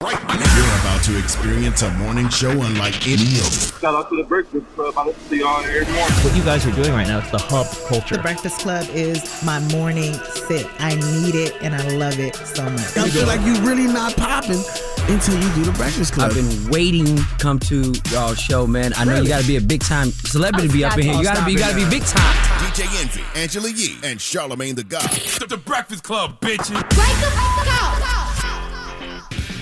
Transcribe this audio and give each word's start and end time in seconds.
You're 0.00 0.10
about 0.80 1.02
to 1.04 1.18
experience 1.18 1.82
a 1.82 1.90
morning 1.94 2.28
show 2.28 2.50
unlike 2.52 3.04
any 3.08 3.40
other. 3.40 3.50
Shout 3.80 3.94
out 3.96 4.08
to 4.10 4.16
the 4.16 4.22
Breakfast 4.22 4.64
Club. 4.76 4.94
I 4.96 5.06
listen 5.06 5.28
to 5.28 5.36
y'all 5.36 5.58
every 5.64 5.84
morning. 5.86 6.14
What 6.24 6.36
you 6.36 6.44
guys 6.44 6.64
are 6.66 6.70
doing 6.70 6.92
right 6.92 7.06
now, 7.08 7.18
it's 7.18 7.32
the 7.32 7.38
hub 7.38 7.66
culture. 7.88 8.14
The 8.16 8.22
Breakfast 8.22 8.60
Club 8.60 8.86
is 8.92 9.42
my 9.44 9.58
morning 9.72 10.14
sit. 10.14 10.68
I 10.78 10.94
need 10.94 11.34
it 11.34 11.56
and 11.62 11.74
I 11.74 11.82
love 11.96 12.20
it 12.20 12.36
so 12.36 12.62
much. 12.62 12.96
I 12.96 13.08
feel 13.08 13.26
like 13.26 13.40
you're 13.44 13.60
really 13.62 13.92
not 13.92 14.16
popping 14.16 14.62
until 15.08 15.34
you 15.34 15.52
do 15.54 15.64
the 15.64 15.74
Breakfast 15.76 16.12
Club. 16.12 16.30
I've 16.30 16.36
been 16.36 16.70
waiting 16.70 17.16
to 17.16 17.24
come 17.40 17.58
to 17.60 17.92
y'all 18.12 18.34
show, 18.34 18.68
man. 18.68 18.92
I 18.96 19.04
know 19.04 19.14
Really? 19.14 19.24
you 19.24 19.28
got 19.30 19.40
to 19.42 19.48
be 19.48 19.56
a 19.56 19.60
big 19.60 19.80
time 19.82 20.12
celebrity 20.12 20.68
to 20.68 20.72
be 20.74 20.84
up 20.84 20.96
in 20.96 21.06
here. 21.06 21.14
You 21.14 21.24
got 21.24 21.38
to 21.38 21.44
be, 21.44 21.52
you 21.52 21.58
got 21.58 21.70
to 21.70 21.76
be 21.76 21.90
big 21.90 22.04
time. 22.04 22.34
DJ 22.62 22.86
Envy, 23.02 23.22
Angela 23.34 23.68
Yee, 23.68 23.98
and 24.04 24.20
Charlemagne 24.20 24.76
the 24.76 24.84
God. 24.84 25.10
The 25.48 25.56
Breakfast 25.56 26.04
Club, 26.04 26.40
bitches. 26.40 26.76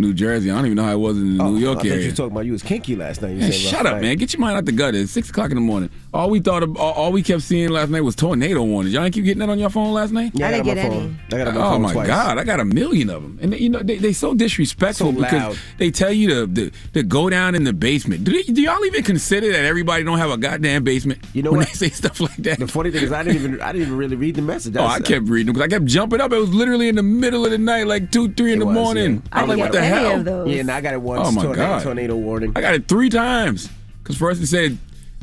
New 0.00 0.12
Jersey, 0.14 0.50
I 0.50 0.54
don't 0.56 0.66
even 0.66 0.76
know 0.76 0.84
how 0.84 0.92
it 0.92 0.98
was 0.98 1.16
in 1.18 1.36
the 1.38 1.44
Oh, 1.44 1.50
New 1.50 1.56
I 1.58 1.60
York 1.60 1.76
thought 1.78 1.84
you 1.86 1.92
area. 1.92 2.06
was 2.06 2.14
talking 2.16 2.32
about 2.32 2.46
you 2.46 2.52
was 2.52 2.62
kinky 2.62 2.96
last 2.96 3.22
night. 3.22 3.30
You 3.32 3.38
Man, 3.40 3.52
said 3.52 3.60
shut 3.60 3.72
rough 3.84 3.86
up, 3.86 3.92
night. 3.94 4.02
man. 4.02 4.16
Get 4.16 4.32
your 4.32 4.40
mind 4.40 4.56
out 4.56 4.64
the 4.64 4.72
gutter. 4.72 4.98
It's 4.98 5.12
six 5.12 5.30
o'clock 5.30 5.50
in 5.50 5.56
the 5.56 5.60
morning. 5.60 5.90
All 6.12 6.28
we 6.30 6.40
thought 6.40 6.62
of, 6.62 6.76
all, 6.76 6.92
all 6.92 7.12
we 7.12 7.22
kept 7.22 7.42
seeing 7.42 7.68
last 7.70 7.90
night 7.90 8.00
was 8.00 8.16
tornado 8.16 8.62
warnings. 8.64 8.92
Y'all 8.94 9.04
ain't 9.04 9.14
keep 9.14 9.24
getting 9.24 9.38
that 9.40 9.48
on 9.48 9.58
your 9.58 9.70
phone 9.70 9.92
last 9.92 10.12
night? 10.12 10.32
Yeah, 10.34 10.48
I 10.48 10.50
didn't 10.52 10.64
get 10.64 10.76
my 10.76 10.82
any. 10.82 11.16
I 11.32 11.44
got 11.44 11.54
my 11.54 11.60
oh 11.60 11.70
phone 11.70 11.82
my 11.82 11.92
twice. 11.92 12.06
God, 12.08 12.38
I 12.38 12.44
got 12.44 12.60
a 12.60 12.64
million 12.64 13.10
of 13.10 13.22
them, 13.22 13.38
and 13.40 13.54
you 13.58 13.68
know 13.68 13.80
they 13.80 13.96
they 13.98 14.12
so 14.12 14.34
disrespectful 14.34 15.12
So 15.12 15.20
because 15.20 15.58
they 15.78 15.90
tell 15.90 16.12
you 16.12 16.28
to, 16.28 16.46
to 16.54 16.70
to 16.94 17.02
go 17.02 17.30
down 17.30 17.54
in 17.54 17.64
the 17.64 17.72
basement. 17.72 18.24
Do, 18.24 18.32
they, 18.32 18.42
do 18.42 18.60
y'all 18.60 18.84
even 18.84 19.04
consider 19.04 19.52
that 19.52 19.64
everybody 19.64 20.02
don't 20.04 20.18
have 20.18 20.30
a 20.30 20.36
goddamn 20.36 20.82
basement? 20.84 21.20
You 21.32 21.42
know 21.42 21.50
when 21.52 21.60
what? 21.60 21.68
they 21.68 21.74
say 21.74 21.90
stuff 21.90 22.20
like 22.20 22.36
that. 22.38 22.58
The 22.58 22.66
funny 22.66 22.90
thing 22.90 23.04
is, 23.04 23.12
I 23.12 23.22
didn't 23.22 23.36
even 23.36 23.60
I 23.60 23.72
didn't 23.72 23.86
even 23.86 23.96
really 23.98 24.16
read 24.16 24.34
the 24.34 24.42
message. 24.42 24.76
Oh, 24.76 24.84
I 24.84 25.00
kept 25.00 25.28
reading 25.28 25.52
because 25.52 25.64
I 25.64 25.68
kept 25.68 25.84
jumping 25.84 26.20
up. 26.20 26.32
It 26.32 26.38
was 26.38 26.52
literally 26.52 26.88
in 26.88 26.96
the 26.96 27.02
middle 27.02 27.44
of 27.44 27.50
the 27.52 27.58
night, 27.58 27.86
like 27.86 28.10
two, 28.10 28.32
three 28.32 28.52
in 28.52 28.58
the 28.58 28.66
was, 28.66 28.74
morning. 28.74 29.14
yeah. 29.14 29.20
I 29.32 29.42
was 29.42 29.48
like, 29.50 29.58
what 29.58 29.72
the 29.72 29.78
get 29.78 29.84
any 29.84 29.89
hell? 29.94 30.18
of 30.20 30.24
those. 30.24 30.48
Yeah, 30.48 30.60
and 30.60 30.70
I 30.70 30.80
got 30.80 30.94
it 30.94 31.00
once. 31.02 31.28
Oh, 31.28 31.32
my 31.32 31.42
tornado, 31.42 31.66
God. 31.66 31.82
Tornado 31.82 32.16
warning. 32.16 32.52
I 32.56 32.60
got 32.60 32.74
it 32.74 32.88
three 32.88 33.08
times. 33.08 33.68
Because 34.02 34.16
first 34.16 34.42
it 34.42 34.46
said 34.46 34.78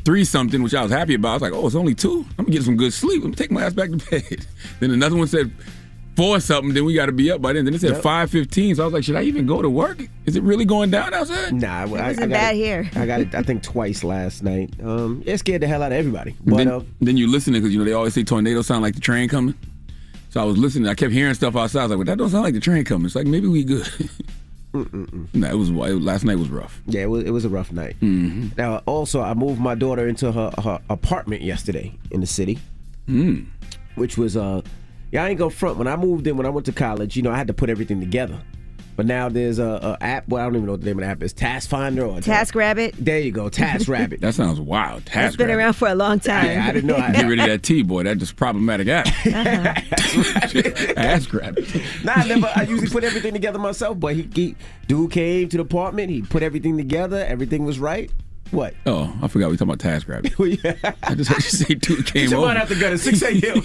three 0.05 0.23
something, 0.23 0.61
which 0.63 0.73
I 0.73 0.81
was 0.83 0.91
happy 0.91 1.15
about. 1.15 1.29
I 1.29 1.33
was 1.33 1.41
like, 1.41 1.53
oh, 1.53 1.65
it's 1.67 1.75
only 1.75 1.95
two. 1.95 2.25
I'm 2.37 2.45
gonna 2.45 2.51
get 2.51 2.63
some 2.63 2.77
good 2.77 2.93
sleep. 2.93 3.17
I'm 3.23 3.31
gonna 3.31 3.35
take 3.35 3.51
my 3.51 3.63
ass 3.63 3.73
back 3.73 3.89
to 3.89 3.97
bed. 4.11 4.45
then 4.79 4.91
another 4.91 5.15
one 5.17 5.27
said 5.27 5.51
four 6.15 6.39
something. 6.39 6.73
Then 6.73 6.85
we 6.85 6.93
got 6.93 7.07
to 7.07 7.11
be 7.11 7.29
up 7.31 7.41
by 7.41 7.53
then. 7.53 7.65
Then 7.65 7.73
it 7.73 7.81
said 7.81 7.91
Yep. 7.93 8.01
five 8.01 8.31
fifteen. 8.31 8.75
So 8.75 8.83
I 8.83 8.85
was 8.85 8.93
like, 8.93 9.03
should 9.03 9.15
I 9.17 9.23
even 9.23 9.45
go 9.45 9.61
to 9.61 9.69
work? 9.69 9.99
Is 10.25 10.35
it 10.35 10.43
really 10.43 10.65
going 10.65 10.89
down 10.91 11.13
outside? 11.13 11.53
Nah, 11.53 11.67
I, 11.67 11.79
I, 11.79 11.81
I 11.81 11.85
wasn't 11.85 12.17
got 12.19 12.29
bad 12.29 12.55
it, 12.55 12.57
here. 12.59 12.89
I 12.95 13.05
got 13.05 13.19
it. 13.21 13.35
I 13.35 13.41
think 13.43 13.63
twice 13.63 14.03
last 14.03 14.43
night. 14.43 14.73
Um, 14.83 15.21
it 15.25 15.38
scared 15.38 15.61
the 15.61 15.67
hell 15.67 15.83
out 15.83 15.91
of 15.91 15.97
everybody. 15.97 16.35
But 16.45 16.57
then, 16.57 16.67
uh, 16.69 16.81
then 17.01 17.17
you 17.17 17.29
listening 17.29 17.61
because 17.61 17.73
you 17.73 17.79
know 17.79 17.85
they 17.85 17.93
always 17.93 18.13
say 18.13 18.23
tornadoes 18.23 18.67
sound 18.67 18.83
like 18.83 18.95
the 18.95 19.01
train 19.01 19.27
coming. 19.29 19.55
So 20.29 20.41
I 20.41 20.45
was 20.45 20.57
listening. 20.57 20.88
I 20.88 20.93
kept 20.93 21.11
hearing 21.13 21.33
stuff 21.33 21.55
outside. 21.55 21.81
I 21.81 21.83
was 21.83 21.89
like, 21.91 21.97
well, 21.97 22.05
that 22.05 22.17
don't 22.17 22.29
sound 22.29 22.43
like 22.43 22.53
the 22.53 22.59
train 22.59 22.83
coming. 22.85 23.05
It's 23.07 23.15
like 23.15 23.27
maybe 23.27 23.47
we 23.47 23.63
good. 23.63 23.88
nah, 25.33 25.50
it 25.50 25.56
was 25.58 25.70
last 25.72 26.23
night 26.25 26.38
was 26.38 26.50
rough. 26.50 26.81
yeah, 26.86 27.02
it 27.02 27.09
was, 27.09 27.23
it 27.23 27.31
was 27.31 27.45
a 27.45 27.50
rough 27.50 27.72
night. 27.72 27.95
Mm-hmm. 28.02 28.50
Now, 28.58 28.81
also, 28.86 29.22
I 29.22 29.34
moved 29.34 29.59
my 29.59 29.75
daughter 29.75 30.08
into 30.08 30.31
her, 30.31 30.52
her 30.64 30.80
apartment 30.89 31.42
yesterday 31.42 31.97
in 32.11 32.22
the 32.22 32.28
city, 32.28 32.59
Mm. 33.08 33.45
which 33.95 34.17
was 34.17 34.36
uh, 34.36 34.61
yeah, 35.11 35.23
I 35.23 35.30
ain't 35.30 35.38
go 35.39 35.50
front. 35.50 35.78
When 35.78 35.88
I 35.88 35.95
moved 35.95 36.28
in, 36.28 36.36
when 36.38 36.45
I 36.45 36.50
went 36.50 36.66
to 36.66 36.73
college, 36.73 37.16
you 37.16 37.23
know, 37.23 37.31
I 37.31 37.38
had 37.38 37.47
to 37.47 37.53
put 37.53 37.69
everything 37.69 38.00
together. 38.02 38.38
But 38.97 39.06
now 39.06 39.30
there's 39.30 39.59
a, 39.59 39.97
a 40.02 40.03
app. 40.03 40.28
Well, 40.28 40.41
I 40.41 40.46
don't 40.47 40.56
even 40.56 40.66
know 40.66 40.72
what 40.74 40.81
the 40.81 40.88
name 40.88 40.97
of 40.97 41.06
the 41.06 41.09
app 41.12 41.22
is. 41.24 41.31
Task 41.31 41.69
Finder 41.69 42.03
or 42.03 42.19
Task 42.19 42.56
Rabbit. 42.56 42.96
There 42.97 43.19
you 43.19 43.31
go, 43.31 43.47
Task 43.47 43.88
Rabbit. 43.88 44.19
That 44.22 44.34
sounds 44.34 44.59
wild. 44.59 45.03
It's 45.03 45.12
Task 45.12 45.38
been 45.38 45.47
rabbit. 45.47 45.59
around 45.59 45.74
for 45.74 45.88
a 45.88 45.96
long 45.96 46.19
time. 46.19 46.47
yeah, 46.47 46.66
I 46.68 46.74
didn't 46.74 46.88
know. 46.88 46.96
I, 46.97 47.12
Get 47.12 47.28
rid 47.28 47.40
of 47.40 47.46
that 47.46 47.62
T, 47.63 47.84
boy. 47.84 48.03
That 48.03 48.18
just 48.18 48.36
problematic 48.36 48.88
app. 48.88 49.06
Uh-huh. 49.07 49.74
Task 50.96 51.31
Rabbit. 51.31 51.74
Nah, 52.03 52.13
I 52.16 52.28
never. 52.28 52.52
I 52.56 52.63
usually 52.63 52.90
put 52.90 53.03
everything 53.03 53.34
together 53.34 53.59
myself. 53.59 54.00
But 54.00 54.16
he, 54.16 54.28
he 54.34 54.56
dude 54.88 55.12
came 55.12 55.47
to 55.50 55.57
the 55.57 55.63
apartment. 55.63 56.09
He 56.09 56.24
put 56.24 56.41
everything 56.44 56.75
together. 56.75 57.24
Everything 57.28 57.66
was 57.66 57.80
right. 57.80 58.12
What? 58.52 58.74
Oh, 58.86 59.13
I 59.22 59.28
forgot 59.28 59.52
we 59.52 59.57
talking 59.57 59.69
about 59.74 59.80
task 59.80 60.07
rabbit. 60.07 60.40
Well, 60.40 60.47
yeah. 60.63 60.74
I 61.03 61.16
just 61.16 61.30
heard 61.30 61.44
you 61.44 61.50
say 61.50 61.74
dude 61.75 62.06
came 62.06 62.30
Your 62.30 62.40
over. 62.40 62.47
mind 62.47 62.59
out 62.59 62.69
the 62.69 62.75
gutter, 62.75 62.97
6 62.97 63.22
a.m. 63.22 63.62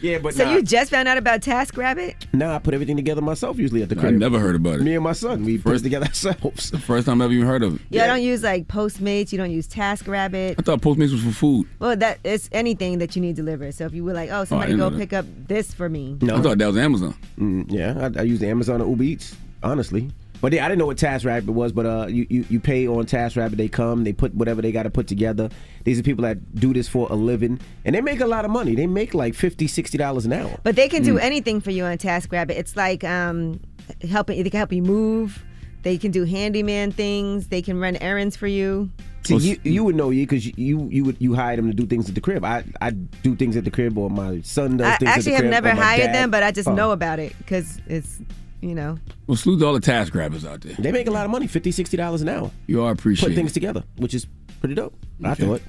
yeah, 0.00 0.18
but 0.18 0.34
So 0.34 0.44
nah, 0.44 0.52
you 0.54 0.62
just 0.62 0.90
found 0.90 1.08
out 1.08 1.18
about 1.18 1.42
Task 1.42 1.76
Rabbit? 1.76 2.26
nah, 2.32 2.56
I 2.56 2.58
put 2.58 2.74
everything 2.74 2.96
together 2.96 3.20
myself 3.20 3.58
usually 3.58 3.82
at 3.82 3.88
the 3.88 3.96
crib. 3.96 4.14
I 4.14 4.16
never 4.16 4.38
heard 4.38 4.54
about 4.56 4.80
it. 4.80 4.82
Me 4.82 4.94
and 4.94 5.04
my 5.04 5.12
son, 5.12 5.44
we 5.44 5.58
put 5.58 5.70
it 5.70 5.72
First- 5.74 5.84
together 5.84 6.06
ourselves. 6.06 6.70
First 6.86 7.06
time 7.06 7.20
I 7.22 7.24
ever 7.26 7.34
even 7.34 7.46
heard 7.46 7.62
of 7.62 7.76
it. 7.76 7.80
Yeah, 7.90 8.04
I 8.04 8.06
don't 8.08 8.22
use 8.22 8.42
like 8.42 8.68
Postmates. 8.68 9.32
You 9.32 9.38
don't 9.38 9.50
use 9.50 9.66
Task 9.66 10.06
Rabbit. 10.08 10.56
I 10.58 10.62
thought 10.62 10.80
Postmates 10.80 11.12
was 11.12 11.22
for 11.24 11.30
food. 11.32 11.66
Well, 11.78 11.96
that 11.96 12.18
it's 12.24 12.48
anything 12.52 12.98
that 12.98 13.16
you 13.16 13.22
need 13.22 13.36
delivered. 13.36 13.74
So 13.74 13.86
if 13.86 13.94
you 13.94 14.04
were 14.04 14.12
like, 14.12 14.30
oh, 14.30 14.44
somebody 14.44 14.72
didn't 14.72 14.90
go 14.90 14.96
pick 14.96 15.12
up 15.12 15.26
this 15.48 15.72
for 15.74 15.88
me. 15.88 16.16
No, 16.20 16.36
I 16.36 16.40
thought 16.42 16.58
that 16.58 16.66
was 16.66 16.76
Amazon. 16.76 17.14
Mm, 17.38 17.66
yeah, 17.70 18.10
I, 18.16 18.20
I 18.20 18.22
use 18.22 18.42
Amazon 18.42 18.80
or 18.82 18.88
Uber 18.88 19.02
Eats, 19.04 19.36
honestly. 19.62 20.10
But 20.40 20.52
yeah, 20.52 20.64
I 20.64 20.68
didn't 20.68 20.78
know 20.78 20.86
what 20.86 20.98
TaskRabbit 20.98 21.46
was, 21.46 21.72
but 21.72 21.86
uh, 21.86 22.06
you, 22.08 22.26
you 22.28 22.44
you 22.50 22.60
pay 22.60 22.86
on 22.86 23.04
TaskRabbit. 23.06 23.56
They 23.56 23.68
come, 23.68 24.04
they 24.04 24.12
put 24.12 24.34
whatever 24.34 24.60
they 24.62 24.70
got 24.72 24.82
to 24.84 24.90
put 24.90 25.06
together. 25.06 25.48
These 25.84 25.98
are 25.98 26.02
people 26.02 26.22
that 26.22 26.54
do 26.54 26.72
this 26.74 26.88
for 26.88 27.06
a 27.10 27.14
living, 27.14 27.58
and 27.84 27.94
they 27.94 28.00
make 28.00 28.20
a 28.20 28.26
lot 28.26 28.44
of 28.44 28.50
money. 28.50 28.74
They 28.74 28.86
make 28.86 29.14
like 29.14 29.34
50 29.34 29.66
60 29.66 29.96
dollars 29.98 30.26
an 30.26 30.32
hour. 30.32 30.58
But 30.62 30.76
they 30.76 30.88
can 30.88 31.02
Mm. 31.02 31.06
do 31.06 31.18
anything 31.18 31.60
for 31.60 31.70
you 31.70 31.84
on 31.84 31.96
Task 31.98 32.30
Rabbit. 32.32 32.58
It's 32.58 32.76
like 32.76 33.02
um, 33.04 33.60
helping. 34.08 34.42
They 34.42 34.50
can 34.50 34.58
help 34.58 34.72
you 34.72 34.82
move. 34.82 35.42
They 35.82 35.98
can 35.98 36.10
do 36.10 36.24
handyman 36.24 36.90
things. 36.92 37.48
They 37.48 37.62
can 37.62 37.78
run 37.78 37.96
errands 37.96 38.34
for 38.36 38.46
you. 38.48 38.90
See, 39.24 39.36
you, 39.36 39.56
you 39.64 39.84
would 39.84 39.96
know 39.96 40.10
you 40.10 40.24
because 40.24 40.46
you 40.46 40.88
you 40.90 41.04
would 41.04 41.16
you 41.18 41.34
hire 41.34 41.56
them 41.56 41.68
to 41.68 41.74
do 41.74 41.86
things 41.86 42.08
at 42.08 42.14
the 42.14 42.20
crib. 42.20 42.44
I 42.44 42.62
I 42.80 42.90
do 42.90 43.34
things 43.34 43.56
at 43.56 43.64
the 43.64 43.70
crib, 43.70 43.96
or 43.98 44.08
my 44.10 44.40
son 44.42 44.76
does 44.76 44.86
I 44.86 44.96
things 44.98 45.08
at 45.10 45.16
actually 45.16 45.30
the 45.32 45.36
have 45.36 45.42
crib. 45.42 45.50
never 45.50 45.70
or 45.70 45.74
my 45.74 45.82
hired 45.82 46.06
dad. 46.06 46.14
them, 46.14 46.30
but 46.30 46.42
I 46.42 46.50
just 46.52 46.68
Oh. 46.68 46.74
know 46.74 46.90
about 46.92 47.18
it 47.18 47.36
because 47.38 47.80
it's 47.88 48.20
you 48.68 48.74
know. 48.74 48.98
Well, 49.26 49.36
salute 49.36 49.60
to 49.60 49.66
all 49.66 49.72
the 49.74 49.80
task 49.80 50.12
grabbers 50.12 50.44
out 50.44 50.60
there. 50.60 50.74
They 50.78 50.92
make 50.92 51.06
a 51.06 51.10
lot 51.10 51.24
of 51.24 51.30
money, 51.30 51.46
50 51.46 51.70
60 51.70 51.96
dollars 51.96 52.22
an 52.22 52.28
hour. 52.28 52.50
You 52.66 52.82
are 52.82 52.92
Put 52.94 53.00
appreciated. 53.00 53.34
things 53.36 53.52
together, 53.52 53.84
which 53.96 54.14
is 54.14 54.26
pretty 54.60 54.74
dope. 54.74 54.94
I 55.24 55.34
thought. 55.34 55.62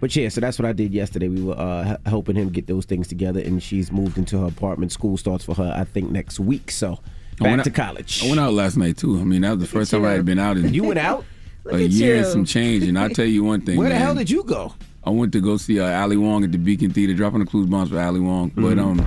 But 0.00 0.14
yeah, 0.16 0.28
so 0.30 0.40
that's 0.40 0.58
what 0.58 0.66
I 0.66 0.72
did 0.72 0.92
yesterday. 0.92 1.28
We 1.28 1.42
were 1.42 1.54
uh, 1.56 1.96
helping 2.06 2.34
him 2.34 2.48
get 2.50 2.66
those 2.66 2.84
things 2.84 3.06
together, 3.06 3.38
and 3.40 3.62
she's 3.62 3.92
moved 3.92 4.18
into 4.18 4.38
her 4.40 4.46
apartment. 4.46 4.90
School 4.90 5.16
starts 5.16 5.44
for 5.44 5.54
her, 5.54 5.72
I 5.76 5.84
think, 5.84 6.10
next 6.10 6.40
week. 6.40 6.72
So 6.72 6.98
I 7.40 7.44
back 7.44 7.50
went 7.50 7.64
to 7.64 7.70
out- 7.70 7.74
college. 7.88 8.24
I 8.24 8.28
went 8.28 8.40
out 8.40 8.52
last 8.52 8.76
night 8.76 8.96
too. 8.96 9.20
I 9.20 9.24
mean, 9.24 9.42
that 9.42 9.50
was 9.52 9.60
the 9.60 9.66
first 9.66 9.90
time 9.92 10.04
I 10.04 10.10
had 10.12 10.24
been 10.24 10.40
out 10.40 10.56
in 10.56 10.74
You 10.74 10.84
went 10.84 10.98
out? 10.98 11.24
A 11.70 11.78
year 11.78 12.14
you. 12.16 12.22
and 12.22 12.26
some 12.26 12.44
change. 12.44 12.82
And 12.82 12.98
I'll 12.98 13.08
tell 13.10 13.24
you 13.24 13.44
one 13.44 13.60
thing. 13.60 13.76
Where 13.78 13.88
the 13.88 13.94
man. 13.94 14.02
hell 14.02 14.14
did 14.16 14.28
you 14.28 14.42
go? 14.42 14.74
I 15.04 15.10
went 15.10 15.32
to 15.34 15.40
go 15.40 15.56
see 15.56 15.78
uh, 15.78 16.00
Ali 16.02 16.16
Wong 16.16 16.42
at 16.42 16.50
the 16.50 16.58
Beacon 16.58 16.90
Theater, 16.92 17.14
dropping 17.14 17.38
the 17.38 17.46
clues 17.46 17.66
bombs 17.68 17.90
for 17.90 18.00
Ali 18.00 18.18
Wong. 18.18 18.50
But 18.56 18.80
um, 18.80 18.98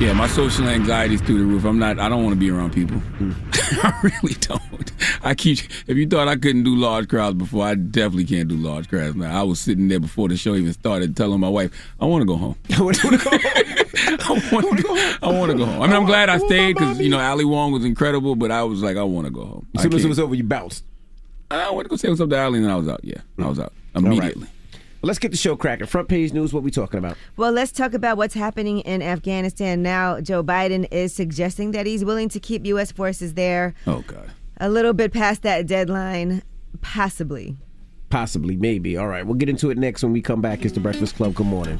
yeah, 0.00 0.12
my 0.12 0.26
social 0.26 0.66
anxiety 0.68 1.14
is 1.14 1.20
through 1.20 1.38
the 1.38 1.44
roof. 1.44 1.64
I'm 1.64 1.78
not. 1.78 2.00
I 2.00 2.08
don't 2.08 2.24
want 2.24 2.34
to 2.34 2.38
be 2.38 2.50
around 2.50 2.72
people. 2.72 3.00
I 3.82 4.00
really 4.02 4.34
don't. 4.40 4.92
I 5.22 5.34
keep. 5.34 5.60
If 5.86 5.96
you 5.96 6.06
thought 6.08 6.26
I 6.26 6.34
couldn't 6.36 6.64
do 6.64 6.74
large 6.74 7.08
crowds 7.08 7.36
before, 7.36 7.64
I 7.64 7.76
definitely 7.76 8.24
can't 8.24 8.48
do 8.48 8.56
large 8.56 8.88
crowds 8.88 9.14
now. 9.14 9.38
I 9.38 9.44
was 9.44 9.60
sitting 9.60 9.88
there 9.88 10.00
before 10.00 10.28
the 10.28 10.36
show 10.36 10.56
even 10.56 10.72
started, 10.72 11.16
telling 11.16 11.38
my 11.38 11.48
wife, 11.48 11.72
"I 12.00 12.06
want 12.06 12.22
to 12.22 12.26
go 12.26 12.36
home. 12.36 12.56
I 12.76 12.82
want 12.82 12.96
to 12.96 13.02
go 13.02 13.18
home. 13.18 13.40
I 14.20 14.50
want 14.52 14.76
to 14.76 14.82
go. 14.82 14.94
I 15.22 15.38
want 15.38 15.52
to 15.52 15.58
go 15.58 15.64
home. 15.64 15.82
I 15.82 15.86
mean, 15.86 15.96
I'm 15.96 16.06
glad 16.06 16.28
I 16.28 16.38
stayed 16.38 16.74
because 16.74 16.98
you 17.00 17.08
know 17.08 17.20
Ali 17.20 17.44
Wong 17.44 17.72
was 17.72 17.84
incredible, 17.84 18.34
but 18.34 18.50
I 18.50 18.64
was 18.64 18.82
like, 18.82 18.96
I 18.96 19.04
want 19.04 19.26
to 19.26 19.30
go 19.32 19.44
home. 19.44 19.66
As 19.76 19.82
soon 19.82 19.94
as 19.94 20.04
it 20.04 20.08
was 20.08 20.18
over, 20.18 20.34
you 20.34 20.44
bounced. 20.44 20.84
I 21.50 21.70
went 21.70 21.86
to 21.86 21.90
go 21.90 21.96
say 21.96 22.08
what's 22.08 22.20
up 22.20 22.30
to 22.30 22.38
Ali, 22.40 22.58
and 22.58 22.70
I 22.70 22.76
was 22.76 22.88
out. 22.88 23.00
Yeah, 23.04 23.20
I 23.38 23.46
was 23.48 23.60
out 23.60 23.72
immediately. 23.94 24.48
Let's 25.04 25.18
get 25.18 25.30
the 25.30 25.36
show 25.36 25.54
cracking. 25.56 25.86
Front 25.86 26.08
page 26.08 26.32
news. 26.32 26.52
What 26.52 26.62
we 26.62 26.70
talking 26.70 26.98
about? 26.98 27.16
Well, 27.36 27.52
let's 27.52 27.72
talk 27.72 27.94
about 27.94 28.16
what's 28.16 28.34
happening 28.34 28.80
in 28.80 29.02
Afghanistan 29.02 29.82
now. 29.82 30.20
Joe 30.20 30.42
Biden 30.42 30.86
is 30.90 31.14
suggesting 31.14 31.72
that 31.72 31.86
he's 31.86 32.04
willing 32.04 32.28
to 32.30 32.40
keep 32.40 32.64
U.S. 32.66 32.90
forces 32.92 33.34
there 33.34 33.74
Oh 33.86 34.02
God. 34.06 34.30
a 34.58 34.68
little 34.68 34.92
bit 34.92 35.12
past 35.12 35.42
that 35.42 35.66
deadline, 35.66 36.42
possibly. 36.80 37.56
Possibly, 38.10 38.56
maybe. 38.56 38.96
All 38.96 39.08
right, 39.08 39.26
we'll 39.26 39.34
get 39.34 39.48
into 39.48 39.70
it 39.70 39.78
next 39.78 40.02
when 40.02 40.12
we 40.12 40.20
come 40.20 40.40
back. 40.40 40.64
It's 40.64 40.74
the 40.74 40.80
Breakfast 40.80 41.16
Club. 41.16 41.34
Good 41.34 41.46
morning. 41.46 41.78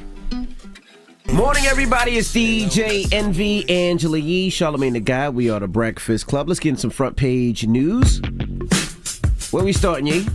Morning, 1.33 1.63
everybody. 1.65 2.17
It's 2.17 2.31
DJ 2.33 3.11
Envy, 3.11 3.67
Angela 3.69 4.17
Yee, 4.19 4.49
Charlemagne 4.49 4.93
the 4.93 4.99
Guy. 4.99 5.29
We 5.29 5.49
are 5.49 5.59
the 5.59 5.67
Breakfast 5.67 6.27
Club. 6.27 6.47
Let's 6.47 6.59
get 6.59 6.69
in 6.69 6.77
some 6.77 6.91
front 6.91 7.15
page 7.17 7.65
news. 7.65 8.21
Where 9.51 9.63
we 9.63 9.73
starting, 9.73 10.05
Yee? 10.07 10.27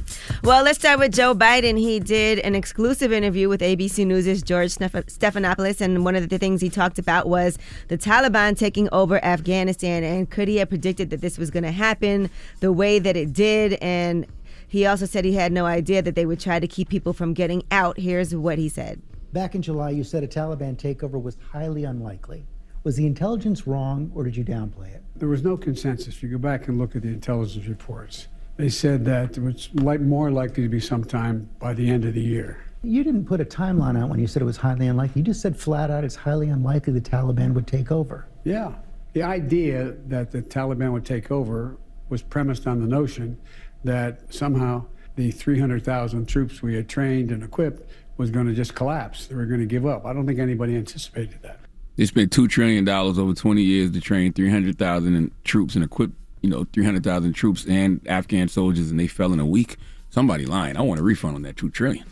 Well, 0.43 0.65
let's 0.65 0.79
start 0.79 0.99
with 0.99 1.13
Joe 1.13 1.35
Biden. 1.35 1.79
He 1.79 2.01
did 2.01 2.39
an 2.39 2.55
exclusive 2.55 3.13
interview 3.13 3.51
with 3.51 3.61
ABC 3.61 4.07
News' 4.07 4.43
George 4.43 4.75
Stephanopoulos, 4.75 5.83
and 5.83 6.03
one 6.03 6.17
of 6.17 6.31
the 6.31 6.39
things 6.39 6.63
he 6.63 6.71
talked 6.71 6.99
about 6.99 7.29
was 7.29 7.59
the 7.89 7.99
Taliban 7.99 8.57
taking 8.57 8.89
over 8.91 9.23
Afghanistan. 9.23 10.03
And 10.03 10.31
could 10.31 10.49
he 10.49 10.57
have 10.57 10.71
predicted 10.71 11.11
that 11.11 11.21
this 11.21 11.37
was 11.37 11.51
going 11.51 11.65
to 11.65 11.71
happen 11.71 12.31
the 12.61 12.73
way 12.73 12.99
that 12.99 13.19
it 13.19 13.35
did? 13.35 13.75
And 13.83 14.27
He 14.71 14.87
also 14.87 15.05
said 15.05 15.25
he 15.25 15.35
had 15.35 15.51
no 15.51 15.67
idea 15.67 16.01
that 16.01 16.15
they 16.15 16.25
would 16.25 16.39
try 16.39 16.61
to 16.61 16.69
keep 16.69 16.89
people 16.89 17.13
from 17.13 17.35
getting 17.35 17.65
out. 17.73 17.99
Here's 17.99 18.35
what 18.35 18.57
he 18.57 18.69
said. 18.69 19.03
Back 19.33 19.57
in 19.57 19.63
July, 19.63 19.91
you 19.91 20.05
said 20.05 20.23
a 20.23 20.29
Taliban 20.29 20.77
takeover 20.77 21.21
was 21.21 21.37
highly 21.53 21.83
unlikely. 21.85 22.47
Was 22.85 22.95
the 22.97 23.05
intelligence 23.05 23.67
wrong, 23.67 24.13
or 24.15 24.23
did 24.23 24.37
you 24.37 24.45
downplay 24.45 24.95
it? 24.95 25.03
There 25.17 25.29
was 25.29 25.43
no 25.43 25.57
consensus. 25.57 26.15
If 26.15 26.23
you 26.23 26.29
go 26.31 26.39
back 26.39 26.69
and 26.69 26.79
look 26.79 26.95
at 26.95 27.03
the 27.03 27.09
intelligence 27.09 27.67
reports, 27.67 28.29
they 28.57 28.69
said 28.69 29.05
that 29.07 29.37
it 29.37 29.43
was 29.43 29.71
like 29.75 30.01
more 30.01 30.31
likely 30.31 30.63
to 30.63 30.69
be 30.69 30.81
sometime 30.81 31.49
by 31.59 31.75
the 31.75 31.89
end 31.89 32.05
of 32.05 32.15
the 32.15 32.21
year. 32.21 32.65
You 32.83 33.05
didn't 33.05 33.27
put 33.27 33.41
a 33.41 33.45
timeline 33.45 34.01
out 34.01 34.09
when 34.09 34.21
you 34.21 34.27
said 34.27 34.43
it 34.43 34.47
was 34.47 34.57
highly 34.57 34.87
unlikely. 34.87 35.21
You 35.21 35.27
just 35.27 35.41
said 35.41 35.57
flat 35.57 35.91
out 35.91 36.05
it's 36.05 36.17
highly 36.17 36.49
unlikely 36.49 36.93
the 36.95 37.01
Taliban 37.01 37.53
would 37.53 37.67
take 37.67 37.93
over. 37.93 38.27
Yeah. 38.45 38.73
The 39.13 39.23
idea 39.23 39.97
that 40.07 40.31
the 40.31 40.41
Taliban 40.43 40.93
would 40.93 41.05
take 41.05 41.31
over 41.31 41.77
was 42.09 42.23
premised 42.23 42.67
on 42.67 42.81
the 42.81 42.87
notion 42.87 43.39
that 43.85 44.33
somehow 44.33 44.85
the 45.17 45.31
300,000 45.31 46.27
troops 46.27 46.63
we 46.63 46.75
had 46.75 46.89
trained 46.89 47.31
and 47.31 47.43
equipped 47.43 47.91
was 48.17 48.31
going 48.31 48.47
to 48.47 48.55
just 48.55 48.75
collapse. 48.75 49.27
They 49.27 49.35
were 49.35 49.47
going 49.47 49.61
to 49.61 49.67
give 49.67 49.87
up. 49.87 50.05
I 50.05 50.13
don't 50.13 50.27
think 50.27 50.39
anybody 50.39 50.77
anticipated 50.77 51.39
that. 51.43 51.61
They 51.97 52.07
spent 52.07 52.33
two 52.33 52.49
trillion 52.49 52.85
dollars 52.85 53.19
over 53.19 53.35
20 53.35 53.63
years 53.63 53.91
to 53.93 54.01
train 54.01 54.33
300,000 54.33 55.33
troops 55.45 55.75
and 55.75 55.85
equip, 55.85 56.13
you 56.43 56.51
know, 56.51 56.67
300,000 56.73 57.33
troops 57.33 57.65
and 57.67 58.01
Afghan 58.07 58.49
soldiers, 58.49 58.91
and 58.91 58.99
they 58.99 59.07
fell 59.07 59.33
in 59.33 59.41
a 59.41 59.47
week. 59.47 59.77
Somebody 60.11 60.47
lying. 60.47 60.77
I 60.77 60.83
want 60.83 61.01
a 61.01 61.03
refund 61.03 61.37
on 61.37 61.43
that 61.43 61.57
two 61.57 61.71
trillion. 61.71 62.05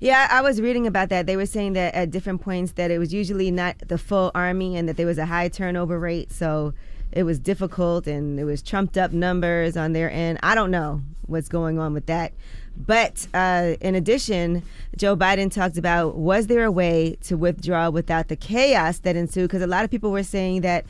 Yeah, 0.00 0.26
I 0.30 0.42
was 0.42 0.60
reading 0.60 0.86
about 0.86 1.10
that. 1.10 1.26
They 1.26 1.36
were 1.36 1.46
saying 1.46 1.74
that 1.74 1.94
at 1.94 2.10
different 2.10 2.40
points 2.40 2.72
that 2.72 2.90
it 2.90 2.98
was 2.98 3.12
usually 3.12 3.50
not 3.50 3.76
the 3.86 3.98
full 3.98 4.32
army 4.34 4.76
and 4.76 4.88
that 4.88 4.96
there 4.96 5.06
was 5.06 5.18
a 5.18 5.26
high 5.26 5.48
turnover 5.48 5.98
rate. 5.98 6.32
So 6.32 6.74
it 7.12 7.22
was 7.24 7.38
difficult 7.38 8.06
and 8.06 8.40
it 8.40 8.44
was 8.44 8.62
trumped 8.62 8.96
up 8.96 9.12
numbers 9.12 9.76
on 9.76 9.92
their 9.92 10.10
end. 10.10 10.38
I 10.42 10.54
don't 10.54 10.70
know 10.70 11.02
what's 11.26 11.48
going 11.48 11.78
on 11.78 11.94
with 11.94 12.06
that. 12.06 12.32
But 12.76 13.26
uh, 13.34 13.74
in 13.80 13.94
addition, 13.94 14.62
Joe 14.96 15.16
Biden 15.16 15.52
talked 15.52 15.76
about 15.76 16.16
was 16.16 16.46
there 16.46 16.64
a 16.64 16.72
way 16.72 17.16
to 17.22 17.36
withdraw 17.36 17.90
without 17.90 18.28
the 18.28 18.36
chaos 18.36 18.98
that 19.00 19.14
ensued? 19.14 19.50
Because 19.50 19.62
a 19.62 19.66
lot 19.66 19.84
of 19.84 19.90
people 19.90 20.10
were 20.10 20.22
saying 20.22 20.62
that 20.62 20.86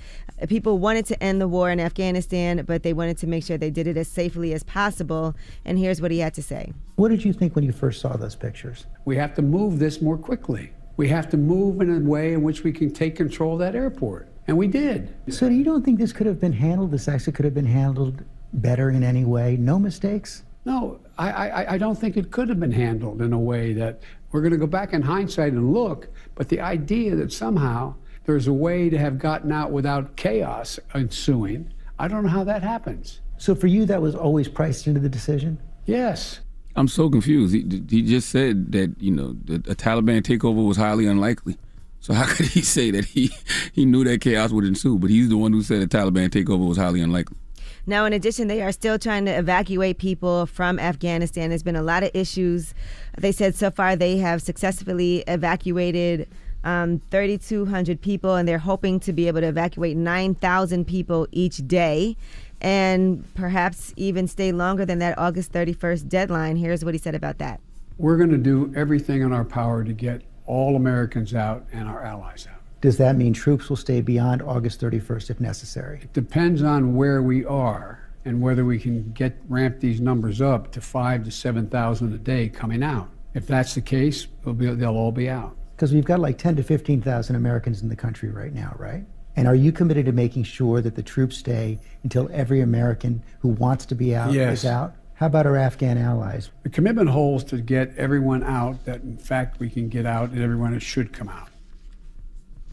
people 0.48 0.78
wanted 0.78 1.06
to 1.06 1.22
end 1.22 1.40
the 1.40 1.48
war 1.48 1.70
in 1.70 1.80
Afghanistan, 1.80 2.64
but 2.66 2.82
they 2.82 2.92
wanted 2.92 3.18
to 3.18 3.26
make 3.26 3.44
sure 3.44 3.58
they 3.58 3.70
did 3.70 3.86
it 3.86 3.96
as 3.96 4.08
safely 4.08 4.52
as 4.52 4.62
possible. 4.62 5.34
And 5.64 5.78
here's 5.78 6.00
what 6.00 6.10
he 6.10 6.18
had 6.18 6.34
to 6.34 6.42
say. 6.42 6.72
What 6.96 7.08
did 7.08 7.24
you 7.24 7.32
think 7.32 7.54
when 7.54 7.64
you 7.64 7.72
first 7.72 8.00
saw 8.00 8.16
those 8.16 8.34
pictures? 8.34 8.86
We 9.04 9.16
have 9.16 9.34
to 9.34 9.42
move 9.42 9.78
this 9.78 10.00
more 10.00 10.18
quickly. 10.18 10.72
We 10.96 11.08
have 11.08 11.28
to 11.30 11.36
move 11.36 11.80
in 11.80 11.90
a 11.94 12.00
way 12.00 12.32
in 12.32 12.42
which 12.42 12.64
we 12.64 12.72
can 12.72 12.92
take 12.92 13.16
control 13.16 13.54
of 13.54 13.58
that 13.60 13.74
airport. 13.74 14.28
And 14.46 14.58
we 14.58 14.66
did. 14.66 15.14
So 15.28 15.48
you 15.48 15.64
don't 15.64 15.84
think 15.84 15.98
this 15.98 16.12
could 16.12 16.26
have 16.26 16.40
been 16.40 16.52
handled, 16.52 16.90
this 16.90 17.08
actually 17.08 17.32
could 17.32 17.44
have 17.44 17.54
been 17.54 17.64
handled 17.64 18.24
better 18.52 18.90
in 18.90 19.02
any 19.02 19.24
way? 19.24 19.56
No 19.56 19.78
mistakes? 19.78 20.42
No, 20.64 21.00
I, 21.18 21.30
I, 21.30 21.72
I 21.74 21.78
don't 21.78 21.98
think 21.98 22.16
it 22.16 22.30
could 22.30 22.48
have 22.48 22.60
been 22.60 22.72
handled 22.72 23.20
in 23.20 23.32
a 23.32 23.38
way 23.38 23.72
that 23.72 24.00
we're 24.30 24.40
going 24.40 24.52
to 24.52 24.58
go 24.58 24.66
back 24.66 24.92
in 24.92 25.02
hindsight 25.02 25.52
and 25.52 25.72
look, 25.72 26.08
but 26.34 26.48
the 26.48 26.60
idea 26.60 27.14
that 27.16 27.32
somehow 27.32 27.94
there's 28.24 28.46
a 28.46 28.52
way 28.52 28.88
to 28.88 28.98
have 28.98 29.18
gotten 29.18 29.52
out 29.52 29.70
without 29.72 30.16
chaos 30.16 30.78
ensuing, 30.94 31.72
I 31.98 32.08
don't 32.08 32.24
know 32.24 32.30
how 32.30 32.44
that 32.44 32.62
happens. 32.62 33.20
So 33.38 33.54
for 33.54 33.66
you, 33.66 33.84
that 33.86 34.00
was 34.00 34.14
always 34.14 34.48
priced 34.48 34.86
into 34.86 35.00
the 35.00 35.08
decision? 35.08 35.58
Yes. 35.86 36.40
I'm 36.76 36.88
so 36.88 37.10
confused. 37.10 37.54
He, 37.54 37.82
he 37.90 38.02
just 38.02 38.28
said 38.28 38.72
that, 38.72 38.94
you 39.00 39.10
know, 39.10 39.36
a 39.48 39.74
Taliban 39.74 40.22
takeover 40.22 40.66
was 40.66 40.76
highly 40.76 41.06
unlikely. 41.06 41.58
So 42.00 42.14
how 42.14 42.26
could 42.34 42.46
he 42.46 42.62
say 42.62 42.90
that 42.90 43.04
he, 43.04 43.30
he 43.72 43.84
knew 43.84 44.04
that 44.04 44.20
chaos 44.20 44.50
would 44.52 44.64
ensue? 44.64 44.98
But 44.98 45.10
he's 45.10 45.28
the 45.28 45.36
one 45.36 45.52
who 45.52 45.62
said 45.62 45.82
a 45.82 45.86
Taliban 45.86 46.28
takeover 46.28 46.66
was 46.66 46.76
highly 46.78 47.00
unlikely. 47.00 47.36
Now, 47.84 48.04
in 48.04 48.12
addition, 48.12 48.46
they 48.46 48.62
are 48.62 48.70
still 48.70 48.96
trying 48.96 49.24
to 49.24 49.32
evacuate 49.32 49.98
people 49.98 50.46
from 50.46 50.78
Afghanistan. 50.78 51.48
There's 51.48 51.64
been 51.64 51.74
a 51.74 51.82
lot 51.82 52.04
of 52.04 52.12
issues. 52.14 52.74
They 53.18 53.32
said 53.32 53.56
so 53.56 53.72
far 53.72 53.96
they 53.96 54.18
have 54.18 54.40
successfully 54.40 55.24
evacuated 55.26 56.28
um, 56.64 57.00
3,200 57.10 58.00
people, 58.00 58.36
and 58.36 58.48
they're 58.48 58.58
hoping 58.58 59.00
to 59.00 59.12
be 59.12 59.28
able 59.28 59.40
to 59.40 59.48
evacuate 59.48 59.96
9,000 59.96 60.86
people 60.86 61.26
each 61.32 61.66
day 61.66 62.16
and 62.60 63.24
perhaps 63.34 63.92
even 63.96 64.28
stay 64.28 64.52
longer 64.52 64.84
than 64.86 65.00
that 65.00 65.18
August 65.18 65.52
31st 65.52 66.08
deadline. 66.08 66.56
Here's 66.56 66.84
what 66.84 66.94
he 66.94 66.98
said 66.98 67.14
about 67.14 67.38
that. 67.38 67.60
We're 67.98 68.16
going 68.16 68.30
to 68.30 68.38
do 68.38 68.72
everything 68.76 69.22
in 69.22 69.32
our 69.32 69.44
power 69.44 69.84
to 69.84 69.92
get 69.92 70.22
all 70.46 70.76
Americans 70.76 71.34
out 71.34 71.66
and 71.72 71.88
our 71.88 72.02
allies 72.02 72.46
out. 72.50 72.60
Does 72.80 72.96
that 72.98 73.16
mean 73.16 73.32
troops 73.32 73.68
will 73.68 73.76
stay 73.76 74.00
beyond 74.00 74.42
August 74.42 74.80
31st 74.80 75.30
if 75.30 75.40
necessary? 75.40 76.00
It 76.02 76.12
depends 76.12 76.62
on 76.62 76.94
where 76.94 77.22
we 77.22 77.44
are 77.44 78.08
and 78.24 78.40
whether 78.40 78.64
we 78.64 78.78
can 78.78 79.12
get 79.12 79.36
ramp 79.48 79.80
these 79.80 80.00
numbers 80.00 80.40
up 80.40 80.72
to 80.72 80.80
five 80.80 81.24
to 81.24 81.30
7,000 81.30 82.12
a 82.12 82.18
day 82.18 82.48
coming 82.48 82.82
out. 82.82 83.08
If 83.34 83.46
that's 83.46 83.74
the 83.74 83.80
case, 83.80 84.26
they'll, 84.44 84.54
be, 84.54 84.72
they'll 84.74 84.96
all 84.96 85.12
be 85.12 85.28
out. 85.28 85.56
Because 85.74 85.92
we've 85.92 86.04
got 86.04 86.20
like 86.20 86.38
10 86.38 86.56
to 86.56 86.62
15,000 86.62 87.36
Americans 87.36 87.82
in 87.82 87.88
the 87.88 87.96
country 87.96 88.30
right 88.30 88.52
now, 88.52 88.74
right? 88.78 89.04
And 89.36 89.48
are 89.48 89.54
you 89.54 89.72
committed 89.72 90.06
to 90.06 90.12
making 90.12 90.44
sure 90.44 90.80
that 90.80 90.94
the 90.94 91.02
troops 91.02 91.38
stay 91.38 91.78
until 92.02 92.28
every 92.32 92.60
American 92.60 93.22
who 93.40 93.48
wants 93.48 93.86
to 93.86 93.94
be 93.94 94.14
out 94.14 94.32
yes. 94.32 94.58
is 94.58 94.66
out? 94.66 94.94
How 95.14 95.26
about 95.26 95.46
our 95.46 95.56
Afghan 95.56 95.98
allies? 95.98 96.50
The 96.64 96.68
commitment 96.68 97.08
holds 97.08 97.44
to 97.44 97.58
get 97.58 97.96
everyone 97.96 98.42
out 98.42 98.84
that, 98.84 99.02
in 99.02 99.16
fact, 99.16 99.60
we 99.60 99.70
can 99.70 99.88
get 99.88 100.04
out 100.04 100.30
and 100.30 100.42
everyone 100.42 100.78
should 100.80 101.12
come 101.12 101.28
out. 101.28 101.48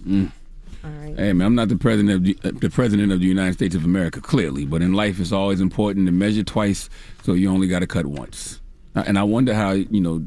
Mm. 0.06 0.32
All 0.84 0.90
right. 0.92 1.18
Hey 1.18 1.34
man, 1.34 1.46
I'm 1.46 1.56
not 1.56 1.68
the 1.68 1.76
president 1.76 2.16
of 2.16 2.24
the, 2.24 2.38
uh, 2.44 2.52
the 2.54 2.70
president 2.70 3.12
of 3.12 3.20
the 3.20 3.26
United 3.26 3.54
States 3.54 3.76
of 3.76 3.84
America, 3.84 4.22
clearly, 4.22 4.66
but 4.66 4.82
in 4.82 4.94
life 4.94 5.20
it's 5.20 5.34
always 5.34 5.60
important 5.60 6.06
to 6.06 6.12
measure 6.12 6.44
twice, 6.44 6.90
so 7.24 7.34
you 7.34 7.52
only 7.52 7.68
got 7.68 7.80
to 7.80 7.88
cut 7.88 8.06
once. 8.06 8.62
And 8.96 9.20
I 9.20 9.24
wonder 9.24 9.54
how 9.54 9.72
you 9.72 10.02
know 10.02 10.26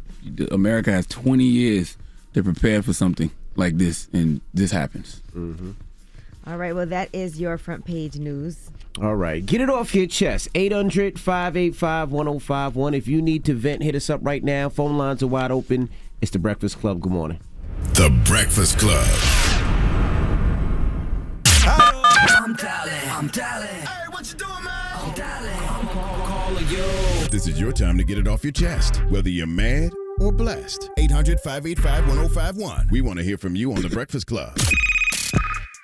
America 0.50 0.92
has 0.92 1.06
20 1.06 1.42
years 1.42 1.96
to 2.34 2.42
prepared 2.42 2.84
for 2.84 2.92
something 2.92 3.30
like 3.56 3.76
this, 3.78 4.08
and 4.12 4.40
this 4.54 4.70
happens. 4.70 5.20
Mm-hmm. 5.34 5.72
All 6.46 6.56
right. 6.56 6.74
Well, 6.74 6.86
that 6.86 7.08
is 7.12 7.40
your 7.40 7.56
front 7.56 7.84
page 7.84 8.16
news. 8.16 8.70
All 9.00 9.14
right. 9.14 9.44
Get 9.44 9.60
it 9.60 9.70
off 9.70 9.94
your 9.94 10.06
chest. 10.06 10.48
800 10.54 11.18
585 11.18 12.10
1051. 12.10 12.94
If 12.94 13.06
you 13.06 13.22
need 13.22 13.44
to 13.44 13.54
vent, 13.54 13.82
hit 13.82 13.94
us 13.94 14.10
up 14.10 14.20
right 14.22 14.42
now. 14.42 14.68
Phone 14.68 14.98
lines 14.98 15.22
are 15.22 15.28
wide 15.28 15.50
open. 15.50 15.88
It's 16.20 16.32
The 16.32 16.38
Breakfast 16.38 16.80
Club. 16.80 17.00
Good 17.00 17.12
morning. 17.12 17.38
The 17.94 18.10
Breakfast 18.24 18.78
Club. 18.78 19.06
I'm 21.64 22.54
dialing. 22.54 23.08
I'm 23.08 23.28
dialing. 23.28 23.68
Hey, 23.68 24.08
what 24.10 24.30
you 24.30 24.38
doing, 24.38 24.64
man? 24.64 24.96
I'm 24.96 25.14
dialing. 25.14 25.68
I'm 25.68 25.88
call, 25.88 26.26
calling 26.26 26.68
you. 26.68 27.28
This 27.28 27.46
is 27.46 27.60
your 27.60 27.72
time 27.72 27.96
to 27.98 28.04
get 28.04 28.18
it 28.18 28.26
off 28.26 28.42
your 28.42 28.52
chest, 28.52 28.96
whether 29.10 29.28
you're 29.28 29.46
mad 29.46 29.92
or 30.22 30.32
blessed. 30.32 30.90
800 30.98 31.40
585 31.40 32.06
1051. 32.08 32.88
We 32.90 33.00
want 33.00 33.18
to 33.18 33.24
hear 33.24 33.36
from 33.38 33.56
you 33.56 33.72
on 33.72 33.82
The 33.82 33.88
Breakfast 33.88 34.26
Club. 34.26 34.56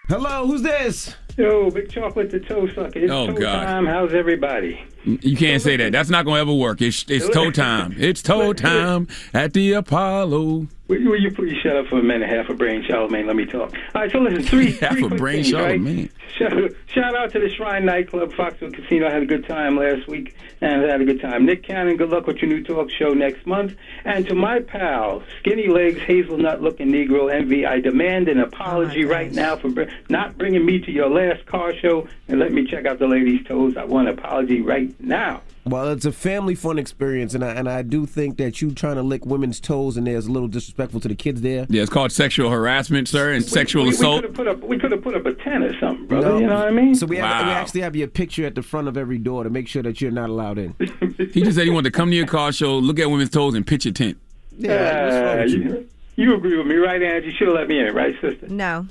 Hello, 0.09 0.47
who's 0.47 0.62
this? 0.62 1.14
Yo, 1.37 1.71
Big 1.71 1.90
Chocolate 1.90 2.30
the 2.30 2.40
Toe 2.40 2.66
Sucker. 2.68 2.99
It's 2.99 3.12
Oh, 3.12 3.26
toe 3.28 3.35
God. 3.35 3.64
time. 3.64 3.87
How's 3.87 4.14
everybody? 4.14 4.83
You 5.04 5.37
can't 5.37 5.61
say 5.62 5.76
that. 5.76 5.92
That's 5.92 6.09
not 6.11 6.25
gonna 6.25 6.40
ever 6.40 6.52
work. 6.54 6.80
It's 6.80 7.04
it's 7.09 7.28
toe 7.28 7.50
time. 7.50 7.95
It's 7.99 8.23
toe 8.23 8.52
time 8.54 9.07
at 9.35 9.52
the 9.52 9.73
Apollo. 9.75 10.68
Will 10.88 10.99
you, 10.99 11.11
will 11.11 11.21
you 11.21 11.30
please 11.30 11.54
shut 11.62 11.76
up 11.76 11.87
for 11.88 11.99
a 11.99 12.02
minute? 12.02 12.30
Half 12.30 12.49
a 12.49 12.54
brain, 12.54 12.83
Charlemagne. 12.83 13.26
Let 13.26 13.37
me 13.37 13.45
talk. 13.45 13.75
All 13.95 14.00
right, 14.02 14.11
so 14.11 14.18
listen, 14.18 14.42
three, 14.42 14.73
Half 14.80 14.92
three 14.92 15.04
a 15.04 15.09
quick 15.09 15.21
brain, 15.21 15.42
things, 15.42 15.52
right? 15.52 15.61
Charlemagne. 15.61 16.11
Shout, 16.38 16.52
shout 16.87 17.14
out 17.14 17.30
to 17.33 17.40
the 17.40 17.50
Shrine 17.50 17.85
Nightclub, 17.85 18.33
Foxwoods 18.33 18.75
Casino. 18.75 19.07
I 19.07 19.12
had 19.12 19.23
a 19.23 19.26
good 19.26 19.47
time 19.47 19.76
last 19.76 20.09
week 20.09 20.35
and 20.62 20.87
I 20.87 20.90
had 20.90 21.02
a 21.02 21.04
good 21.04 21.21
time. 21.21 21.45
Nick 21.45 21.62
Cannon, 21.62 21.97
good 21.97 22.09
luck 22.09 22.26
with 22.26 22.38
your 22.38 22.49
new 22.49 22.62
talk 22.64 22.90
show 22.90 23.12
next 23.12 23.47
month. 23.47 23.75
And 24.04 24.26
to 24.28 24.35
my 24.35 24.61
pal, 24.61 25.23
Skinny 25.40 25.68
Legs, 25.68 26.00
Hazelnut 26.00 26.62
Looking 26.62 26.88
Negro 26.88 27.30
Envy, 27.33 27.66
I 27.66 27.80
demand 27.80 28.28
an 28.28 28.40
apology 28.40 29.04
oh 29.04 29.09
right 29.09 29.33
now 29.33 29.57
for 29.57 29.68
br- 29.68 29.90
not 30.09 30.38
bringing 30.38 30.64
me 30.64 30.78
to 30.80 30.90
your 30.90 31.11
last 31.11 31.45
car 31.47 31.75
show 31.75 32.09
and 32.28 32.40
let 32.40 32.52
me 32.52 32.66
check 32.66 32.87
out 32.87 32.99
the 32.99 33.09
ladies' 33.09 33.45
toes. 33.47 33.76
I 33.76 33.85
want 33.85 34.09
an 34.09 34.18
apology 34.18 34.62
right 34.62 34.99
now. 35.00 35.42
Well, 35.71 35.89
it's 35.89 36.05
a 36.05 36.13
family 36.13 36.55
fun 36.55 36.79
experience, 36.79 37.35
and 37.35 37.45
I, 37.45 37.49
and 37.51 37.69
I 37.69 37.83
do 37.83 38.07
think 38.07 38.37
that 38.39 38.63
you 38.63 38.71
trying 38.73 38.97
to 38.97 39.03
lick 39.03 39.27
women's 39.27 39.61
toes 39.61 39.97
and 39.97 40.07
there's 40.07 40.27
a 40.27 40.33
little 40.33 40.49
disrespectful 40.49 41.01
to 41.01 41.09
the 41.09 41.15
kids 41.15 41.41
there. 41.43 41.67
Yeah, 41.69 41.83
it's 41.83 41.91
called 41.91 42.11
sexual 42.13 42.51
harassment, 42.51 43.09
sir, 43.09 43.33
and 43.33 43.45
sexual 43.45 43.85
we, 43.85 43.91
assault. 43.91 44.23
We 44.23 44.29
could 44.29 44.29
have 44.29 44.35
put 44.37 44.49
up, 44.49 44.61
we 44.69 44.79
could 44.79 44.93
have 44.93 45.03
put 45.03 45.15
up 45.15 45.27
a 45.27 45.35
ten 45.35 45.63
or 45.63 45.79
something, 45.79 46.07
brother. 46.07 46.39
You 46.41 46.47
know 46.47 46.55
what 46.59 46.69
I 46.69 46.71
mean? 46.71 46.95
So 46.95 47.07
we, 47.07 47.17
have, 47.19 47.47
we 47.47 47.53
actually 47.53 47.81
have 47.83 47.95
your 47.97 48.09
picture 48.09 48.47
at 48.47 48.55
the 48.55 48.63
front 48.63 48.89
of 48.89 48.97
every 48.97 49.19
door 49.19 49.45
to 49.45 49.51
make 49.51 49.69
sure 49.69 49.83
that 49.83 50.01
you're 50.01 50.11
not 50.11 50.31
allowed 50.31 50.59
in. 50.59 50.75
He 51.33 51.43
just 51.43 51.57
said 51.57 51.65
he 51.65 51.71
wanted 51.71 51.93
to 51.93 51.97
come 51.97 52.11
to 52.11 52.17
your 52.17 52.27
car 52.27 52.53
show, 52.53 52.79
look 52.79 52.99
at 52.99 53.11
women's 53.11 53.31
toes, 53.31 53.55
and 53.55 53.67
pitch 53.67 53.85
a 53.87 53.93
tent. 53.93 54.17
Yeah, 54.57 55.05
what's 55.05 55.15
wrong 55.15 55.39
Uh, 55.39 55.43
with 55.43 55.51
you? 55.53 55.89
you, 56.17 56.29
you 56.31 56.35
agree 56.35 56.57
with 56.57 56.67
me, 56.67 56.77
right, 56.77 57.03
Angie? 57.03 57.33
Should 57.33 57.49
have 57.49 57.57
let 57.57 57.69
me 57.69 57.79
in, 57.81 57.95
right, 57.95 58.15
sister? 58.21 58.49
No. 58.49 58.87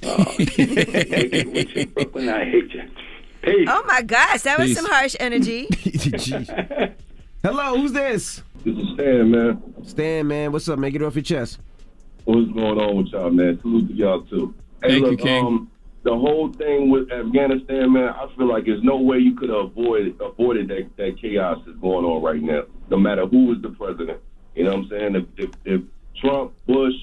With 0.38 0.58
you, 1.76 1.86
Brooklyn, 1.86 2.28
I 2.28 2.44
hate 2.44 2.72
you. 2.72 2.82
Peace. 3.42 3.68
Oh 3.70 3.84
my 3.86 4.02
gosh, 4.02 4.42
that 4.42 4.58
was 4.58 4.68
Peace. 4.68 4.76
some 4.76 4.86
harsh 4.90 5.16
energy. 5.20 5.68
Hello, 7.42 7.78
who's 7.78 7.92
this? 7.92 8.42
This 8.64 8.76
is 8.76 8.94
Stan, 8.94 9.30
man. 9.30 9.62
Stan, 9.84 10.26
man, 10.26 10.52
what's 10.52 10.68
up, 10.68 10.78
man? 10.78 10.90
Get 10.90 11.02
it 11.02 11.04
off 11.04 11.14
your 11.14 11.22
chest. 11.22 11.58
What's 12.24 12.50
going 12.52 12.78
on 12.78 12.96
with 12.96 13.06
y'all, 13.08 13.30
man? 13.30 13.58
Salute 13.62 13.88
to 13.88 13.94
y'all 13.94 14.22
too. 14.22 14.54
Hey, 14.82 14.88
Thank 14.90 15.04
you, 15.04 15.10
look, 15.12 15.20
King. 15.20 15.46
Um, 15.46 15.70
the 16.02 16.14
whole 16.16 16.52
thing 16.52 16.90
with 16.90 17.10
Afghanistan, 17.12 17.92
man, 17.92 18.08
I 18.10 18.28
feel 18.36 18.48
like 18.48 18.64
there's 18.66 18.82
no 18.82 18.96
way 18.98 19.18
you 19.18 19.34
could 19.34 19.50
have 19.50 19.66
avoided 19.66 20.20
avoided 20.20 20.68
that, 20.68 20.90
that 20.96 21.20
chaos 21.20 21.58
that's 21.66 21.78
going 21.78 22.04
on 22.04 22.22
right 22.22 22.42
now. 22.42 22.62
No 22.90 22.96
matter 22.98 23.26
who 23.26 23.46
was 23.46 23.62
the 23.62 23.70
president, 23.70 24.20
you 24.54 24.64
know 24.64 24.70
what 24.70 24.84
I'm 24.84 24.88
saying? 24.88 25.14
If, 25.16 25.24
if, 25.36 25.50
if 25.64 25.80
Trump, 26.20 26.52
Bush, 26.66 26.94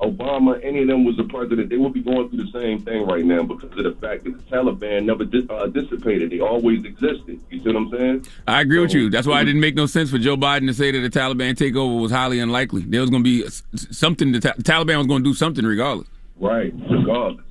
Obama, 0.00 0.60
any 0.64 0.82
of 0.82 0.88
them 0.88 1.04
was 1.04 1.16
the 1.16 1.24
president, 1.24 1.68
they 1.70 1.76
would 1.76 1.92
be 1.92 2.00
going 2.02 2.28
through 2.28 2.44
the 2.44 2.50
same 2.52 2.80
thing 2.80 3.04
right 3.06 3.24
now 3.24 3.42
because 3.42 3.70
of 3.76 3.82
the 3.84 3.96
fact 4.00 4.24
that 4.24 4.30
the 4.36 4.42
Taliban 4.56 5.04
never 5.04 5.24
di- 5.24 5.46
uh, 5.50 5.66
dissipated. 5.66 6.30
They 6.30 6.38
always 6.40 6.84
existed. 6.84 7.40
You 7.50 7.58
see 7.60 7.66
what 7.66 7.76
I'm 7.76 7.90
saying? 7.90 8.26
I 8.46 8.60
agree 8.60 8.78
with 8.78 8.94
you. 8.94 9.10
That's 9.10 9.26
why 9.26 9.40
it 9.42 9.46
didn't 9.46 9.60
make 9.60 9.74
no 9.74 9.86
sense 9.86 10.08
for 10.10 10.18
Joe 10.18 10.36
Biden 10.36 10.66
to 10.68 10.74
say 10.74 10.92
that 10.92 11.00
the 11.00 11.10
Taliban 11.10 11.54
takeover 11.54 12.00
was 12.00 12.12
highly 12.12 12.38
unlikely. 12.38 12.82
There 12.82 13.00
was 13.00 13.10
going 13.10 13.24
to 13.24 13.28
be 13.28 13.44
s- 13.44 13.64
s- 13.74 13.88
something. 13.90 14.30
The, 14.30 14.40
Ta- 14.40 14.54
the 14.56 14.62
Taliban 14.62 14.98
was 14.98 15.08
going 15.08 15.24
to 15.24 15.28
do 15.30 15.34
something 15.34 15.64
regardless. 15.64 16.06
Right, 16.38 16.72
regardless. 16.88 17.44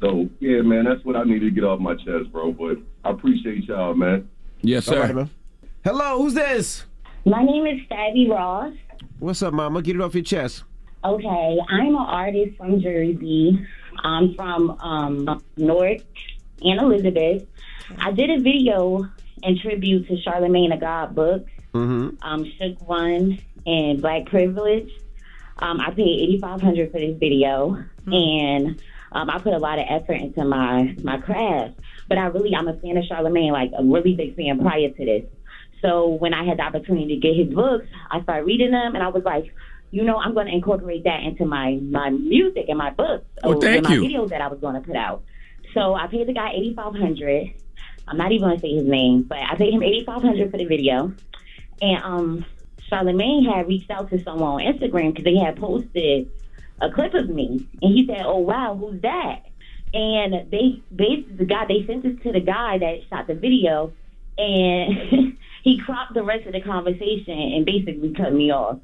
So 0.00 0.30
yeah, 0.38 0.60
man, 0.62 0.84
that's 0.84 1.04
what 1.04 1.16
I 1.16 1.24
need 1.24 1.40
to 1.40 1.50
get 1.50 1.64
off 1.64 1.80
my 1.80 1.96
chest, 1.96 2.30
bro. 2.30 2.52
But 2.52 2.78
I 3.04 3.10
appreciate 3.10 3.64
y'all, 3.64 3.94
man. 3.94 4.28
Yes, 4.60 4.88
All 4.88 4.98
right, 5.00 5.12
man. 5.14 5.30
Hello, 5.82 6.18
who's 6.22 6.34
this? 6.34 6.84
My 7.24 7.42
name 7.42 7.66
is 7.66 7.80
Stabby 7.90 8.30
Ross. 8.30 8.72
What's 9.18 9.42
up, 9.42 9.52
mama? 9.52 9.82
Get 9.82 9.96
it 9.96 10.02
off 10.02 10.14
your 10.14 10.22
chest. 10.22 10.62
Okay, 11.04 11.58
I'm 11.68 11.88
an 11.88 11.96
artist 11.96 12.56
from 12.56 12.80
Jersey. 12.80 13.64
I'm 14.02 14.34
from 14.34 14.70
um, 14.80 15.42
Newark 15.56 15.98
and 16.62 16.80
Elizabeth. 16.80 17.46
I 17.98 18.10
did 18.10 18.30
a 18.30 18.40
video 18.40 19.08
in 19.42 19.58
tribute 19.60 20.08
to 20.08 20.20
Charlemagne 20.22 20.70
the 20.70 20.76
God 20.76 21.14
books, 21.14 21.50
Mm-hmm. 21.74 22.16
um, 22.22 22.50
Shook 22.58 22.88
One 22.88 23.38
and 23.66 24.00
Black 24.00 24.26
Privilege. 24.26 24.90
Um, 25.58 25.80
I 25.80 25.90
paid 25.90 26.20
eighty 26.22 26.38
five 26.40 26.60
hundred 26.60 26.90
for 26.90 26.98
this 26.98 27.16
video, 27.18 27.84
and 28.06 28.82
um, 29.12 29.30
I 29.30 29.38
put 29.38 29.52
a 29.52 29.58
lot 29.58 29.78
of 29.78 29.84
effort 29.88 30.14
into 30.14 30.44
my 30.44 30.96
my 31.04 31.18
craft. 31.18 31.78
But 32.08 32.18
I 32.18 32.26
really, 32.26 32.54
I'm 32.56 32.66
a 32.66 32.74
fan 32.74 32.96
of 32.96 33.04
Charlemagne, 33.04 33.52
like 33.52 33.70
a 33.78 33.84
really 33.84 34.14
big 34.16 34.34
fan 34.34 34.58
prior 34.58 34.88
to 34.88 35.04
this. 35.04 35.24
So 35.82 36.08
when 36.08 36.34
I 36.34 36.44
had 36.44 36.58
the 36.58 36.62
opportunity 36.62 37.14
to 37.14 37.20
get 37.20 37.36
his 37.36 37.54
books, 37.54 37.86
I 38.10 38.22
started 38.22 38.46
reading 38.46 38.72
them, 38.72 38.94
and 38.94 39.04
I 39.04 39.08
was 39.08 39.22
like, 39.24 39.54
you 39.90 40.04
know, 40.04 40.16
I'm 40.16 40.34
going 40.34 40.46
to 40.46 40.52
incorporate 40.52 41.04
that 41.04 41.22
into 41.22 41.44
my 41.46 41.78
my 41.82 42.10
music 42.10 42.66
and 42.68 42.78
my 42.78 42.90
books, 42.90 43.24
Oh, 43.42 43.54
or 43.54 43.60
thank 43.60 43.84
my 43.84 43.94
you. 43.94 44.02
videos 44.02 44.28
that 44.30 44.40
I 44.40 44.48
was 44.48 44.60
going 44.60 44.74
to 44.74 44.80
put 44.80 44.96
out. 44.96 45.22
So 45.74 45.94
I 45.94 46.06
paid 46.06 46.26
the 46.28 46.32
guy 46.32 46.52
eighty 46.54 46.74
five 46.74 46.94
hundred. 46.94 47.52
I'm 48.06 48.16
not 48.16 48.32
even 48.32 48.48
going 48.48 48.56
to 48.56 48.62
say 48.62 48.74
his 48.74 48.86
name, 48.86 49.22
but 49.22 49.38
I 49.38 49.54
paid 49.56 49.72
him 49.74 49.82
eighty 49.82 50.04
five 50.04 50.22
hundred 50.22 50.50
for 50.50 50.58
the 50.58 50.64
video, 50.64 51.12
and 51.82 52.02
um, 52.02 52.44
Charlemagne 52.88 53.44
had 53.44 53.68
reached 53.68 53.90
out 53.90 54.10
to 54.10 54.22
someone 54.22 54.62
on 54.64 54.72
Instagram 54.72 55.10
because 55.14 55.24
they 55.24 55.36
had 55.36 55.56
posted 55.56 56.30
a 56.80 56.90
clip 56.90 57.12
of 57.14 57.28
me, 57.28 57.66
and 57.82 57.94
he 57.94 58.06
said, 58.06 58.22
"Oh 58.24 58.38
wow, 58.38 58.76
who's 58.78 59.00
that?" 59.02 59.42
And 59.94 60.50
they 60.50 60.82
basically 60.94 61.36
the 61.36 61.44
guy 61.44 61.64
they 61.66 61.84
sent 61.86 62.02
this 62.02 62.16
to 62.24 62.32
the 62.32 62.40
guy 62.40 62.78
that 62.78 63.00
shot 63.10 63.26
the 63.26 63.34
video, 63.34 63.92
and 64.38 65.36
he 65.64 65.78
cropped 65.78 66.14
the 66.14 66.22
rest 66.22 66.46
of 66.46 66.52
the 66.52 66.60
conversation 66.60 67.38
and 67.38 67.64
basically 67.66 68.12
cut 68.14 68.32
me 68.32 68.50
off. 68.52 68.78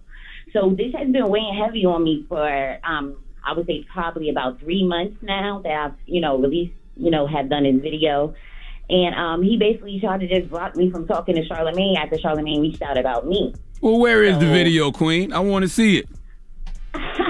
So 0.54 0.70
this 0.70 0.94
has 0.96 1.10
been 1.10 1.28
weighing 1.28 1.60
heavy 1.62 1.84
on 1.84 2.04
me 2.04 2.24
for 2.28 2.78
um 2.84 3.16
I 3.44 3.52
would 3.52 3.66
say 3.66 3.84
probably 3.92 4.30
about 4.30 4.60
three 4.60 4.86
months 4.86 5.16
now 5.20 5.60
that 5.64 5.72
I've 5.72 5.94
you 6.06 6.20
know 6.20 6.38
released 6.38 6.74
you 6.96 7.10
know 7.10 7.26
have 7.26 7.50
done 7.50 7.64
his 7.64 7.82
video. 7.82 8.34
And 8.88 9.14
um, 9.14 9.42
he 9.42 9.56
basically 9.56 9.98
tried 9.98 10.20
to 10.20 10.28
just 10.28 10.50
block 10.50 10.76
me 10.76 10.90
from 10.90 11.06
talking 11.06 11.36
to 11.36 11.44
Charlemagne 11.46 11.96
after 11.96 12.18
Charlemagne 12.18 12.60
reached 12.60 12.82
out 12.82 12.98
about 12.98 13.26
me. 13.26 13.54
Well, 13.80 13.98
where 13.98 14.22
is 14.22 14.38
the 14.38 14.46
video, 14.46 14.92
Queen? 14.92 15.32
I 15.32 15.38
want 15.38 15.62
to 15.62 15.70
see 15.70 15.98
it. 15.98 16.08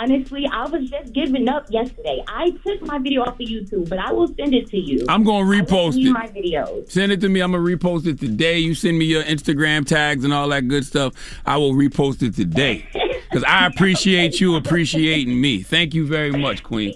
Honestly, 0.00 0.46
I 0.52 0.66
was 0.66 0.90
just 0.90 1.14
giving 1.14 1.48
up 1.48 1.64
yesterday. 1.70 2.22
I 2.28 2.50
took 2.66 2.82
my 2.82 2.98
video 2.98 3.22
off 3.22 3.40
of 3.40 3.46
YouTube, 3.46 3.88
but 3.88 3.98
I 3.98 4.12
will 4.12 4.28
send 4.28 4.52
it 4.52 4.68
to 4.68 4.76
you. 4.76 5.06
I'm 5.08 5.24
going 5.24 5.46
to 5.46 5.50
repost 5.64 5.96
it. 5.96 6.10
my 6.12 6.26
videos. 6.28 6.90
Send 6.90 7.12
it 7.12 7.20
to 7.22 7.30
me. 7.30 7.40
I'm 7.40 7.52
gonna 7.52 7.64
repost 7.64 8.06
it 8.06 8.20
today. 8.20 8.58
You 8.58 8.74
send 8.74 8.98
me 8.98 9.06
your 9.06 9.22
Instagram 9.22 9.86
tags 9.86 10.22
and 10.24 10.34
all 10.34 10.48
that 10.50 10.68
good 10.68 10.84
stuff. 10.84 11.14
I 11.46 11.56
will 11.56 11.72
repost 11.72 12.22
it 12.22 12.34
today 12.36 12.86
because 13.30 13.42
I 13.44 13.66
appreciate 13.66 14.38
you 14.38 14.56
appreciating 14.56 15.40
me. 15.40 15.62
Thank 15.62 15.94
you 15.94 16.06
very 16.06 16.30
much, 16.32 16.62
Queen. 16.62 16.92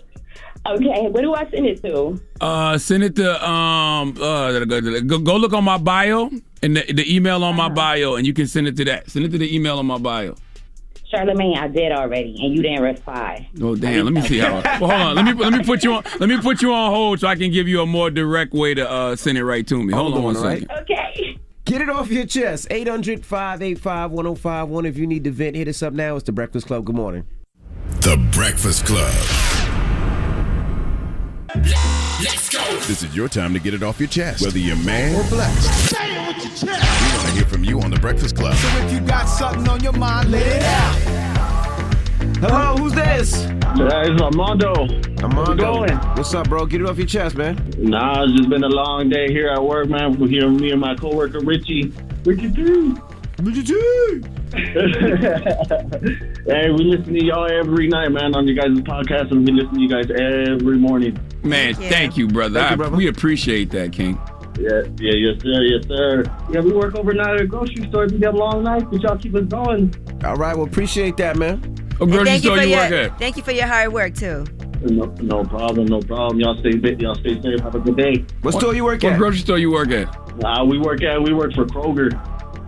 Okay, 0.66 1.08
where 1.08 1.22
do 1.22 1.32
I 1.34 1.48
send 1.48 1.64
it 1.66 1.82
to? 1.84 2.20
Uh, 2.38 2.76
send 2.76 3.02
it 3.02 3.16
to 3.16 3.48
um 3.50 4.14
uh 4.20 4.64
go, 4.66 5.18
go 5.18 5.36
look 5.36 5.54
on 5.54 5.64
my 5.64 5.78
bio 5.78 6.30
and 6.62 6.76
the, 6.76 6.92
the 6.92 7.14
email 7.16 7.42
on 7.44 7.56
my 7.56 7.66
Uh-huh. 7.66 7.74
bio, 7.74 8.14
and 8.16 8.26
you 8.26 8.34
can 8.34 8.46
send 8.46 8.68
it 8.68 8.76
to 8.76 8.84
that. 8.84 9.08
Send 9.10 9.24
it 9.24 9.30
to 9.30 9.38
the 9.38 9.54
email 9.56 9.78
on 9.78 9.86
my 9.86 9.96
bio. 9.96 10.34
Charlemagne, 11.10 11.58
I 11.58 11.68
did 11.68 11.92
already, 11.92 12.36
and 12.40 12.54
you 12.54 12.62
didn't 12.62 12.82
reply. 12.82 13.48
Oh 13.60 13.74
damn! 13.74 14.04
Let 14.04 14.14
me 14.14 14.22
see 14.22 14.38
how. 14.38 14.60
Well, 14.80 14.90
hold 14.90 14.92
on. 14.92 15.16
Let 15.16 15.24
me 15.24 15.32
let 15.32 15.52
me 15.52 15.64
put 15.64 15.82
you 15.82 15.94
on. 15.94 16.04
Let 16.20 16.28
me 16.28 16.40
put 16.40 16.62
you 16.62 16.72
on 16.72 16.90
hold 16.92 17.20
so 17.20 17.28
I 17.28 17.34
can 17.36 17.50
give 17.50 17.66
you 17.68 17.80
a 17.82 17.86
more 17.86 18.10
direct 18.10 18.52
way 18.52 18.74
to 18.74 18.88
uh, 18.88 19.16
send 19.16 19.36
it 19.36 19.44
right 19.44 19.66
to 19.66 19.82
me. 19.82 19.92
Hold, 19.92 20.14
on 20.14 20.22
one 20.22 20.36
all 20.36 20.44
right? 20.44 20.60
second. 20.60 20.78
Okay. 20.82 21.38
Get 21.64 21.82
it 21.82 21.90
off 21.90 22.10
your 22.10 22.26
chest. 22.26 22.68
800 22.70 23.24
585 23.24 24.10
1051. 24.10 24.86
If 24.86 24.96
you 24.96 25.06
need 25.06 25.24
to 25.24 25.30
vent, 25.30 25.56
hit 25.56 25.68
us 25.68 25.82
up 25.82 25.92
now. 25.92 26.16
It's 26.16 26.24
The 26.24 26.32
Breakfast 26.32 26.66
Club. 26.66 26.84
Good 26.84 26.96
morning. 26.96 27.26
The 28.00 28.16
Breakfast 28.32 28.86
Club. 28.86 29.12
Let's 32.70 32.86
go. 32.86 32.88
This 32.88 33.02
is 33.02 33.16
your 33.16 33.28
time 33.28 33.52
to 33.52 33.58
get 33.58 33.74
it 33.74 33.82
off 33.82 33.98
your 33.98 34.08
chest, 34.08 34.42
whether 34.42 34.58
you're 34.58 34.76
man 34.76 35.14
or 35.14 35.28
blessed. 35.28 35.90
Say 35.90 36.16
it 36.16 36.28
with 36.28 36.36
your 36.44 36.54
chest. 36.54 37.02
We 37.02 37.16
want 37.16 37.28
to 37.28 37.34
hear 37.34 37.44
from 37.44 37.64
you 37.64 37.80
on 37.80 37.90
The 37.90 37.98
Breakfast 37.98 38.36
Club. 38.36 38.54
So 38.54 38.68
if 38.78 38.92
you 38.92 39.00
got 39.00 39.24
something 39.24 39.68
on 39.68 39.82
your 39.82 39.92
mind, 39.92 40.30
let 40.30 40.46
it 40.46 40.62
out. 40.62 41.20
Hello, 42.38 42.76
who's 42.76 42.92
this? 42.92 43.44
Uh, 43.44 44.02
it's 44.04 44.22
Armando. 44.22 44.72
Armando. 45.22 45.54
going? 45.56 45.96
What's 46.16 46.32
up, 46.32 46.48
bro? 46.48 46.64
Get 46.64 46.80
it 46.80 46.86
off 46.86 46.96
your 46.96 47.06
chest, 47.06 47.36
man. 47.36 47.56
Nah, 47.76 48.22
it's 48.22 48.34
just 48.34 48.48
been 48.48 48.62
a 48.62 48.68
long 48.68 49.08
day 49.08 49.28
here 49.28 49.48
at 49.48 49.62
work, 49.62 49.88
man. 49.88 50.18
We're 50.18 50.28
here, 50.28 50.48
me 50.48 50.70
and 50.70 50.80
my 50.80 50.94
coworker 50.94 51.40
Richie. 51.40 51.92
Richie 52.24 52.52
T. 52.52 52.94
Richie 53.42 53.72
hey, 56.46 56.70
we 56.70 56.84
listen 56.84 57.14
to 57.14 57.24
y'all 57.24 57.50
every 57.50 57.88
night, 57.88 58.10
man, 58.10 58.34
on 58.34 58.46
your 58.46 58.56
guys' 58.56 58.78
podcast, 58.82 59.30
and 59.30 59.46
we 59.46 59.52
listen 59.52 59.74
to 59.74 59.80
you 59.80 59.88
guys 59.88 60.10
every 60.10 60.76
morning. 60.76 61.18
Man, 61.42 61.74
thank 61.74 62.16
you, 62.16 62.28
brother. 62.28 62.60
Thank 62.60 62.78
you, 62.78 62.84
I- 62.84 62.88
We 62.88 63.06
appreciate 63.08 63.70
that, 63.70 63.92
King. 63.92 64.20
Yeah, 64.58 64.82
yeah, 64.98 65.12
yes, 65.14 65.40
sir, 65.40 65.62
yes, 65.62 65.86
sir. 65.86 66.24
Yeah, 66.52 66.60
we 66.60 66.72
work 66.72 66.94
overnight 66.96 67.36
at 67.36 67.40
a 67.40 67.46
grocery 67.46 67.88
store. 67.88 68.06
We 68.08 68.18
got 68.18 68.34
long 68.34 68.64
nights, 68.64 68.84
but 68.90 69.00
y'all 69.02 69.16
keep 69.16 69.34
us 69.34 69.44
going. 69.46 69.94
All 70.24 70.36
right, 70.36 70.54
well, 70.56 70.66
appreciate 70.66 71.16
that, 71.16 71.36
man. 71.36 71.62
Oh, 72.00 72.04
And 72.04 72.26
thank 72.26 72.44
you 72.44 72.54
for 72.56 72.62
your 72.62 73.08
thank 73.18 73.36
you 73.36 73.42
for 73.42 73.52
your 73.52 73.66
hard 73.66 73.92
work 73.92 74.14
too. 74.14 74.44
No, 74.82 75.04
no 75.20 75.44
problem, 75.44 75.86
no 75.86 76.00
problem. 76.00 76.40
Y'all 76.40 76.58
stay 76.58 76.72
fit. 76.72 77.00
Y'all 77.00 77.14
stay 77.14 77.40
safe. 77.40 77.60
Have 77.60 77.74
a 77.74 77.80
good 77.80 77.96
day. 77.96 78.24
What 78.42 78.54
store 78.54 78.74
you 78.74 78.84
work 78.84 79.02
What 79.02 79.12
at? 79.12 79.18
grocery 79.18 79.38
store 79.40 79.58
you 79.58 79.70
work 79.70 79.90
at? 79.90 80.08
Uh, 80.44 80.64
we 80.64 80.78
work 80.78 81.02
at 81.02 81.22
we 81.22 81.32
work 81.34 81.52
for 81.54 81.66
Kroger. 81.66 82.10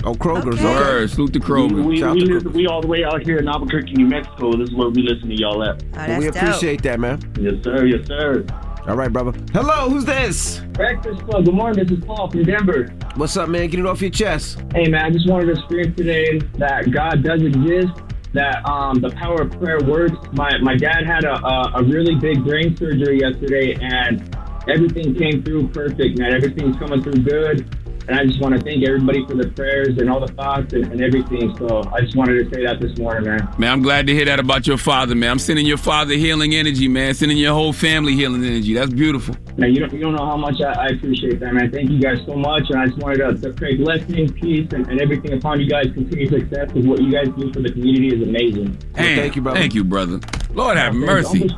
Oh, 0.05 0.15
Kroger's. 0.15 0.57
Okay. 0.57 0.65
Word, 0.65 1.11
salute 1.11 1.33
to 1.35 1.41
Kroger. 1.41 1.85
We, 1.85 2.01
Shout 2.01 2.15
we, 2.15 2.21
to 2.21 2.35
listen- 2.35 2.53
we 2.53 2.67
all 2.67 2.81
the 2.81 2.89
way 2.89 3.05
out 3.05 3.23
here 3.23 3.39
in 3.39 3.49
Albuquerque, 3.49 3.93
New 3.95 4.07
Mexico. 4.07 4.57
This 4.57 4.69
is 4.71 4.75
where 4.75 4.89
we 4.89 5.03
listen 5.03 5.29
to 5.29 5.35
y'all 5.35 5.63
at. 5.63 5.83
Well, 5.95 6.19
we 6.19 6.27
appreciate 6.29 6.83
that, 6.83 6.99
man. 6.99 7.21
Yes, 7.41 7.55
sir. 7.63 7.87
Yes, 7.87 8.07
sir. 8.09 8.45
All 8.89 8.97
right, 8.97 9.13
brother. 9.13 9.33
Hello, 9.53 9.89
who's 9.89 10.05
this? 10.05 10.59
Breakfast 10.73 11.23
Club. 11.23 11.45
Good 11.45 11.55
morning. 11.55 11.87
This 11.87 11.97
is 11.97 12.05
Paul 12.05 12.29
from 12.29 12.43
Denver. 12.43 12.93
What's 13.15 13.37
up, 13.37 13.49
man? 13.49 13.69
Get 13.69 13.79
it 13.79 13.87
off 13.87 14.01
your 14.01 14.11
chest. 14.11 14.59
Hey, 14.75 14.89
man, 14.89 15.05
I 15.05 15.11
just 15.11 15.29
wanted 15.29 15.55
to 15.55 15.63
scream 15.63 15.95
today 15.95 16.41
that 16.59 16.91
God 16.91 17.23
does 17.23 17.43
exist, 17.43 17.93
that 18.33 18.69
um, 18.69 18.99
the 19.01 19.11
power 19.11 19.43
of 19.43 19.53
prayer 19.53 19.79
works. 19.87 20.17
My, 20.33 20.59
my 20.59 20.75
dad 20.77 21.07
had 21.07 21.23
a, 21.25 21.35
a, 21.47 21.73
a 21.77 21.83
really 21.85 22.17
big 22.17 22.43
brain 22.45 22.77
surgery 22.77 23.21
yesterday, 23.21 23.75
and 23.81 24.37
everything 24.69 25.15
came 25.15 25.45
through 25.45 25.69
perfect, 25.69 26.19
man. 26.19 26.35
Everything's 26.35 26.77
coming 26.77 27.01
through 27.05 27.23
good. 27.23 27.79
And 28.09 28.19
I 28.19 28.25
just 28.27 28.41
want 28.41 28.55
to 28.55 28.61
thank 28.61 28.85
everybody 28.87 29.25
for 29.27 29.35
the 29.35 29.49
prayers 29.49 29.99
and 29.99 30.11
all 30.11 30.21
the 30.21 30.33
thoughts 30.33 30.73
and, 30.73 30.85
and 30.87 31.01
everything. 31.01 31.57
So 31.57 31.83
I 31.93 32.01
just 32.01 32.17
wanted 32.17 32.43
to 32.43 32.55
say 32.55 32.65
that 32.65 32.81
this 32.81 32.99
morning, 32.99 33.25
man. 33.25 33.49
Man, 33.59 33.73
I'm 33.73 33.83
glad 33.83 34.07
to 34.09 34.15
hear 34.15 34.25
that 34.25 34.41
about 34.41 34.67
your 34.67 34.79
father, 34.79 35.15
man. 35.15 35.31
I'm 35.31 35.39
sending 35.39 35.67
your 35.67 35.77
father 35.79 36.15
healing 36.15 36.55
energy, 36.55 36.89
man. 36.89 37.15
Sending 37.15 37.39
your 37.39 37.55
whole 37.55 37.73
family 37.73 38.15
healing 38.15 38.45
energy. 38.45 38.75
That's 38.75 38.93
beautiful. 38.93 39.37
Man, 39.57 39.73
you 39.73 39.81
don't, 39.81 39.93
you 39.93 40.01
don't 40.01 40.15
know 40.17 40.27
how 40.27 40.37
much 40.37 40.61
I, 40.61 40.73
I 40.73 40.87
appreciate 40.89 41.39
that, 41.41 41.53
man. 41.53 41.71
Thank 41.71 41.91
you 41.91 42.01
guys 42.01 42.19
so 42.27 42.35
much. 42.35 42.71
And 42.71 42.81
I 42.81 42.87
just 42.87 42.99
wanted 42.99 43.19
to, 43.19 43.49
to 43.49 43.53
pray 43.55 43.77
blessing, 43.77 44.33
peace, 44.33 44.69
and, 44.73 44.87
and 44.89 45.01
everything 45.01 45.35
upon 45.35 45.61
you 45.61 45.69
guys. 45.69 45.87
Continued 45.95 46.31
success 46.31 46.73
with 46.73 46.87
what 46.87 47.01
you 47.01 47.13
guys 47.13 47.29
do 47.37 47.53
for 47.53 47.61
the 47.61 47.71
community 47.71 48.09
is 48.17 48.23
amazing. 48.27 48.79
Man, 48.97 49.17
thank 49.17 49.37
you, 49.37 49.43
brother. 49.43 49.59
Thank 49.59 49.75
you, 49.75 49.85
brother. 49.85 50.21
Lord 50.55 50.77
have 50.77 50.93
Thanks. 50.93 51.33
mercy. 51.33 51.49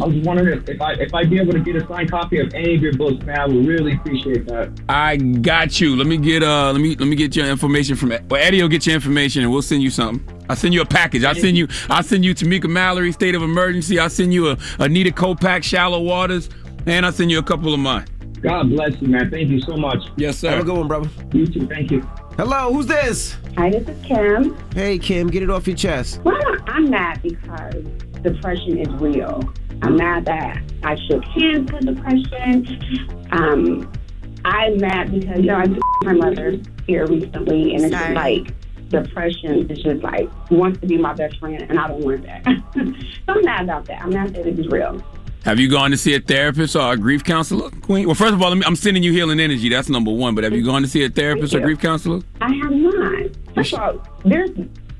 I'm 0.00 0.12
just 0.12 0.12
full 0.12 0.12
of- 0.12 0.12
I 0.12 0.16
was 0.18 0.26
wondering 0.26 0.58
if, 0.58 0.68
if 0.68 0.80
I 0.80 0.92
if 0.94 1.14
I'd 1.14 1.30
be 1.30 1.38
able 1.40 1.52
to 1.52 1.60
get 1.60 1.76
a 1.76 1.86
signed 1.86 2.10
copy 2.10 2.38
of 2.40 2.52
any 2.54 2.74
of 2.76 2.82
your 2.82 2.92
books, 2.94 3.24
man. 3.24 3.38
I 3.38 3.46
would 3.46 3.66
really 3.66 3.94
appreciate 3.94 4.46
that. 4.46 4.70
I 4.88 5.16
got 5.16 5.80
you. 5.80 5.96
Let 5.96 6.06
me 6.06 6.16
get 6.16 6.42
uh 6.42 6.72
let 6.72 6.80
me 6.80 6.94
let 6.96 7.08
me 7.08 7.16
get 7.16 7.34
your 7.36 7.46
information 7.46 7.96
from 7.96 8.10
well 8.28 8.42
Eddie 8.42 8.62
will 8.62 8.68
get 8.68 8.86
your 8.86 8.94
information 8.94 9.42
and 9.42 9.52
we'll 9.52 9.62
send 9.62 9.82
you 9.82 9.90
something. 9.90 10.22
I'll 10.48 10.56
send 10.56 10.72
you 10.74 10.80
a 10.80 10.86
package. 10.86 11.24
I'll 11.24 11.34
send 11.34 11.56
you 11.56 11.68
I'll 11.90 12.02
send 12.02 12.24
you 12.24 12.34
Tamika 12.34 12.68
Mallory, 12.70 13.12
State 13.12 13.34
of 13.34 13.42
Emergency. 13.42 13.98
I'll 13.98 14.10
send 14.10 14.32
you 14.32 14.48
a 14.50 14.58
Anita 14.78 15.10
Kopacz, 15.10 15.64
Shallow 15.64 16.00
Waters, 16.00 16.48
and 16.86 17.04
I'll 17.04 17.12
send 17.12 17.30
you 17.30 17.38
a 17.38 17.42
couple 17.42 17.74
of 17.74 17.80
mine. 17.80 18.06
God 18.40 18.70
bless 18.70 18.92
you, 19.02 19.08
man. 19.08 19.30
Thank 19.30 19.48
you 19.50 19.60
so 19.60 19.76
much. 19.76 19.98
Yes, 20.16 20.38
sir. 20.38 20.50
Have 20.50 20.60
a 20.60 20.64
good 20.64 20.76
one, 20.76 20.86
brother. 20.86 21.10
You 21.32 21.46
too. 21.46 21.66
Thank 21.66 21.90
you. 21.90 22.00
Hello, 22.36 22.72
who's 22.72 22.86
this? 22.86 23.36
Hi, 23.56 23.68
this 23.68 23.88
is 23.88 24.06
Kim. 24.06 24.56
Hey, 24.72 24.96
Kim, 24.96 25.26
get 25.26 25.42
it 25.42 25.50
off 25.50 25.66
your 25.66 25.74
chest. 25.76 26.20
Well, 26.22 26.40
I'm 26.68 26.88
mad 26.88 27.20
because 27.20 27.84
depression 28.22 28.78
is 28.78 28.88
real. 29.00 29.52
I'm 29.82 29.96
mad 29.96 30.24
that 30.26 30.62
I 30.82 30.96
shook 31.08 31.24
hands 31.24 31.70
with 31.72 31.86
depression. 31.86 33.28
Um, 33.32 33.92
I'm 34.44 34.78
mad 34.78 35.12
because, 35.12 35.38
you 35.38 35.46
know, 35.46 35.56
I 35.56 35.66
just 35.66 35.80
my 36.02 36.12
mother 36.12 36.58
here 36.86 37.06
recently, 37.06 37.74
and 37.74 37.84
it's 37.84 37.90
just 37.92 38.02
Sorry. 38.02 38.14
like 38.14 38.54
depression 38.88 39.70
is 39.70 39.78
just 39.82 40.02
like 40.02 40.28
wants 40.50 40.80
to 40.80 40.86
be 40.86 40.96
my 40.96 41.12
best 41.12 41.38
friend, 41.38 41.62
and 41.62 41.78
I 41.78 41.88
don't 41.88 42.00
want 42.00 42.22
that. 42.22 42.44
so 42.74 43.32
I'm 43.32 43.44
mad 43.44 43.64
about 43.64 43.84
that. 43.86 44.02
I'm 44.02 44.10
mad 44.10 44.34
that 44.34 44.46
it 44.46 44.58
is 44.58 44.66
real. 44.68 45.02
Have 45.44 45.58
you 45.58 45.70
gone 45.70 45.90
to 45.92 45.96
see 45.96 46.14
a 46.14 46.20
therapist 46.20 46.74
or 46.76 46.92
a 46.92 46.96
grief 46.96 47.22
counselor, 47.24 47.70
Queen? 47.70 48.06
Well, 48.06 48.14
first 48.14 48.34
of 48.34 48.42
all, 48.42 48.52
I'm 48.52 48.76
sending 48.76 49.02
you 49.02 49.12
healing 49.12 49.38
energy. 49.40 49.68
That's 49.68 49.88
number 49.88 50.10
one. 50.12 50.34
But 50.34 50.44
have 50.44 50.52
you 50.52 50.64
gone 50.64 50.82
to 50.82 50.88
see 50.88 51.04
a 51.04 51.08
therapist 51.08 51.54
or 51.54 51.60
grief 51.60 51.78
counselor? 51.80 52.20
I 52.40 52.52
have 52.52 52.72
not. 52.72 53.30
First 53.54 53.72
of 53.74 53.80
all, 53.80 54.02
there's. 54.24 54.50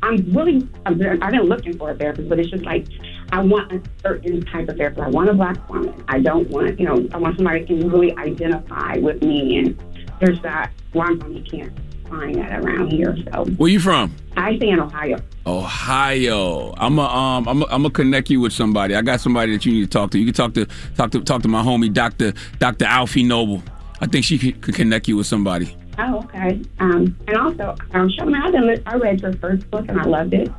I'm 0.02 0.16
really. 0.32 0.66
I'm, 0.86 0.96
very- 0.96 1.20
I've 1.20 1.32
been 1.32 1.42
looking 1.42 1.76
for 1.76 1.90
a 1.90 1.94
therapist, 1.96 2.28
but 2.28 2.38
it's 2.38 2.50
just 2.50 2.64
like 2.64 2.86
I 3.30 3.40
want 3.40 3.72
a 3.72 3.82
certain 4.02 4.44
type 4.46 4.68
of 4.68 4.76
therapist. 4.76 5.02
I 5.02 5.08
want 5.08 5.28
a 5.28 5.34
black 5.34 5.68
woman. 5.68 6.04
I 6.08 6.18
don't 6.20 6.48
want, 6.48 6.80
you 6.80 6.86
know, 6.86 7.06
I 7.12 7.18
want 7.18 7.36
somebody 7.36 7.60
who 7.60 7.66
can 7.66 7.90
really 7.90 8.16
identify 8.16 8.96
with 8.96 9.22
me. 9.22 9.58
And 9.58 9.78
there's 10.20 10.40
that. 10.42 10.72
I'm 10.98 11.20
you 11.32 11.42
can't 11.42 11.72
find 12.08 12.34
that 12.36 12.64
around 12.64 12.90
here. 12.90 13.16
So 13.32 13.44
Where 13.44 13.70
you 13.70 13.80
from? 13.80 14.14
I 14.36 14.56
stay 14.56 14.70
in 14.70 14.80
Ohio. 14.80 15.18
Ohio. 15.46 16.74
I'm 16.78 16.98
a, 16.98 17.02
um 17.02 17.48
I'm 17.48 17.62
a, 17.62 17.66
I'm 17.66 17.82
gonna 17.82 17.90
connect 17.90 18.30
you 18.30 18.40
with 18.40 18.52
somebody. 18.52 18.94
I 18.94 19.02
got 19.02 19.20
somebody 19.20 19.52
that 19.52 19.66
you 19.66 19.72
need 19.72 19.82
to 19.82 19.86
talk 19.88 20.10
to. 20.12 20.18
You 20.18 20.24
can 20.24 20.34
talk 20.34 20.54
to 20.54 20.66
talk 20.96 21.10
to 21.10 21.20
talk 21.20 21.42
to 21.42 21.48
my 21.48 21.62
homie 21.62 21.92
Doctor 21.92 22.32
Doctor 22.58 22.86
Alfiee 22.86 23.26
Noble. 23.26 23.62
I 24.00 24.06
think 24.06 24.24
she 24.24 24.38
could, 24.38 24.60
could 24.62 24.74
connect 24.74 25.08
you 25.08 25.16
with 25.16 25.26
somebody. 25.26 25.76
Oh, 25.98 26.18
okay. 26.18 26.62
Um, 26.78 27.16
and 27.26 27.36
also, 27.36 27.74
um, 27.92 28.08
done, 28.08 28.82
I 28.86 28.94
read 28.94 29.20
your 29.20 29.32
first 29.34 29.68
book 29.70 29.86
and 29.88 30.00
I 30.00 30.04
loved 30.04 30.32
it. 30.32 30.50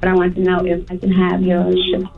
But 0.00 0.10
I 0.10 0.14
want 0.14 0.34
to 0.36 0.42
know 0.42 0.64
if 0.64 0.90
I 0.90 0.96
can 0.96 1.12
have 1.12 1.42
your 1.42 1.72
shook. 1.90 2.08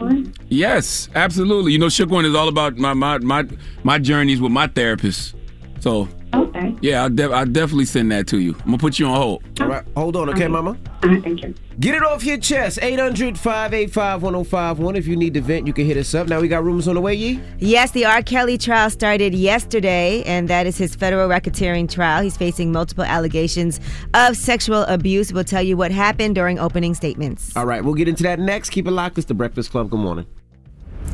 Yes, 0.49 1.09
absolutely. 1.15 1.73
You 1.73 1.79
know, 1.79 1.89
Shook 1.89 2.11
is 2.13 2.35
all 2.35 2.49
about 2.49 2.77
my 2.77 2.93
my 2.93 3.19
my 3.19 3.47
my 3.85 3.99
journeys 3.99 4.41
with 4.41 4.53
my 4.53 4.67
therapist. 4.67 5.35
So 5.81 6.09
Okay. 6.33 6.77
yeah, 6.81 7.03
I'll, 7.03 7.11
de- 7.11 7.31
I'll 7.31 7.47
definitely 7.47 7.85
send 7.87 8.13
that 8.13 8.27
to 8.29 8.39
you. 8.39 8.55
I'm 8.61 8.67
gonna 8.67 8.79
put 8.79 8.99
you 8.99 9.07
on 9.07 9.17
hold. 9.17 9.43
All 9.61 9.67
right, 9.67 9.85
hold 9.97 10.17
on, 10.17 10.29
okay, 10.31 10.47
Mama? 10.49 10.77
thank 11.03 11.43
you. 11.43 11.55
Get 11.81 11.95
it 11.95 12.03
off 12.05 12.25
your 12.25 12.37
chest. 12.37 12.79
800 12.83 13.39
585 13.39 14.23
1051. 14.23 14.97
If 14.97 15.07
you 15.07 15.17
need 15.17 15.33
to 15.35 15.41
vent, 15.41 15.67
you 15.67 15.73
can 15.73 15.87
hit 15.87 15.97
us 15.97 16.15
up. 16.15 16.29
Now 16.29 16.39
we 16.39 16.47
got 16.47 16.63
rumors 16.63 16.87
on 16.87 16.95
the 16.95 17.01
way, 17.01 17.15
Yee? 17.15 17.41
Yes, 17.59 17.93
the 17.93 18.05
R. 18.05 18.23
Kelly 18.23 18.59
trial 18.59 18.91
started 18.91 19.35
yesterday, 19.35 20.23
and 20.25 20.47
that 20.49 20.67
is 20.67 20.77
his 20.77 20.95
federal 20.95 21.27
racketeering 21.29 21.91
trial. 21.91 22.23
He's 22.23 22.37
facing 22.37 22.71
multiple 22.71 23.05
allegations 23.05 23.81
of 24.13 24.37
sexual 24.37 24.83
abuse. 24.83 25.33
We'll 25.33 25.45
tell 25.45 25.63
you 25.63 25.77
what 25.79 25.91
happened 25.91 26.35
during 26.35 26.59
opening 26.59 26.93
statements. 26.93 27.57
All 27.57 27.65
right, 27.65 27.83
we'll 27.83 27.95
get 27.95 28.09
into 28.09 28.25
that 28.25 28.39
next. 28.39 28.71
Keep 28.71 28.87
it 28.87 28.91
locked. 28.91 29.17
It's 29.17 29.27
the 29.27 29.35
Breakfast 29.35 29.71
Club. 29.71 29.89
Good 29.91 30.01
morning. 30.01 30.27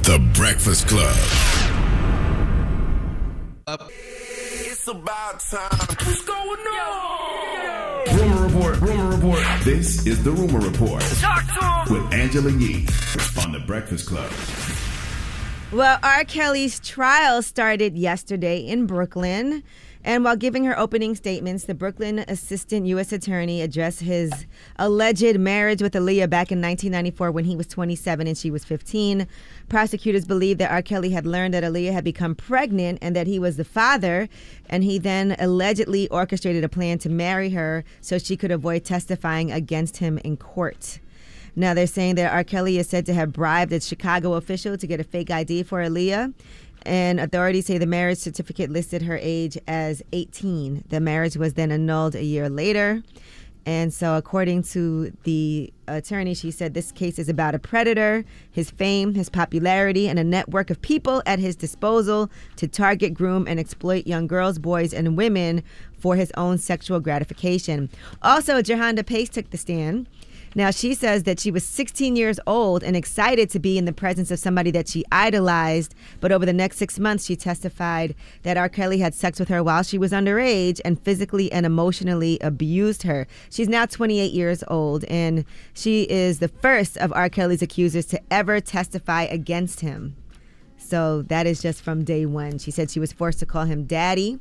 The 0.02 0.18
Breakfast 0.34 0.88
Club. 0.88 1.14
It's 4.86 4.94
about 4.94 5.40
time. 5.40 5.96
What's 6.06 6.22
going 6.22 6.60
on? 6.60 8.16
Rumor 8.20 8.46
Report. 8.46 8.80
Rumor 8.80 9.16
Report. 9.16 9.42
This 9.64 10.06
is 10.06 10.22
the 10.22 10.30
Rumor 10.30 10.60
Report 10.60 11.02
Talk 11.02 11.44
to 11.86 11.92
him. 11.92 12.04
with 12.04 12.14
Angela 12.14 12.52
Yee 12.52 12.86
on 13.44 13.50
the 13.50 13.58
Breakfast 13.66 14.06
Club. 14.06 14.30
Well, 15.72 15.98
R. 16.04 16.22
Kelly's 16.22 16.78
trial 16.78 17.42
started 17.42 17.96
yesterday 17.96 18.58
in 18.58 18.86
Brooklyn. 18.86 19.64
And 20.06 20.22
while 20.22 20.36
giving 20.36 20.64
her 20.66 20.78
opening 20.78 21.16
statements, 21.16 21.64
the 21.64 21.74
Brooklyn 21.74 22.20
Assistant 22.28 22.86
U.S. 22.86 23.10
Attorney 23.10 23.60
addressed 23.60 23.98
his 23.98 24.46
alleged 24.78 25.36
marriage 25.36 25.82
with 25.82 25.94
Aaliyah 25.94 26.30
back 26.30 26.52
in 26.52 26.62
1994 26.62 27.32
when 27.32 27.44
he 27.44 27.56
was 27.56 27.66
27 27.66 28.28
and 28.28 28.38
she 28.38 28.48
was 28.48 28.64
15. 28.64 29.26
Prosecutors 29.68 30.24
believe 30.24 30.58
that 30.58 30.70
R. 30.70 30.80
Kelly 30.80 31.10
had 31.10 31.26
learned 31.26 31.54
that 31.54 31.64
Aaliyah 31.64 31.92
had 31.92 32.04
become 32.04 32.36
pregnant 32.36 33.00
and 33.02 33.16
that 33.16 33.26
he 33.26 33.40
was 33.40 33.56
the 33.56 33.64
father, 33.64 34.28
and 34.70 34.84
he 34.84 34.98
then 34.98 35.34
allegedly 35.40 36.08
orchestrated 36.10 36.62
a 36.62 36.68
plan 36.68 36.98
to 36.98 37.08
marry 37.08 37.50
her 37.50 37.82
so 38.00 38.16
she 38.16 38.36
could 38.36 38.52
avoid 38.52 38.84
testifying 38.84 39.50
against 39.50 39.96
him 39.96 40.18
in 40.18 40.36
court. 40.36 41.00
Now 41.58 41.72
they're 41.72 41.86
saying 41.86 42.16
that 42.16 42.32
R. 42.32 42.44
Kelly 42.44 42.76
is 42.78 42.86
said 42.86 43.06
to 43.06 43.14
have 43.14 43.32
bribed 43.32 43.72
a 43.72 43.80
Chicago 43.80 44.34
official 44.34 44.76
to 44.76 44.86
get 44.86 45.00
a 45.00 45.04
fake 45.04 45.30
ID 45.30 45.62
for 45.62 45.80
Aaliyah. 45.80 46.34
And 46.86 47.18
authorities 47.18 47.66
say 47.66 47.78
the 47.78 47.86
marriage 47.86 48.18
certificate 48.18 48.70
listed 48.70 49.02
her 49.02 49.18
age 49.20 49.58
as 49.66 50.02
18. 50.12 50.84
The 50.88 51.00
marriage 51.00 51.36
was 51.36 51.54
then 51.54 51.72
annulled 51.72 52.14
a 52.14 52.22
year 52.22 52.48
later. 52.48 53.02
And 53.66 53.92
so, 53.92 54.14
according 54.14 54.62
to 54.62 55.10
the 55.24 55.72
attorney, 55.88 56.34
she 56.34 56.52
said 56.52 56.72
this 56.72 56.92
case 56.92 57.18
is 57.18 57.28
about 57.28 57.56
a 57.56 57.58
predator, 57.58 58.24
his 58.52 58.70
fame, 58.70 59.14
his 59.14 59.28
popularity, 59.28 60.08
and 60.08 60.20
a 60.20 60.24
network 60.24 60.70
of 60.70 60.80
people 60.80 61.20
at 61.26 61.40
his 61.40 61.56
disposal 61.56 62.30
to 62.54 62.68
target, 62.68 63.12
groom, 63.12 63.48
and 63.48 63.58
exploit 63.58 64.06
young 64.06 64.28
girls, 64.28 64.60
boys, 64.60 64.94
and 64.94 65.16
women 65.16 65.64
for 65.98 66.14
his 66.14 66.30
own 66.36 66.58
sexual 66.58 67.00
gratification. 67.00 67.90
Also, 68.22 68.62
Jerhonda 68.62 69.04
Pace 69.04 69.30
took 69.30 69.50
the 69.50 69.58
stand. 69.58 70.06
Now, 70.56 70.70
she 70.70 70.94
says 70.94 71.24
that 71.24 71.38
she 71.38 71.50
was 71.50 71.66
16 71.66 72.16
years 72.16 72.40
old 72.46 72.82
and 72.82 72.96
excited 72.96 73.50
to 73.50 73.58
be 73.58 73.76
in 73.76 73.84
the 73.84 73.92
presence 73.92 74.30
of 74.30 74.38
somebody 74.38 74.70
that 74.70 74.88
she 74.88 75.04
idolized. 75.12 75.94
But 76.18 76.32
over 76.32 76.46
the 76.46 76.54
next 76.54 76.78
six 76.78 76.98
months, 76.98 77.26
she 77.26 77.36
testified 77.36 78.14
that 78.42 78.56
R. 78.56 78.70
Kelly 78.70 78.98
had 78.98 79.14
sex 79.14 79.38
with 79.38 79.50
her 79.50 79.62
while 79.62 79.82
she 79.82 79.98
was 79.98 80.12
underage 80.12 80.80
and 80.82 80.98
physically 80.98 81.52
and 81.52 81.66
emotionally 81.66 82.38
abused 82.40 83.02
her. 83.02 83.26
She's 83.50 83.68
now 83.68 83.84
28 83.84 84.32
years 84.32 84.64
old, 84.66 85.04
and 85.04 85.44
she 85.74 86.04
is 86.04 86.38
the 86.38 86.48
first 86.48 86.96
of 86.96 87.12
R. 87.12 87.28
Kelly's 87.28 87.60
accusers 87.60 88.06
to 88.06 88.20
ever 88.30 88.58
testify 88.58 89.24
against 89.24 89.80
him. 89.80 90.16
So 90.78 91.20
that 91.22 91.46
is 91.46 91.60
just 91.60 91.82
from 91.82 92.02
day 92.02 92.24
one. 92.24 92.56
She 92.56 92.70
said 92.70 92.90
she 92.90 93.00
was 93.00 93.12
forced 93.12 93.40
to 93.40 93.46
call 93.46 93.64
him 93.66 93.84
daddy 93.84 94.40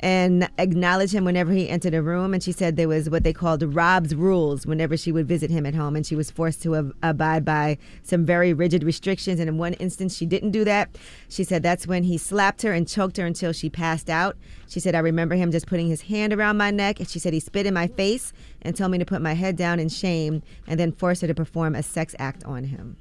and 0.00 0.48
acknowledge 0.58 1.12
him 1.12 1.24
whenever 1.24 1.52
he 1.52 1.68
entered 1.68 1.94
a 1.94 2.02
room. 2.02 2.32
And 2.32 2.42
she 2.42 2.52
said 2.52 2.76
there 2.76 2.88
was 2.88 3.10
what 3.10 3.24
they 3.24 3.32
called 3.32 3.62
Rob's 3.74 4.14
rules 4.14 4.66
whenever 4.66 4.96
she 4.96 5.10
would 5.10 5.26
visit 5.26 5.50
him 5.50 5.66
at 5.66 5.74
home. 5.74 5.96
And 5.96 6.06
she 6.06 6.14
was 6.14 6.30
forced 6.30 6.62
to 6.62 6.76
ab- 6.76 6.96
abide 7.02 7.44
by 7.44 7.78
some 8.02 8.24
very 8.24 8.52
rigid 8.52 8.84
restrictions. 8.84 9.40
And 9.40 9.48
in 9.48 9.58
one 9.58 9.74
instance, 9.74 10.16
she 10.16 10.26
didn't 10.26 10.52
do 10.52 10.64
that. 10.64 10.96
She 11.28 11.44
said 11.44 11.62
that's 11.62 11.86
when 11.86 12.04
he 12.04 12.16
slapped 12.16 12.62
her 12.62 12.72
and 12.72 12.86
choked 12.86 13.16
her 13.16 13.26
until 13.26 13.52
she 13.52 13.68
passed 13.68 14.08
out. 14.08 14.36
She 14.68 14.80
said, 14.80 14.94
I 14.94 15.00
remember 15.00 15.34
him 15.34 15.50
just 15.50 15.66
putting 15.66 15.88
his 15.88 16.02
hand 16.02 16.32
around 16.32 16.56
my 16.56 16.70
neck. 16.70 17.00
And 17.00 17.08
she 17.08 17.18
said 17.18 17.32
he 17.32 17.40
spit 17.40 17.66
in 17.66 17.74
my 17.74 17.88
face 17.88 18.32
and 18.62 18.76
told 18.76 18.92
me 18.92 18.98
to 18.98 19.04
put 19.04 19.22
my 19.22 19.32
head 19.34 19.56
down 19.56 19.80
in 19.80 19.88
shame 19.88 20.42
and 20.66 20.78
then 20.78 20.92
forced 20.92 21.22
her 21.22 21.28
to 21.28 21.34
perform 21.34 21.74
a 21.74 21.82
sex 21.82 22.14
act 22.18 22.44
on 22.44 22.64
him. 22.64 22.96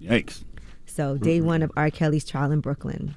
Yikes. 0.00 0.44
So, 0.86 1.16
day 1.16 1.38
mm-hmm. 1.38 1.46
one 1.46 1.62
of 1.62 1.70
R. 1.76 1.90
Kelly's 1.90 2.24
trial 2.24 2.50
in 2.50 2.60
Brooklyn. 2.60 3.14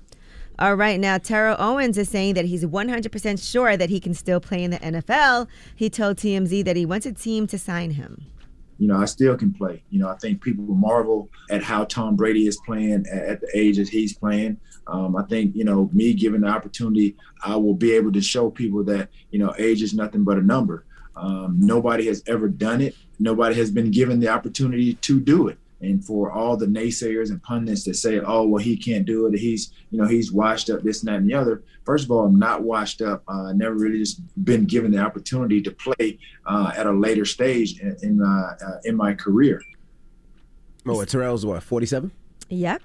All 0.61 0.75
right, 0.75 0.99
now 0.99 1.17
Terrell 1.17 1.55
Owens 1.57 1.97
is 1.97 2.07
saying 2.07 2.35
that 2.35 2.45
he's 2.45 2.63
100% 2.63 3.51
sure 3.51 3.75
that 3.75 3.89
he 3.89 3.99
can 3.99 4.13
still 4.13 4.39
play 4.39 4.63
in 4.63 4.69
the 4.69 4.77
NFL. 4.77 5.47
He 5.75 5.89
told 5.89 6.17
TMZ 6.17 6.63
that 6.65 6.75
he 6.75 6.85
wants 6.85 7.07
a 7.07 7.11
team 7.11 7.47
to 7.47 7.57
sign 7.57 7.89
him. 7.89 8.27
you 8.77 8.87
know, 8.87 8.95
I 8.95 9.05
still 9.05 9.35
can 9.35 9.51
play. 9.53 9.81
You 9.89 9.97
know, 9.99 10.07
I 10.07 10.17
think 10.17 10.43
people 10.43 10.65
marvel 10.65 11.29
at 11.49 11.63
how 11.63 11.85
Tom 11.85 12.15
Brady 12.15 12.45
is 12.45 12.59
playing 12.63 13.05
at, 13.11 13.41
the 13.41 13.47
age 13.55 13.77
that 13.77 13.89
he's 13.89 14.13
playing. 14.13 14.59
Um, 14.85 15.15
I 15.15 15.23
think, 15.23 15.55
you 15.55 15.63
know, 15.63 15.89
me 15.93 16.13
given 16.13 16.41
the 16.41 16.47
opportunity, 16.49 17.15
I 17.43 17.55
will 17.55 17.73
be 17.73 17.93
able 17.93 18.11
to 18.11 18.21
show 18.21 18.51
people 18.51 18.83
that, 18.83 19.09
you 19.31 19.39
know, 19.39 19.55
age 19.57 19.81
is 19.81 19.95
nothing 19.95 20.23
but 20.23 20.37
a 20.37 20.41
number. 20.43 20.85
Um, 21.15 21.57
nobody 21.59 22.05
has 22.05 22.21
ever 22.27 22.47
done 22.47 22.81
it. 22.81 22.95
Nobody 23.19 23.55
has 23.55 23.71
been 23.71 23.89
given 23.89 24.19
the 24.19 24.29
opportunity 24.29 24.93
to 24.93 25.19
do 25.19 25.47
it. 25.47 25.57
And 25.81 26.03
for 26.03 26.31
all 26.31 26.55
the 26.57 26.67
naysayers 26.67 27.29
and 27.29 27.41
pundits 27.41 27.83
that 27.85 27.95
say, 27.95 28.19
"Oh, 28.19 28.47
well, 28.47 28.63
he 28.63 28.77
can't 28.77 29.05
do 29.05 29.25
it. 29.25 29.37
He's, 29.37 29.71
you 29.89 29.99
know, 29.99 30.07
he's 30.07 30.31
washed 30.31 30.69
up, 30.69 30.81
this 30.81 31.01
and 31.01 31.09
that 31.09 31.17
and 31.17 31.29
the 31.29 31.33
other." 31.33 31.63
First 31.85 32.05
of 32.05 32.11
all, 32.11 32.25
I'm 32.25 32.37
not 32.37 32.63
washed 32.63 33.01
up. 33.01 33.23
Uh, 33.27 33.51
never 33.53 33.75
really 33.75 33.99
just 33.99 34.21
been 34.45 34.65
given 34.65 34.91
the 34.91 34.99
opportunity 34.99 35.61
to 35.61 35.71
play 35.71 36.19
uh, 36.45 36.71
at 36.75 36.85
a 36.85 36.91
later 36.91 37.25
stage 37.25 37.79
in 37.79 37.97
in, 38.03 38.21
uh, 38.21 38.55
uh, 38.65 38.79
in 38.83 38.95
my 38.95 39.13
career. 39.13 39.61
Oh, 40.85 40.95
what, 40.95 41.09
Terrell's 41.09 41.45
what, 41.45 41.61
47? 41.61 42.11
Yep. 42.49 42.81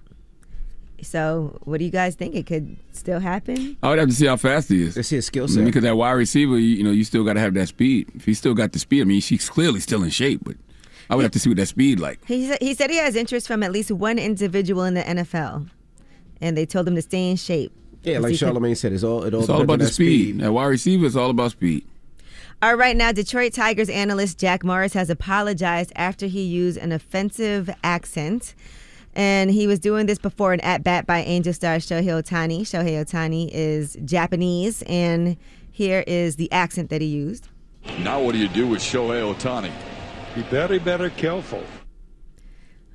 So, 1.03 1.59
what 1.65 1.79
do 1.79 1.85
you 1.85 1.91
guys 1.91 2.15
think? 2.15 2.35
It 2.35 2.47
could 2.47 2.77
still 2.93 3.21
happen? 3.21 3.77
I 3.83 3.91
would 3.91 3.99
have 3.99 4.09
to 4.09 4.15
see 4.15 4.27
how 4.27 4.37
fast 4.37 4.69
he 4.69 4.83
is. 4.83 4.97
Let's 4.97 5.09
see 5.09 5.17
his 5.17 5.27
skill 5.27 5.45
I 5.45 5.49
set. 5.49 5.57
mean, 5.57 5.67
because 5.67 5.83
that 5.83 5.97
wide 5.97 6.13
receiver, 6.13 6.59
you, 6.59 6.77
you 6.77 6.85
know, 6.85 6.91
you 6.91 7.05
still 7.05 7.25
got 7.25 7.35
to 7.35 7.41
have 7.41 7.55
that 7.55 7.69
speed. 7.69 8.11
If 8.15 8.25
he 8.25 8.35
still 8.35 8.55
got 8.55 8.73
the 8.73 8.79
speed, 8.79 9.03
I 9.03 9.05
mean, 9.05 9.21
she's 9.21 9.49
clearly 9.49 9.81
still 9.81 10.03
in 10.03 10.11
shape, 10.11 10.41
but 10.43 10.57
I 11.09 11.15
would 11.17 11.23
have 11.23 11.33
to 11.33 11.39
see 11.39 11.49
what 11.51 11.57
that 11.59 11.67
speed 11.67 12.01
like. 12.01 12.25
He 12.27 12.47
said, 12.49 12.59
he 12.61 12.75
said 12.75 12.91
he 12.91 12.97
has 12.97 13.15
interest 13.17 13.47
from 13.47 13.63
at 13.63 13.73
least 13.73 13.91
one 13.91 14.19
individual 14.19 14.85
in 14.85 14.95
the 14.95 15.03
NFL, 15.03 15.69
and 16.41 16.57
they 16.57 16.67
told 16.67 16.89
him 16.89 16.95
to 16.97 17.03
stay 17.03 17.31
in 17.31 17.37
shape. 17.37 17.73
Yeah, 18.03 18.19
like 18.19 18.33
He 18.33 18.39
could- 18.39 18.77
said, 18.79 18.93
it's 18.93 19.03
all, 19.03 19.25
it 19.25 19.35
all 19.35 19.41
It's 19.41 19.49
all 19.49 19.63
about 19.63 19.79
the 19.81 19.87
that 19.87 19.93
speed. 19.93 20.41
That 20.41 20.53
wide 20.53 20.67
receiver 20.67 21.07
is 21.07 21.17
all 21.17 21.31
about 21.31 21.51
speed. 21.53 21.85
All 22.63 22.75
right, 22.77 22.97
now 22.97 23.13
Detroit 23.13 23.53
Tigers 23.53 23.89
analyst 23.91 24.39
Jack 24.39 24.65
Morris 24.65 24.93
has 24.95 25.11
apologized 25.11 25.93
after 25.97 26.27
he 26.27 26.43
used 26.43 26.79
an 26.79 26.91
offensive 26.93 27.69
accent. 27.85 28.55
And 29.15 29.51
he 29.51 29.67
was 29.67 29.79
doing 29.79 30.07
this 30.07 30.19
before 30.19 30.53
an 30.53 30.61
at 30.61 30.85
bat 30.85 31.07
by 31.07 31.21
Angel 31.23 31.53
star 31.53 31.77
Shohei 31.77 32.05
Ohtani. 32.23 32.61
Shohei 32.63 33.03
Ohtani 33.03 33.49
is 33.53 33.97
Japanese, 34.05 34.83
and 34.87 35.37
here 35.71 36.05
is 36.07 36.37
the 36.37 36.51
accent 36.53 36.91
that 36.91 37.01
he 37.01 37.07
used. 37.09 37.49
Now 38.01 38.21
what 38.21 38.33
do 38.33 38.39
you 38.39 38.49
do 38.49 38.67
with 38.67 38.81
Shohei 38.83 39.35
Ohtani? 39.35 39.71
Be 40.37 40.43
very, 40.43 40.77
very 40.77 41.09
careful. 41.13 41.65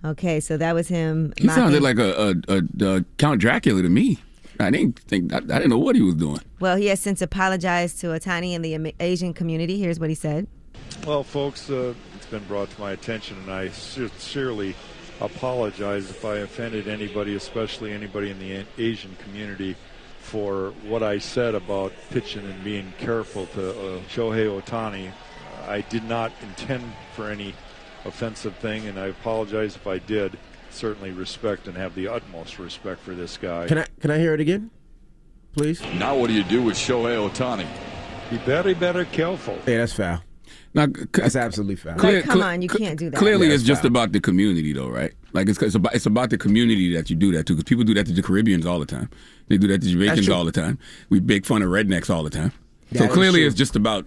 Okay, 0.05 0.39
so 0.39 0.57
that 0.57 0.75
was 0.75 0.87
him. 0.87 1.33
He 1.37 1.47
mocking- 1.47 1.63
sounded 1.63 1.81
like 1.81 1.97
a, 1.97 2.35
a, 2.47 2.57
a, 2.57 2.97
a 2.97 3.05
Count 3.17 3.41
Dracula 3.41 3.81
to 3.81 3.89
me. 3.89 4.19
I 4.59 4.69
didn't 4.69 4.99
think 4.99 5.33
I, 5.33 5.37
I 5.37 5.39
didn't 5.39 5.71
know 5.71 5.79
what 5.79 5.95
he 5.95 6.03
was 6.03 6.13
doing. 6.13 6.39
Well, 6.59 6.75
he 6.75 6.85
has 6.87 6.99
since 6.99 7.19
apologized 7.19 7.99
to 8.01 8.07
Ohtani 8.07 8.53
and 8.55 8.63
the 8.63 8.93
Asian 8.99 9.33
community. 9.33 9.79
Here's 9.79 9.99
what 9.99 10.09
he 10.09 10.15
said. 10.15 10.45
Well, 11.07 11.23
folks, 11.23 11.67
uh, 11.71 11.95
it's 12.15 12.27
been 12.27 12.43
brought 12.43 12.69
to 12.69 12.79
my 12.79 12.91
attention, 12.91 13.37
and 13.39 13.51
I 13.51 13.69
sincerely 13.69 14.75
apologize 15.19 16.11
if 16.11 16.23
I 16.23 16.37
offended 16.37 16.87
anybody, 16.87 17.35
especially 17.35 17.91
anybody 17.91 18.29
in 18.29 18.37
the 18.37 18.65
Asian 18.77 19.15
community, 19.23 19.75
for 20.19 20.75
what 20.87 21.01
I 21.01 21.17
said 21.17 21.55
about 21.55 21.91
pitching 22.11 22.45
and 22.45 22.63
being 22.63 22.93
careful 22.99 23.47
to 23.47 23.69
uh, 23.71 23.99
Shohei 24.13 24.61
Ohtani. 24.61 25.11
I 25.67 25.81
did 25.81 26.03
not 26.03 26.31
intend 26.41 26.83
for 27.15 27.29
any 27.29 27.53
offensive 28.05 28.55
thing, 28.57 28.87
and 28.87 28.99
I 28.99 29.07
apologize 29.07 29.75
if 29.75 29.87
I 29.87 29.99
did. 29.99 30.37
Certainly 30.69 31.11
respect 31.11 31.67
and 31.67 31.75
have 31.75 31.95
the 31.95 32.07
utmost 32.07 32.57
respect 32.57 33.01
for 33.01 33.13
this 33.13 33.35
guy. 33.37 33.67
Can 33.67 33.79
I 33.79 33.85
can 33.99 34.09
I 34.09 34.17
hear 34.17 34.33
it 34.33 34.39
again, 34.39 34.71
please? 35.53 35.81
Now 35.95 36.15
what 36.15 36.27
do 36.27 36.33
you 36.33 36.43
do 36.43 36.63
with 36.63 36.77
Shohei 36.77 37.29
Ohtani? 37.29 37.67
Be 38.29 38.37
very, 38.37 38.73
very 38.73 39.03
careful. 39.07 39.55
Yeah, 39.67 39.79
that's 39.79 39.91
foul. 39.91 40.23
Now, 40.73 40.87
that's 41.11 41.35
absolutely 41.35 41.75
foul. 41.75 41.97
Like, 41.97 42.23
come 42.23 42.41
on, 42.41 42.61
you 42.61 42.69
can't 42.69 42.97
do 42.97 43.09
that. 43.09 43.17
Clearly, 43.17 43.47
Yeah, 43.47 43.53
it's 43.55 43.63
it's 43.63 43.67
just 43.67 43.81
foul. 43.81 43.89
about 43.91 44.13
the 44.13 44.21
community, 44.21 44.71
though, 44.71 44.87
right? 44.87 45.11
Like 45.33 45.49
it's 45.49 45.61
it's 45.61 45.75
about 45.75 45.93
it's 45.93 46.05
about 46.05 46.29
the 46.29 46.37
community 46.37 46.93
that 46.95 47.09
you 47.09 47.17
do 47.17 47.33
that 47.33 47.45
to. 47.47 47.53
Because 47.53 47.65
people 47.65 47.83
do 47.83 47.93
that 47.95 48.05
to 48.05 48.13
the 48.13 48.23
Caribbeans 48.23 48.65
all 48.65 48.79
the 48.79 48.85
time. 48.85 49.09
They 49.49 49.57
do 49.57 49.67
that 49.67 49.81
to 49.81 49.89
Jamaicans 49.89 50.27
true. 50.27 50.33
all 50.33 50.45
the 50.45 50.53
time. 50.53 50.79
We 51.09 51.19
make 51.19 51.45
fun 51.45 51.61
of 51.61 51.67
rednecks 51.69 52.09
all 52.09 52.23
the 52.23 52.29
time. 52.29 52.53
That 52.93 52.99
so 52.99 53.07
clearly, 53.09 53.39
true. 53.39 53.47
it's 53.47 53.55
just 53.55 53.75
about 53.75 54.05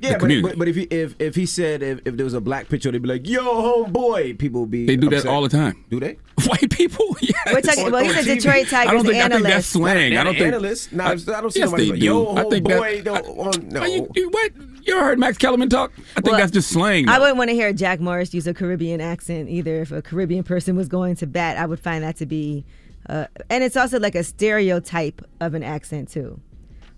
Yeah, 0.00 0.10
the 0.10 0.14
but, 0.14 0.20
community. 0.20 0.48
but, 0.48 0.58
but 0.58 0.68
if 0.68 0.76
he 0.76 0.82
if, 0.84 1.14
if 1.18 1.34
he 1.34 1.44
said 1.44 1.82
if, 1.82 2.00
if 2.06 2.16
there 2.16 2.24
was 2.24 2.32
a 2.34 2.40
black 2.40 2.68
picture, 2.68 2.90
they'd 2.90 3.02
be 3.02 3.08
like, 3.08 3.28
"Yo, 3.28 3.42
homeboy," 3.42 4.38
people 4.38 4.62
would 4.62 4.70
be. 4.70 4.86
they 4.86 4.96
do 4.96 5.10
that 5.10 5.26
all 5.26 5.42
the 5.42 5.48
time. 5.48 5.84
Do 5.90 6.00
they? 6.00 6.16
White 6.46 6.70
people? 6.70 7.06
Yes. 7.20 7.54
We're 7.54 7.60
talking, 7.60 7.92
well, 7.92 8.02
he's 8.02 8.14
a 8.14 8.18
TV. 8.30 8.34
Detroit 8.36 8.66
Tigers 8.68 8.72
analyst 8.72 8.88
I 8.88 8.92
don't 8.92 9.06
think 9.06 9.24
I 9.24 9.28
think 9.28 9.42
that's 9.46 9.66
slang. 9.66 10.16
I 10.16 10.24
don't 10.24 10.34
think 10.34 10.46
analyst. 10.46 10.92
No, 10.92 11.04
I, 11.04 11.08
don't 11.14 11.50
see 11.50 11.60
yes, 11.60 11.70
nobody 11.70 11.84
they 11.84 11.90
like, 11.92 12.00
do. 12.00 12.06
Yo, 12.06 12.36
I 12.36 12.44
think 12.44 12.68
that- 12.68 12.80
homeboy, 12.80 13.04
don't, 13.04 13.26
oh, 13.28 13.50
no. 13.62 13.80
Are 13.80 13.88
you, 13.88 14.10
you- 14.14 14.30
what? 14.30 14.52
You 14.82 14.96
ever 14.96 15.04
heard 15.04 15.18
Max 15.18 15.36
Kellerman 15.38 15.68
talk? 15.68 15.92
I 15.96 16.02
think 16.14 16.26
Well, 16.28 16.36
that's 16.38 16.50
just 16.50 16.70
slang. 16.70 17.08
I 17.08 17.18
wouldn't 17.18 17.36
want 17.36 17.50
to 17.50 17.54
hear 17.54 17.72
Jack 17.72 18.00
Morris 18.00 18.32
use 18.32 18.46
a 18.46 18.54
Caribbean 18.54 19.00
accent 19.00 19.48
either. 19.50 19.82
If 19.82 19.92
a 19.92 20.00
Caribbean 20.02 20.42
person 20.42 20.76
was 20.76 20.88
going 20.88 21.16
to 21.16 21.26
bat, 21.26 21.56
I 21.58 21.66
would 21.66 21.80
find 21.80 22.02
that 22.02 22.16
to 22.16 22.26
be, 22.26 22.64
uh, 23.08 23.26
and 23.50 23.62
it's 23.62 23.76
also 23.76 24.00
like 24.00 24.14
a 24.14 24.24
stereotype 24.24 25.22
of 25.40 25.54
an 25.54 25.62
accent 25.62 26.10
too. 26.10 26.40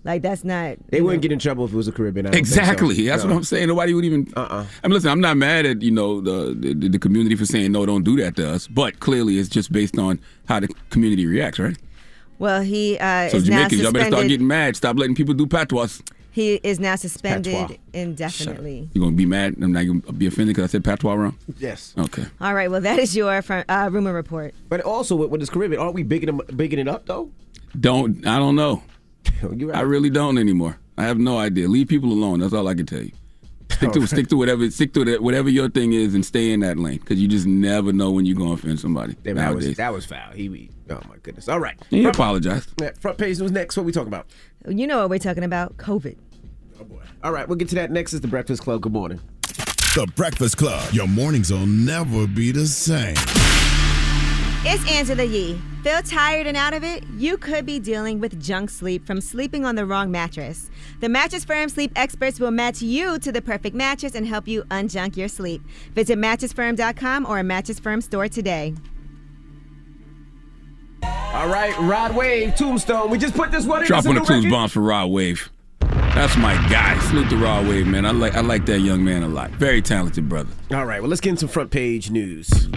Like 0.05 0.21
that's 0.21 0.43
not. 0.43 0.77
They 0.89 1.01
wouldn't 1.01 1.21
get 1.21 1.31
in 1.31 1.39
trouble 1.39 1.63
if 1.65 1.71
it 1.73 1.75
was 1.77 1.87
a 1.87 1.91
Caribbean. 1.93 2.25
I 2.27 2.31
don't 2.31 2.45
so. 2.45 2.59
Exactly. 2.59 3.05
That's 3.07 3.23
No. 3.23 3.29
what 3.29 3.37
I'm 3.37 3.43
saying. 3.45 3.67
Nobody 3.69 3.93
would 3.93 4.03
even. 4.03 4.31
Uh-uh. 4.35 4.65
I 4.83 4.87
mean, 4.87 4.93
listen. 4.93 5.09
I'm 5.09 5.21
not 5.21 5.37
mad 5.37 5.65
at 5.65 5.81
you 5.81 5.91
know 5.91 6.19
the, 6.19 6.53
the 6.53 6.89
the 6.89 6.99
community 6.99 7.35
for 7.35 7.45
saying 7.45 7.71
no, 7.71 7.85
don't 7.85 8.03
do 8.03 8.17
that 8.17 8.35
to 8.35 8.49
us. 8.49 8.67
But 8.67 8.99
clearly, 8.99 9.39
it's 9.39 9.47
just 9.49 9.71
based 9.71 9.97
on 9.97 10.19
how 10.47 10.59
the 10.59 10.67
community 10.89 11.25
reacts, 11.25 11.57
right? 11.59 11.77
Well, 12.39 12.61
he 12.61 12.97
uh, 12.97 13.29
So 13.29 13.37
is 13.37 13.47
now 13.47 13.57
Jamaicans, 13.59 13.81
y'all 13.81 13.91
better 13.93 14.09
start 14.11 14.27
getting 14.27 14.47
mad. 14.47 14.75
Stop 14.75 14.97
letting 14.97 15.15
people 15.15 15.33
do 15.33 15.47
patois. 15.47 16.01
He 16.31 16.55
is 16.55 16.79
now 16.79 16.95
suspended 16.95 17.53
patois. 17.53 17.77
indefinitely. 17.93 18.89
You're 18.93 19.05
gonna 19.05 19.15
be 19.15 19.25
mad? 19.27 19.55
I'm 19.61 19.71
not 19.71 19.85
gonna 19.85 20.01
be 20.17 20.25
offended 20.25 20.55
because 20.55 20.69
I 20.69 20.71
said 20.71 20.83
patois 20.83 21.13
wrong. 21.13 21.37
Yes. 21.59 21.93
Okay. 21.97 22.25
All 22.41 22.53
right. 22.53 22.69
Well, 22.69 22.81
that 22.81 22.99
is 22.99 23.15
your 23.15 23.41
fr- 23.41 23.61
uh, 23.69 23.89
rumor 23.91 24.11
report. 24.13 24.53
But 24.67 24.81
also 24.81 25.15
with, 25.15 25.29
with 25.29 25.39
this 25.41 25.49
Caribbean, 25.49 25.79
aren't 25.79 25.93
we 25.93 26.03
bigging 26.03 26.27
them, 26.27 26.41
bigging 26.57 26.79
it 26.79 26.87
up 26.89 27.05
though? 27.05 27.29
Don't. 27.79 28.25
I 28.27 28.39
don't 28.39 28.55
know. 28.55 28.83
You 29.55 29.71
I 29.71 29.81
really 29.81 30.09
don't 30.09 30.37
anymore. 30.37 30.77
I 30.97 31.03
have 31.03 31.17
no 31.17 31.37
idea. 31.37 31.67
Leave 31.67 31.87
people 31.87 32.11
alone. 32.11 32.39
That's 32.39 32.53
all 32.53 32.67
I 32.67 32.75
can 32.75 32.85
tell 32.85 33.01
you. 33.01 33.11
Stick 33.71 33.91
to 33.93 34.07
stick 34.07 34.27
to 34.27 34.37
whatever 34.37 34.69
stick 34.69 34.93
to 34.93 35.03
that 35.05 35.23
whatever 35.23 35.49
your 35.49 35.67
thing 35.69 35.93
is 35.93 36.13
and 36.13 36.23
stay 36.25 36.51
in 36.51 36.59
that 36.59 36.77
lane 36.77 36.99
because 36.99 37.19
you 37.19 37.27
just 37.27 37.47
never 37.47 37.91
know 37.91 38.11
when 38.11 38.25
you're 38.25 38.37
gonna 38.37 38.53
offend 38.53 38.79
somebody. 38.79 39.15
Damn, 39.23 39.35
that 39.37 39.55
was 39.55 39.75
that 39.77 39.91
was 39.91 40.05
foul. 40.05 40.31
He, 40.33 40.43
he 40.47 40.69
oh 40.91 41.01
my 41.09 41.15
goodness. 41.23 41.49
All 41.49 41.59
right. 41.59 41.75
And 41.79 41.87
he 41.89 42.03
Front- 42.03 42.15
apologized. 42.15 42.81
Front 42.99 43.17
page 43.17 43.39
news 43.39 43.51
next. 43.51 43.75
What 43.75 43.85
we 43.85 43.91
talking 43.91 44.09
about? 44.09 44.27
You 44.67 44.85
know 44.87 44.99
what 44.99 45.09
we're 45.09 45.19
talking 45.19 45.43
about? 45.43 45.75
COVID. 45.77 46.17
Oh, 46.79 46.85
all 47.23 47.31
right, 47.31 47.47
we'll 47.47 47.57
get 47.57 47.69
to 47.69 47.75
that 47.75 47.91
next. 47.91 48.13
Is 48.13 48.21
the 48.21 48.27
Breakfast 48.27 48.61
Club. 48.61 48.81
Good 48.81 48.93
morning. 48.93 49.19
The 49.95 50.11
Breakfast 50.15 50.57
Club. 50.57 50.93
Your 50.93 51.07
mornings 51.07 51.51
will 51.51 51.65
never 51.65 52.27
be 52.27 52.51
the 52.51 52.67
same. 52.67 53.15
It's 54.65 54.89
Angela 54.91 55.23
Yee. 55.23 55.59
Feel 55.83 56.01
tired 56.01 56.47
and 56.47 56.55
out 56.55 56.73
of 56.73 56.83
it? 56.85 57.03
You 57.17 57.37
could 57.37 57.65
be 57.65 57.79
dealing 57.79 58.19
with 58.21 58.41
junk 58.41 58.69
sleep 58.69 59.05
from 59.05 59.19
sleeping 59.19 59.65
on 59.65 59.75
the 59.75 59.85
wrong 59.85 60.09
mattress. 60.09 60.69
The 61.01 61.09
Mattress 61.09 61.43
Firm 61.43 61.67
sleep 61.67 61.91
experts 61.97 62.39
will 62.39 62.51
match 62.51 62.81
you 62.81 63.19
to 63.19 63.31
the 63.31 63.41
perfect 63.41 63.75
mattress 63.75 64.15
and 64.15 64.25
help 64.25 64.47
you 64.47 64.63
unjunk 64.65 65.17
your 65.17 65.27
sleep. 65.27 65.61
Visit 65.93 66.17
mattressfirm.com 66.17 67.25
or 67.25 67.39
a 67.39 67.43
Mattress 67.43 67.79
Firm 67.79 67.99
store 67.99 68.29
today. 68.29 68.73
All 71.03 71.49
right, 71.49 71.77
Rod 71.79 72.15
Wave, 72.15 72.55
Tombstone. 72.55 73.09
We 73.09 73.17
just 73.17 73.33
put 73.35 73.51
this 73.51 73.65
one 73.65 73.81
in. 73.81 73.87
Drop 73.87 73.99
It's 73.99 74.05
a 74.05 74.09
on 74.09 74.15
the 74.15 74.21
new 74.21 74.25
clues 74.25 74.45
record. 74.45 74.51
bombs 74.55 74.71
for 74.71 74.81
Rod 74.81 75.07
Wave. 75.07 75.49
That's 75.81 76.37
my 76.37 76.53
guy. 76.69 76.97
Salute 76.99 77.29
the 77.29 77.37
Rod 77.37 77.67
Wave, 77.67 77.87
man. 77.87 78.05
I 78.05 78.11
like 78.11 78.35
I 78.35 78.41
like 78.41 78.65
that 78.67 78.79
young 78.79 79.03
man 79.03 79.23
a 79.23 79.27
lot. 79.27 79.49
Very 79.51 79.81
talented 79.81 80.29
brother. 80.29 80.51
All 80.71 80.85
right, 80.85 81.01
well, 81.01 81.09
let's 81.09 81.19
get 81.21 81.31
into 81.31 81.47
front 81.49 81.71
page 81.71 82.11
news. 82.11 82.69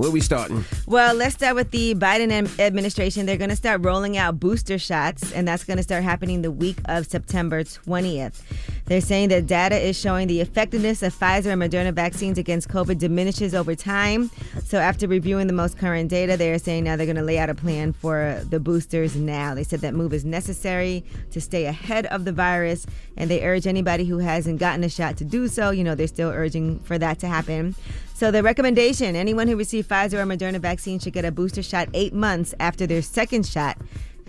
Where 0.00 0.10
we 0.10 0.22
starting? 0.22 0.64
Well, 0.86 1.14
let's 1.14 1.34
start 1.34 1.56
with 1.56 1.72
the 1.72 1.94
Biden 1.94 2.58
administration. 2.58 3.26
They're 3.26 3.36
going 3.36 3.50
to 3.50 3.56
start 3.56 3.84
rolling 3.84 4.16
out 4.16 4.40
booster 4.40 4.78
shots, 4.78 5.30
and 5.30 5.46
that's 5.46 5.62
going 5.62 5.76
to 5.76 5.82
start 5.82 6.04
happening 6.04 6.40
the 6.40 6.50
week 6.50 6.78
of 6.86 7.06
September 7.06 7.64
20th. 7.64 8.40
They're 8.86 9.02
saying 9.02 9.28
that 9.28 9.46
data 9.46 9.78
is 9.78 10.00
showing 10.00 10.26
the 10.26 10.40
effectiveness 10.40 11.02
of 11.02 11.14
Pfizer 11.14 11.52
and 11.52 11.60
Moderna 11.60 11.92
vaccines 11.92 12.38
against 12.38 12.68
COVID 12.70 12.98
diminishes 12.98 13.54
over 13.54 13.74
time. 13.74 14.30
So, 14.64 14.78
after 14.78 15.06
reviewing 15.06 15.48
the 15.48 15.52
most 15.52 15.76
current 15.76 16.08
data, 16.08 16.38
they 16.38 16.50
are 16.50 16.58
saying 16.58 16.84
now 16.84 16.96
they're 16.96 17.04
going 17.04 17.16
to 17.16 17.22
lay 17.22 17.38
out 17.38 17.50
a 17.50 17.54
plan 17.54 17.92
for 17.92 18.40
the 18.48 18.58
boosters 18.58 19.16
now. 19.16 19.54
They 19.54 19.64
said 19.64 19.80
that 19.80 19.92
move 19.92 20.14
is 20.14 20.24
necessary 20.24 21.04
to 21.30 21.42
stay 21.42 21.66
ahead 21.66 22.06
of 22.06 22.24
the 22.24 22.32
virus, 22.32 22.86
and 23.18 23.30
they 23.30 23.46
urge 23.46 23.66
anybody 23.66 24.06
who 24.06 24.16
hasn't 24.16 24.60
gotten 24.60 24.82
a 24.82 24.88
shot 24.88 25.18
to 25.18 25.24
do 25.24 25.46
so. 25.46 25.70
You 25.70 25.84
know, 25.84 25.94
they're 25.94 26.06
still 26.06 26.30
urging 26.30 26.78
for 26.80 26.96
that 26.96 27.18
to 27.18 27.26
happen. 27.26 27.76
So 28.20 28.30
the 28.30 28.42
recommendation: 28.42 29.16
anyone 29.16 29.48
who 29.48 29.56
received 29.56 29.88
Pfizer 29.88 30.22
or 30.22 30.26
Moderna 30.26 30.58
vaccine 30.58 30.98
should 30.98 31.14
get 31.14 31.24
a 31.24 31.32
booster 31.32 31.62
shot 31.62 31.88
eight 31.94 32.12
months 32.12 32.54
after 32.60 32.86
their 32.86 33.00
second 33.00 33.46
shot. 33.46 33.78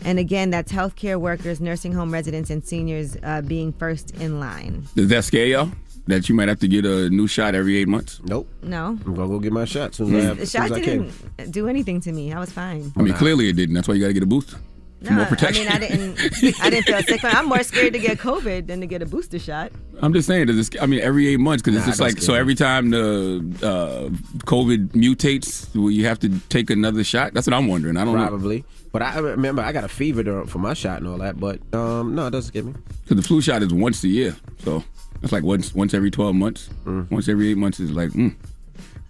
And 0.06 0.18
again, 0.18 0.50
that's 0.50 0.72
healthcare 0.72 1.20
workers, 1.20 1.60
nursing 1.60 1.92
home 1.92 2.10
residents, 2.10 2.50
and 2.50 2.64
seniors 2.64 3.18
uh, 3.22 3.42
being 3.42 3.74
first 3.74 4.12
in 4.12 4.40
line. 4.40 4.88
Does 4.96 5.10
that 5.10 5.26
scare 5.26 5.46
y'all? 5.46 5.72
That 6.08 6.30
you 6.30 6.36
might 6.36 6.48
have 6.48 6.60
to 6.60 6.70
get 6.70 6.86
a 6.86 7.10
new 7.10 7.28
shot 7.28 7.54
every 7.54 7.76
eight 7.76 7.90
months? 7.90 8.22
Nope. 8.24 8.48
No, 8.64 8.98
I'm 9.06 9.14
gonna 9.14 9.28
go 9.28 9.40
get 9.40 9.52
my 9.52 9.66
shot 9.66 9.94
soon 9.94 10.16
as, 10.16 10.24
I, 10.24 10.28
have, 10.30 10.38
the 10.38 10.46
soon 10.46 10.62
shot 10.62 10.72
as 10.72 10.78
I 10.78 10.82
can. 10.82 11.12
didn't 11.36 11.52
do 11.52 11.68
anything 11.68 12.00
to 12.00 12.14
me. 12.14 12.32
I 12.32 12.40
was 12.40 12.50
fine. 12.50 12.94
I 12.96 13.02
mean, 13.02 13.14
clearly 13.16 13.50
it 13.50 13.58
didn't. 13.58 13.76
That's 13.76 13.90
why 13.90 13.96
you 13.96 14.00
got 14.00 14.08
to 14.08 14.14
get 14.14 14.24
a 14.24 14.26
booster. 14.26 14.56
For 15.04 15.14
more 15.14 15.26
I 15.26 15.28
protection. 15.30 15.64
mean, 15.66 15.74
I 15.74 15.80
didn't. 15.80 16.20
I 16.62 16.70
didn't 16.70 16.86
feel 16.86 17.02
sick. 17.04 17.22
From. 17.22 17.36
I'm 17.36 17.48
more 17.48 17.64
scared 17.64 17.94
to 17.94 18.00
get 18.00 18.20
COVID 18.20 18.68
than 18.68 18.82
to 18.82 18.88
get 18.88 19.02
a 19.02 19.06
booster 19.06 19.40
shot. 19.40 19.72
I'm 20.02 20.14
just 20.14 20.28
saying, 20.28 20.48
does 20.48 20.58
this, 20.58 20.82
I 20.82 20.86
mean, 20.86 21.00
every 21.02 21.28
eight 21.28 21.40
months, 21.40 21.64
because 21.64 21.78
it's 21.78 21.86
just 21.88 22.00
like, 22.00 22.20
so 22.20 22.34
me. 22.34 22.40
every 22.40 22.56
time 22.56 22.92
the 22.92 23.38
uh, 23.64 24.10
COVID 24.46 24.90
mutates, 24.90 25.74
will 25.76 25.92
you 25.92 26.06
have 26.06 26.20
to 26.20 26.30
take 26.50 26.70
another 26.70 27.04
shot? 27.04 27.34
That's 27.34 27.48
what 27.48 27.54
I'm 27.54 27.68
wondering. 27.68 27.98
I 27.98 28.06
don't 28.06 28.16
know. 28.18 28.28
Probably. 28.28 28.64
But 28.92 29.02
I 29.02 29.18
remember 29.20 29.62
I 29.62 29.72
got 29.72 29.84
a 29.84 29.88
fever 29.90 30.24
to- 30.24 30.46
for 30.46 30.60
my 30.60 30.74
shot 30.74 31.00
and 31.00 31.08
all 31.08 31.18
that. 31.20 31.40
But 31.40 31.60
um, 31.74 32.14
no, 32.14 32.28
it 32.28 32.32
doesn't 32.32 32.54
get 32.54 32.66
me. 32.66 32.74
Because 33.04 33.18
the 33.18 33.28
flu 33.28 33.42
shot 33.42 33.64
is 33.64 33.74
once 33.74 34.04
a 34.04 34.08
year. 34.08 34.36
So 34.60 34.84
that's 35.22 35.32
like 35.34 35.44
once 35.44 35.74
once 35.74 35.94
every 35.94 36.12
12 36.12 36.36
months. 36.36 36.70
Once 36.86 37.28
every 37.28 37.50
eight 37.50 37.58
months 37.58 37.80
is 37.80 37.92
like, 37.92 38.10
mm. 38.12 38.36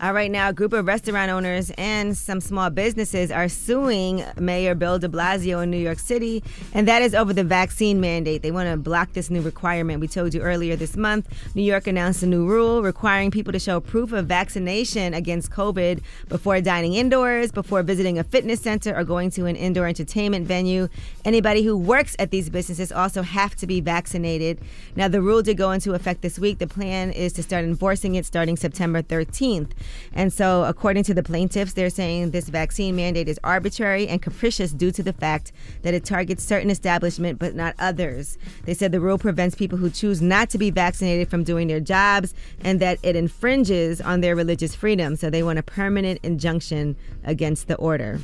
All 0.04 0.14
right, 0.14 0.32
now 0.32 0.50
a 0.50 0.54
group 0.54 0.74
of 0.74 0.88
restaurant 0.88 1.30
owners 1.30 1.72
and 1.78 2.18
some 2.18 2.42
small 2.42 2.72
businesses 2.72 3.30
are 3.30 3.48
suing 3.48 4.26
Mayor 4.40 4.74
Bill 4.74 4.98
de 4.98 5.08
Blasio 5.08 5.62
in 5.62 5.70
New 5.70 5.78
York 5.78 6.00
City, 6.00 6.44
and 6.74 6.88
that 6.88 7.04
is 7.04 7.14
over 7.14 7.34
the 7.34 7.44
vaccine 7.44 8.02
mandate. 8.02 8.42
They 8.42 8.50
want 8.50 8.68
to 8.68 8.78
block 8.78 9.14
this 9.14 9.30
new 9.30 9.42
requirement. 9.42 10.00
We 10.00 10.08
told 10.08 10.34
you 10.34 10.42
earlier 10.42 10.76
this 10.76 10.98
month, 10.98 11.30
New 11.54 11.62
York 11.62 11.86
announced 11.86 12.24
a 12.24 12.26
new 12.26 12.48
rule 12.48 12.82
requiring 12.82 13.30
people 13.30 13.54
to 13.54 13.60
show 13.60 13.80
proof 13.80 14.12
of 14.12 14.26
vaccination 14.26 15.14
against 15.14 15.52
COVID 15.52 16.02
before 16.30 16.62
dining 16.62 16.96
indoors, 16.96 17.52
before 17.52 17.84
visiting 17.84 18.18
a 18.18 18.24
fitness 18.24 18.60
center, 18.60 18.98
or 18.98 19.04
going 19.04 19.30
to 19.30 19.46
an 19.46 19.56
indoor 19.56 19.86
entertainment 19.86 20.48
venue. 20.48 20.88
Anybody 21.26 21.62
who 21.62 21.78
works 21.78 22.16
at 22.18 22.32
these 22.32 22.50
businesses 22.50 22.92
also 22.92 23.22
have 23.22 23.56
to 23.58 23.68
be 23.68 23.82
vaccinated. 23.82 24.62
Now, 24.96 25.10
the 25.10 25.22
rule 25.22 25.44
did 25.44 25.58
go 25.58 25.70
into 25.70 25.94
effect 25.94 26.24
this 26.24 26.40
week. 26.40 26.58
The 26.58 26.66
plan 26.66 27.12
is 27.12 27.34
to 27.34 27.44
start 27.44 27.66
enforcing 27.66 28.16
it 28.16 28.26
starting 28.26 28.58
September 28.58 29.04
13th. 29.04 29.74
And 30.14 30.32
so, 30.32 30.64
according 30.64 31.04
to 31.06 31.14
the 31.14 31.24
plaintiffs, 31.24 31.74
they're 31.74 31.90
saying 31.90 32.32
this 32.32 32.50
vaccine 32.50 32.96
mandate 32.96 33.28
is 33.28 33.40
arbitrary 33.44 34.08
and 34.08 34.22
capricious 34.22 34.72
due 34.72 34.92
to 34.92 35.04
the 35.04 35.14
fact 35.14 35.52
that 35.84 35.94
it 35.94 36.06
targets 36.06 36.44
certain 36.44 36.70
establishments 36.70 37.40
but 37.40 37.56
not 37.56 37.76
others. 37.80 38.38
They 38.66 38.74
said 38.74 38.92
the 38.92 39.00
rule 39.00 39.18
prevents 39.18 39.56
people 39.56 39.78
who 39.78 39.90
choose 39.90 40.22
not 40.22 40.50
to 40.52 40.58
be 40.58 40.70
vaccinated 40.70 41.30
from 41.30 41.44
doing 41.44 41.68
their 41.68 41.80
jobs 41.80 42.34
and 42.62 42.80
that 42.80 43.00
it 43.04 43.16
infringes 43.16 44.02
on 44.02 44.22
their 44.22 44.36
religious 44.36 44.76
freedom. 44.76 45.16
So, 45.16 45.30
they 45.30 45.44
want 45.44 45.60
a 45.60 45.64
permanent 45.64 46.20
injunction 46.24 46.96
against 47.24 47.68
the 47.68 47.76
order. 47.76 48.20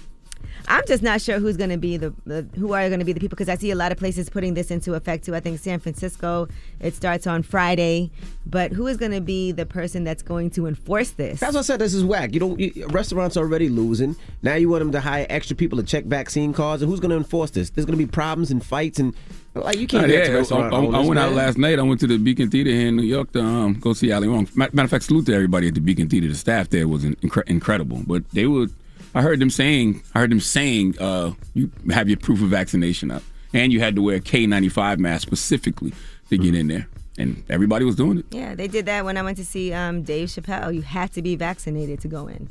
I'm 0.70 0.84
just 0.86 1.02
not 1.02 1.22
sure 1.22 1.40
who's 1.40 1.56
going 1.56 1.70
to 1.70 1.78
be 1.78 1.96
the, 1.98 2.14
the 2.26 2.46
who 2.58 2.74
are 2.74 2.88
going 2.90 3.00
to 3.00 3.06
be 3.06 3.14
the 3.14 3.20
people 3.20 3.36
because 3.36 3.48
I 3.50 3.56
see 3.56 3.72
a 3.72 3.76
lot 3.76 3.92
of 3.92 3.98
places 3.98 4.30
putting 4.30 4.54
this 4.54 4.70
into 4.70 4.96
effect 4.96 5.26
too. 5.26 5.34
I 5.36 5.40
think 5.40 5.60
San 5.60 5.80
Francisco 5.80 6.48
it 6.80 6.94
starts 6.94 7.26
on 7.26 7.42
Friday, 7.44 8.12
but 8.46 8.74
who 8.74 8.86
is 8.88 8.98
going 8.98 9.14
to 9.14 9.22
be 9.22 9.52
the 9.54 9.66
person 9.66 10.04
that's 10.04 10.22
going 10.22 10.50
to 10.52 10.68
enforce 10.68 11.12
this? 11.12 11.40
That's 11.40 11.54
what 11.54 11.60
I 11.60 11.64
said. 11.64 11.80
This 11.80 11.94
is 11.94 12.04
whack. 12.04 12.34
You 12.34 12.40
don't. 12.42 12.60
You, 12.60 12.88
restaurants 12.90 13.38
already 13.38 13.70
losing. 13.70 14.16
Now 14.42 14.56
you 14.56 14.68
want 14.70 14.82
them 14.82 14.92
to 14.92 15.00
hire 15.00 15.26
extra 15.30 15.56
people 15.56 15.78
to 15.78 15.84
check 15.84 16.04
vaccine 16.06 16.54
cards, 16.54 16.82
and 16.82 16.92
who's 16.92 17.00
going 17.00 17.12
to 17.12 17.18
enforce 17.18 17.52
this? 17.52 17.70
There's 17.70 17.86
going 17.86 17.98
to 17.98 18.06
be 18.06 18.10
problems 18.12 18.52
and 18.52 18.64
fights, 18.64 19.00
and 19.00 19.14
like 19.56 19.78
you 19.80 19.88
can't 19.88 20.04
Nah, 20.04 20.08
get 20.14 20.30
yeah, 20.30 20.44
to 20.44 20.56
I, 20.56 20.60
I- 20.60 20.68
I 20.70 20.72
owners, 20.74 21.08
went 21.08 21.20
out 21.20 21.32
last 21.34 21.58
night. 21.58 21.80
I 21.80 21.82
went 21.84 22.00
to 22.02 22.08
the 22.08 22.18
Beacon 22.18 22.50
Theater 22.52 22.70
here 22.72 22.90
in 22.90 22.96
New 22.98 23.04
York 23.04 23.32
to 23.32 23.42
um, 23.42 23.80
go 23.80 23.94
see 23.94 24.12
Ali 24.12 24.28
Wong. 24.28 24.48
Matter 24.56 24.82
of 24.84 24.90
fact, 24.90 25.06
salute 25.06 25.26
to 25.28 25.34
everybody 25.34 25.70
at 25.70 25.76
the 25.76 25.80
Beacon 25.82 26.10
Theater. 26.10 26.28
The 26.28 26.36
staff 26.36 26.70
there 26.70 26.88
was 26.88 27.04
in- 27.06 27.16
incre- 27.18 27.48
incredible. 27.48 28.04
But 28.06 28.30
they 28.32 28.46
would, 28.46 28.72
I 29.16 29.22
heard 29.22 29.40
them 29.40 29.50
saying, 29.50 30.04
I 30.14 30.20
heard 30.20 30.32
them 30.32 30.40
saying, 30.40 30.96
uh, 31.00 31.34
you 31.54 31.72
have 31.92 32.08
your 32.08 32.18
proof 32.18 32.42
of 32.42 32.50
vaccination 32.50 33.12
up, 33.12 33.24
and 33.54 33.72
you 33.74 33.80
had 33.80 33.96
to 33.96 34.02
wear 34.02 34.18
a 34.18 34.20
K95 34.20 35.00
mask 35.00 35.24
specifically 35.24 35.94
to 36.30 36.38
get 36.38 36.54
in 36.54 36.68
there, 36.68 36.88
and 37.18 37.44
everybody 37.50 37.86
was 37.86 37.96
doing 37.96 38.20
it. 38.20 38.26
Yeah, 38.32 38.56
they 38.56 38.68
did 38.68 38.86
that 38.86 39.06
when 39.06 39.18
I 39.18 39.24
went 39.24 39.38
to 39.38 39.46
see 39.46 39.74
um, 39.74 40.04
Dave 40.04 40.30
Chappelle. 40.30 40.74
You 40.74 40.82
had 40.82 41.12
to 41.14 41.22
be 41.22 41.36
vaccinated 41.36 42.00
to 42.02 42.08
go 42.08 42.28
in, 42.28 42.50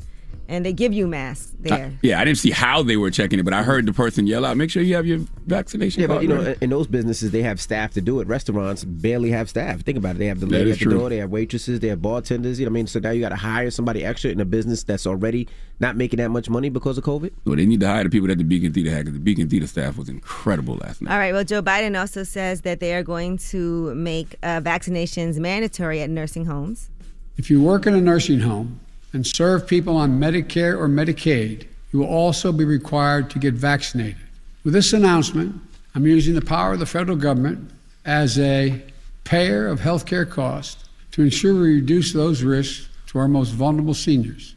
and 0.48 0.64
they 0.64 0.72
give 0.72 0.92
you 0.92 1.06
masks 1.06 1.52
there. 1.58 1.92
Yeah, 2.02 2.20
I 2.20 2.24
didn't 2.24 2.38
see 2.38 2.50
how 2.50 2.82
they 2.82 2.96
were 2.96 3.10
checking 3.10 3.38
it, 3.38 3.42
but 3.44 3.54
I 3.54 3.62
heard 3.62 3.86
the 3.86 3.92
person 3.92 4.26
yell 4.26 4.44
out, 4.44 4.56
"Make 4.56 4.70
sure 4.70 4.82
you 4.82 4.94
have 4.94 5.06
your 5.06 5.20
vaccination." 5.46 6.02
Yeah, 6.02 6.06
but 6.06 6.14
card 6.14 6.22
you 6.22 6.28
know, 6.28 6.42
ready." 6.42 6.58
in 6.60 6.70
those 6.70 6.86
businesses, 6.86 7.30
they 7.30 7.42
have 7.42 7.60
staff 7.60 7.92
to 7.94 8.00
do 8.00 8.20
it. 8.20 8.28
Restaurants 8.28 8.84
barely 8.84 9.30
have 9.30 9.48
staff. 9.48 9.80
Think 9.82 9.98
about 9.98 10.16
it. 10.16 10.18
They 10.18 10.26
have 10.26 10.40
the 10.40 10.46
lady 10.46 10.70
at 10.70 10.78
the 10.78 10.84
true. 10.84 10.98
door. 10.98 11.08
They 11.08 11.18
have 11.18 11.30
waitresses. 11.30 11.80
They 11.80 11.88
have 11.88 12.02
bartenders. 12.02 12.58
You 12.60 12.66
know 12.66 12.70
what 12.70 12.74
I 12.74 12.80
mean? 12.80 12.86
So 12.86 13.00
now 13.00 13.10
you 13.10 13.20
got 13.20 13.30
to 13.30 13.36
hire 13.36 13.70
somebody 13.70 14.04
extra 14.04 14.30
in 14.30 14.40
a 14.40 14.44
business 14.44 14.84
that's 14.84 15.06
already 15.06 15.48
not 15.80 15.96
making 15.96 16.18
that 16.18 16.30
much 16.30 16.48
money 16.48 16.68
because 16.68 16.96
of 16.98 17.04
COVID. 17.04 17.32
Well, 17.44 17.56
they 17.56 17.66
need 17.66 17.80
to 17.80 17.88
hire 17.88 18.04
the 18.04 18.10
people 18.10 18.28
that 18.28 18.38
the 18.38 18.44
Beacon 18.44 18.72
Theater 18.72 18.90
had 18.90 19.00
because 19.00 19.14
the 19.14 19.24
Beacon 19.24 19.48
Theater 19.48 19.66
staff 19.66 19.96
was 19.96 20.08
incredible 20.08 20.76
last 20.76 21.02
night. 21.02 21.12
All 21.12 21.18
right. 21.18 21.32
Well, 21.32 21.44
Joe 21.44 21.62
Biden 21.62 21.98
also 21.98 22.22
says 22.22 22.62
that 22.62 22.80
they 22.80 22.94
are 22.94 23.02
going 23.02 23.38
to 23.38 23.94
make 23.94 24.36
uh, 24.42 24.60
vaccinations 24.60 25.38
mandatory 25.38 26.00
at 26.00 26.10
nursing 26.10 26.46
homes. 26.46 26.90
If 27.36 27.50
you 27.50 27.62
work 27.62 27.86
in 27.86 27.94
a 27.94 28.00
nursing 28.00 28.40
home 28.40 28.80
and 29.12 29.26
serve 29.26 29.66
people 29.66 29.96
on 29.96 30.20
Medicare 30.20 30.78
or 30.78 30.88
Medicaid, 30.88 31.66
you 31.92 32.00
will 32.00 32.08
also 32.08 32.52
be 32.52 32.64
required 32.64 33.30
to 33.30 33.38
get 33.38 33.54
vaccinated. 33.54 34.16
With 34.64 34.74
this 34.74 34.92
announcement, 34.92 35.60
I'm 35.94 36.06
using 36.06 36.34
the 36.34 36.42
power 36.42 36.72
of 36.72 36.78
the 36.78 36.86
federal 36.86 37.16
government 37.16 37.70
as 38.04 38.38
a 38.38 38.82
payer 39.24 39.66
of 39.66 39.80
healthcare 39.80 40.28
costs 40.28 40.84
to 41.12 41.22
ensure 41.22 41.54
we 41.54 41.76
reduce 41.76 42.12
those 42.12 42.42
risks 42.42 42.88
to 43.06 43.18
our 43.18 43.28
most 43.28 43.50
vulnerable 43.50 43.94
seniors. 43.94 44.54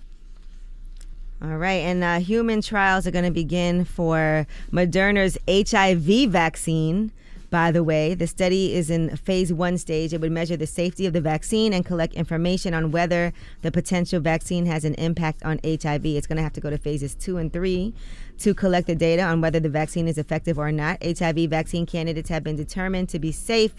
All 1.42 1.56
right, 1.56 1.82
and 1.86 2.04
uh, 2.04 2.20
human 2.20 2.62
trials 2.62 3.08
are 3.08 3.12
going 3.12 3.24
to 3.24 3.32
begin 3.32 3.86
for 3.86 4.46
Moderna's 4.72 5.38
HIV 5.48 6.30
vaccine. 6.30 7.14
By 7.50 7.72
the 7.72 7.84
way, 7.84 8.14
the 8.14 8.28
study 8.28 8.76
is 8.76 8.90
in 8.92 9.16
phase 9.18 9.52
one 9.52 9.78
stage. 9.78 10.14
It 10.14 10.22
would 10.22 10.32
measure 10.32 10.56
the 10.56 10.68
safety 10.68 11.06
of 11.08 11.14
the 11.14 11.22
vaccine 11.22 11.74
and 11.74 11.84
collect 11.84 12.14
information 12.14 12.74
on 12.74 12.92
whether 12.92 13.34
the 13.64 13.72
potential 13.72 14.20
vaccine 14.20 14.68
has 14.68 14.86
an 14.86 14.94
impact 14.96 15.44
on 15.44 15.60
HIV. 15.64 16.06
It's 16.06 16.28
going 16.28 16.38
to 16.38 16.44
have 16.44 16.54
to 16.54 16.62
go 16.62 16.70
to 16.70 16.78
phases 16.78 17.16
two 17.16 17.38
and 17.38 17.52
three 17.52 17.94
to 18.40 18.54
collect 18.54 18.88
the 18.88 18.96
data 18.96 19.24
on 19.24 19.42
whether 19.42 19.60
the 19.60 19.70
vaccine 19.70 20.08
is 20.08 20.18
effective 20.18 20.60
or 20.60 20.72
not. 20.72 21.04
HIV 21.04 21.50
vaccine 21.50 21.86
candidates 21.86 22.30
have 22.30 22.44
been 22.44 22.56
determined 22.56 23.10
to 23.10 23.20
be 23.20 23.32
safe 23.32 23.74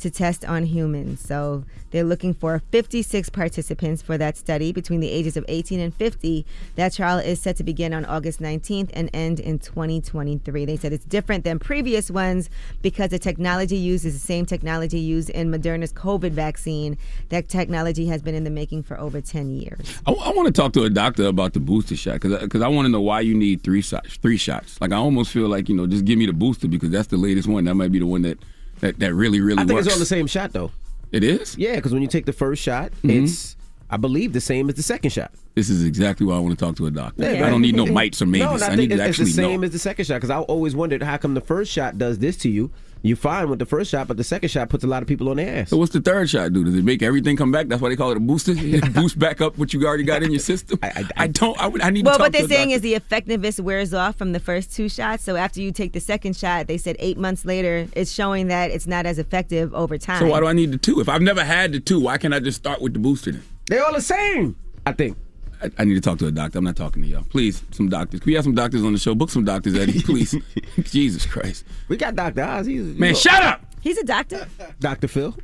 to 0.00 0.10
test 0.10 0.44
on 0.44 0.64
humans. 0.64 1.20
So 1.20 1.64
they're 1.90 2.04
looking 2.04 2.34
for 2.34 2.62
56 2.70 3.30
participants 3.30 4.02
for 4.02 4.16
that 4.18 4.36
study 4.36 4.72
between 4.72 5.00
the 5.00 5.10
ages 5.10 5.36
of 5.36 5.44
18 5.48 5.80
and 5.80 5.94
50. 5.94 6.46
That 6.76 6.92
trial 6.92 7.18
is 7.18 7.40
set 7.40 7.56
to 7.56 7.64
begin 7.64 7.92
on 7.92 8.04
August 8.04 8.40
19th 8.40 8.90
and 8.92 9.10
end 9.12 9.40
in 9.40 9.58
2023. 9.58 10.64
They 10.64 10.76
said 10.76 10.92
it's 10.92 11.04
different 11.04 11.44
than 11.44 11.58
previous 11.58 12.10
ones 12.10 12.48
because 12.82 13.10
the 13.10 13.18
technology 13.18 13.76
used 13.76 14.04
is 14.04 14.14
the 14.14 14.26
same 14.26 14.46
technology 14.46 14.98
used 14.98 15.30
in 15.30 15.50
Moderna's 15.50 15.92
COVID 15.92 16.32
vaccine. 16.32 16.96
That 17.28 17.48
technology 17.48 18.06
has 18.06 18.22
been 18.22 18.34
in 18.34 18.44
the 18.44 18.50
making 18.50 18.84
for 18.84 18.98
over 18.98 19.20
10 19.20 19.50
years. 19.50 20.00
I, 20.06 20.12
want 20.12 20.46
to 20.46 20.52
talk 20.52 20.72
to 20.74 20.84
a 20.84 20.90
doctor 20.90 21.26
about 21.26 21.52
the 21.52 21.60
booster 21.60 21.96
shot 21.96 22.20
because 22.20 22.62
I 22.62 22.68
want 22.68 22.86
to 22.86 22.90
know 22.90 23.00
why 23.00 23.20
you 23.20 23.34
need 23.34 23.62
three 23.62 23.82
shots. 23.82 24.16
Three 24.16 24.36
shots. 24.36 24.80
Like 24.80 24.92
I 24.92 24.96
almost 24.96 25.32
feel 25.32 25.48
like 25.48 25.68
you 25.68 25.74
know, 25.74 25.86
just 25.86 26.04
give 26.04 26.18
me 26.18 26.26
the 26.26 26.32
booster 26.32 26.68
because 26.68 26.90
that's 26.90 27.08
the 27.08 27.16
latest 27.16 27.48
one. 27.48 27.64
That 27.64 27.74
might 27.74 27.92
be 27.92 27.98
the 27.98 28.06
one 28.06 28.22
that 28.22 28.38
that, 28.80 28.98
that 28.98 29.14
really 29.14 29.40
really 29.40 29.58
I 29.62 29.64
think 29.64 29.72
works. 29.74 29.86
it's 29.86 29.94
all 29.94 30.00
the 30.00 30.06
same 30.06 30.26
shot 30.26 30.52
though. 30.52 30.70
It 31.12 31.24
is. 31.24 31.56
Yeah, 31.58 31.74
because 31.76 31.92
when 31.92 32.02
you 32.02 32.08
take 32.08 32.26
the 32.26 32.32
first 32.32 32.62
shot, 32.62 32.92
Mhm. 33.02 33.24
it's 33.24 33.56
I 33.92 33.96
believe 33.96 34.32
the 34.32 34.40
same 34.40 34.68
as 34.68 34.76
the 34.76 34.82
second 34.84 35.10
shot. 35.10 35.32
This 35.56 35.68
is 35.68 35.84
exactly 35.84 36.24
why 36.24 36.36
I 36.36 36.38
want 36.38 36.56
to 36.56 36.64
talk 36.64 36.76
to 36.76 36.86
a 36.86 36.90
doctor. 36.92 37.24
Yeah, 37.24 37.44
I 37.46 37.50
don't 37.50 37.60
need 37.60 37.74
no 37.74 37.86
mites 37.86 38.22
or 38.22 38.26
maybes. 38.26 38.44
No, 38.44 38.52
I 38.54 38.58
think 38.58 38.76
need 38.78 38.88
to 38.90 38.94
it's 38.94 39.02
actually 39.02 39.24
the 39.26 39.30
same 39.32 39.60
know. 39.60 39.66
as 39.66 39.72
the 39.72 39.80
second 39.80 40.04
shot 40.04 40.14
because 40.14 40.30
I 40.30 40.38
always 40.38 40.76
wondered 40.76 41.02
how 41.02 41.16
come 41.16 41.34
the 41.34 41.40
first 41.40 41.72
shot 41.72 41.98
does 41.98 42.18
this 42.20 42.36
to 42.38 42.48
you. 42.48 42.70
You 43.02 43.16
fine 43.16 43.48
with 43.48 43.58
the 43.58 43.64
first 43.66 43.90
shot, 43.90 44.08
but 44.08 44.18
the 44.18 44.24
second 44.24 44.50
shot 44.50 44.68
puts 44.68 44.84
a 44.84 44.86
lot 44.86 45.00
of 45.02 45.08
people 45.08 45.30
on 45.30 45.38
their 45.38 45.62
ass. 45.62 45.70
So 45.70 45.78
what's 45.78 45.92
the 45.92 46.02
third 46.02 46.28
shot 46.28 46.52
do? 46.52 46.62
Does 46.64 46.74
it 46.74 46.84
make 46.84 47.02
everything 47.02 47.34
come 47.34 47.50
back? 47.50 47.68
That's 47.68 47.80
why 47.80 47.88
they 47.88 47.96
call 47.96 48.10
it 48.10 48.18
a 48.18 48.20
booster. 48.20 48.52
It 48.56 48.92
boosts 48.92 49.16
back 49.16 49.40
up 49.40 49.56
what 49.56 49.72
you 49.72 49.86
already 49.86 50.04
got 50.04 50.22
in 50.22 50.30
your 50.30 50.40
system. 50.40 50.78
I, 50.82 51.04
I, 51.16 51.26
don't. 51.28 51.58
I, 51.58 51.66
would- 51.66 51.80
I 51.80 51.88
need 51.90 52.04
Well, 52.04 52.14
to 52.14 52.18
talk 52.18 52.24
what 52.26 52.32
they're 52.32 52.42
to 52.42 52.48
saying 52.48 52.68
doctor. 52.68 52.76
is 52.76 52.80
the 52.82 52.94
effectiveness 52.94 53.58
wears 53.58 53.94
off 53.94 54.16
from 54.16 54.32
the 54.32 54.40
first 54.40 54.72
two 54.74 54.88
shots. 54.90 55.24
So 55.24 55.36
after 55.36 55.60
you 55.62 55.72
take 55.72 55.92
the 55.92 56.00
second 56.00 56.36
shot, 56.36 56.66
they 56.66 56.76
said 56.76 56.96
eight 56.98 57.16
months 57.16 57.44
later, 57.46 57.88
it's 57.94 58.12
showing 58.12 58.48
that 58.48 58.70
it's 58.70 58.86
not 58.86 59.06
as 59.06 59.18
effective 59.18 59.74
over 59.74 59.96
time. 59.96 60.18
So 60.20 60.26
why 60.28 60.40
do 60.40 60.46
I 60.46 60.52
need 60.52 60.70
the 60.72 60.78
two? 60.78 61.00
If 61.00 61.08
I've 61.08 61.22
never 61.22 61.42
had 61.42 61.72
the 61.72 61.80
two, 61.80 62.00
why 62.00 62.18
can't 62.18 62.34
I 62.34 62.40
just 62.40 62.58
start 62.58 62.82
with 62.82 62.92
the 62.92 62.98
booster 62.98 63.32
then? 63.32 63.42
They're 63.66 63.82
all 63.84 63.94
the 63.94 64.02
same. 64.02 64.56
I 64.84 64.92
think. 64.92 65.16
I, 65.62 65.70
I 65.78 65.84
need 65.84 65.94
to 65.94 66.00
talk 66.00 66.18
to 66.18 66.26
a 66.26 66.30
doctor. 66.32 66.58
I'm 66.58 66.64
not 66.64 66.76
talking 66.76 67.02
to 67.02 67.08
y'all. 67.08 67.24
Please, 67.30 67.62
some 67.70 67.88
doctors. 67.88 68.20
Can 68.20 68.30
we 68.30 68.34
have 68.34 68.44
some 68.44 68.54
doctors 68.54 68.82
on 68.84 68.92
the 68.92 68.98
show? 68.98 69.14
Book 69.14 69.30
some 69.30 69.44
doctors, 69.44 69.74
Eddie. 69.76 70.00
Please. 70.02 70.34
Jesus 70.82 71.26
Christ. 71.26 71.64
We 71.88 71.96
got 71.96 72.14
Dr. 72.16 72.42
Oz. 72.42 72.66
He's, 72.66 72.82
Man, 72.98 73.14
shut 73.14 73.42
up! 73.42 73.62
He's 73.80 73.98
a 73.98 74.04
doctor. 74.04 74.46
Dr. 74.80 75.08
Phil. 75.08 75.36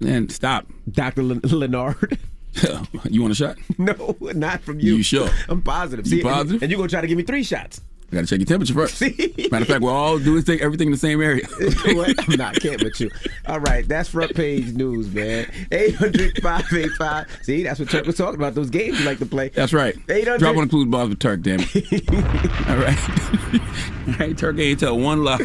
Man, 0.00 0.28
stop. 0.28 0.66
Dr. 0.90 1.22
Len- 1.22 1.40
Leonard. 1.44 2.18
you 3.10 3.20
want 3.22 3.32
a 3.32 3.34
shot? 3.34 3.56
No, 3.78 4.16
not 4.20 4.60
from 4.62 4.80
you. 4.80 4.96
You 4.96 5.02
sure? 5.02 5.28
I'm 5.48 5.62
positive. 5.62 6.06
You 6.06 6.10
See, 6.10 6.20
and- 6.20 6.28
positive? 6.28 6.62
And, 6.62 6.70
you're 6.70 6.78
going 6.78 6.88
to 6.88 6.92
try 6.94 7.00
to 7.00 7.06
give 7.06 7.16
me 7.18 7.24
three 7.24 7.42
shots. 7.42 7.80
Gotta 8.12 8.26
check 8.26 8.38
your 8.38 8.46
temperature 8.46 8.74
first. 8.74 9.00
Matter 9.50 9.62
of 9.62 9.68
fact, 9.68 9.80
we're 9.80 9.90
all 9.90 10.18
do 10.18 10.36
is 10.36 10.44
take 10.44 10.62
everything 10.62 10.88
in 10.88 10.92
the 10.92 10.98
same 10.98 11.20
area. 11.20 11.46
What? 11.96 12.14
I'm 12.28 12.36
not 12.36 12.54
can't 12.56 12.82
with 12.82 13.00
you. 13.00 13.10
All 13.46 13.60
right, 13.60 13.86
that's 13.86 14.08
front 14.08 14.34
page 14.34 14.74
news, 14.74 15.12
man. 15.12 15.50
800 15.72 16.40
585. 16.42 17.38
See, 17.42 17.62
that's 17.62 17.78
what 17.80 17.88
Turk 17.90 18.06
was 18.06 18.16
talking 18.16 18.36
about. 18.36 18.54
Those 18.54 18.70
games 18.70 18.98
you 18.98 19.06
like 19.06 19.18
to 19.18 19.26
play. 19.26 19.48
That's 19.50 19.72
right. 19.72 19.96
800 20.08 20.38
Drop 20.38 20.56
on 20.56 20.64
the 20.64 20.68
clues 20.68 20.86
bombs 20.86 21.10
with 21.10 21.18
Turk, 21.18 21.42
damn 21.42 21.60
it. 21.60 22.68
all 22.68 22.76
right. 22.76 24.08
all 24.08 24.14
right, 24.18 24.38
Turk 24.38 24.58
ain't 24.58 24.80
tell 24.80 24.98
one 24.98 25.24
lie. 25.24 25.38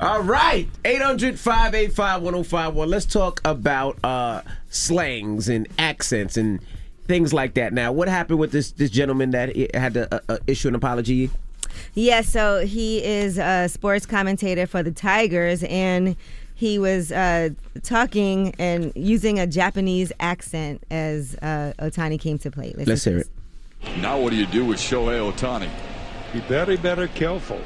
All 0.00 0.22
right, 0.22 0.68
800 0.84 1.38
585 1.38 2.22
1051. 2.22 2.88
Let's 2.88 3.06
talk 3.06 3.40
about 3.44 3.98
uh, 4.02 4.42
slangs 4.70 5.48
and 5.48 5.68
accents 5.78 6.36
and 6.36 6.60
things 7.06 7.32
like 7.32 7.54
that. 7.54 7.72
Now, 7.72 7.92
what 7.92 8.08
happened 8.08 8.38
with 8.38 8.52
this 8.52 8.70
this 8.72 8.90
gentleman 8.90 9.32
that 9.32 9.54
had 9.74 9.94
to 9.94 10.22
uh, 10.28 10.38
issue 10.46 10.68
an 10.68 10.74
apology? 10.74 11.30
Yeah, 11.94 12.22
so 12.22 12.64
he 12.64 13.04
is 13.04 13.38
a 13.38 13.68
sports 13.68 14.06
commentator 14.06 14.66
for 14.66 14.82
the 14.82 14.92
Tigers, 14.92 15.62
and 15.64 16.16
he 16.54 16.78
was 16.78 17.10
uh, 17.10 17.50
talking 17.82 18.54
and 18.58 18.92
using 18.94 19.38
a 19.38 19.46
Japanese 19.46 20.12
accent 20.20 20.82
as 20.90 21.34
uh, 21.36 21.72
Ohtani 21.78 22.20
came 22.20 22.38
to 22.38 22.50
play. 22.50 22.74
Listen 22.76 22.86
Let's 22.86 23.04
to 23.04 23.10
hear 23.10 23.18
it. 23.20 23.28
Now 24.02 24.20
what 24.20 24.30
do 24.30 24.36
you 24.36 24.46
do 24.46 24.64
with 24.66 24.78
Shohei 24.78 25.32
Ohtani? 25.32 25.70
Be 26.32 26.40
very, 26.40 26.76
very 26.76 27.08
careful. 27.08 27.60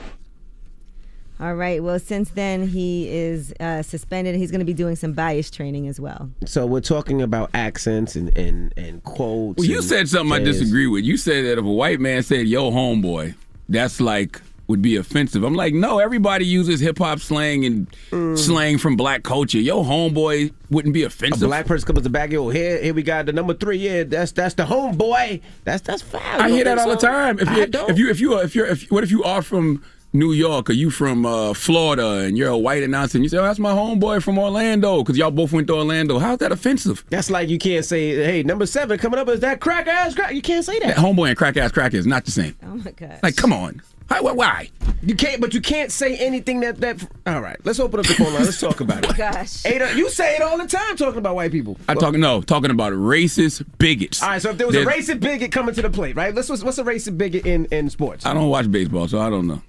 All 1.41 1.55
right. 1.55 1.83
Well, 1.83 1.99
since 1.99 2.31
then 2.31 2.69
he 2.69 3.09
is 3.09 3.53
uh, 3.59 3.83
suspended. 3.83 4.37
He's 4.37 4.53
going 4.53 4.61
to 4.61 4.65
be 4.65 4.73
doing 4.73 4.95
some 4.95 5.13
bias 5.13 5.51
training 5.51 5.89
as 5.89 5.99
well. 5.99 6.31
So 6.47 6.65
we're 6.65 6.81
talking 6.81 7.21
about 7.21 7.51
accents 7.53 8.15
and 8.15 8.37
and, 8.39 8.73
and 8.77 9.03
quotes. 9.03 9.59
Well, 9.59 9.67
you 9.67 9.79
and 9.79 9.85
said 9.85 10.09
something 10.09 10.33
I 10.33 10.39
disagree 10.39 10.87
with. 10.87 11.05
You 11.05 11.17
said 11.17 11.45
that 11.47 11.59
if 11.59 11.65
a 11.65 11.69
white 11.69 11.99
man 11.99 12.23
said 12.23 12.47
"yo 12.47 12.71
homeboy," 12.71 13.35
that's 13.69 14.01
like 14.01 14.41
would 14.67 14.81
be 14.81 14.97
offensive. 14.97 15.43
I'm 15.45 15.55
like, 15.55 15.75
no, 15.75 15.99
everybody 15.99 16.47
uses 16.47 16.81
hip 16.81 16.97
hop 16.97 17.21
slang 17.21 17.67
and 17.67 17.87
Mm. 18.11 18.39
slang 18.39 18.79
from 18.79 18.97
black 18.97 19.23
culture. 19.23 19.59
Your 19.59 19.85
homeboy 19.85 20.53
wouldn't 20.71 20.95
be 20.95 21.03
offensive. 21.03 21.43
A 21.43 21.47
black 21.49 21.67
person 21.67 21.87
comes 21.87 21.99
to 21.99 22.03
the 22.05 22.09
back. 22.11 22.33
Yo, 22.33 22.49
here, 22.49 22.81
here 22.83 22.95
we 22.95 23.03
got 23.03 23.27
the 23.27 23.33
number 23.35 23.53
three. 23.53 23.77
Yeah, 23.77 24.05
that's 24.05 24.33
that's 24.33 24.55
the 24.55 24.63
homeboy. 24.65 25.43
That's 25.65 25.83
that's 25.83 26.01
foul. 26.01 26.21
I 26.41 26.49
hear 26.49 26.65
that 26.65 26.79
all 26.79 26.87
think 26.89 27.01
the 27.01 27.07
time. 27.07 27.39
If 27.41 27.51
you 27.51 27.85
if 27.89 27.99
you 27.99 28.09
if 28.09 28.21
you 28.21 28.39
if 28.41 28.55
you're 28.55 28.67
if 28.67 28.91
what 28.91 29.05
if 29.05 29.11
you 29.11 29.23
are 29.23 29.43
from 29.43 29.83
New 30.15 30.33
York 30.33 30.71
or 30.71 30.73
you 30.73 30.91
from 30.91 31.27
uh, 31.27 31.53
Florida 31.55 32.21
and 32.21 32.39
you're 32.39 32.49
a 32.49 32.57
white 32.57 32.83
announcer 32.85 33.19
and 33.19 33.25
you 33.25 33.29
say, 33.29 33.37
"Oh, 33.39 33.43
that's 33.43 33.59
my 33.59 33.73
homeboy 33.73 34.23
from 34.23 34.39
Orlando," 34.39 34.99
because 35.03 35.19
y'all 35.19 35.33
both 35.33 35.53
went 35.53 35.67
to 35.67 35.75
Orlando. 35.75 36.19
How's 36.21 36.39
that 36.39 36.53
offensive? 36.53 37.05
That's 37.11 37.31
like 37.31 37.49
you 37.49 37.59
can't 37.59 37.85
say, 37.85 38.15
"Hey, 38.15 38.43
number 38.45 38.65
seven 38.65 38.97
coming 38.99 39.19
up 39.19 39.29
is 39.29 39.41
that 39.41 39.61
crack 39.61 39.89
ass 39.89 40.15
crack." 40.15 40.33
You 40.33 40.41
can't 40.43 40.65
say 40.65 40.79
That 40.79 40.95
that. 40.95 40.97
homeboy 40.99 41.29
and 41.31 41.37
crack 41.37 41.57
ass 41.57 41.73
crack 41.73 41.95
is 41.95 42.07
not 42.07 42.25
the 42.25 42.31
same. 42.31 42.57
Oh 42.63 42.77
my 42.77 42.93
god. 42.93 43.19
Like, 43.23 43.37
come 43.37 43.53
on. 43.53 43.83
Why? 44.09 44.21
Why? 44.21 44.33
why? 44.33 44.71
You 45.03 45.17
can't, 45.17 45.41
but 45.41 45.53
you 45.55 45.61
can't 45.61 45.91
say 45.91 46.17
anything 46.19 46.61
that 46.61 46.81
that. 46.83 47.05
All 47.27 47.41
right, 47.41 47.57
let's 47.65 47.81
open 47.81 47.99
up 47.99 48.07
the 48.07 48.15
phone 48.15 48.33
line. 48.35 48.45
Let's 48.45 48.61
talk 48.61 48.81
about 48.81 49.05
it. 49.11 49.17
Gosh. 49.17 49.67
Ada, 49.67 49.95
you 49.97 50.09
say 50.11 50.37
it 50.37 50.43
all 50.43 50.59
the 50.59 50.67
time 50.69 50.97
talking 50.97 51.19
about 51.19 51.35
white 51.35 51.51
people. 51.51 51.77
I 51.89 51.95
talking 51.95 52.21
no, 52.21 52.41
talking 52.41 52.71
about 52.71 52.93
racist 52.93 53.65
bigots. 53.79 54.23
All 54.23 54.29
right, 54.29 54.41
so 54.43 54.51
if 54.51 54.59
there 54.59 54.67
was 54.69 54.75
There's- 54.77 54.87
a 54.87 55.15
racist 55.15 55.21
bigot 55.21 55.51
coming 55.51 55.75
to 55.75 55.83
the 55.83 55.91
plate, 55.91 56.15
right? 56.15 56.33
Let's 56.35 56.49
what's, 56.49 56.63
what's 56.63 56.79
a 56.79 56.85
racist 56.85 57.19
bigot 57.19 57.47
in 57.47 57.65
in 57.73 57.91
sports? 57.91 58.25
I 58.27 58.33
don't 58.35 58.49
watch 58.49 58.71
baseball, 58.71 59.09
so 59.09 59.19
I 59.19 59.29
don't 59.29 59.47
know. 59.49 59.61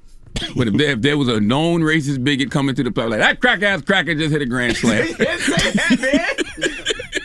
But 0.55 0.67
if 0.67 0.73
there, 0.75 0.89
if 0.91 1.01
there 1.01 1.17
was 1.17 1.27
a 1.27 1.39
known 1.39 1.81
racist 1.81 2.23
bigot 2.23 2.51
coming 2.51 2.75
to 2.75 2.83
the 2.83 2.91
play, 2.91 3.05
like 3.05 3.19
that 3.19 3.39
crack 3.41 3.61
ass 3.61 3.81
cracker 3.81 4.15
just 4.15 4.31
hit 4.31 4.41
a 4.41 4.45
grand 4.45 4.75
slam. 4.77 5.07
You 5.07 5.15
can't 5.15 5.39
say 5.41 5.71
that, 5.71 5.99
man. 5.99 6.71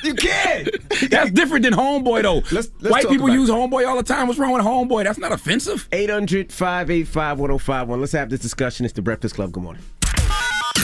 You 0.02 0.14
can't. 0.14 1.10
That's 1.10 1.30
different 1.30 1.64
than 1.64 1.74
homeboy 1.74 2.22
though. 2.22 2.42
let's 2.52 2.68
White 2.80 3.08
people 3.08 3.28
use 3.30 3.48
it. 3.48 3.52
homeboy 3.52 3.86
all 3.86 3.96
the 3.96 4.02
time. 4.02 4.26
What's 4.28 4.38
wrong 4.38 4.52
with 4.52 4.64
homeboy? 4.64 5.04
That's 5.04 5.18
not 5.18 5.32
offensive. 5.32 5.88
800 5.92 6.52
585 6.52 7.38
1051. 7.38 8.00
Let's 8.00 8.12
have 8.12 8.30
this 8.30 8.40
discussion. 8.40 8.84
It's 8.84 8.94
the 8.94 9.02
Breakfast 9.02 9.34
Club. 9.34 9.52
Good 9.52 9.62
morning. 9.62 9.82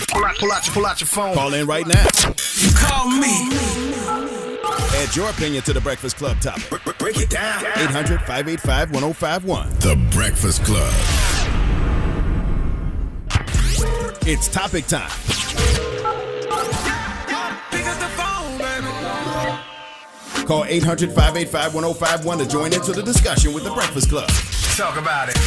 Pull 0.08 0.24
out, 0.24 0.36
pull 0.36 0.52
out, 0.52 0.62
pull 0.64 0.86
out 0.86 1.00
your 1.00 1.06
phone. 1.08 1.34
Call 1.34 1.54
in 1.54 1.66
right 1.66 1.86
now. 1.86 2.04
You 2.58 2.70
call 2.74 3.08
me. 3.10 3.48
Add 4.98 5.14
your 5.14 5.28
opinion 5.30 5.62
to 5.64 5.72
the 5.72 5.80
Breakfast 5.80 6.16
Club 6.16 6.40
topic. 6.40 6.68
Break 6.98 7.18
it 7.18 7.30
down. 7.30 7.64
800 7.64 8.20
585 8.20 8.90
1051. 8.92 9.68
The 9.80 10.08
Breakfast 10.12 10.64
Club. 10.64 10.92
It's 14.28 14.48
topic 14.48 14.88
time. 14.88 15.08
Call 20.48 20.64
800 20.64 21.12
585 21.12 21.74
1051 21.76 22.38
to 22.38 22.48
join 22.48 22.72
into 22.72 22.92
the 22.92 23.04
discussion 23.04 23.54
with 23.54 23.62
the 23.62 23.70
Breakfast 23.70 24.10
Club. 24.10 24.28
Talk 24.76 24.98
about 24.98 25.28
it. 25.28 25.38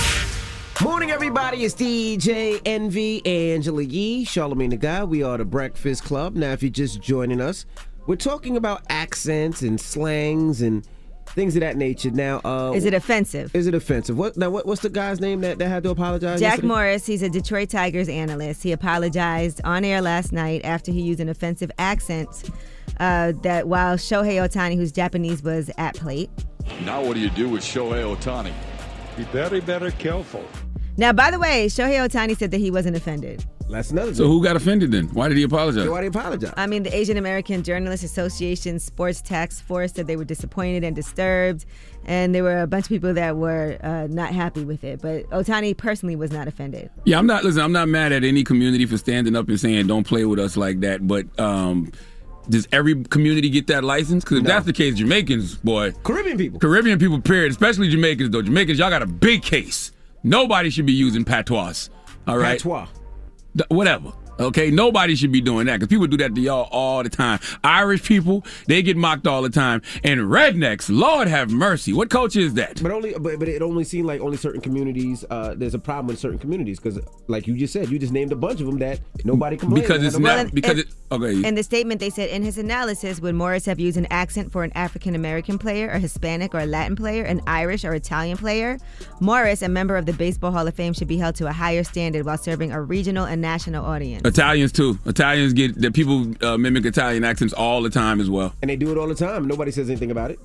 Morning, 0.81 1.11
everybody. 1.11 1.65
It's 1.65 1.75
DJ 1.75 2.61
Envy, 2.65 3.21
Angela 3.25 3.81
Yee, 3.83 4.23
Charlamagne 4.23 4.69
the 4.69 4.77
Guy. 4.77 5.03
We 5.03 5.23
are 5.23 5.37
the 5.37 5.43
Breakfast 5.43 6.05
Club. 6.05 6.37
Now, 6.37 6.53
if 6.53 6.63
you're 6.63 6.69
just 6.69 7.01
joining 7.01 7.41
us, 7.41 7.65
we're 8.07 8.15
talking 8.15 8.55
about 8.55 8.83
accents 8.87 9.61
and 9.61 9.77
slangs 9.77 10.61
and 10.61 10.87
things 11.33 11.55
of 11.55 11.61
that 11.61 11.77
nature. 11.77 12.11
Now, 12.11 12.41
uh, 12.43 12.73
Is 12.75 12.85
it 12.85 12.93
offensive? 12.93 13.55
Is 13.55 13.67
it 13.67 13.73
offensive? 13.73 14.17
What 14.17 14.37
now? 14.37 14.49
What, 14.49 14.65
what's 14.65 14.81
the 14.81 14.89
guy's 14.89 15.19
name 15.19 15.41
that, 15.41 15.57
that 15.59 15.67
had 15.67 15.83
to 15.83 15.89
apologize? 15.89 16.39
Jack 16.39 16.51
yesterday? 16.51 16.67
Morris, 16.67 17.05
he's 17.05 17.21
a 17.21 17.29
Detroit 17.29 17.69
Tigers 17.69 18.09
analyst. 18.09 18.63
He 18.63 18.71
apologized 18.71 19.61
on 19.63 19.85
air 19.85 20.01
last 20.01 20.31
night 20.31 20.61
after 20.63 20.91
he 20.91 21.01
used 21.01 21.19
an 21.19 21.29
offensive 21.29 21.71
accent 21.77 22.49
uh, 22.99 23.33
that 23.43 23.67
while 23.67 23.95
Shohei 23.95 24.35
Ohtani, 24.45 24.75
who's 24.75 24.91
Japanese, 24.91 25.43
was 25.43 25.69
at 25.77 25.95
plate. 25.95 26.29
Now 26.83 27.03
what 27.03 27.13
do 27.15 27.19
you 27.19 27.29
do 27.31 27.49
with 27.49 27.61
Shohei 27.61 28.15
Ohtani? 28.15 28.53
Be 29.17 29.23
very, 29.25 29.59
very 29.59 29.91
careful. 29.93 30.45
Now, 30.99 31.13
by 31.13 31.31
the 31.31 31.39
way, 31.39 31.67
Shohei 31.67 32.05
Ohtani 32.05 32.37
said 32.37 32.51
that 32.51 32.57
he 32.57 32.71
wasn't 32.71 32.97
offended. 32.97 33.45
That's 33.69 33.89
another. 33.89 34.13
So 34.13 34.27
who 34.27 34.43
got 34.43 34.57
offended 34.57 34.91
then? 34.91 35.05
Why 35.13 35.29
did 35.29 35.37
he 35.37 35.43
apologize? 35.43 35.87
Why 35.87 36.01
did 36.01 36.13
he 36.13 36.19
apologize? 36.19 36.53
I 36.57 36.67
mean, 36.67 36.83
the 36.83 36.93
Asian 36.93 37.15
American 37.15 37.63
Journalists 37.63 38.03
Association 38.03 38.79
Sports 38.79 39.21
Task 39.21 39.63
Force 39.63 39.93
said 39.93 40.07
they 40.07 40.17
were 40.17 40.25
disappointed 40.25 40.83
and 40.83 40.93
disturbed, 40.93 41.65
and 42.03 42.35
there 42.35 42.43
were 42.43 42.61
a 42.61 42.67
bunch 42.67 42.87
of 42.87 42.89
people 42.89 43.13
that 43.13 43.37
were 43.37 43.77
uh, 43.81 44.07
not 44.09 44.33
happy 44.33 44.65
with 44.65 44.83
it. 44.83 45.01
But 45.01 45.23
Ohtani 45.29 45.77
personally 45.77 46.17
was 46.17 46.33
not 46.33 46.49
offended. 46.49 46.89
Yeah, 47.05 47.17
I'm 47.17 47.27
not. 47.27 47.45
Listen, 47.45 47.61
I'm 47.61 47.71
not 47.71 47.87
mad 47.87 48.11
at 48.11 48.25
any 48.25 48.43
community 48.43 48.85
for 48.85 48.97
standing 48.97 49.37
up 49.37 49.47
and 49.47 49.57
saying 49.57 49.87
don't 49.87 50.05
play 50.05 50.25
with 50.25 50.39
us 50.39 50.57
like 50.57 50.81
that. 50.81 51.07
But 51.07 51.27
um, 51.39 51.93
does 52.49 52.67
every 52.73 53.05
community 53.05 53.49
get 53.49 53.67
that 53.67 53.85
license? 53.85 54.25
Because 54.25 54.39
if 54.39 54.43
that's 54.43 54.65
the 54.65 54.73
case, 54.73 54.95
Jamaicans, 54.95 55.55
boy, 55.55 55.93
Caribbean 56.03 56.37
people, 56.37 56.59
Caribbean 56.59 56.99
people, 56.99 57.21
period, 57.21 57.51
especially 57.51 57.87
Jamaicans 57.87 58.31
though. 58.31 58.41
Jamaicans, 58.41 58.79
y'all 58.79 58.89
got 58.89 59.01
a 59.01 59.07
big 59.07 59.43
case. 59.43 59.93
Nobody 60.23 60.69
should 60.69 60.85
be 60.85 60.93
using 60.93 61.23
patois. 61.23 61.89
All 62.27 62.37
right, 62.37 62.57
Patois. 62.61 62.87
Whatever. 63.69 64.13
Okay, 64.39 64.71
nobody 64.71 65.15
should 65.15 65.31
be 65.31 65.41
doing 65.41 65.65
that 65.67 65.73
because 65.79 65.87
people 65.89 66.07
do 66.07 66.17
that 66.17 66.33
to 66.33 66.41
y'all 66.41 66.67
all 66.71 67.03
the 67.03 67.09
time. 67.09 67.39
Irish 67.63 68.03
people, 68.03 68.45
they 68.67 68.81
get 68.81 68.95
mocked 68.97 69.27
all 69.27 69.41
the 69.41 69.49
time, 69.49 69.81
and 70.03 70.21
rednecks, 70.21 70.89
Lord 70.89 71.27
have 71.27 71.51
mercy. 71.51 71.91
What 71.93 72.09
culture 72.09 72.39
is 72.39 72.53
that? 72.55 72.81
But 72.81 72.91
only, 72.91 73.13
but, 73.19 73.37
but 73.39 73.47
it 73.49 73.61
only 73.61 73.83
seemed 73.83 74.07
like 74.07 74.21
only 74.21 74.37
certain 74.37 74.61
communities. 74.61 75.25
Uh, 75.29 75.55
there's 75.57 75.73
a 75.73 75.79
problem 75.79 76.07
with 76.07 76.19
certain 76.19 76.39
communities 76.39 76.79
because, 76.79 76.99
like 77.27 77.47
you 77.47 77.57
just 77.57 77.73
said, 77.73 77.89
you 77.89 77.99
just 77.99 78.13
named 78.13 78.31
a 78.31 78.35
bunch 78.35 78.61
of 78.61 78.67
them 78.67 78.79
that 78.79 78.99
nobody 79.25 79.57
complained. 79.57 79.85
Because 79.87 80.03
it's 80.03 80.17
Nobody- 80.17 80.43
not 80.45 80.53
because 80.53 80.71
in- 80.73 80.79
it. 80.79 80.87
Okay. 81.11 81.47
In 81.47 81.55
the 81.55 81.63
statement, 81.63 81.99
they 81.99 82.11
said 82.11 82.29
in 82.29 82.43
his 82.43 82.59
analysis, 82.59 83.19
would 83.19 83.33
Morris 83.33 83.65
have 83.65 83.79
used 83.79 83.97
an 83.97 84.05
accent 84.11 84.51
for 84.51 84.63
an 84.63 84.71
African 84.75 85.15
American 85.15 85.57
player, 85.57 85.89
a 85.89 85.97
Hispanic 85.97 86.53
or 86.53 86.59
a 86.59 86.65
Latin 86.67 86.95
player, 86.95 87.23
an 87.23 87.41
Irish 87.47 87.83
or 87.83 87.95
Italian 87.95 88.37
player? 88.37 88.77
Morris, 89.19 89.63
a 89.63 89.69
member 89.69 89.97
of 89.97 90.05
the 90.05 90.13
Baseball 90.13 90.51
Hall 90.51 90.67
of 90.67 90.75
Fame, 90.75 90.93
should 90.93 91.07
be 91.07 91.17
held 91.17 91.33
to 91.35 91.47
a 91.47 91.51
higher 91.51 91.83
standard 91.83 92.25
while 92.27 92.37
serving 92.37 92.71
a 92.71 92.79
regional 92.81 93.25
and 93.25 93.41
national 93.41 93.83
audience. 93.85 94.21
Italians 94.29 94.71
too. 94.71 94.97
Italians 95.05 95.53
get 95.53 95.75
that 95.81 95.93
people 95.93 96.33
uh, 96.41 96.57
mimic 96.57 96.85
Italian 96.85 97.23
accents 97.23 97.53
all 97.53 97.81
the 97.81 97.89
time 97.89 98.21
as 98.21 98.29
well. 98.29 98.53
and 98.61 98.69
they 98.69 98.75
do 98.75 98.91
it 98.91 98.97
all 98.97 99.07
the 99.07 99.15
time. 99.15 99.47
Nobody 99.47 99.71
says 99.71 99.89
anything 99.89 100.11
about 100.11 100.31
it. 100.31 100.39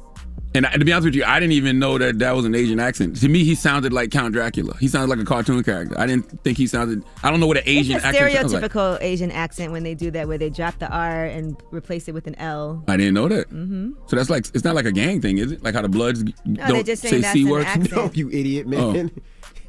And 0.56 0.66
I, 0.66 0.70
to 0.76 0.84
be 0.84 0.92
honest 0.92 1.06
with 1.06 1.16
you, 1.16 1.24
I 1.24 1.40
didn't 1.40 1.54
even 1.54 1.80
know 1.80 1.98
that 1.98 2.20
that 2.20 2.30
was 2.36 2.44
an 2.44 2.54
Asian 2.54 2.78
accent. 2.78 3.16
To 3.16 3.28
me, 3.28 3.42
he 3.42 3.56
sounded 3.56 3.92
like 3.92 4.12
Count 4.12 4.32
Dracula. 4.34 4.76
He 4.78 4.86
sounded 4.86 5.10
like 5.10 5.18
a 5.18 5.24
cartoon 5.28 5.64
character. 5.64 5.98
I 5.98 6.06
didn't 6.06 6.44
think 6.44 6.56
he 6.58 6.68
sounded. 6.68 7.02
I 7.24 7.30
don't 7.30 7.40
know 7.40 7.48
what 7.48 7.56
an 7.56 7.64
Asian 7.66 7.96
it's 7.96 8.04
a 8.04 8.08
accent 8.08 8.32
sounds 8.32 8.52
like. 8.52 8.62
stereotypical 8.70 8.98
Asian 9.00 9.32
accent 9.32 9.72
when 9.72 9.82
they 9.82 9.94
do 9.96 10.12
that, 10.12 10.28
where 10.28 10.38
they 10.38 10.50
drop 10.50 10.78
the 10.78 10.88
R 10.88 11.24
and 11.24 11.56
replace 11.72 12.06
it 12.06 12.14
with 12.14 12.28
an 12.28 12.36
L. 12.36 12.84
I 12.86 12.96
didn't 12.96 13.14
know 13.14 13.26
that. 13.26 13.48
hmm 13.48 13.92
So 14.06 14.14
that's 14.14 14.30
like 14.30 14.46
it's 14.54 14.62
not 14.62 14.76
like 14.76 14.84
a 14.86 14.92
gang 14.92 15.20
thing, 15.20 15.38
is 15.38 15.50
it? 15.50 15.64
Like 15.64 15.74
how 15.74 15.82
the 15.82 15.88
Bloods 15.88 16.22
g- 16.22 16.32
they're 16.46 16.68
don't 16.68 16.86
just 16.86 17.02
say 17.02 17.08
saying 17.10 17.22
that's 17.22 17.32
c 17.34 17.42
an 17.42 17.48
words. 17.48 17.66
accent. 17.66 17.90
No, 17.96 18.10
you 18.14 18.30
idiot, 18.30 18.68
man. 18.68 19.10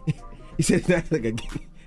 he 0.58 0.62
said 0.64 0.84
that's 0.84 1.12
like 1.12 1.26
a. 1.26 1.34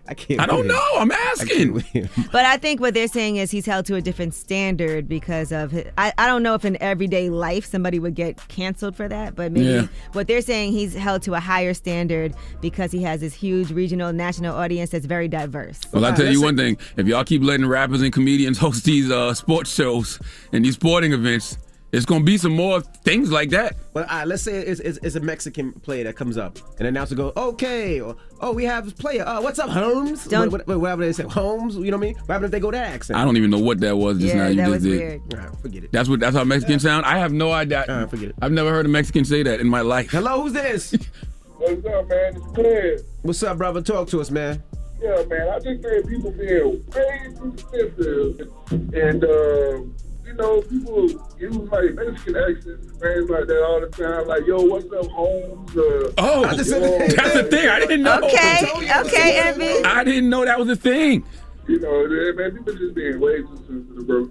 I 0.09 0.14
can't. 0.14 0.40
I 0.40 0.47
don't 0.47 0.61
him. 0.62 0.68
know. 0.68 0.88
I'm 0.97 1.12
asking. 1.12 1.75
with 1.75 1.85
him. 1.85 2.09
But 2.33 2.47
I 2.47 2.57
think 2.57 2.81
what 2.81 2.94
they're 2.94 3.09
saying 3.09 3.37
is 3.37 3.51
he's 3.51 3.66
held 3.66 3.85
to 3.87 3.94
a 3.97 4.01
different 4.01 4.33
standard 4.35 5.07
because 5.09 5.53
of 5.53 5.71
his, 5.71 5.85
I, 5.99 6.12
I 6.16 6.27
don't 6.27 6.42
know 6.42 6.55
if 6.55 6.64
in 6.64 6.81
everyday 6.83 7.29
life 7.29 7.66
somebody 7.66 7.99
would 7.99 8.14
get 8.14 8.37
canceled 8.49 8.97
for 8.97 9.07
that, 9.09 9.35
but 9.37 9.53
maybe 9.53 9.66
Yeah. 9.66 9.87
what 10.14 10.27
they're 10.27 10.40
saying 10.40 10.73
he's 10.73 10.94
held 10.94 11.23
to 11.23 11.35
a 11.35 11.40
higher 11.40 11.75
standard 11.75 12.35
because 12.62 12.90
he 12.90 13.03
has 13.03 13.21
this 13.21 13.35
huge 13.35 13.71
regional 13.71 14.12
national 14.12 14.57
audience 14.57 14.90
that's 14.90 15.05
very 15.07 15.29
diverse. 15.29 15.81
Well, 15.92 16.05
I'll 16.05 16.14
tell 16.14 16.33
you 16.33 16.40
one 16.40 16.57
thing. 16.57 16.79
If 16.97 17.07
y'all 17.07 17.25
keep 17.25 17.42
letting 17.42 17.66
rappers 17.66 18.01
and 18.01 18.12
comedians 18.12 18.57
host 18.64 18.85
these 18.85 19.11
uh, 19.11 19.35
sports 19.35 19.75
shows 19.75 20.18
and 20.53 20.64
these 20.64 20.75
sporting 20.75 21.12
events, 21.12 21.59
it's 21.92 22.05
going 22.05 22.20
to 22.20 22.24
be 22.24 22.37
some 22.37 22.53
more 22.53 22.81
things 22.81 23.33
like 23.33 23.51
that. 23.51 23.77
But 23.94 24.09
all 24.11 24.18
right, 24.18 24.27
let's 24.29 24.42
say 24.42 24.59
it's, 24.59 24.81
it's, 24.81 24.98
it's 25.03 25.16
a 25.16 25.20
Mexican 25.20 25.72
player 25.72 26.05
that 26.05 26.16
comes 26.16 26.37
up, 26.37 26.57
and 26.57 26.79
the 26.81 26.88
announcer 26.88 27.14
goes, 27.14 27.33
"Okay, 27.37 28.01
or 28.01 28.16
oh, 28.40 28.53
we 28.53 28.64
have 28.64 28.85
this 28.85 28.92
player. 28.92 29.24
Uh, 29.27 29.40
what's 29.40 29.59
up, 29.59 29.70
Holmes? 29.70 30.27
Don't- 30.27 30.51
What- 30.53 30.66
what- 30.66 30.81
whatever 30.81 31.05
they 31.05 31.12
say, 31.12 31.24
Holmes. 31.24 31.77
You 31.77 31.90
know 31.90 31.96
what 31.96 32.05
I 32.05 32.07
mean? 32.09 32.14
What 32.16 32.29
happens 32.35 32.44
if 32.46 32.51
they 32.53 32.61
go 32.61 32.70
that 32.70 32.92
accent? 32.94 33.18
I 33.18 33.24
don't 33.24 33.37
even 33.37 33.51
know 33.51 33.59
what 33.59 33.81
that 33.81 33.96
was 33.96 34.18
just 34.18 34.35
Yeah, 34.35 34.42
now. 34.44 34.48
You 34.48 34.57
that 34.57 34.62
just 34.64 34.70
was 34.74 34.83
did. 34.85 34.98
weird. 34.98 35.20
All 35.35 35.40
right, 35.40 35.59
forget 35.61 35.85
it. 35.85 35.92
That's 35.92 36.09
what. 36.09 36.20
That's 36.20 36.37
how 36.37 36.44
Mexicans 36.44 36.83
sound. 36.83 37.07
I 37.07 37.18
have 37.18 37.33
no 37.33 37.53
idea. 37.53 37.85
All 37.88 37.96
right, 38.01 38.11
forget 38.11 38.29
it. 38.31 38.35
I've 38.42 38.53
never 38.53 38.70
heard 38.70 38.87
a 38.87 38.88
Mexican 38.90 39.24
say 39.24 39.42
that 39.42 39.61
in 39.61 39.68
my 39.68 39.81
life. 39.81 40.11
Hello, 40.11 40.42
who's 40.42 40.53
this? 40.53 40.92
What's 41.59 41.85
up, 41.87 42.09
man? 42.09 42.37
It's 42.37 42.46
Clint. 42.55 43.01
What's 43.22 43.42
up, 43.42 43.59
brother? 43.59 43.83
Talk 43.83 44.09
to 44.11 44.20
us, 44.20 44.31
man. 44.31 44.62
Yeah, 45.03 45.22
man. 45.29 45.48
I 45.48 45.59
just 45.59 45.83
think 45.83 46.09
people 46.09 46.31
being 46.33 46.85
way 46.94 47.35
too 47.37 47.57
sensitive, 47.72 48.53
and 48.94 49.24
uh, 49.24 49.81
you 50.28 50.34
know, 50.34 50.60
people 50.62 51.08
use 51.38 51.56
like 51.56 51.94
Mexican 51.94 52.36
accents 52.36 52.86
and 52.86 53.00
things 53.00 53.30
like 53.30 53.46
that 53.46 53.64
all 53.64 53.80
the 53.80 53.88
time. 53.88 54.26
Like, 54.28 54.46
yo, 54.46 54.60
what's 54.62 54.92
up, 54.92 55.10
Holmes? 55.10 55.76
Uh, 55.76 56.12
Oh, 56.18 56.42
yo, 56.42 56.54
that's 56.56 56.68
the 56.68 57.48
thing. 57.50 57.68
I 57.68 57.80
didn't 57.80 58.02
know. 58.02 58.18
Okay, 58.18 58.66
okay, 59.00 59.40
Envy. 59.40 59.84
I 59.84 60.04
didn't 60.04 60.28
know 60.28 60.44
that 60.44 60.58
was 60.58 60.68
a 60.68 60.76
thing. 60.76 61.24
You 61.66 61.80
know, 61.80 62.06
man, 62.34 62.56
people 62.56 62.74
just 62.74 62.94
being 62.94 63.18
way 63.20 63.38
too 63.42 63.56
sensitive, 63.66 64.06
bro. 64.06 64.30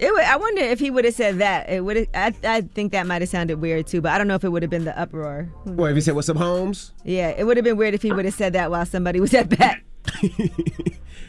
It 0.00 0.12
would, 0.12 0.22
I 0.22 0.36
wonder 0.36 0.62
if 0.62 0.78
he 0.78 0.90
would 0.90 1.04
have 1.04 1.14
said 1.14 1.38
that. 1.38 1.68
It 1.68 1.84
would. 1.84 2.08
I, 2.14 2.32
I 2.44 2.60
think 2.60 2.92
that 2.92 3.06
might 3.06 3.20
have 3.22 3.28
sounded 3.28 3.60
weird 3.60 3.86
too, 3.88 4.00
but 4.00 4.12
I 4.12 4.18
don't 4.18 4.28
know 4.28 4.36
if 4.36 4.44
it 4.44 4.48
would 4.50 4.62
have 4.62 4.70
been 4.70 4.84
the 4.84 4.96
uproar. 4.98 5.48
What 5.64 5.90
if 5.90 5.96
he 5.96 6.00
said, 6.02 6.14
"What's 6.14 6.28
up, 6.28 6.36
Holmes?" 6.36 6.92
Yeah, 7.04 7.30
it 7.30 7.44
would 7.44 7.56
have 7.56 7.64
been 7.64 7.76
weird 7.76 7.94
if 7.94 8.02
he 8.02 8.12
would 8.12 8.24
have 8.24 8.34
said 8.34 8.52
that 8.52 8.70
while 8.70 8.86
somebody 8.86 9.18
was 9.18 9.34
at 9.34 9.48
bat. 9.48 9.80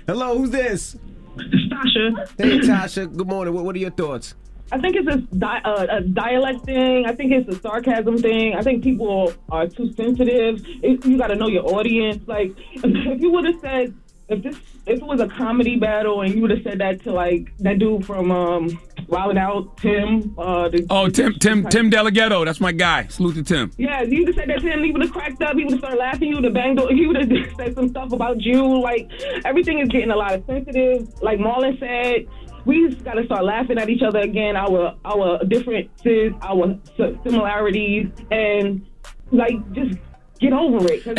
Hello, 0.06 0.38
who's 0.38 0.52
this? 0.52 0.96
Tasha. 1.40 2.30
Hey, 2.38 2.60
Tasha. 2.60 3.16
Good 3.16 3.28
morning. 3.28 3.54
What, 3.54 3.66
what 3.66 3.76
are 3.76 3.80
your 3.80 3.92
thoughts? 3.92 4.36
I 4.72 4.78
think 4.78 4.96
it's 4.96 5.08
a, 5.08 5.18
di- 5.36 5.62
uh, 5.66 5.88
a 5.90 6.02
dialect 6.02 6.66
thing. 6.66 7.06
I 7.08 7.14
think 7.16 7.32
it's 7.32 7.50
a 7.50 7.60
sarcasm 7.60 8.20
thing. 8.20 8.54
I 8.56 8.62
think 8.62 8.84
people 8.84 9.34
are 9.50 9.68
too 9.68 9.92
sensitive. 9.94 10.64
It, 10.84 11.04
you 11.06 11.18
got 11.18 11.28
to 11.28 11.36
know 11.36 11.48
your 11.48 11.66
audience. 11.66 12.28
Like, 12.28 12.52
if 12.74 13.22
you 13.22 13.32
would 13.32 13.46
have 13.46 13.60
said, 13.62 13.96
if 14.30 14.44
this, 14.44 14.56
if 14.86 15.00
it 15.00 15.06
was 15.06 15.20
a 15.20 15.28
comedy 15.28 15.78
battle 15.78 16.22
and 16.22 16.34
you 16.34 16.42
would 16.42 16.52
have 16.52 16.64
said 16.64 16.80
that 16.80 17.02
to 17.04 17.12
like 17.12 17.52
that 17.60 17.80
dude 17.80 18.06
from 18.06 18.32
um, 18.32 18.80
Wild 19.08 19.38
Out, 19.38 19.76
Tim. 19.78 20.36
Uh, 20.38 20.70
the, 20.70 20.86
Oh, 20.90 21.10
Tim, 21.10 21.34
Tim, 21.36 21.68
Tim 21.68 21.90
Delegato. 21.90 22.46
That's 22.46 22.62
my 22.62 22.72
guy. 22.72 23.08
Salute 23.08 23.36
to 23.36 23.44
Tim. 23.44 23.72
Yeah, 23.78 24.04
you 24.04 24.20
would 24.20 24.28
have 24.30 24.36
said 24.36 24.50
that 24.50 24.62
to 24.62 24.68
him. 24.72 24.84
He 24.84 24.92
would 24.92 25.02
have 25.02 25.12
cracked 25.12 25.42
up. 25.42 25.56
He 25.56 25.64
would 25.64 25.72
have 25.74 25.80
started 25.80 25.98
laughing. 26.00 26.30
You 26.30 26.36
would 26.36 26.44
have 26.44 26.54
banged. 26.54 26.80
He 26.92 27.08
would 27.08 27.18
have 27.18 27.56
said 27.58 27.76
some 27.76 27.90
stuff 27.90 28.12
about 28.12 28.42
you. 28.42 28.80
Like 28.82 29.10
everything 29.46 29.80
is 29.80 29.90
getting 29.90 30.12
a 30.12 30.16
lot 30.16 30.34
of 30.34 30.46
sensitive. 30.46 31.12
Like 31.22 31.40
Marlon 31.40 31.80
said, 31.80 32.28
we 32.66 32.88
just 32.90 33.04
got 33.04 33.14
to 33.14 33.26
start 33.26 33.44
laughing 33.46 33.78
at 33.80 33.90
each 33.90 34.04
other 34.04 34.20
again. 34.20 34.56
Our 34.56 34.96
our 35.06 35.44
differences, 35.46 36.34
our 36.42 36.78
similarities, 37.24 38.10
and 38.32 38.86
like 39.32 39.72
just 39.74 39.98
get 40.40 40.54
over 40.54 40.92
it. 40.92 41.04
'cause- 41.04 41.18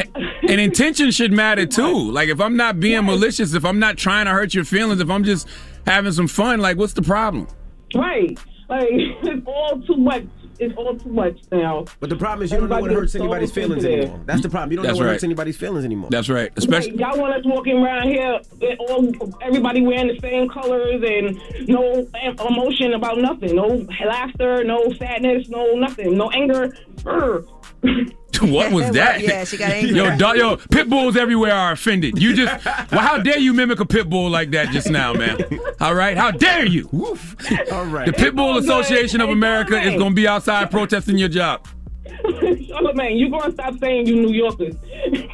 And 0.49 0.61
intention 0.61 1.11
should 1.11 1.33
matter 1.33 1.67
too. 1.79 2.11
Like 2.11 2.29
if 2.29 2.41
I'm 2.41 2.57
not 2.57 2.81
being 2.81 3.05
malicious, 3.05 3.55
if 3.55 3.65
I'm 3.65 3.79
not 3.79 3.97
trying 3.97 4.27
to 4.27 4.33
hurt 4.33 4.55
your 4.55 4.65
feelings, 4.65 5.01
if 5.01 5.11
I'm 5.11 5.25
just 5.25 5.49
having 5.87 6.13
some 6.13 6.29
fun, 6.29 6.61
like 6.61 6.77
what's 6.77 6.93
the 6.95 7.03
problem? 7.03 7.47
right. 7.95 8.39
Like 8.69 8.89
it's 8.91 9.47
all 9.47 9.81
too 9.83 9.97
much. 9.97 10.25
It's 10.61 10.77
all 10.77 10.95
too 10.95 11.09
much 11.11 11.39
now. 11.51 11.87
But 12.01 12.11
the 12.11 12.17
problem 12.17 12.45
is 12.45 12.53
you 12.53 12.59
don't 12.59 12.69
know 12.69 12.81
what 12.81 12.93
hurts 12.93 13.15
so 13.15 13.19
anybody's 13.19 13.51
feelings 13.51 13.83
sensitive. 13.83 14.05
anymore. 14.11 14.21
That's 14.27 14.43
the 14.43 14.51
problem. 14.51 14.71
You 14.73 14.77
don't 14.77 14.85
That's 14.85 14.99
know 14.99 15.05
what 15.05 15.07
right. 15.07 15.13
hurts 15.13 15.25
anybody's 15.25 15.57
feelings 15.57 15.85
anymore. 15.87 16.11
That's 16.11 16.29
right. 16.29 16.53
Especially 16.57 16.91
Like, 16.93 17.01
y'all 17.01 17.19
want 17.19 17.33
us 17.35 17.43
walking 17.47 17.79
around 17.79 18.09
here, 18.09 18.39
all 18.79 19.11
everybody 19.41 19.81
wearing 19.81 20.09
the 20.09 20.19
same 20.21 20.51
colors 20.51 21.03
and 21.03 21.41
no 21.67 22.07
emotion 22.47 22.93
about 22.93 23.17
nothing, 23.19 23.57
no 23.57 23.87
laughter, 24.07 24.63
no 24.63 24.93
sadness, 24.99 25.49
no 25.49 25.73
nothing, 25.77 26.17
no 26.19 26.31
anger. 26.31 26.77
Urgh. 28.41 28.53
what 28.53 28.73
was 28.73 28.91
that? 28.93 29.21
Yeah, 29.21 29.45
she 29.45 29.57
got 29.57 29.71
angry. 29.71 29.97
Yo, 29.97 30.17
dog, 30.17 30.37
yo, 30.37 30.57
pit 30.57 30.89
bulls 30.89 31.17
everywhere 31.17 31.53
are 31.53 31.73
offended. 31.73 32.21
You 32.21 32.35
just, 32.35 32.65
well, 32.91 33.01
how 33.01 33.19
dare 33.19 33.39
you 33.39 33.53
mimic 33.53 33.81
a 33.81 33.87
pit 33.87 34.09
bull 34.09 34.31
like 34.31 34.51
that 34.51 34.71
just 34.71 34.91
now, 34.91 35.13
man? 35.13 35.39
All 35.81 35.95
right, 35.95 36.17
how 36.17 36.31
dare 36.31 36.67
you? 36.67 36.89
Woof. 36.93 37.37
All 37.73 37.85
right. 37.87 38.07
The 38.07 38.13
Pit 38.13 38.35
Bull 38.37 38.59
Association 38.59 39.21
of 39.21 39.31
America 39.31 39.79
is 39.81 39.97
going 39.97 40.11
to 40.11 40.15
be 40.15 40.29
outside 40.29 40.71
protesting 40.71 41.19
your 41.19 41.29
job. 41.29 41.67
Charlamagne, 42.25 43.19
you 43.19 43.31
gonna 43.31 43.53
stop 43.53 43.79
saying 43.79 44.07
you 44.07 44.17
New 44.17 44.33
Yorkers? 44.33 44.75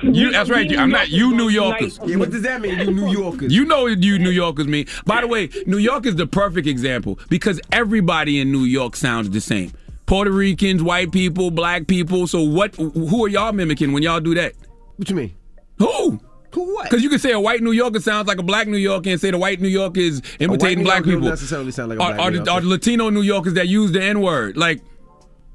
You, 0.02 0.30
that's 0.30 0.50
right. 0.50 0.70
I'm 0.78 0.90
not 0.90 1.08
you 1.08 1.34
New 1.34 1.48
Yorkers. 1.48 1.98
Yeah, 2.04 2.16
what 2.16 2.30
does 2.30 2.42
that 2.42 2.60
mean, 2.60 2.78
you 2.78 2.90
New 2.92 3.10
Yorkers? 3.10 3.52
You 3.52 3.64
know 3.64 3.82
what 3.82 4.02
you 4.02 4.18
New 4.18 4.30
Yorkers 4.30 4.66
mean. 4.66 4.86
By 5.04 5.20
the 5.20 5.26
way, 5.26 5.48
New 5.66 5.78
York 5.78 6.06
is 6.06 6.16
the 6.16 6.26
perfect 6.26 6.66
example 6.66 7.18
because 7.28 7.60
everybody 7.72 8.40
in 8.40 8.52
New 8.52 8.64
York 8.64 8.96
sounds 8.96 9.30
the 9.30 9.40
same. 9.40 9.72
Puerto 10.06 10.30
Ricans, 10.30 10.82
white 10.82 11.10
people, 11.12 11.50
black 11.50 11.86
people. 11.86 12.26
So 12.26 12.42
what? 12.42 12.74
Who 12.76 13.24
are 13.24 13.28
y'all 13.28 13.52
mimicking 13.52 13.92
when 13.92 14.02
y'all 14.02 14.20
do 14.20 14.34
that? 14.36 14.52
What 14.96 15.10
you 15.10 15.16
mean? 15.16 15.34
Who? 15.78 16.20
Who 16.52 16.74
what? 16.74 16.84
Because 16.84 17.02
you 17.02 17.10
can 17.10 17.18
say 17.18 17.32
a 17.32 17.40
white 17.40 17.60
New 17.62 17.72
Yorker 17.72 18.00
sounds 18.00 18.28
like 18.28 18.38
a 18.38 18.42
black 18.42 18.66
New 18.66 18.78
Yorker 18.78 19.10
and 19.10 19.20
say 19.20 19.30
the 19.30 19.36
white 19.38 19.60
New 19.60 19.68
Yorker 19.68 20.00
is 20.00 20.22
imitating 20.38 20.84
black 20.84 20.98
Yorker 21.00 21.10
don't 21.10 21.18
people. 21.20 21.28
necessarily 21.28 21.70
sound 21.72 21.90
like 21.90 21.96
a 21.96 21.98
black 21.98 22.18
are, 22.20 22.30
New 22.30 22.44
the, 22.44 22.50
are 22.50 22.60
the 22.62 22.68
Latino 22.68 23.10
New 23.10 23.20
Yorkers 23.22 23.54
that 23.54 23.68
use 23.68 23.92
the 23.92 24.02
N 24.02 24.20
word? 24.20 24.56
Like, 24.56 24.80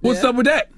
what's 0.02 0.22
Yeah. 0.22 0.30
up 0.30 0.36
with 0.36 0.46
that? 0.46 0.70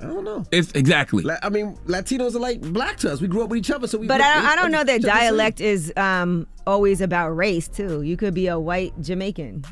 I 0.00 0.06
don't 0.06 0.24
know. 0.24 0.44
It's 0.50 0.72
exactly. 0.72 1.24
La- 1.24 1.36
I 1.42 1.50
mean, 1.50 1.76
Latinos 1.86 2.34
are 2.34 2.38
like 2.38 2.62
black 2.62 2.96
to 2.98 3.12
us. 3.12 3.20
We 3.20 3.28
grew 3.28 3.42
up 3.42 3.50
with 3.50 3.58
each 3.58 3.70
other, 3.70 3.86
so 3.86 3.98
we. 3.98 4.06
But 4.06 4.22
I 4.22 4.34
don't, 4.36 4.46
I 4.46 4.56
don't 4.56 4.70
know 4.72 4.82
that 4.82 5.00
each 5.00 5.04
other 5.04 5.12
the 5.12 5.18
same. 5.20 5.28
dialect 5.36 5.60
is 5.60 5.92
um, 5.98 6.46
always 6.66 7.02
about 7.02 7.30
race 7.36 7.68
too. 7.68 8.00
You 8.00 8.16
could 8.16 8.32
be 8.32 8.46
a 8.46 8.58
white 8.58 8.98
Jamaican 9.02 9.62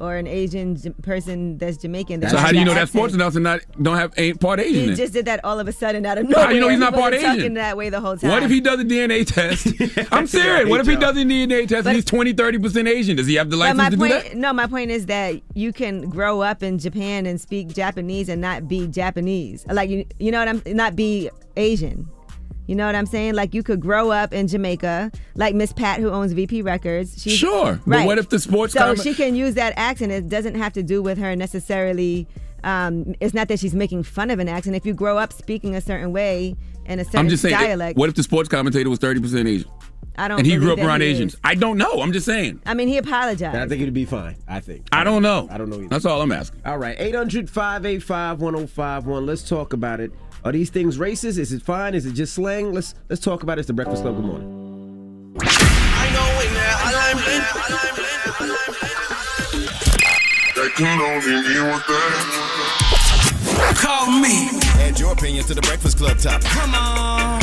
or 0.00 0.16
an 0.16 0.26
Asian 0.26 0.76
J- 0.76 0.90
person 1.02 1.58
that's 1.58 1.76
Jamaican. 1.76 2.20
that 2.20 2.30
So 2.30 2.36
how 2.38 2.50
do 2.50 2.58
you 2.58 2.64
know 2.64 2.74
that 2.74 2.82
accent. 2.82 2.98
sports 2.98 3.14
announcer 3.14 3.40
not 3.40 3.60
don't 3.82 3.96
have 3.96 4.12
ain't 4.16 4.40
part 4.40 4.60
Asian? 4.60 4.74
He 4.74 4.86
then? 4.86 4.96
just 4.96 5.12
did 5.12 5.26
that 5.26 5.44
all 5.44 5.58
of 5.58 5.68
a 5.68 5.72
sudden 5.72 6.04
out 6.06 6.18
of 6.18 6.28
nowhere. 6.28 6.46
How 6.46 6.50
you 6.52 6.60
know 6.60 6.68
he's 6.68 6.78
not 6.78 6.94
He 6.94 7.00
part 7.00 7.14
Asian? 7.14 7.36
Talking 7.36 7.54
that 7.54 7.76
way 7.76 7.90
the 7.90 8.00
whole 8.00 8.16
time. 8.16 8.30
What 8.30 8.42
if 8.42 8.50
he 8.50 8.60
does 8.60 8.80
a 8.80 8.84
DNA 8.84 9.26
test? 9.26 9.66
I'm 10.12 10.26
serious. 10.26 10.68
What 10.68 10.80
if 10.80 10.86
he 10.86 10.96
does 10.96 11.16
a 11.16 11.20
DNA 11.20 11.66
test 11.68 11.86
and 11.86 11.94
he's 11.96 12.04
20, 12.04 12.32
30 12.32 12.58
percent 12.58 12.88
Asian? 12.88 13.16
Does 13.16 13.26
he 13.26 13.34
have 13.36 13.50
the 13.50 13.56
But 13.56 13.76
license 13.76 13.78
my 13.78 13.90
to 13.90 13.96
do 13.96 14.08
that? 14.08 14.36
no, 14.36 14.52
my 14.52 14.66
point 14.66 14.90
is 14.90 15.06
that 15.06 15.40
you 15.54 15.72
can 15.72 16.08
grow 16.08 16.40
up 16.40 16.62
in 16.62 16.78
Japan 16.78 17.26
and 17.26 17.40
speak 17.40 17.68
Japanese 17.68 18.28
and 18.28 18.40
not 18.40 18.68
be 18.68 18.86
Japanese. 18.86 19.66
Like 19.66 19.90
you, 19.90 20.04
you 20.18 20.30
know 20.32 20.38
what 20.38 20.48
I'm, 20.48 20.62
not 20.66 20.96
be 20.96 21.30
Asian. 21.56 22.08
You 22.68 22.74
know 22.76 22.86
what 22.86 22.94
I'm 22.94 23.06
saying? 23.06 23.34
Like 23.34 23.54
you 23.54 23.62
could 23.64 23.80
grow 23.80 24.10
up 24.12 24.32
in 24.32 24.46
Jamaica, 24.46 25.10
like 25.34 25.54
Miss 25.54 25.72
Pat 25.72 26.00
who 26.00 26.10
owns 26.10 26.32
VP 26.32 26.62
Records. 26.62 27.20
She's, 27.20 27.32
Sure, 27.32 27.80
but 27.86 27.96
right. 27.96 28.06
what 28.06 28.18
if 28.18 28.28
the 28.28 28.38
sports 28.38 28.74
So 28.74 28.80
comment- 28.80 29.00
she 29.02 29.14
can 29.14 29.34
use 29.34 29.54
that 29.54 29.72
accent. 29.76 30.12
It 30.12 30.28
doesn't 30.28 30.54
have 30.54 30.74
to 30.74 30.82
do 30.82 31.02
with 31.02 31.18
her 31.18 31.34
necessarily. 31.34 32.28
Um, 32.64 33.14
it's 33.20 33.32
not 33.34 33.48
that 33.48 33.58
she's 33.58 33.74
making 33.74 34.02
fun 34.02 34.30
of 34.30 34.38
an 34.38 34.48
accent. 34.48 34.76
If 34.76 34.84
you 34.84 34.92
grow 34.92 35.16
up 35.16 35.32
speaking 35.32 35.74
a 35.76 35.80
certain 35.80 36.12
way 36.12 36.56
and 36.86 37.00
a 37.00 37.04
certain 37.04 37.20
I'm 37.20 37.28
just 37.28 37.42
saying. 37.42 37.54
dialect, 37.54 37.96
What 37.98 38.08
if 38.10 38.14
the 38.16 38.22
sports 38.22 38.48
commentator 38.48 38.90
was 38.90 38.98
30 38.98 39.20
percent 39.20 39.48
Asian 39.48 39.70
I 40.20 40.26
don't. 40.26 40.36
Know. 40.36 40.38
And 40.38 40.46
he 40.46 40.56
grew 40.56 40.72
up 40.72 40.80
around 40.80 41.00
Asians? 41.02 41.34
is. 41.34 41.40
I 41.44 41.54
don't 41.54 41.78
know. 41.78 42.02
I'm 42.02 42.12
just 42.12 42.26
saying. 42.26 42.60
I 42.66 42.74
mean, 42.74 42.88
he 42.88 42.96
apologized. 42.98 43.56
I 43.56 43.68
think 43.68 43.80
it'd 43.80 43.94
be 43.94 44.04
fine. 44.04 44.34
I 44.48 44.58
think. 44.58 44.86
I 44.90 45.04
don't 45.04 45.22
know. 45.22 45.46
I 45.50 45.56
don't 45.58 45.70
know 45.70 45.76
either. 45.76 45.88
That's 45.88 46.04
all 46.04 46.20
I'm 46.20 46.32
asking. 46.32 46.60
All 46.66 46.76
right, 46.76 46.96
800 46.98 47.48
585 47.48 48.40
1051. 48.40 49.24
Let's 49.26 49.48
talk 49.48 49.72
about 49.72 50.00
it. 50.00 50.10
Are 50.44 50.52
these 50.52 50.70
things 50.70 50.98
racist? 50.98 51.38
Is 51.38 51.52
it 51.52 51.62
fine? 51.62 51.94
Is 51.94 52.06
it 52.06 52.12
just 52.12 52.34
slang? 52.34 52.72
Let's 52.72 52.94
let's 53.08 53.22
talk 53.22 53.42
about 53.42 53.58
it. 53.58 53.60
It's 53.60 53.66
the 53.66 53.72
Breakfast 53.72 54.02
Club. 54.02 54.16
Good 54.16 54.24
morning. 54.24 54.54
Call 63.74 64.10
me. 64.10 64.48
Add 64.80 64.98
your 64.98 65.12
opinion 65.12 65.44
to 65.44 65.54
the 65.54 65.62
Breakfast 65.62 65.98
Club 65.98 66.18
topic. 66.18 66.46
Come 66.48 66.74
on. 66.74 67.40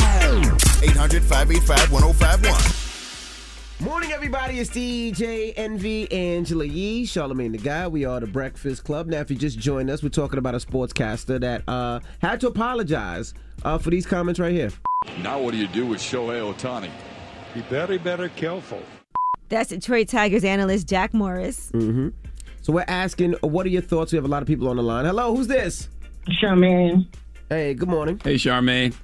800 0.82 1.22
585 1.22 1.92
1051. 1.92 2.85
Morning, 3.80 4.10
everybody. 4.10 4.58
It's 4.58 4.70
DJ 4.70 5.52
Envy 5.54 6.10
Angela 6.10 6.64
Yee, 6.64 7.04
Charlamagne 7.04 7.52
the 7.52 7.58
Guy. 7.58 7.86
We 7.86 8.06
are 8.06 8.18
the 8.20 8.26
Breakfast 8.26 8.84
Club. 8.84 9.06
Now, 9.06 9.20
if 9.20 9.30
you 9.30 9.36
just 9.36 9.58
joined 9.58 9.90
us, 9.90 10.02
we're 10.02 10.08
talking 10.08 10.38
about 10.38 10.54
a 10.54 10.58
sportscaster 10.58 11.38
that 11.40 11.62
uh, 11.68 12.00
had 12.20 12.40
to 12.40 12.46
apologize 12.46 13.34
uh, 13.64 13.76
for 13.76 13.90
these 13.90 14.06
comments 14.06 14.40
right 14.40 14.52
here. 14.52 14.70
Now 15.20 15.38
what 15.38 15.50
do 15.50 15.58
you 15.58 15.66
do 15.68 15.84
with 15.84 16.00
Shohei 16.00 16.54
Ohtani? 16.54 16.88
Be 17.52 17.60
very, 17.60 17.98
very 17.98 18.30
careful. 18.30 18.80
That's 19.50 19.68
Detroit 19.68 20.08
Tigers 20.08 20.42
analyst 20.42 20.88
Jack 20.88 21.12
Morris. 21.12 21.70
Mm-hmm. 21.72 22.08
So 22.62 22.72
we're 22.72 22.86
asking, 22.88 23.34
what 23.42 23.66
are 23.66 23.70
your 23.70 23.82
thoughts? 23.82 24.10
We 24.10 24.16
have 24.16 24.24
a 24.24 24.28
lot 24.28 24.40
of 24.40 24.48
people 24.48 24.68
on 24.68 24.76
the 24.76 24.82
line. 24.82 25.04
Hello, 25.04 25.36
who's 25.36 25.48
this? 25.48 25.90
Charmaine. 26.42 27.08
Hey, 27.50 27.74
good 27.74 27.90
morning. 27.90 28.22
Hey, 28.24 28.36
Charmaine. 28.36 28.94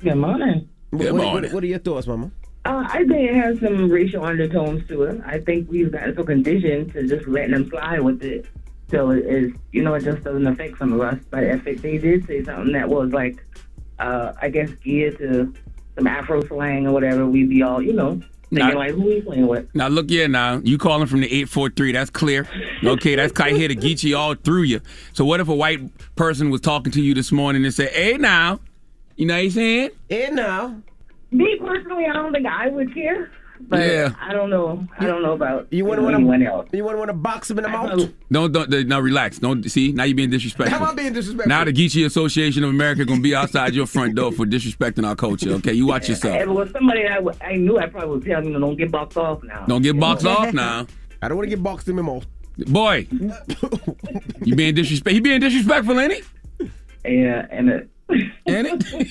Good 0.00 0.16
morning. 0.16 0.68
Good 0.90 1.12
what, 1.12 1.22
morning. 1.22 1.42
What, 1.50 1.52
what 1.52 1.62
are 1.62 1.68
your 1.68 1.78
thoughts, 1.78 2.08
Mama? 2.08 2.32
Uh, 2.68 2.84
I 2.86 2.98
think 3.04 3.30
it 3.30 3.34
has 3.34 3.58
some 3.60 3.88
racial 3.90 4.22
undertones 4.24 4.86
to 4.88 5.04
it. 5.04 5.22
I 5.24 5.38
think 5.40 5.70
we've 5.70 5.90
gotten 5.90 6.14
so 6.14 6.22
conditioned 6.22 6.92
to 6.92 7.08
just 7.08 7.26
letting 7.26 7.52
them 7.52 7.66
slide 7.70 8.00
with 8.00 8.22
it. 8.22 8.44
So 8.90 9.10
it 9.10 9.24
is, 9.24 9.52
you 9.72 9.82
know, 9.82 9.94
it 9.94 10.04
just 10.04 10.22
doesn't 10.22 10.46
affect 10.46 10.76
some 10.76 10.92
of 10.92 11.00
us. 11.00 11.18
But 11.30 11.44
if 11.44 11.66
it, 11.66 11.80
they 11.80 11.96
did 11.96 12.26
say 12.26 12.44
something 12.44 12.72
that 12.74 12.86
was 12.86 13.10
like, 13.12 13.42
uh, 13.98 14.34
I 14.42 14.50
guess, 14.50 14.68
geared 14.84 15.16
to 15.16 15.54
some 15.96 16.06
Afro 16.06 16.44
slang 16.44 16.86
or 16.86 16.92
whatever, 16.92 17.26
we'd 17.26 17.48
be 17.48 17.62
all, 17.62 17.80
you 17.80 17.94
know, 17.94 18.20
thinking 18.50 18.68
Nah. 18.68 18.78
like, 18.78 18.90
who 18.94 19.02
we 19.02 19.22
playing 19.22 19.46
with? 19.46 19.74
Now 19.74 19.88
look 19.88 20.10
here 20.10 20.28
now. 20.28 20.60
You 20.62 20.76
calling 20.76 21.06
from 21.06 21.20
the 21.22 21.26
843. 21.26 21.92
That's 21.92 22.10
clear. 22.10 22.46
Okay, 22.84 23.14
that's 23.14 23.32
Kai 23.32 23.52
here 23.52 23.68
to 23.68 23.74
get 23.74 24.02
you 24.02 24.14
all 24.14 24.34
through 24.34 24.64
you. 24.64 24.82
So 25.14 25.24
what 25.24 25.40
if 25.40 25.48
a 25.48 25.54
white 25.54 25.80
person 26.16 26.50
was 26.50 26.60
talking 26.60 26.92
to 26.92 27.00
you 27.00 27.14
this 27.14 27.32
morning 27.32 27.64
and 27.64 27.72
said, 27.72 27.90
Hey 27.92 28.18
now, 28.18 28.60
you 29.16 29.24
know 29.24 29.34
what 29.34 29.44
he's 29.44 29.54
saying? 29.54 29.90
Hey 30.10 30.28
now. 30.30 30.82
Me 31.30 31.56
personally, 31.60 32.06
I 32.06 32.12
don't 32.14 32.32
think 32.32 32.46
I 32.46 32.68
would 32.68 32.92
care. 32.94 33.30
But 33.60 33.80
Yeah. 33.80 34.12
I 34.20 34.32
don't 34.32 34.50
know. 34.50 34.86
I 34.98 35.06
don't 35.06 35.20
know 35.22 35.32
about 35.32 35.66
You 35.72 35.84
wouldn't 35.84 36.04
want 36.04 36.14
to 36.14 36.18
anyone 36.20 36.42
else. 36.44 36.68
You 36.72 36.84
want 36.84 36.94
to 36.94 36.98
want 36.98 37.08
to 37.08 37.14
box 37.14 37.50
him 37.50 37.58
in 37.58 37.64
the 37.64 37.68
mouth? 37.70 38.08
Don't 38.30 38.52
don't 38.52 38.86
now 38.86 39.00
relax. 39.00 39.38
Don't 39.40 39.68
see 39.68 39.90
now 39.92 40.04
you're 40.04 40.14
being 40.14 40.30
disrespectful. 40.30 40.78
How 40.78 40.84
am 40.84 40.92
I 40.92 40.94
being 40.94 41.12
disrespectful? 41.12 41.48
Now 41.48 41.64
the 41.64 41.72
Geechee 41.72 42.06
Association 42.06 42.62
of 42.62 42.70
America 42.70 43.04
gonna 43.04 43.20
be 43.20 43.34
outside 43.34 43.74
your 43.74 43.86
front 43.86 44.14
door 44.14 44.30
for 44.30 44.46
disrespecting 44.46 45.04
our 45.06 45.16
culture. 45.16 45.50
Okay, 45.54 45.72
you 45.72 45.86
watch 45.86 46.04
If 46.04 46.10
yourself. 46.10 46.40
it 46.40 46.48
was 46.48 46.70
somebody 46.70 47.02
that 47.02 47.20
I, 47.42 47.46
I 47.46 47.56
knew, 47.56 47.78
I 47.78 47.86
probably 47.86 48.10
would 48.10 48.24
tell 48.24 48.42
them, 48.42 48.52
don't 48.60 48.76
get 48.76 48.92
boxed 48.92 49.18
off 49.18 49.42
now. 49.42 49.64
Don't 49.66 49.82
get 49.82 49.98
boxed 49.98 50.24
off 50.26 50.52
now. 50.54 50.86
I 51.20 51.26
don't 51.28 51.36
want 51.36 51.50
to 51.50 51.56
get 51.56 51.62
boxed 51.62 51.88
in 51.88 51.96
my 51.96 52.02
mouth. 52.02 52.26
Boy, 52.68 53.08
you 54.44 54.54
being 54.54 54.74
disrespect. 54.74 55.14
He 55.14 55.20
being 55.20 55.40
disrespectful, 55.40 55.98
ain't 55.98 56.12
he? 56.12 56.70
Yeah, 57.04 57.46
and 57.50 57.68
it. 57.70 57.90
Ain't 58.10 58.82
he 58.88 59.02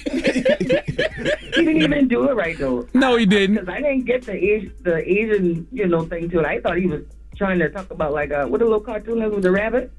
didn't 1.54 1.82
even 1.84 2.08
do 2.08 2.30
it 2.30 2.34
right 2.36 2.58
though. 2.58 2.88
No, 2.94 3.16
he 3.16 3.26
didn't. 3.26 3.56
Because 3.58 3.70
I 3.70 3.78
didn't 3.82 4.06
get 4.06 4.24
the 4.24 4.34
Asi- 4.34 4.72
the 4.82 4.98
Asian, 5.12 5.68
you 5.72 5.88
know, 5.88 6.04
thing 6.06 6.30
to 6.32 6.40
it. 6.40 6.46
I 6.46 6.60
thought 6.62 6.78
he 6.78 6.88
was 6.88 7.04
trying 7.36 7.60
to 7.60 7.70
talk 7.70 7.92
about 7.92 8.14
like 8.14 8.32
uh, 8.32 8.48
what 8.48 8.60
the 8.60 8.66
little 8.66 8.80
cartoon 8.80 9.22
is 9.22 9.32
with 9.32 9.44
the 9.44 9.52
rabbit. 9.52 9.92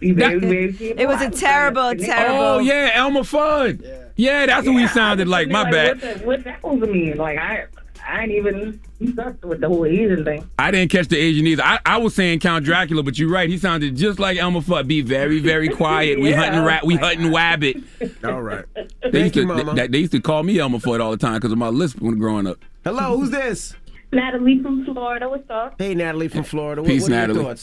Very, 0.00 0.38
very. 0.38 0.74
It 0.96 1.06
was 1.08 1.20
a 1.20 1.28
terrible, 1.30 1.90
connect- 1.90 2.04
terrible. 2.04 2.38
Oh 2.42 2.58
yeah, 2.60 2.90
Elmer 2.94 3.20
Fudd. 3.20 3.82
Yeah, 4.16 4.46
that's 4.46 4.66
what 4.66 4.76
he 4.76 4.86
sounded 4.88 5.28
like. 5.28 5.48
My 5.48 5.62
Like, 5.62 5.72
bad. 5.72 5.88
What, 6.00 6.18
the, 6.20 6.26
what 6.26 6.44
that 6.44 6.56
supposed 6.56 6.80
to 6.84 6.86
mean? 6.86 7.16
Like 7.18 7.38
I, 7.38 7.66
I 8.08 8.22
ain't 8.22 8.32
even 8.32 8.80
stuck 9.12 9.44
with 9.44 9.60
the 9.60 9.68
whole 9.68 9.84
Asian 9.84 10.24
thing. 10.24 10.48
I 10.58 10.70
didn't 10.70 10.90
catch 10.90 11.08
the 11.08 11.18
Asian 11.18 11.46
either. 11.46 11.62
I, 11.62 11.78
I 11.84 11.98
was 11.98 12.14
saying 12.14 12.40
Count 12.40 12.64
Dracula, 12.64 13.02
but 13.02 13.18
you're 13.18 13.28
right. 13.28 13.50
He 13.50 13.58
sounded 13.58 13.96
just 13.96 14.18
like 14.18 14.38
Elmer 14.38 14.60
Fudd. 14.60 14.86
Be 14.88 15.02
very, 15.02 15.40
very 15.40 15.68
quiet. 15.76 16.18
We 16.18 16.32
hunting 16.32 16.64
rat. 16.64 16.86
We 16.86 16.96
hunting 16.96 17.30
wabbit. 17.30 17.84
All 18.24 18.40
right. 18.40 18.64
They 19.12 19.24
used, 19.24 19.34
to, 19.34 19.40
you, 19.40 19.46
Mama. 19.46 19.74
they, 19.74 19.88
they 19.88 19.98
used 19.98 20.12
to 20.12 20.20
call 20.20 20.42
me 20.42 20.58
Elmer 20.58 20.78
Fudd 20.78 21.02
all 21.02 21.10
the 21.10 21.18
time 21.18 21.34
because 21.34 21.52
of 21.52 21.58
my 21.58 21.68
lisp 21.68 22.00
when 22.00 22.18
growing 22.18 22.46
up. 22.46 22.58
Hello, 22.82 23.18
who's 23.18 23.30
this? 23.30 23.74
Natalie 24.10 24.62
from 24.62 24.86
Florida. 24.86 25.28
What's 25.28 25.50
up? 25.50 25.74
Hey, 25.78 25.94
Natalie 25.94 26.28
from 26.28 26.44
Florida. 26.44 26.80
What, 26.80 26.88
Peace, 26.88 27.02
what 27.02 27.12
are 27.12 27.26
Natalie. 27.26 27.56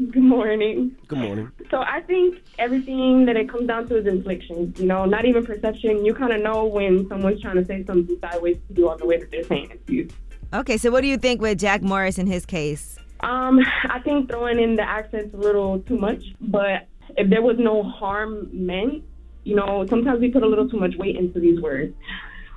Your 0.00 0.08
thoughts? 0.08 0.14
Good 0.14 0.22
morning. 0.22 0.96
Good 1.08 1.18
morning. 1.18 1.52
So 1.70 1.78
I 1.78 2.00
think 2.00 2.42
everything 2.58 3.26
that 3.26 3.36
it 3.36 3.48
comes 3.48 3.66
down 3.66 3.88
to 3.88 3.96
is 3.96 4.06
inflection. 4.06 4.74
You 4.76 4.86
know, 4.86 5.04
not 5.04 5.24
even 5.24 5.44
perception. 5.44 6.04
You 6.04 6.14
kind 6.14 6.32
of 6.32 6.42
know 6.42 6.64
when 6.64 7.08
someone's 7.08 7.40
trying 7.40 7.56
to 7.56 7.64
say 7.64 7.84
something 7.84 8.16
sideways 8.20 8.58
to 8.68 8.74
you 8.74 8.90
on 8.90 8.98
the 8.98 9.06
way 9.06 9.18
that 9.18 9.30
they're 9.30 9.44
saying 9.44 9.70
it 9.70 9.86
to 9.86 9.92
you. 9.94 10.08
Okay, 10.52 10.78
so 10.78 10.90
what 10.90 11.02
do 11.02 11.06
you 11.06 11.16
think 11.16 11.40
with 11.40 11.58
Jack 11.58 11.82
Morris 11.82 12.18
in 12.18 12.26
his 12.26 12.44
case? 12.44 12.98
Um, 13.20 13.60
I 13.84 14.00
think 14.00 14.30
throwing 14.30 14.58
in 14.58 14.76
the 14.76 14.82
accent's 14.82 15.34
a 15.34 15.36
little 15.36 15.78
too 15.80 15.98
much, 15.98 16.24
but 16.40 16.88
if 17.16 17.28
there 17.28 17.42
was 17.42 17.56
no 17.58 17.82
harm 17.82 18.48
meant, 18.52 19.04
you 19.44 19.54
know, 19.54 19.86
sometimes 19.88 20.20
we 20.20 20.30
put 20.30 20.42
a 20.42 20.46
little 20.46 20.68
too 20.68 20.78
much 20.78 20.96
weight 20.96 21.16
into 21.16 21.38
these 21.38 21.60
words. 21.60 21.94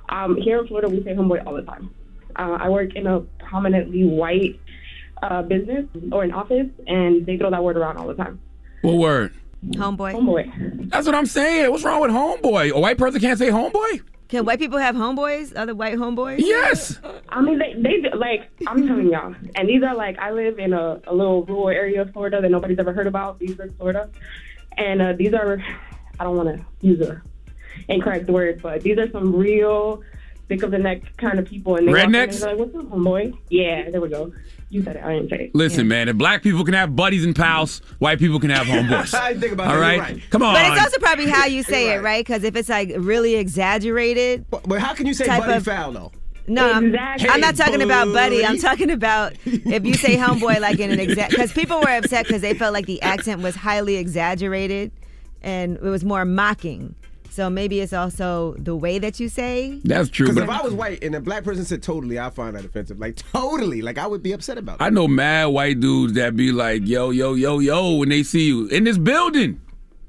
Um, 0.08 0.36
here 0.36 0.58
in 0.60 0.66
Florida, 0.66 0.88
we 0.88 1.04
say 1.04 1.14
homeboy 1.14 1.46
all 1.46 1.54
the 1.54 1.62
time. 1.62 1.94
Uh, 2.36 2.58
I 2.60 2.68
work 2.68 2.94
in 2.94 3.06
a 3.06 3.20
prominently 3.38 4.04
white 4.04 4.58
uh, 5.30 5.42
business 5.42 5.86
or 6.12 6.22
an 6.22 6.32
office, 6.32 6.68
and 6.86 7.24
they 7.26 7.36
throw 7.36 7.50
that 7.50 7.62
word 7.62 7.76
around 7.76 7.96
all 7.96 8.06
the 8.06 8.14
time. 8.14 8.40
What 8.82 8.96
word? 8.96 9.34
Homeboy. 9.64 10.14
Homeboy. 10.14 10.90
That's 10.90 11.06
what 11.06 11.14
I'm 11.14 11.26
saying. 11.26 11.70
What's 11.70 11.84
wrong 11.84 12.02
with 12.02 12.10
homeboy? 12.10 12.72
A 12.72 12.78
white 12.78 12.98
person 12.98 13.20
can't 13.20 13.38
say 13.38 13.48
homeboy? 13.48 14.02
Can 14.28 14.44
white 14.44 14.58
people 14.58 14.78
have 14.78 14.94
homeboys? 14.94 15.56
Other 15.56 15.74
white 15.74 15.94
homeboys? 15.94 16.38
Yes. 16.38 16.98
I 17.28 17.40
mean, 17.40 17.58
they, 17.58 17.74
they 17.74 18.10
like, 18.10 18.50
I'm 18.66 18.86
telling 18.86 19.10
y'all. 19.10 19.34
And 19.54 19.68
these 19.68 19.82
are 19.82 19.94
like, 19.94 20.18
I 20.18 20.32
live 20.32 20.58
in 20.58 20.72
a, 20.72 21.00
a 21.06 21.14
little 21.14 21.44
rural 21.44 21.68
area 21.68 22.02
of 22.02 22.12
Florida 22.12 22.40
that 22.40 22.50
nobody's 22.50 22.78
ever 22.78 22.92
heard 22.92 23.06
about, 23.06 23.40
Leesburg, 23.40 23.76
Florida. 23.76 24.10
And 24.76 25.00
uh, 25.00 25.12
these 25.14 25.32
are, 25.34 25.62
I 26.18 26.24
don't 26.24 26.36
want 26.36 26.58
to 26.58 26.64
use 26.86 27.00
a 27.00 27.22
incorrect 27.88 28.28
word, 28.28 28.60
but 28.62 28.82
these 28.82 28.98
are 28.98 29.10
some 29.10 29.34
real 29.34 30.02
thick 30.48 30.62
of 30.62 30.70
the 30.70 30.78
neck 30.78 31.16
kind 31.16 31.38
of 31.38 31.46
people. 31.46 31.76
And 31.76 31.88
they 31.88 31.92
walk 31.92 32.04
in 32.04 32.14
and 32.14 32.30
Rednecks? 32.30 32.40
they're 32.40 32.50
like, 32.50 32.58
what's 32.58 32.74
up, 32.74 32.90
homeboy? 32.90 33.38
Yeah, 33.50 33.90
there 33.90 34.00
we 34.00 34.08
go. 34.08 34.32
You 34.74 34.82
said 34.82 34.96
it. 34.96 35.04
I 35.04 35.14
didn't 35.14 35.30
say 35.30 35.36
it. 35.44 35.54
Listen, 35.54 35.86
man, 35.86 36.08
if 36.08 36.16
black 36.16 36.42
people 36.42 36.64
can 36.64 36.74
have 36.74 36.96
buddies 36.96 37.24
and 37.24 37.34
pals, 37.36 37.78
white 38.00 38.18
people 38.18 38.40
can 38.40 38.50
have 38.50 38.66
homeboys. 38.66 39.14
I 39.18 39.32
think 39.38 39.52
about 39.52 39.68
All 39.68 39.74
that, 39.74 39.80
right? 39.80 39.94
you're 39.94 40.02
right. 40.02 40.30
Come 40.30 40.42
on. 40.42 40.52
But 40.52 40.66
it's 40.72 40.82
also 40.82 40.98
probably 40.98 41.26
how 41.30 41.44
you 41.46 41.62
say 41.62 41.94
it, 41.94 42.02
right? 42.02 42.26
Because 42.26 42.42
if 42.42 42.56
it's 42.56 42.68
like 42.68 42.90
really 42.96 43.36
exaggerated. 43.36 44.46
But 44.50 44.80
how 44.80 44.92
can 44.92 45.06
you 45.06 45.14
say 45.14 45.26
type 45.26 45.42
buddy 45.42 45.52
of- 45.58 45.64
foul 45.64 45.92
though? 45.92 46.12
No, 46.48 46.72
I'm, 46.72 46.86
Exactly. 46.86 47.28
I'm 47.30 47.40
not 47.40 47.54
talking 47.56 47.82
about 47.82 48.12
buddy. 48.12 48.44
I'm 48.44 48.58
talking 48.58 48.90
about 48.90 49.34
if 49.46 49.86
you 49.86 49.94
say 49.94 50.16
homeboy 50.16 50.60
like 50.60 50.80
in 50.80 50.90
an 50.90 50.98
exact. 50.98 51.30
Because 51.30 51.52
people 51.52 51.80
were 51.80 51.88
upset 51.96 52.26
because 52.26 52.42
they 52.42 52.52
felt 52.52 52.72
like 52.74 52.86
the 52.86 53.00
accent 53.00 53.42
was 53.42 53.54
highly 53.54 53.94
exaggerated 53.96 54.90
and 55.40 55.76
it 55.76 55.82
was 55.84 56.04
more 56.04 56.24
mocking. 56.24 56.96
So 57.34 57.50
maybe 57.50 57.80
it's 57.80 57.92
also 57.92 58.54
the 58.58 58.76
way 58.76 59.00
that 59.00 59.18
you 59.18 59.28
say. 59.28 59.80
That's 59.82 60.08
true. 60.08 60.26
Because 60.26 60.36
But 60.36 60.54
if 60.54 60.60
I 60.60 60.62
was 60.62 60.72
white 60.72 61.02
and 61.02 61.16
a 61.16 61.20
black 61.20 61.42
person 61.42 61.64
said 61.64 61.82
totally, 61.82 62.16
I 62.16 62.30
find 62.30 62.54
that 62.54 62.64
offensive. 62.64 63.00
Like 63.00 63.16
totally, 63.16 63.82
like 63.82 63.98
I 63.98 64.06
would 64.06 64.22
be 64.22 64.30
upset 64.30 64.56
about. 64.56 64.78
That. 64.78 64.84
I 64.84 64.90
know 64.90 65.08
mad 65.08 65.46
white 65.46 65.80
dudes 65.80 66.12
that 66.12 66.36
be 66.36 66.52
like, 66.52 66.86
yo, 66.86 67.10
yo, 67.10 67.34
yo, 67.34 67.58
yo, 67.58 67.96
when 67.96 68.10
they 68.10 68.22
see 68.22 68.46
you 68.46 68.68
in 68.68 68.84
this 68.84 68.98
building. 68.98 69.60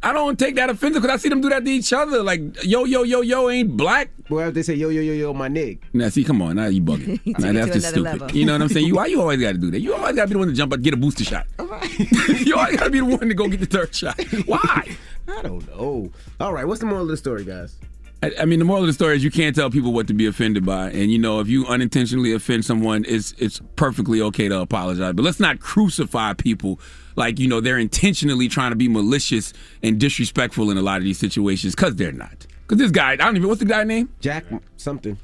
I 0.04 0.14
don't 0.14 0.38
take 0.38 0.56
that 0.58 0.70
offensive 0.70 1.02
because 1.02 1.16
I 1.16 1.18
see 1.18 1.30
them 1.30 1.42
do 1.42 1.50
that 1.50 1.66
to 1.66 1.72
each 1.72 1.92
other. 1.92 2.22
Like, 2.22 2.64
yo, 2.64 2.84
yo, 2.84 3.02
yo, 3.02 3.22
yo 3.22 3.50
ain't 3.50 3.76
black. 3.76 4.12
Well, 4.30 4.50
if 4.50 4.54
they 4.54 4.62
say 4.62 4.76
yo, 4.76 4.90
yo, 4.90 5.02
yo, 5.02 5.14
yo, 5.14 5.34
my 5.34 5.48
nig. 5.48 5.84
Now, 5.94 6.10
see, 6.10 6.24
come 6.24 6.44
on, 6.44 6.58
now 6.58 6.68
you 6.68 6.84
bugging. 6.84 7.20
Now, 7.40 7.54
that's 7.54 7.74
just 7.74 7.88
stupid. 7.88 8.04
level. 8.04 8.32
You 8.32 8.46
know 8.46 8.54
what 8.54 8.62
I'm 8.62 8.70
saying? 8.70 8.86
You, 8.86 8.94
why 8.98 9.08
you 9.08 9.20
always 9.20 9.42
got 9.42 9.54
to 9.54 9.58
do 9.58 9.72
that? 9.72 9.80
You 9.80 9.96
always 9.96 10.16
got 10.16 10.24
to 10.24 10.28
be 10.28 10.34
the 10.34 10.40
one 10.40 10.48
to 10.50 10.54
jump 10.54 10.74
up, 10.74 10.82
get 10.84 10.94
a 10.94 10.98
booster 10.98 11.24
shot. 11.24 11.48
you 11.58 12.56
always 12.56 12.78
got 12.78 12.84
to 12.84 12.90
be 12.92 13.00
the 13.00 13.06
one 13.06 13.28
to 13.28 13.34
go 13.34 13.48
get 13.48 13.62
the 13.62 13.66
third 13.66 13.96
shot. 13.96 14.22
Why? 14.46 14.96
I 15.38 15.42
don't 15.42 15.68
know. 15.68 16.12
All 16.40 16.54
right, 16.54 16.66
what's 16.66 16.80
the 16.80 16.86
moral 16.86 17.04
of 17.04 17.10
the 17.10 17.18
story, 17.18 17.44
guys? 17.44 17.78
I, 18.24 18.32
I 18.42 18.46
mean, 18.46 18.60
the 18.60 18.66
moral 18.66 18.84
of 18.84 18.88
the 18.88 18.94
story 18.94 19.16
is 19.16 19.24
you 19.24 19.32
can't 19.32 19.56
tell 19.56 19.70
people 19.70 19.94
what 19.94 20.08
to 20.08 20.14
be 20.14 20.26
offended 20.26 20.66
by, 20.66 20.90
and 20.90 21.12
you 21.12 21.20
know, 21.20 21.40
if 21.40 21.48
you 21.48 21.66
unintentionally 21.68 22.34
offend 22.34 22.66
someone, 22.66 23.06
it's 23.08 23.34
it's 23.38 23.62
perfectly 23.76 24.22
okay 24.22 24.48
to 24.48 24.60
apologize. 24.60 25.14
But 25.14 25.24
let's 25.24 25.40
not 25.40 25.60
crucify 25.60 26.34
people 26.34 26.80
like 27.16 27.40
you 27.40 27.48
know 27.48 27.62
they're 27.62 27.78
intentionally 27.78 28.48
trying 28.48 28.72
to 28.72 28.76
be 28.76 28.88
malicious 28.88 29.54
and 29.84 30.00
disrespectful 30.00 30.72
in 30.72 30.78
a 30.78 30.82
lot 30.82 30.98
of 30.98 31.04
these 31.04 31.20
situations 31.20 31.76
because 31.76 31.96
they're 31.96 32.12
not. 32.12 32.48
Because 32.62 32.80
this 32.80 32.92
guy, 32.92 33.12
I 33.12 33.16
don't 33.18 33.36
even 33.36 33.48
what's 33.50 33.60
the 33.60 33.66
guy 33.66 33.84
name? 33.84 34.10
Jack 34.22 34.46
something. 34.78 35.18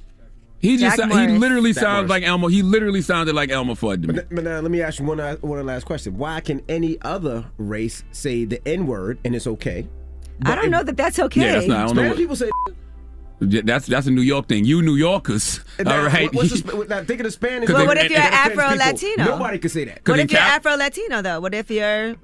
He 0.59 0.77
just 0.77 0.97
Jack 0.97 1.11
he 1.11 1.27
literally 1.39 1.73
Jack 1.73 1.81
sounds 1.81 2.07
Morris. 2.07 2.09
like 2.09 2.23
Elmo. 2.23 2.47
He 2.49 2.61
literally 2.61 3.01
sounded 3.01 3.33
like 3.33 3.49
Elmo 3.49 3.73
Fudd 3.73 4.03
to 4.03 4.09
me. 4.09 4.13
But, 4.13 4.29
but 4.29 4.43
now 4.43 4.59
let 4.59 4.69
me 4.69 4.83
ask 4.83 4.99
you 4.99 5.05
one 5.05 5.19
uh, 5.19 5.37
one 5.37 5.65
last 5.65 5.85
question. 5.85 6.17
Why 6.17 6.39
can 6.39 6.61
any 6.69 7.01
other 7.01 7.45
race 7.57 8.03
say 8.11 8.45
the 8.45 8.61
N 8.67 8.85
word 8.85 9.17
and 9.25 9.35
it's 9.35 9.47
okay? 9.47 9.87
I 10.45 10.55
don't 10.55 10.71
know 10.71 10.83
that 10.83 10.97
that's 10.97 11.19
okay. 11.19 11.41
Yeah, 11.41 11.51
that's 11.53 11.67
not. 11.67 11.77
I 11.77 11.85
don't 11.87 11.95
know. 11.95 12.07
What, 12.09 12.17
people 12.17 12.35
say. 12.35 12.49
Yeah, 13.41 13.61
that's 13.63 13.87
that's 13.87 14.05
a 14.07 14.11
New 14.11 14.21
York 14.21 14.47
thing. 14.47 14.65
You 14.65 14.81
New 14.83 14.95
Yorkers, 14.95 15.61
Now, 15.79 15.97
all 15.99 16.05
right? 16.05 16.31
what- 16.33 16.43
What's 16.49 16.51
the, 16.51 16.57
Sp- 16.85 16.87
now, 16.89 17.03
think 17.03 17.19
of 17.21 17.23
the 17.25 17.31
Spanish. 17.31 17.69
Well, 17.69 17.79
word 17.79 17.87
what 17.87 17.97
if 17.97 18.11
you're 18.11 18.19
Afro 18.19 18.69
people. 18.69 18.77
Latino? 18.77 19.23
Nobody 19.25 19.57
can 19.57 19.69
say 19.69 19.85
that. 19.85 20.07
What 20.07 20.19
if 20.19 20.31
you're 20.31 20.39
Cap- 20.39 20.57
Afro 20.57 20.75
Latino 20.75 21.21
though? 21.23 21.39
What 21.39 21.53
if 21.55 21.71
you're 21.71 22.15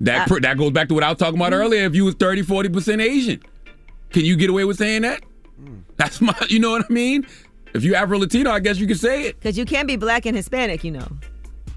That 0.00 0.22
uh, 0.22 0.26
pr- 0.26 0.40
that 0.40 0.56
goes 0.56 0.70
back 0.70 0.88
to 0.88 0.94
what 0.94 1.02
I 1.04 1.10
was 1.10 1.18
talking 1.18 1.38
about 1.38 1.52
mm-hmm. 1.52 1.62
earlier. 1.62 1.84
If 1.84 1.94
you 1.94 2.04
was 2.06 2.14
30, 2.14 2.42
40 2.42 2.68
percent 2.70 3.00
Asian, 3.02 3.42
can 4.10 4.24
you 4.24 4.34
get 4.36 4.48
away 4.48 4.64
with 4.64 4.78
saying 4.78 5.02
that? 5.02 5.22
Mm. 5.62 5.82
That's 5.96 6.20
my, 6.22 6.34
you 6.48 6.58
know 6.58 6.70
what 6.70 6.86
I 6.88 6.92
mean. 6.92 7.26
If 7.74 7.84
you 7.84 7.94
Afro 7.94 8.18
Latino, 8.18 8.50
I 8.50 8.60
guess 8.60 8.78
you 8.78 8.86
could 8.86 8.98
say 9.00 9.24
it. 9.24 9.38
because 9.40 9.58
you 9.58 9.64
can't 9.66 9.86
be 9.88 9.96
black 9.96 10.24
and 10.26 10.34
Hispanic, 10.36 10.84
you 10.84 10.90
know. 10.90 11.06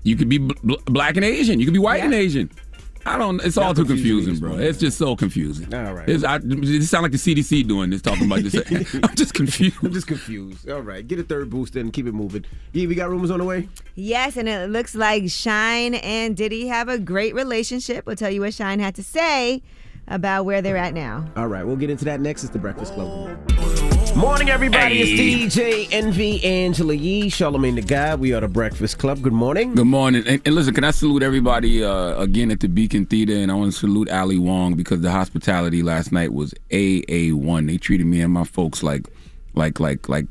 You 0.04 0.16
could 0.16 0.30
be 0.30 0.38
bl- 0.38 0.54
bl- 0.64 0.76
black 0.86 1.16
and 1.18 1.26
Asian. 1.26 1.60
You 1.60 1.66
could 1.66 1.74
be 1.74 1.80
white 1.80 2.02
and 2.04 2.14
Asian. 2.14 2.50
I 3.06 3.18
don't. 3.18 3.44
It's 3.44 3.58
all 3.58 3.74
too 3.74 3.86
confusing 3.86 4.06
confusing, 4.26 4.40
bro. 4.40 4.58
It's 4.58 4.80
just 4.80 4.98
so 4.98 5.16
confusing. 5.16 5.74
All 5.74 5.94
right. 5.94 6.08
It's, 6.08 6.24
I, 6.24 6.40
it 6.44 6.84
sound 6.84 7.04
like 7.04 7.12
the 7.12 7.18
CDC 7.18 7.68
doing 7.68 7.90
this, 7.90 8.02
talking 8.02 8.26
about 8.26 8.42
this. 8.42 8.56
I'm 9.04 9.16
just 9.16 9.34
confused. 9.34 9.78
I'm 9.84 9.94
just 9.94 10.08
confused. 10.08 10.70
All 10.70 10.82
right, 10.82 11.08
get 11.08 11.20
a 11.20 11.24
third 11.24 11.50
booster 11.50 11.80
and 11.80 11.92
keep 11.92 12.08
it 12.08 12.14
moving. 12.14 12.46
Yeah, 12.74 12.88
we 12.88 12.96
got 12.96 13.10
rumors 13.10 13.32
on 13.32 13.40
the 13.40 13.46
way. 13.46 13.70
Yes, 13.96 14.38
and 14.38 14.48
it 14.48 14.70
looks 14.70 14.96
like 14.96 15.30
Shyne 15.30 15.96
and 15.96 16.36
Diddy 16.36 16.68
have 16.68 16.90
a 16.90 16.98
great 16.98 17.36
relationship. 17.36 18.06
We'll 18.06 18.16
tell 18.16 18.32
you 18.32 18.42
what 18.42 18.54
Shyne 18.54 18.80
had 18.80 18.96
to 18.96 19.04
say 19.04 19.62
about 20.08 20.46
where 20.46 20.62
they're 20.62 20.78
at 20.78 20.94
now. 20.94 21.26
All 21.36 21.48
right, 21.48 21.66
we'll 21.66 21.76
get 21.76 21.90
into 21.90 22.06
that 22.06 22.20
next. 22.20 22.44
It's 22.44 22.54
the 22.54 22.60
Breakfast 22.60 22.94
Club. 22.94 23.38
Morning, 24.16 24.50
everybody. 24.50 25.06
Hey. 25.06 25.44
It's 25.44 25.56
DJ 25.56 25.90
Envy 25.92 26.42
Angela 26.46 26.94
Yee, 26.94 27.30
Charlamagne 27.30 27.76
the 27.76 27.82
Guy. 27.82 28.16
We 28.16 28.32
are 28.32 28.40
the 28.40 28.48
Breakfast 28.48 28.98
Club. 28.98 29.22
Good 29.22 29.34
morning. 29.34 29.76
Good 29.76 29.88
morning. 29.88 30.24
And, 30.26 30.42
and 30.46 30.56
listen, 30.56 30.74
can 30.74 30.86
I 30.86 30.92
salute 30.92 31.22
everybody 31.22 31.84
uh, 31.84 32.16
again 32.16 32.50
at 32.50 32.62
the 32.62 32.70
Beacon 32.70 33.06
Theater? 33.06 33.34
And 33.34 33.52
I 33.52 33.56
want 33.56 33.74
to 33.74 33.78
salute 33.78 34.10
Ali 34.10 34.40
Wong 34.40 34.76
because 34.76 35.02
the 35.02 35.12
hospitality 35.12 35.84
last 35.84 36.14
night 36.14 36.32
was 36.32 36.54
AA1. 36.70 37.68
They 37.68 37.78
treated 37.78 38.08
me 38.08 38.22
and 38.22 38.32
my 38.32 38.46
folks 38.46 38.84
like, 38.84 39.10
like, 39.54 39.82
like, 39.82 40.08
like, 40.08 40.28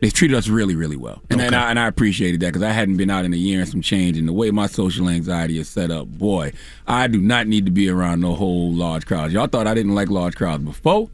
they 0.00 0.10
treated 0.10 0.36
us 0.36 0.46
really, 0.46 0.76
really 0.76 0.96
well. 0.96 1.20
And, 1.28 1.40
and, 1.40 1.56
I, 1.56 1.70
and 1.70 1.78
I 1.80 1.88
appreciated 1.88 2.38
that 2.42 2.46
because 2.46 2.62
I 2.62 2.70
hadn't 2.70 2.98
been 2.98 3.10
out 3.10 3.24
in 3.24 3.34
a 3.34 3.36
year 3.36 3.58
and 3.58 3.68
some 3.68 3.82
change. 3.82 4.16
And 4.16 4.28
the 4.28 4.32
way 4.32 4.52
my 4.52 4.68
social 4.68 5.08
anxiety 5.08 5.58
is 5.58 5.68
set 5.68 5.90
up, 5.90 6.06
boy, 6.06 6.52
I 6.86 7.08
do 7.08 7.20
not 7.20 7.48
need 7.48 7.64
to 7.64 7.72
be 7.72 7.88
around 7.88 8.20
no 8.20 8.36
whole 8.36 8.72
large 8.72 9.06
crowds. 9.06 9.32
Y'all 9.32 9.48
thought 9.48 9.66
I 9.66 9.74
didn't 9.74 9.96
like 9.96 10.08
large 10.08 10.36
crowds 10.36 10.62
before. 10.62 11.10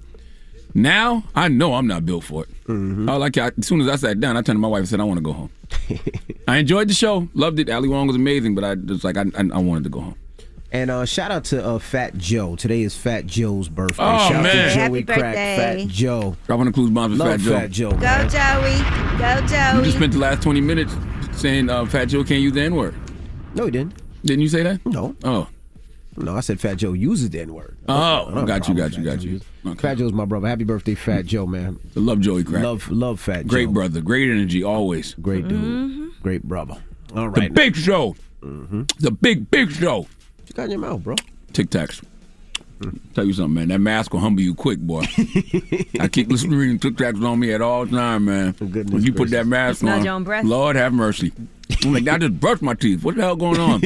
Now 0.75 1.22
I 1.35 1.49
know 1.49 1.75
I'm 1.75 1.87
not 1.87 2.05
built 2.05 2.25
for 2.25 2.45
it. 2.45 2.51
I 2.68 3.16
like 3.16 3.39
I, 3.39 3.53
as 3.57 3.66
soon 3.66 3.81
as 3.81 3.89
I 3.89 3.97
sat 3.97 4.20
down, 4.20 4.37
I 4.37 4.43
turned 4.43 4.57
to 4.57 4.61
my 4.61 4.68
wife 4.68 4.81
and 4.81 4.89
said, 4.89 5.01
"I 5.01 5.05
want 5.05 5.18
to 5.18 5.22
go 5.22 5.33
home." 5.33 5.51
I 6.49 6.59
enjoyed 6.59 6.89
the 6.89 6.95
show, 6.95 7.29
loved 7.35 7.59
it. 7.61 7.70
Ali 7.70 7.89
Wong 7.89 8.07
was 8.07 8.16
amazing, 8.16 8.55
but 8.55 8.64
I 8.64 8.75
just 8.75 9.05
like 9.05 9.16
I, 9.16 9.22
I, 9.37 9.49
I 9.55 9.59
wanted 9.59 9.85
to 9.85 9.91
go 9.91 10.01
home. 10.01 10.16
And 10.72 10.91
uh, 10.91 11.05
shout 11.05 11.31
out 11.31 11.45
to 11.47 11.64
uh, 11.64 11.79
Fat 11.79 12.16
Joe. 12.18 12.57
Today 12.57 12.83
is 12.83 12.97
Fat 12.97 13.27
Joe's 13.27 13.68
birthday. 13.68 14.03
Oh, 14.03 14.18
shout 14.29 14.43
man. 14.43 14.47
out 14.47 14.72
to 14.72 14.81
Happy 14.81 15.03
Crack, 15.05 15.18
birthday. 15.20 15.85
Fat 15.85 15.89
Joe. 15.89 16.37
Dropping 16.49 16.66
the 16.66 16.72
clues 16.72 16.91
bombs 16.91 17.12
with 17.12 17.20
Love 17.20 17.31
Fat 17.31 17.41
Joe. 17.41 17.59
Fat 17.61 17.70
Joe. 17.70 17.91
Go 17.93 17.99
man. 17.99 18.29
Joey. 18.29 19.18
Go 19.18 19.47
Joey. 19.47 19.79
You 19.79 19.85
just 19.85 19.97
spent 19.97 20.12
the 20.14 20.18
last 20.18 20.43
20 20.43 20.61
minutes 20.61 20.93
saying 21.33 21.70
uh, 21.70 21.87
Fat 21.87 22.07
Joe 22.07 22.25
can't 22.25 22.43
use 22.43 22.55
the 22.55 22.62
N 22.62 22.75
word. 22.75 22.97
No, 23.55 23.66
he 23.66 23.70
didn't. 23.70 23.95
Didn't 24.25 24.43
you 24.43 24.49
say 24.49 24.64
that? 24.64 24.85
No. 24.85 25.14
Oh. 25.22 25.47
No, 26.17 26.37
I 26.37 26.41
said 26.41 26.61
Fat 26.61 26.77
Joe 26.77 26.93
uses 26.93 27.31
the 27.31 27.41
N 27.41 27.53
word. 27.55 27.77
Oh, 27.89 27.95
I 27.95 28.19
don't 28.25 28.35
have 28.35 28.43
a 28.45 28.47
got 28.47 28.69
you, 28.69 28.75
got 28.75 28.93
you, 28.97 29.05
Fat 29.05 29.17
got 29.17 29.19
Joe 29.21 29.29
you. 29.31 29.41
Okay. 29.67 29.79
Fat 29.81 29.95
Joe's 29.99 30.12
my 30.12 30.25
brother. 30.25 30.47
Happy 30.49 30.65
birthday, 30.65 30.95
Fat 30.95 31.27
Joe, 31.27 31.47
man. 31.47 31.79
I 31.97 32.01
love 32.01 32.21
Joey 32.21 32.45
Crack. 32.45 32.62
Love, 32.62 32.89
love 32.91 33.19
Fat 33.21 33.43
Joe. 33.43 33.49
Great 33.49 33.67
Joe. 33.67 33.73
brother, 33.73 34.01
great 34.01 34.31
energy, 34.31 34.62
always. 34.62 35.15
Great 35.15 35.49
dude. 35.49 36.12
Great 36.23 36.43
brother. 36.45 36.77
All 37.17 37.31
The 37.31 37.41
right. 37.41 37.55
big 37.55 37.75
show. 37.77 38.15
Mm-hmm. 38.43 38.83
The 39.01 39.11
big, 39.11 39.51
big 39.51 39.71
show. 39.73 40.01
What 40.01 40.09
you 40.49 40.55
got 40.55 40.65
in 40.65 40.71
your 40.73 40.81
mouth, 40.81 41.03
bro? 41.03 41.17
Tic 41.53 41.71
Tacs. 41.71 42.03
Tell 43.15 43.25
you 43.25 43.33
something, 43.33 43.55
man. 43.55 43.69
That 43.69 43.79
mask 43.79 44.12
will 44.12 44.21
humble 44.21 44.43
you 44.43 44.55
quick, 44.55 44.79
boy. 44.79 45.05
I 46.01 46.09
keep 46.11 46.29
listening 46.29 46.59
reading 46.59 46.79
Tic 46.79 46.97
Tacs 46.97 47.25
on 47.25 47.39
me 47.39 47.53
at 47.53 47.62
all 47.62 47.87
time, 47.87 48.27
man. 48.27 48.53
goodness 48.53 48.91
when 48.93 49.03
you 49.03 49.12
put 49.15 49.31
that 49.31 49.47
mask 49.47 49.81
smell 49.81 49.99
on, 49.99 50.05
your 50.05 50.15
own 50.15 50.25
breath? 50.25 50.45
Lord 50.45 50.77
have 50.77 50.93
mercy. 50.93 51.33
I'm 51.85 51.93
like, 51.93 52.09
I 52.09 52.19
just 52.19 52.39
brushed 52.41 52.62
my 52.62 52.75
teeth. 52.75 53.03
What 53.05 53.17
the 53.17 53.23
hell 53.23 53.37
going 53.37 53.59
on? 53.61 53.81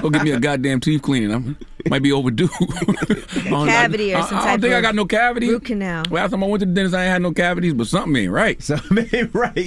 Go 0.00 0.10
get 0.10 0.22
me 0.22 0.30
a 0.30 0.40
goddamn 0.40 0.80
teeth 0.80 1.02
cleaning. 1.02 1.56
I 1.86 1.88
might 1.88 2.02
be 2.02 2.12
overdue. 2.12 2.48
cavity 2.48 4.14
or 4.14 4.18
I, 4.18 4.22
some 4.22 4.38
I 4.38 4.40
type 4.40 4.50
don't 4.50 4.60
think 4.60 4.74
I 4.74 4.78
of 4.78 4.82
got 4.82 4.94
no 4.94 5.04
cavity. 5.04 5.48
Root 5.48 5.64
canal. 5.64 6.04
Last 6.10 6.30
time 6.30 6.44
I 6.44 6.46
went 6.46 6.60
to 6.60 6.66
the 6.66 6.72
dentist, 6.72 6.94
I 6.94 7.04
ain't 7.04 7.12
had 7.12 7.22
no 7.22 7.32
cavities, 7.32 7.74
but 7.74 7.86
something 7.86 8.14
ain't 8.16 8.32
right. 8.32 8.62
Something 8.62 9.08
ain't 9.12 9.34
right. 9.34 9.54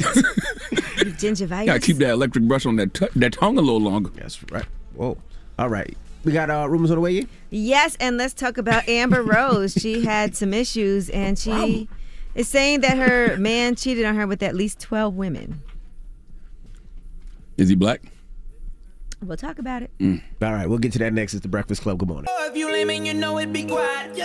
Gingivitis. 1.18 1.66
Gotta 1.66 1.80
keep 1.80 1.98
that 1.98 2.12
electric 2.12 2.46
brush 2.46 2.66
on 2.66 2.76
that 2.78 2.94
t- 2.94 3.08
that 3.16 3.34
tongue 3.34 3.58
a 3.58 3.62
little 3.62 3.82
longer. 3.82 4.10
That's 4.16 4.42
right. 4.52 4.66
Whoa. 4.96 5.18
All 5.60 5.70
right. 5.70 5.98
We 6.24 6.32
got 6.34 6.50
uh, 6.50 6.68
rumors 6.70 6.92
on 6.92 6.96
the 6.98 7.02
way, 7.02 7.12
yeah? 7.12 7.24
Yes, 7.52 7.96
and 8.00 8.18
let's 8.18 8.34
talk 8.34 8.58
about 8.58 8.88
Amber 8.90 9.24
Rose. 9.24 9.74
she 9.74 10.04
had 10.04 10.36
some 10.36 10.54
issues, 10.54 11.10
and 11.10 11.40
she 11.40 11.88
is 12.36 12.48
saying 12.48 12.82
that 12.82 12.98
her 12.98 13.38
man 13.38 13.76
cheated 13.76 14.04
on 14.04 14.16
her 14.16 14.28
with 14.28 14.44
at 14.44 14.56
least 14.56 14.80
12 14.82 15.16
women. 15.16 15.62
Is 17.58 17.70
he 17.70 17.76
black? 17.76 18.02
We'll 19.24 19.36
talk 19.36 19.58
about 19.58 19.82
it. 19.82 19.90
Mm. 20.00 20.22
All 20.44 20.54
right, 20.54 20.70
we'll 20.70 20.78
get 20.78 20.94
to 20.94 21.00
that 21.00 21.12
next. 21.12 21.34
It's 21.34 21.42
the 21.42 21.48
Breakfast 21.48 21.82
Club. 21.82 21.98
Good 21.98 22.08
morning. 22.08 22.28
If 22.42 22.56
you 22.56 22.72
lame 22.72 22.92
and 22.92 23.08
you 23.08 23.16
know 23.16 23.40
it, 23.40 23.52
be 23.52 23.66
quiet. 23.66 24.16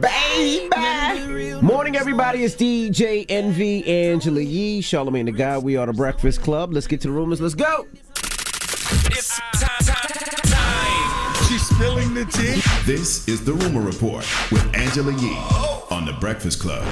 Baby. 0.00 1.54
Morning, 1.62 1.96
everybody. 1.96 2.42
It's 2.42 2.56
DJ 2.56 3.24
Envy, 3.28 3.86
Angela 3.86 4.40
Yee, 4.40 4.80
Charlamagne 4.80 5.26
the 5.26 5.32
Guy. 5.32 5.58
We 5.58 5.76
are 5.76 5.86
the 5.86 5.92
Breakfast 5.92 6.42
Club. 6.42 6.72
Let's 6.72 6.88
get 6.88 7.00
to 7.02 7.08
the 7.08 7.14
rumors. 7.14 7.40
Let's 7.40 7.54
go. 7.54 7.86
It's 7.92 9.38
time, 9.54 9.68
time, 9.80 10.08
time. 10.44 11.44
She's 11.48 11.62
spilling 11.68 12.14
the 12.14 12.24
tea. 12.24 12.60
This 12.84 13.28
is 13.28 13.44
The 13.44 13.52
Rumor 13.52 13.82
Report 13.82 14.26
with 14.50 14.74
Angela 14.74 15.12
Yee 15.12 15.36
oh. 15.36 15.86
on 15.90 16.04
The 16.04 16.14
Breakfast 16.14 16.60
Club. 16.60 16.84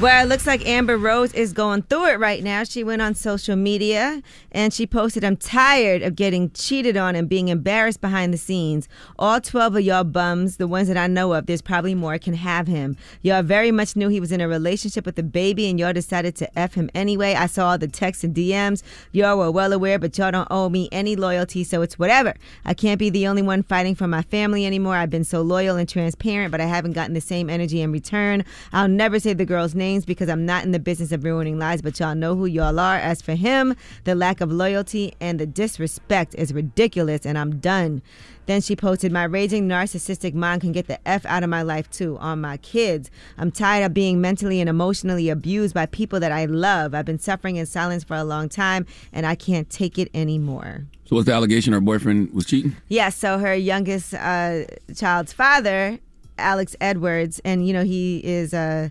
Well, 0.00 0.26
it 0.26 0.28
looks 0.28 0.44
like 0.44 0.66
Amber 0.66 0.98
Rose 0.98 1.32
is 1.34 1.52
going 1.52 1.82
through 1.82 2.06
it 2.06 2.18
right 2.18 2.42
now. 2.42 2.64
She 2.64 2.82
went 2.82 3.00
on 3.00 3.14
social 3.14 3.54
media 3.54 4.22
and 4.50 4.74
she 4.74 4.88
posted, 4.88 5.22
I'm 5.22 5.36
tired 5.36 6.02
of 6.02 6.16
getting 6.16 6.50
cheated 6.50 6.96
on 6.96 7.14
and 7.14 7.28
being 7.28 7.46
embarrassed 7.46 8.00
behind 8.00 8.34
the 8.34 8.36
scenes. 8.36 8.88
All 9.20 9.40
12 9.40 9.76
of 9.76 9.82
y'all 9.82 10.02
bums, 10.02 10.56
the 10.56 10.66
ones 10.66 10.88
that 10.88 10.96
I 10.96 11.06
know 11.06 11.32
of, 11.32 11.46
there's 11.46 11.62
probably 11.62 11.94
more, 11.94 12.18
can 12.18 12.34
have 12.34 12.66
him. 12.66 12.96
Y'all 13.22 13.44
very 13.44 13.70
much 13.70 13.94
knew 13.94 14.08
he 14.08 14.18
was 14.18 14.32
in 14.32 14.40
a 14.40 14.48
relationship 14.48 15.06
with 15.06 15.16
a 15.16 15.22
baby 15.22 15.70
and 15.70 15.78
y'all 15.78 15.92
decided 15.92 16.34
to 16.36 16.58
F 16.58 16.74
him 16.74 16.90
anyway. 16.92 17.34
I 17.34 17.46
saw 17.46 17.70
all 17.70 17.78
the 17.78 17.86
texts 17.86 18.24
and 18.24 18.34
DMs. 18.34 18.82
Y'all 19.12 19.38
were 19.38 19.52
well 19.52 19.72
aware, 19.72 20.00
but 20.00 20.18
y'all 20.18 20.32
don't 20.32 20.48
owe 20.50 20.68
me 20.68 20.88
any 20.90 21.14
loyalty, 21.14 21.62
so 21.62 21.82
it's 21.82 22.00
whatever. 22.00 22.34
I 22.64 22.74
can't 22.74 22.98
be 22.98 23.10
the 23.10 23.28
only 23.28 23.42
one 23.42 23.62
fighting 23.62 23.94
for 23.94 24.08
my 24.08 24.22
family 24.22 24.66
anymore. 24.66 24.96
I've 24.96 25.08
been 25.08 25.22
so 25.22 25.40
loyal 25.40 25.76
and 25.76 25.88
transparent, 25.88 26.50
but 26.50 26.60
I 26.60 26.66
haven't 26.66 26.94
gotten 26.94 27.14
the 27.14 27.20
same 27.20 27.48
energy 27.48 27.80
in 27.80 27.92
return. 27.92 28.44
I'll 28.72 28.88
never 28.88 29.20
say 29.20 29.34
the 29.34 29.46
girl's 29.46 29.76
names 29.84 30.04
because 30.06 30.28
I'm 30.28 30.46
not 30.46 30.64
in 30.64 30.72
the 30.72 30.78
business 30.78 31.12
of 31.12 31.24
ruining 31.24 31.58
lives, 31.58 31.82
but 31.82 32.00
y'all 32.00 32.14
know 32.14 32.34
who 32.34 32.46
y'all 32.46 32.80
are. 32.80 32.96
As 32.96 33.20
for 33.20 33.34
him, 33.34 33.74
the 34.04 34.14
lack 34.14 34.40
of 34.40 34.50
loyalty 34.50 35.14
and 35.20 35.38
the 35.38 35.46
disrespect 35.46 36.34
is 36.36 36.54
ridiculous, 36.54 37.26
and 37.26 37.36
I'm 37.36 37.58
done. 37.58 38.02
Then 38.46 38.60
she 38.60 38.76
posted, 38.76 39.12
My 39.12 39.24
raging 39.24 39.68
narcissistic 39.68 40.34
mom 40.34 40.60
can 40.60 40.72
get 40.72 40.86
the 40.86 40.98
F 41.06 41.24
out 41.26 41.42
of 41.42 41.50
my 41.50 41.62
life 41.62 41.90
too, 41.90 42.16
on 42.18 42.40
my 42.40 42.56
kids. 42.58 43.10
I'm 43.38 43.50
tired 43.50 43.84
of 43.84 43.94
being 43.94 44.20
mentally 44.20 44.60
and 44.60 44.68
emotionally 44.68 45.28
abused 45.28 45.74
by 45.74 45.86
people 45.86 46.18
that 46.20 46.32
I 46.32 46.46
love. 46.46 46.94
I've 46.94 47.04
been 47.04 47.18
suffering 47.18 47.56
in 47.56 47.66
silence 47.66 48.04
for 48.04 48.16
a 48.16 48.24
long 48.24 48.48
time, 48.48 48.86
and 49.12 49.26
I 49.26 49.34
can't 49.34 49.68
take 49.68 49.98
it 49.98 50.08
anymore. 50.14 50.86
So 51.04 51.16
what's 51.16 51.26
the 51.26 51.34
allegation? 51.34 51.74
Her 51.74 51.80
boyfriend 51.80 52.32
was 52.32 52.46
cheating. 52.46 52.74
Yeah, 52.88 53.10
so 53.10 53.38
her 53.38 53.54
youngest 53.54 54.14
uh, 54.14 54.64
child's 54.94 55.32
father, 55.34 55.98
Alex 56.38 56.74
Edwards, 56.80 57.40
and 57.44 57.66
you 57.66 57.72
know 57.72 57.84
he 57.84 58.20
is 58.24 58.52
a 58.54 58.90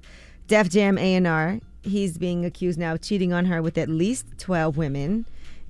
Def 0.54 0.70
Jam 0.70 1.00
A&R. 1.00 1.60
He's 1.82 2.20
being 2.20 2.46
accused 2.46 2.78
now 2.78 2.94
of 2.94 3.02
cheating 3.02 3.34
on 3.34 3.46
her 3.46 3.60
with 3.60 3.76
at 3.76 3.90
least 3.90 4.28
12 4.38 4.78
women. 4.78 5.26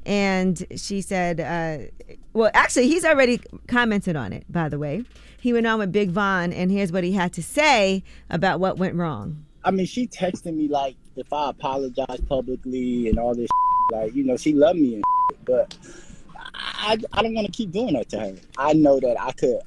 And 0.06 0.62
she 0.76 1.00
said, 1.00 1.40
uh, 1.40 2.16
well, 2.34 2.52
actually, 2.54 2.90
he's 2.90 3.06
already 3.06 3.40
commented 3.70 4.18
on 4.18 4.34
it, 4.34 4.44
by 4.52 4.68
the 4.68 4.78
way. 4.78 5.06
He 5.40 5.54
went 5.54 5.68
on 5.68 5.80
with 5.80 5.94
Big 5.94 6.10
Von, 6.10 6.52
and 6.52 6.70
here's 6.70 6.92
what 6.92 7.06
he 7.06 7.14
had 7.14 7.32
to 7.32 7.42
say 7.42 8.04
about 8.30 8.60
what 8.60 8.78
went 8.78 8.96
wrong. 8.96 9.46
I 9.64 9.72
mean, 9.72 9.86
she 9.86 10.06
texted 10.06 10.54
me 10.54 10.68
like 10.68 10.98
if 11.16 11.32
I 11.32 11.52
apologize 11.52 12.20
publicly 12.28 13.08
and 13.08 13.18
all 13.18 13.34
this, 13.34 13.48
like 13.94 14.14
you 14.14 14.26
know, 14.26 14.36
she 14.36 14.54
loved 14.54 14.80
me 14.80 14.96
and, 14.96 15.04
but 15.46 15.78
I 16.44 16.98
I 17.14 17.24
don't 17.24 17.34
want 17.34 17.48
to 17.48 17.54
keep 17.54 17.72
doing 17.72 17.94
that 17.94 18.10
to 18.10 18.20
her. 18.20 18.36
I 18.58 18.74
know 18.74 19.00
that 19.00 19.16
I 19.18 19.32
could 19.32 19.62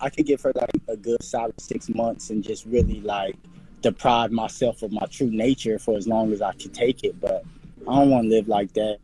I 0.00 0.08
could 0.08 0.24
give 0.24 0.40
her 0.40 0.52
like 0.54 0.70
a 0.88 0.96
good 0.96 1.22
solid 1.22 1.60
six 1.60 1.90
months 1.90 2.30
and 2.30 2.42
just 2.42 2.64
really 2.64 3.02
like 3.02 3.36
deprive 3.84 4.32
myself 4.32 4.82
of 4.82 4.90
my 4.90 5.06
true 5.06 5.30
nature 5.30 5.78
for 5.78 5.96
as 5.96 6.08
long 6.08 6.32
as 6.32 6.42
I 6.42 6.52
could 6.52 6.74
take 6.74 7.04
it. 7.04 7.20
But 7.20 7.44
I 7.88 8.00
don't 8.00 8.10
want 8.10 8.24
to 8.24 8.30
live 8.30 8.48
like 8.48 8.72
that. 8.72 8.98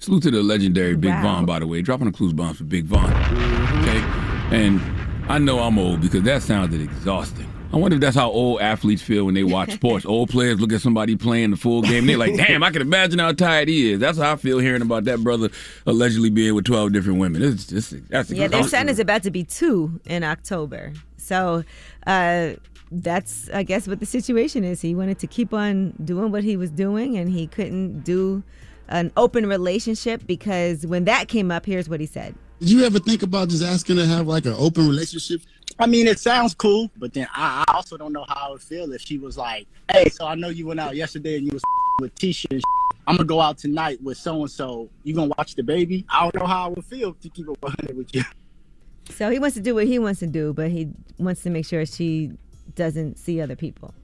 Salute 0.00 0.24
to 0.24 0.30
the 0.32 0.42
legendary 0.42 0.96
Big 0.96 1.10
Wow. 1.10 1.22
Von, 1.22 1.46
by 1.46 1.60
the 1.60 1.66
way. 1.66 1.82
Dropping 1.82 2.06
the 2.10 2.16
clues 2.16 2.32
bombs 2.32 2.58
for 2.58 2.64
Big 2.64 2.84
Von. 2.86 3.04
Okay? 3.82 4.00
And 4.50 4.80
I 5.30 5.38
know 5.38 5.60
I'm 5.60 5.78
old 5.78 6.00
because 6.00 6.22
that 6.22 6.42
sounded 6.42 6.80
exhausting. 6.80 7.48
I 7.70 7.76
wonder 7.76 7.96
if 7.96 8.00
that's 8.00 8.16
how 8.16 8.30
old 8.30 8.62
athletes 8.62 9.02
feel 9.02 9.26
when 9.26 9.34
they 9.34 9.44
watch 9.44 9.72
sports. 9.74 10.06
old 10.06 10.30
players 10.30 10.58
look 10.58 10.72
at 10.72 10.80
somebody 10.80 11.16
playing 11.16 11.50
the 11.50 11.56
full 11.58 11.82
game 11.82 11.98
and 11.98 12.08
they're 12.08 12.16
like, 12.16 12.34
damn, 12.34 12.62
I 12.62 12.70
can 12.70 12.80
imagine 12.80 13.18
how 13.18 13.32
tired 13.32 13.68
he 13.68 13.92
is. 13.92 14.00
That's 14.00 14.16
how 14.16 14.32
I 14.32 14.36
feel 14.36 14.58
hearing 14.58 14.80
about 14.80 15.04
that 15.04 15.18
brother 15.22 15.50
allegedly 15.84 16.30
being 16.30 16.54
with 16.54 16.64
12 16.64 16.94
different 16.94 17.18
women. 17.18 17.42
It's 17.42 17.66
just, 17.66 18.08
that's 18.08 18.30
Yeah, 18.30 18.48
their 18.48 18.62
son 18.62 18.88
is 18.88 18.98
about 18.98 19.22
to 19.24 19.30
be 19.30 19.44
two 19.44 20.00
in 20.06 20.24
October. 20.24 20.94
So 21.18 21.62
uh, 22.06 22.52
that's, 22.90 23.50
I 23.50 23.62
guess, 23.62 23.86
what 23.86 24.00
the 24.00 24.06
situation 24.06 24.64
is. 24.64 24.80
He 24.80 24.94
wanted 24.94 25.18
to 25.20 25.26
keep 25.26 25.52
on 25.52 25.92
doing 26.04 26.30
what 26.30 26.44
he 26.44 26.56
was 26.56 26.70
doing, 26.70 27.16
and 27.16 27.30
he 27.30 27.46
couldn't 27.46 28.00
do 28.00 28.42
an 28.88 29.12
open 29.16 29.46
relationship 29.46 30.26
because 30.26 30.86
when 30.86 31.04
that 31.04 31.28
came 31.28 31.50
up, 31.50 31.66
here's 31.66 31.88
what 31.88 32.00
he 32.00 32.06
said. 32.06 32.34
Did 32.60 32.70
you 32.70 32.84
ever 32.84 32.98
think 32.98 33.22
about 33.22 33.48
just 33.48 33.62
asking 33.62 33.96
to 33.96 34.06
have 34.06 34.26
like 34.26 34.44
an 34.46 34.54
open 34.56 34.88
relationship? 34.88 35.42
I 35.78 35.86
mean, 35.86 36.06
it 36.06 36.18
sounds 36.18 36.54
cool, 36.54 36.90
but 36.96 37.12
then 37.12 37.28
I, 37.34 37.64
I 37.68 37.74
also 37.74 37.96
don't 37.96 38.12
know 38.12 38.24
how 38.28 38.48
I 38.48 38.50
would 38.50 38.62
feel 38.62 38.92
if 38.92 39.02
she 39.02 39.18
was 39.18 39.36
like, 39.36 39.68
"Hey, 39.92 40.08
so 40.08 40.26
I 40.26 40.34
know 40.34 40.48
you 40.48 40.66
went 40.66 40.80
out 40.80 40.96
yesterday 40.96 41.36
and 41.36 41.46
you 41.46 41.52
was 41.52 41.62
with 42.00 42.14
Tisha. 42.16 42.46
And 42.50 42.62
I'm 43.06 43.16
gonna 43.16 43.26
go 43.26 43.40
out 43.40 43.58
tonight 43.58 44.02
with 44.02 44.18
so 44.18 44.40
and 44.40 44.50
so. 44.50 44.90
You 45.04 45.14
gonna 45.14 45.32
watch 45.38 45.54
the 45.54 45.62
baby? 45.62 46.04
I 46.08 46.22
don't 46.22 46.34
know 46.34 46.46
how 46.46 46.66
I 46.66 46.68
would 46.68 46.84
feel 46.84 47.14
to 47.14 47.28
keep 47.28 47.46
it 47.46 47.62
100 47.62 47.96
with 47.96 48.14
you. 48.14 48.22
So 49.10 49.30
he 49.30 49.38
wants 49.38 49.54
to 49.54 49.62
do 49.62 49.74
what 49.74 49.86
he 49.86 49.98
wants 49.98 50.20
to 50.20 50.26
do, 50.26 50.52
but 50.52 50.70
he 50.70 50.88
wants 51.18 51.42
to 51.42 51.50
make 51.50 51.64
sure 51.64 51.86
she 51.86 52.32
doesn't 52.74 53.18
see 53.18 53.40
other 53.40 53.56
people. 53.56 53.94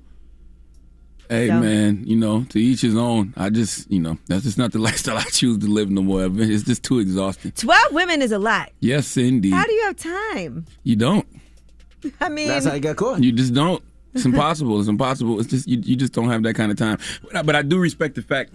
Hey 1.28 1.48
So- 1.48 1.58
man, 1.60 2.04
you 2.06 2.16
know, 2.16 2.44
to 2.50 2.58
each 2.60 2.82
his 2.82 2.96
own. 2.96 3.32
I 3.36 3.48
just, 3.50 3.90
you 3.90 3.98
know, 4.00 4.18
that's 4.26 4.44
just 4.44 4.58
not 4.58 4.72
the 4.72 4.78
lifestyle 4.88 5.16
I 5.16 5.22
choose 5.24 5.58
to 5.58 5.66
live 5.66 5.90
no 5.90 6.02
more. 6.02 6.28
It's 6.30 6.64
just 6.64 6.82
too 6.82 6.98
exhausting. 6.98 7.52
12 7.52 7.92
women 7.92 8.20
is 8.20 8.32
a 8.32 8.38
lot. 8.38 8.70
Yes, 8.80 9.16
indeed. 9.16 9.52
How 9.54 9.64
do 9.64 9.72
you 9.72 9.82
have 9.84 9.96
time? 9.96 10.66
you 10.82 10.96
don't. 10.96 11.26
I 12.20 12.28
mean, 12.28 12.48
that's 12.48 12.66
how 12.66 12.74
you 12.74 12.80
got 12.80 12.96
caught. 12.96 13.22
You 13.22 13.32
just 13.32 13.54
don't. 13.54 13.82
It's 14.12 14.24
impossible. 14.26 14.78
it's 14.78 14.88
impossible. 14.88 15.40
It's 15.40 15.48
just 15.48 15.66
you, 15.66 15.80
you 15.82 15.96
just 15.96 16.12
don't 16.12 16.28
have 16.28 16.42
that 16.44 16.54
kind 16.54 16.70
of 16.70 16.76
time. 16.78 16.98
But 17.24 17.36
I, 17.36 17.42
but 17.42 17.56
I 17.56 17.62
do 17.62 17.78
respect 17.78 18.14
the 18.14 18.22
fact 18.22 18.52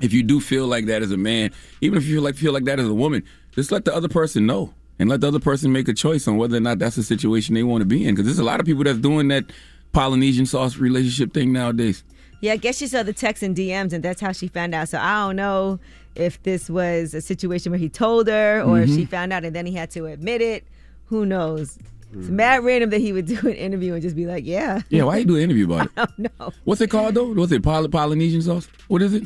if 0.00 0.12
you 0.12 0.22
do 0.24 0.40
feel 0.40 0.66
like 0.66 0.86
that 0.86 1.02
as 1.02 1.12
a 1.12 1.16
man, 1.16 1.52
even 1.82 1.98
if 1.98 2.04
you 2.06 2.14
feel 2.16 2.22
like 2.22 2.34
feel 2.34 2.52
like 2.52 2.64
that 2.64 2.80
as 2.80 2.88
a 2.88 2.94
woman, 2.94 3.22
just 3.54 3.70
let 3.70 3.84
the 3.84 3.94
other 3.94 4.08
person 4.08 4.46
know 4.46 4.72
and 4.98 5.08
let 5.08 5.20
the 5.20 5.28
other 5.28 5.40
person 5.40 5.72
make 5.72 5.88
a 5.88 5.92
choice 5.94 6.28
on 6.28 6.36
whether 6.36 6.56
or 6.56 6.60
not 6.60 6.78
that's 6.78 6.96
the 6.96 7.02
situation 7.02 7.54
they 7.54 7.62
want 7.62 7.80
to 7.82 7.86
be 7.86 8.04
in. 8.06 8.14
Because 8.14 8.26
there's 8.26 8.38
a 8.38 8.44
lot 8.44 8.60
of 8.60 8.66
people 8.66 8.84
that's 8.84 8.98
doing 8.98 9.28
that 9.28 9.44
Polynesian 9.92 10.46
sauce 10.46 10.76
relationship 10.76 11.32
thing 11.34 11.52
nowadays. 11.52 12.04
Yeah, 12.40 12.52
I 12.54 12.56
guess 12.56 12.78
she 12.78 12.86
saw 12.88 13.02
the 13.02 13.12
text 13.12 13.42
and 13.42 13.56
DMs, 13.56 13.92
and 13.92 14.02
that's 14.02 14.20
how 14.20 14.32
she 14.32 14.48
found 14.48 14.74
out. 14.74 14.88
So 14.88 14.98
I 14.98 15.26
don't 15.26 15.36
know 15.36 15.78
if 16.16 16.42
this 16.42 16.68
was 16.68 17.14
a 17.14 17.20
situation 17.20 17.70
where 17.72 17.78
he 17.78 17.88
told 17.88 18.26
her 18.28 18.60
or 18.62 18.80
if 18.80 18.88
Mm-hmm. 18.88 18.96
she 18.96 19.04
found 19.06 19.32
out 19.32 19.44
and 19.44 19.54
then 19.54 19.64
he 19.66 19.72
had 19.74 19.90
to 19.92 20.06
admit 20.06 20.40
it. 20.40 20.64
Who 21.06 21.24
knows? 21.26 21.78
It's 22.14 22.28
mad 22.28 22.62
random 22.64 22.90
that 22.90 23.00
he 23.00 23.12
would 23.12 23.26
do 23.34 23.38
an 23.48 23.54
interview 23.54 23.94
and 23.94 24.02
just 24.02 24.16
be 24.16 24.26
like, 24.26 24.44
yeah. 24.44 24.82
Yeah, 24.90 25.04
why 25.04 25.18
you 25.18 25.24
do 25.24 25.36
an 25.36 25.42
interview 25.42 25.64
about 25.66 25.86
it? 25.86 25.92
I 25.96 26.04
don't 26.06 26.18
know. 26.38 26.52
What's 26.64 26.80
it 26.80 26.90
called 26.90 27.14
though? 27.14 27.32
What's 27.32 27.52
it? 27.52 27.62
Poly- 27.62 27.88
Polynesian 27.88 28.42
sauce? 28.42 28.68
What 28.88 29.02
is 29.02 29.14
it? 29.14 29.22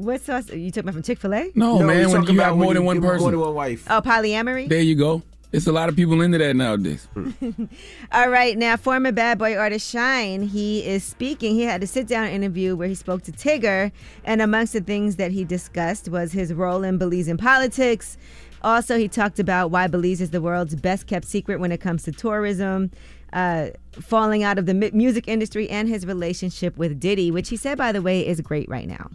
What 0.00 0.22
sauce? 0.22 0.48
You 0.50 0.70
took 0.70 0.86
me 0.86 0.92
from 0.92 1.02
Chick 1.02 1.18
fil 1.18 1.34
A? 1.34 1.50
No, 1.54 1.78
man. 1.80 2.10
When 2.10 2.22
you 2.24 2.40
have 2.40 2.56
more 2.56 2.72
than 2.72 2.84
one 2.84 3.00
person. 3.02 3.20
More 3.20 3.30
to 3.32 3.44
a 3.44 3.52
wife. 3.52 3.86
Oh, 3.90 4.00
polyamory? 4.00 4.68
There 4.68 4.80
you 4.80 4.94
go. 4.94 5.22
It's 5.52 5.66
a 5.66 5.72
lot 5.72 5.88
of 5.88 5.96
people 5.96 6.22
into 6.22 6.38
that 6.38 6.54
nowadays. 6.54 7.08
All 8.12 8.30
right, 8.30 8.56
now 8.56 8.76
former 8.76 9.10
bad 9.10 9.36
boy 9.38 9.56
artist 9.56 9.92
Shyne, 9.92 10.44
he 10.44 10.86
is 10.86 11.02
speaking. 11.02 11.56
He 11.56 11.62
had 11.62 11.82
a 11.82 11.88
sit 11.88 12.06
down 12.06 12.28
interview 12.28 12.76
where 12.76 12.86
he 12.86 12.94
spoke 12.94 13.22
to 13.24 13.32
Tigger, 13.32 13.90
and 14.24 14.40
amongst 14.40 14.74
the 14.74 14.80
things 14.80 15.16
that 15.16 15.32
he 15.32 15.44
discussed 15.44 16.08
was 16.08 16.30
his 16.30 16.54
role 16.54 16.84
in 16.84 16.98
Belize 16.98 17.26
in 17.26 17.36
politics. 17.36 18.16
Also, 18.62 18.96
he 18.96 19.08
talked 19.08 19.40
about 19.40 19.72
why 19.72 19.88
Belize 19.88 20.20
is 20.20 20.30
the 20.30 20.40
world's 20.40 20.76
best 20.76 21.08
kept 21.08 21.26
secret 21.26 21.58
when 21.58 21.72
it 21.72 21.80
comes 21.80 22.04
to 22.04 22.12
tourism, 22.12 22.92
uh, 23.32 23.70
falling 23.92 24.44
out 24.44 24.56
of 24.56 24.66
the 24.66 24.74
music 24.74 25.26
industry, 25.26 25.68
and 25.68 25.88
his 25.88 26.06
relationship 26.06 26.76
with 26.76 27.00
Diddy, 27.00 27.32
which 27.32 27.48
he 27.48 27.56
said, 27.56 27.76
by 27.76 27.90
the 27.90 28.02
way, 28.02 28.24
is 28.24 28.40
great 28.40 28.68
right 28.68 28.86
now. 28.86 29.10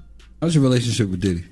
How's 0.45 0.53
your 0.53 0.63
relationship 0.63 1.09
with 1.09 1.21
Diddy? 1.21 1.43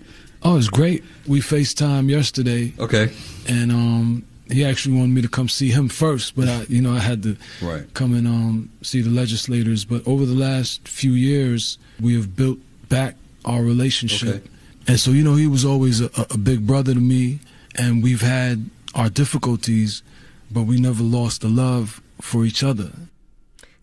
Oh, 0.44 0.56
it's 0.56 0.70
great. 0.70 1.04
We 1.28 1.40
FaceTime 1.40 2.12
yesterday. 2.12 2.74
Okay. 2.78 3.12
And 3.48 3.72
um 3.72 4.24
he 4.52 4.64
actually 4.64 4.96
wanted 4.98 5.16
me 5.16 5.24
to 5.24 5.28
come 5.28 5.50
see 5.50 5.72
him 5.72 5.90
first, 5.90 6.36
but 6.36 6.48
I 6.48 6.66
you 6.70 6.80
know, 6.80 6.94
I 6.94 7.00
had 7.00 7.24
to 7.24 7.36
Right. 7.60 7.92
come 7.96 8.14
and 8.14 8.28
um 8.28 8.70
see 8.84 9.02
the 9.02 9.10
legislators. 9.10 9.84
But 9.84 10.08
over 10.08 10.28
the 10.28 10.36
last 10.36 10.88
few 10.88 11.14
years 11.14 11.80
we 12.00 12.14
have 12.14 12.36
built 12.36 12.60
back 12.88 13.16
our 13.46 13.64
relationship. 13.64 14.30
Okay. 14.30 14.42
And 14.88 15.00
so, 15.00 15.10
you 15.10 15.24
know, 15.24 15.34
he 15.38 15.48
was 15.48 15.66
always 15.66 16.00
a, 16.00 16.12
a 16.30 16.38
big 16.38 16.68
brother 16.68 16.94
to 16.94 17.00
me 17.00 17.40
and 17.74 18.04
we've 18.04 18.22
had 18.22 18.70
our 18.94 19.10
difficulties, 19.10 20.04
but 20.52 20.66
we 20.68 20.80
never 20.80 21.02
lost 21.02 21.42
the 21.42 21.48
love 21.50 22.00
for 22.22 22.46
each 22.46 22.62
other. 22.64 22.92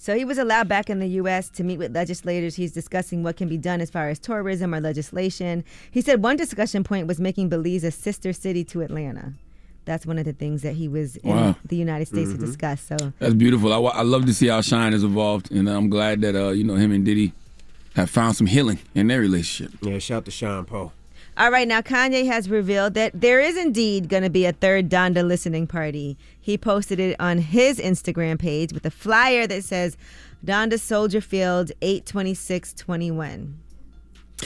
So 0.03 0.17
he 0.17 0.25
was 0.25 0.39
allowed 0.39 0.67
back 0.67 0.89
in 0.89 0.99
the 0.99 1.07
U.S. 1.21 1.51
to 1.51 1.63
meet 1.63 1.79
with 1.79 1.95
legislators. 1.95 2.55
He's 2.55 2.73
discussing 2.73 3.23
what 3.23 3.37
can 3.37 3.49
be 3.49 3.59
done 3.59 3.83
as 3.83 3.91
far 3.91 4.09
as 4.09 4.19
tourism 4.19 4.75
or 4.75 4.81
legislation. 4.81 5.63
He 5.91 6.01
said 6.01 6.23
one 6.23 6.39
discussion 6.39 6.85
point 6.85 7.07
was 7.07 7.21
making 7.21 7.51
Belize 7.51 7.85
a 7.85 7.91
sister 7.91 8.33
city 8.33 8.65
to 8.65 8.81
Atlanta. 8.81 9.35
That's 9.85 10.07
one 10.07 10.19
of 10.19 10.25
the 10.25 10.33
things 10.33 10.63
that 10.63 10.73
he 10.77 10.89
was 10.89 11.17
in 11.17 11.29
Wow. 11.37 11.57
the 11.67 11.77
United 11.77 12.07
States 12.07 12.31
Mhm. 12.31 12.39
to 12.41 12.47
discuss. 12.47 12.81
So 12.81 12.97
That's 13.19 13.35
beautiful. 13.35 13.75
I, 13.75 13.79
I 13.91 14.01
love 14.03 14.25
to 14.25 14.33
see 14.33 14.47
how 14.49 14.63
Shyne 14.63 14.93
has 14.93 15.05
evolved, 15.05 15.53
and 15.53 15.69
I'm 15.69 15.91
glad 15.91 16.23
that 16.23 16.35
uh, 16.35 16.49
you 16.49 16.65
know 16.65 16.77
him 16.77 16.93
and 16.93 17.05
Diddy 17.05 17.35
have 17.95 18.09
found 18.09 18.37
some 18.37 18.47
healing 18.47 18.79
in 18.95 19.09
their 19.09 19.21
relationship. 19.21 19.75
Yeah, 19.83 19.99
shout 19.99 20.17
out 20.19 20.25
to 20.25 20.31
Shyne 20.31 20.65
Po. 20.65 20.93
All 21.41 21.51
right, 21.51 21.67
now 21.67 21.81
Kanye 21.81 22.27
has 22.27 22.51
revealed 22.51 22.93
that 22.93 23.19
there 23.19 23.41
is 23.41 23.57
indeed 23.57 24.11
going 24.11 24.25
to 24.25 24.29
be 24.29 24.45
a 24.45 24.53
third 24.53 24.91
Donda 24.91 25.27
listening 25.27 25.67
party. 25.67 26.19
He 26.39 26.59
posted 26.59 27.01
it 27.01 27.17
on 27.19 27.39
his 27.39 27.79
Instagram 27.79 28.39
page 28.39 28.75
with 28.75 28.85
a 28.85 28.91
flyer 28.91 29.47
that 29.47 29.65
says 29.65 29.97
Donda 30.45 30.79
Soldier 30.79 31.23
Field 31.23 31.73
82621. 31.81 33.59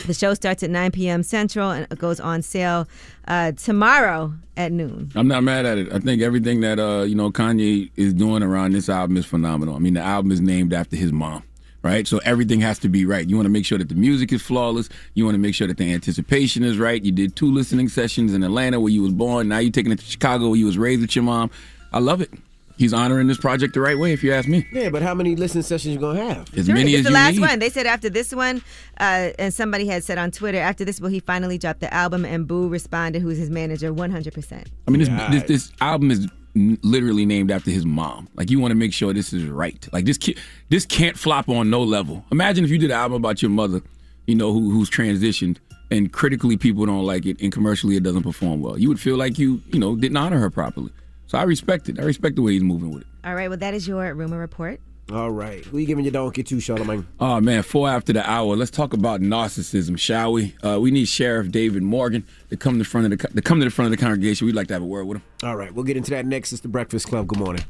The 0.06 0.14
show 0.14 0.34
starts 0.34 0.62
at 0.62 0.70
9 0.70 0.92
p.m. 0.92 1.24
Central 1.24 1.72
and 1.72 1.84
it 1.90 1.98
goes 1.98 2.20
on 2.20 2.42
sale 2.42 2.86
uh, 3.26 3.50
tomorrow 3.50 4.32
at 4.56 4.70
noon. 4.70 5.10
I'm 5.16 5.26
not 5.26 5.42
mad 5.42 5.66
at 5.66 5.78
it. 5.78 5.92
I 5.92 5.98
think 5.98 6.22
everything 6.22 6.60
that 6.60 6.78
uh, 6.78 7.02
you 7.02 7.16
know 7.16 7.32
Kanye 7.32 7.90
is 7.96 8.14
doing 8.14 8.44
around 8.44 8.70
this 8.70 8.88
album 8.88 9.16
is 9.16 9.26
phenomenal. 9.26 9.74
I 9.74 9.80
mean, 9.80 9.94
the 9.94 10.00
album 10.00 10.30
is 10.30 10.40
named 10.40 10.72
after 10.72 10.94
his 10.94 11.12
mom, 11.12 11.42
right? 11.84 12.08
So 12.08 12.18
everything 12.24 12.60
has 12.60 12.78
to 12.80 12.88
be 12.88 13.04
right. 13.04 13.28
You 13.28 13.36
want 13.36 13.46
to 13.46 13.50
make 13.50 13.66
sure 13.66 13.78
that 13.78 13.88
the 13.90 13.94
music 13.94 14.32
is 14.32 14.42
flawless. 14.42 14.88
You 15.12 15.24
want 15.24 15.34
to 15.34 15.38
make 15.38 15.54
sure 15.54 15.68
that 15.68 15.76
the 15.76 15.92
anticipation 15.92 16.64
is 16.64 16.78
right. 16.78 17.04
You 17.04 17.12
did 17.12 17.36
two 17.36 17.52
listening 17.52 17.88
sessions 17.88 18.32
in 18.34 18.42
Atlanta 18.42 18.80
where 18.80 18.90
you 18.90 19.02
was 19.02 19.12
born. 19.12 19.48
Now 19.48 19.58
you're 19.58 19.70
taking 19.70 19.92
it 19.92 19.98
to 20.00 20.04
Chicago 20.04 20.48
where 20.48 20.58
you 20.58 20.66
was 20.66 20.78
raised 20.78 21.02
with 21.02 21.14
your 21.14 21.22
mom. 21.24 21.50
I 21.92 22.00
love 22.00 22.20
it. 22.20 22.30
He's 22.76 22.92
honoring 22.92 23.28
this 23.28 23.38
project 23.38 23.74
the 23.74 23.80
right 23.80 23.96
way, 23.96 24.12
if 24.12 24.24
you 24.24 24.32
ask 24.32 24.48
me. 24.48 24.66
Yeah, 24.72 24.88
but 24.90 25.00
how 25.00 25.14
many 25.14 25.36
listening 25.36 25.62
sessions 25.62 25.94
you 25.94 26.00
gonna 26.00 26.24
have? 26.24 26.52
As 26.58 26.64
Three. 26.66 26.74
many 26.74 26.94
it's 26.94 27.00
as 27.00 27.04
the 27.04 27.10
you 27.10 27.14
last 27.14 27.34
need. 27.34 27.40
one. 27.42 27.58
They 27.60 27.70
said 27.70 27.86
after 27.86 28.10
this 28.10 28.34
one, 28.34 28.62
uh, 28.98 29.30
and 29.38 29.54
somebody 29.54 29.86
had 29.86 30.02
said 30.02 30.18
on 30.18 30.32
Twitter, 30.32 30.58
after 30.58 30.84
this 30.84 31.00
will 31.00 31.10
he 31.10 31.20
finally 31.20 31.56
drop 31.56 31.78
the 31.78 31.92
album? 31.94 32.24
And 32.24 32.48
Bu 32.48 32.68
responded, 32.68 33.22
who's 33.22 33.38
his 33.38 33.48
manager, 33.48 33.92
100%. 33.92 34.66
I 34.88 34.90
mean, 34.90 35.00
this, 35.04 35.08
this 35.30 35.42
this 35.44 35.72
album 35.80 36.10
is 36.10 36.26
n- 36.56 36.78
literally 36.82 37.26
named 37.26 37.50
after 37.50 37.70
his 37.70 37.84
mom. 37.84 38.28
Like, 38.34 38.50
you 38.50 38.60
want 38.60 38.72
to 38.72 38.76
make 38.76 38.92
sure 38.92 39.12
this 39.12 39.32
is 39.32 39.44
right. 39.44 39.86
Like, 39.92 40.04
this 40.04 40.18
ki- 40.18 40.36
this 40.68 40.86
can't 40.86 41.18
flop 41.18 41.48
on 41.48 41.70
no 41.70 41.82
level. 41.82 42.24
Imagine 42.32 42.64
if 42.64 42.70
you 42.70 42.78
did 42.78 42.90
an 42.90 42.96
album 42.96 43.16
about 43.16 43.42
your 43.42 43.50
mother, 43.50 43.82
you 44.26 44.34
know, 44.34 44.52
who, 44.52 44.70
who's 44.70 44.90
transitioned, 44.90 45.58
and 45.90 46.12
critically 46.12 46.56
people 46.56 46.86
don't 46.86 47.04
like 47.04 47.26
it, 47.26 47.40
and 47.40 47.52
commercially 47.52 47.96
it 47.96 48.02
doesn't 48.02 48.22
perform 48.22 48.60
well. 48.60 48.78
You 48.78 48.88
would 48.88 49.00
feel 49.00 49.16
like 49.16 49.38
you, 49.38 49.60
you 49.72 49.78
know, 49.78 49.96
didn't 49.96 50.16
honor 50.16 50.38
her 50.38 50.50
properly. 50.50 50.90
So 51.26 51.38
I 51.38 51.42
respect 51.44 51.88
it. 51.88 51.98
I 51.98 52.02
respect 52.02 52.36
the 52.36 52.42
way 52.42 52.52
he's 52.52 52.62
moving 52.62 52.90
with 52.90 53.02
it. 53.02 53.08
All 53.24 53.34
right, 53.34 53.48
well, 53.48 53.58
that 53.58 53.74
is 53.74 53.88
your 53.88 54.12
rumor 54.14 54.38
report. 54.38 54.80
All 55.12 55.30
right. 55.30 55.62
Who 55.66 55.78
you 55.78 55.86
giving 55.86 56.04
your 56.04 56.12
donkey 56.12 56.42
to, 56.42 56.56
Charlamagne? 56.56 57.04
Oh 57.20 57.38
man, 57.40 57.62
four 57.62 57.88
after 57.88 58.12
the 58.12 58.28
hour. 58.28 58.56
Let's 58.56 58.70
talk 58.70 58.94
about 58.94 59.20
narcissism, 59.20 59.98
shall 59.98 60.32
we? 60.32 60.54
Uh, 60.62 60.78
we 60.80 60.90
need 60.90 61.06
Sheriff 61.06 61.50
David 61.50 61.82
Morgan 61.82 62.26
to 62.48 62.56
come 62.56 62.74
to 62.74 62.78
the 62.78 62.84
front 62.84 63.12
of 63.12 63.18
the 63.18 63.28
to 63.28 63.42
come 63.42 63.58
to 63.58 63.64
the 63.66 63.70
front 63.70 63.92
of 63.92 63.98
the 63.98 64.02
congregation. 64.02 64.46
We'd 64.46 64.54
like 64.54 64.68
to 64.68 64.74
have 64.74 64.82
a 64.82 64.86
word 64.86 65.06
with 65.06 65.18
him. 65.18 65.24
All 65.42 65.56
right, 65.56 65.74
we'll 65.74 65.84
get 65.84 65.98
into 65.98 66.10
that 66.12 66.24
next. 66.24 66.52
It's 66.52 66.62
the 66.62 66.68
Breakfast 66.68 67.06
Club. 67.08 67.26
Good 67.26 67.38
morning. 67.38 67.64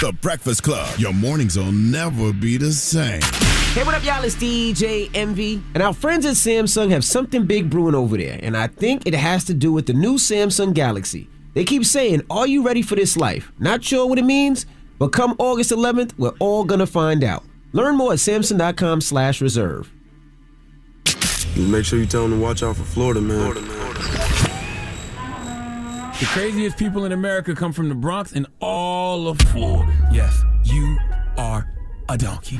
The 0.00 0.12
Breakfast 0.22 0.62
Club. 0.62 0.98
Your 0.98 1.12
mornings 1.12 1.58
will 1.58 1.72
never 1.72 2.32
be 2.32 2.56
the 2.56 2.72
same. 2.72 3.20
Hey, 3.74 3.84
what 3.84 3.94
up, 3.94 4.04
y'all? 4.04 4.24
It's 4.24 4.36
DJ 4.36 5.10
Envy. 5.12 5.62
And 5.74 5.82
our 5.82 5.92
friends 5.92 6.24
at 6.24 6.34
Samsung 6.34 6.90
have 6.90 7.04
something 7.04 7.46
big 7.46 7.68
brewing 7.68 7.94
over 7.94 8.16
there. 8.16 8.38
And 8.42 8.56
I 8.56 8.68
think 8.68 9.06
it 9.06 9.14
has 9.14 9.44
to 9.44 9.54
do 9.54 9.72
with 9.72 9.86
the 9.86 9.92
new 9.92 10.14
Samsung 10.14 10.72
Galaxy. 10.72 11.28
They 11.54 11.64
keep 11.64 11.84
saying, 11.84 12.22
Are 12.30 12.46
you 12.46 12.62
ready 12.62 12.80
for 12.82 12.94
this 12.94 13.16
life? 13.16 13.52
Not 13.58 13.82
sure 13.84 14.06
what 14.06 14.18
it 14.18 14.24
means, 14.24 14.66
but 15.00 15.08
come 15.08 15.34
August 15.38 15.72
11th, 15.72 16.12
we're 16.16 16.34
all 16.38 16.62
gonna 16.62 16.86
find 16.86 17.24
out. 17.24 17.42
Learn 17.72 17.96
more 17.96 18.12
at 18.12 18.18
Samsung.com 18.18 19.00
slash 19.00 19.40
reserve. 19.40 19.90
Make 21.56 21.84
sure 21.84 21.98
you 21.98 22.06
tell 22.06 22.22
them 22.22 22.38
to 22.38 22.38
watch 22.38 22.62
out 22.62 22.76
for 22.76 22.84
Florida, 22.84 23.20
man. 23.20 23.54
The 26.20 26.26
craziest 26.26 26.76
people 26.76 27.06
in 27.06 27.12
America 27.12 27.54
come 27.54 27.72
from 27.72 27.88
the 27.88 27.94
Bronx 27.94 28.32
and 28.32 28.46
all 28.60 29.26
of 29.26 29.38
Florida. 29.38 29.90
Yes, 30.12 30.44
you 30.64 30.98
are 31.38 31.66
a 32.08 32.18
donkey. 32.18 32.58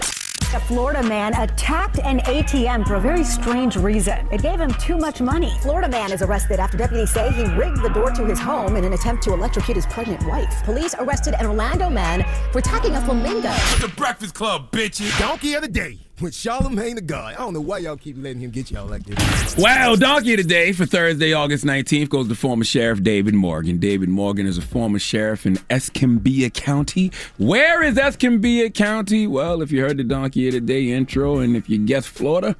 A 0.52 0.58
Florida 0.58 1.00
man 1.04 1.32
attacked 1.34 2.00
an 2.00 2.18
ATM 2.20 2.84
for 2.84 2.96
a 2.96 3.00
very 3.00 3.22
strange 3.22 3.76
reason. 3.76 4.26
It 4.32 4.42
gave 4.42 4.60
him 4.60 4.72
too 4.74 4.98
much 4.98 5.20
money. 5.20 5.52
Florida 5.62 5.88
man 5.88 6.10
is 6.10 6.22
arrested 6.22 6.58
after 6.58 6.76
deputies 6.76 7.12
say 7.12 7.30
he 7.30 7.44
rigged 7.54 7.80
the 7.82 7.88
door 7.90 8.10
to 8.10 8.24
his 8.24 8.40
home 8.40 8.74
in 8.74 8.84
an 8.84 8.92
attempt 8.92 9.22
to 9.24 9.32
electrocute 9.32 9.76
his 9.76 9.86
pregnant 9.86 10.26
wife. 10.26 10.52
Police 10.64 10.96
arrested 10.98 11.34
an 11.38 11.46
Orlando 11.46 11.88
man 11.88 12.24
for 12.50 12.58
attacking 12.58 12.96
a 12.96 13.00
flamingo. 13.00 13.52
The 13.80 13.92
Breakfast 13.96 14.34
Club, 14.34 14.72
bitches. 14.72 15.16
Donkey 15.20 15.54
of 15.54 15.62
the 15.62 15.68
day 15.68 16.09
with 16.20 16.32
Charlamagne 16.32 16.94
the 16.94 17.00
God. 17.00 17.34
I 17.34 17.38
don't 17.38 17.54
know 17.54 17.60
why 17.60 17.78
y'all 17.78 17.96
keep 17.96 18.16
letting 18.18 18.40
him 18.40 18.50
get 18.50 18.70
y'all 18.70 18.86
like 18.86 19.04
this. 19.04 19.56
Wow, 19.56 19.96
donkey 19.96 20.36
today 20.36 20.72
for 20.72 20.86
Thursday, 20.86 21.32
August 21.32 21.64
19th 21.64 22.08
goes 22.08 22.28
to 22.28 22.34
former 22.34 22.64
Sheriff 22.64 23.02
David 23.02 23.34
Morgan. 23.34 23.78
David 23.78 24.08
Morgan 24.08 24.46
is 24.46 24.58
a 24.58 24.62
former 24.62 24.98
sheriff 24.98 25.46
in 25.46 25.58
Escambia 25.70 26.50
County. 26.50 27.10
Where 27.38 27.82
is 27.82 27.96
Escambia 27.98 28.70
County? 28.70 29.26
Well, 29.26 29.62
if 29.62 29.72
you 29.72 29.80
heard 29.80 29.96
the 29.96 30.04
donkey 30.04 30.48
of 30.48 30.54
the 30.54 30.60
day 30.60 30.90
intro 30.90 31.38
and 31.38 31.56
if 31.56 31.68
you 31.68 31.78
guessed 31.78 32.08
Florida, 32.08 32.56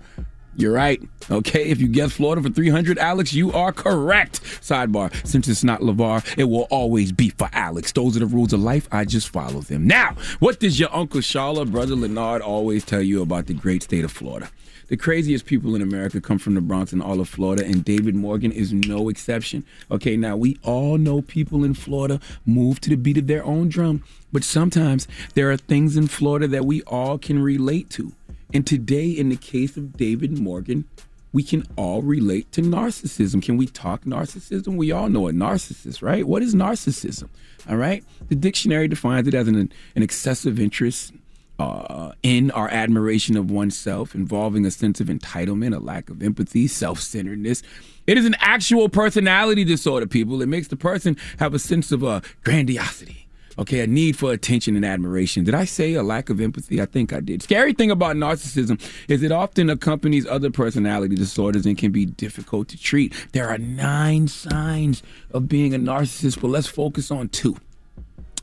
you're 0.60 0.72
right. 0.72 1.00
Okay, 1.30 1.64
if 1.64 1.80
you 1.80 1.88
guess 1.88 2.12
Florida 2.12 2.42
for 2.42 2.50
300, 2.50 2.98
Alex, 2.98 3.32
you 3.32 3.52
are 3.52 3.72
correct. 3.72 4.42
Sidebar, 4.42 5.14
since 5.26 5.48
it's 5.48 5.64
not 5.64 5.80
LeVar, 5.80 6.38
it 6.38 6.44
will 6.44 6.66
always 6.70 7.12
be 7.12 7.30
for 7.30 7.48
Alex. 7.52 7.92
Those 7.92 8.16
are 8.16 8.20
the 8.20 8.26
rules 8.26 8.52
of 8.52 8.60
life. 8.60 8.88
I 8.90 9.04
just 9.04 9.28
follow 9.28 9.60
them. 9.60 9.86
Now, 9.86 10.16
what 10.38 10.60
does 10.60 10.78
your 10.78 10.94
Uncle 10.94 11.20
Shala, 11.20 11.70
Brother 11.70 11.94
Lenard, 11.94 12.42
always 12.42 12.84
tell 12.84 13.02
you 13.02 13.22
about 13.22 13.46
the 13.46 13.54
great 13.54 13.82
state 13.82 14.04
of 14.04 14.12
Florida? 14.12 14.50
The 14.90 14.96
craziest 14.96 15.46
people 15.46 15.76
in 15.76 15.82
America 15.82 16.20
come 16.20 16.38
from 16.38 16.54
the 16.54 16.60
Bronx 16.60 16.92
and 16.92 17.00
all 17.00 17.20
of 17.20 17.28
Florida, 17.28 17.64
and 17.64 17.84
David 17.84 18.16
Morgan 18.16 18.50
is 18.50 18.72
no 18.72 19.08
exception. 19.08 19.64
Okay, 19.88 20.16
now 20.16 20.36
we 20.36 20.58
all 20.64 20.98
know 20.98 21.22
people 21.22 21.62
in 21.62 21.74
Florida 21.74 22.18
move 22.44 22.80
to 22.80 22.90
the 22.90 22.96
beat 22.96 23.16
of 23.16 23.28
their 23.28 23.44
own 23.44 23.68
drum, 23.68 24.02
but 24.32 24.42
sometimes 24.42 25.06
there 25.34 25.48
are 25.48 25.56
things 25.56 25.96
in 25.96 26.08
Florida 26.08 26.48
that 26.48 26.64
we 26.64 26.82
all 26.82 27.18
can 27.18 27.40
relate 27.40 27.88
to. 27.90 28.14
And 28.52 28.66
today, 28.66 29.08
in 29.08 29.28
the 29.28 29.36
case 29.36 29.76
of 29.76 29.96
David 29.96 30.38
Morgan, 30.38 30.84
we 31.32 31.42
can 31.42 31.64
all 31.76 32.02
relate 32.02 32.50
to 32.52 32.62
narcissism. 32.62 33.42
Can 33.42 33.56
we 33.56 33.66
talk 33.66 34.04
narcissism? 34.04 34.76
We 34.76 34.90
all 34.90 35.08
know 35.08 35.28
a 35.28 35.32
narcissist, 35.32 36.02
right? 36.02 36.26
What 36.26 36.42
is 36.42 36.54
narcissism? 36.54 37.28
All 37.68 37.76
right. 37.76 38.04
The 38.28 38.34
dictionary 38.34 38.88
defines 38.88 39.28
it 39.28 39.34
as 39.34 39.46
an, 39.46 39.72
an 39.94 40.02
excessive 40.02 40.58
interest 40.58 41.12
uh, 41.60 42.12
in 42.22 42.50
our 42.52 42.68
admiration 42.70 43.36
of 43.36 43.50
oneself, 43.50 44.14
involving 44.14 44.64
a 44.64 44.70
sense 44.70 45.00
of 45.00 45.08
entitlement, 45.08 45.76
a 45.76 45.78
lack 45.78 46.08
of 46.10 46.22
empathy, 46.22 46.66
self 46.66 47.00
centeredness. 47.00 47.62
It 48.06 48.18
is 48.18 48.24
an 48.24 48.34
actual 48.40 48.88
personality 48.88 49.64
disorder, 49.64 50.06
people. 50.06 50.42
It 50.42 50.48
makes 50.48 50.68
the 50.68 50.76
person 50.76 51.16
have 51.38 51.54
a 51.54 51.58
sense 51.58 51.92
of 51.92 52.02
uh, 52.02 52.22
grandiosity. 52.42 53.19
Okay, 53.60 53.80
a 53.80 53.86
need 53.86 54.16
for 54.16 54.32
attention 54.32 54.74
and 54.74 54.86
admiration. 54.86 55.44
Did 55.44 55.54
I 55.54 55.66
say 55.66 55.92
a 55.92 56.02
lack 56.02 56.30
of 56.30 56.40
empathy? 56.40 56.80
I 56.80 56.86
think 56.86 57.12
I 57.12 57.20
did. 57.20 57.42
Scary 57.42 57.74
thing 57.74 57.90
about 57.90 58.16
narcissism 58.16 58.80
is 59.06 59.22
it 59.22 59.32
often 59.32 59.68
accompanies 59.68 60.26
other 60.26 60.50
personality 60.50 61.14
disorders 61.14 61.66
and 61.66 61.76
can 61.76 61.92
be 61.92 62.06
difficult 62.06 62.68
to 62.68 62.78
treat. 62.78 63.14
There 63.32 63.50
are 63.50 63.58
nine 63.58 64.28
signs 64.28 65.02
of 65.32 65.46
being 65.46 65.74
a 65.74 65.78
narcissist, 65.78 66.40
but 66.40 66.48
let's 66.48 66.68
focus 66.68 67.10
on 67.10 67.28
two 67.28 67.54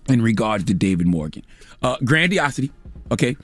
in 0.07 0.21
regards 0.21 0.65
to 0.65 0.75
David 0.75 1.07
Morgan. 1.07 1.43
Uh, 1.81 1.97
grandiosity, 2.03 2.71
okay, 3.09 3.35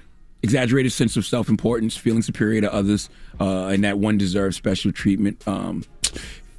exaggerated 0.43 0.91
sense 0.91 1.17
of 1.17 1.26
self 1.26 1.49
importance, 1.49 1.97
feeling 1.97 2.21
superior 2.21 2.61
to 2.61 2.71
others, 2.71 3.09
uh, 3.39 3.65
and 3.65 3.84
that 3.84 3.97
one 3.97 4.19
deserves 4.19 4.55
special 4.55 4.91
treatment. 4.91 5.41
Um, 5.47 5.84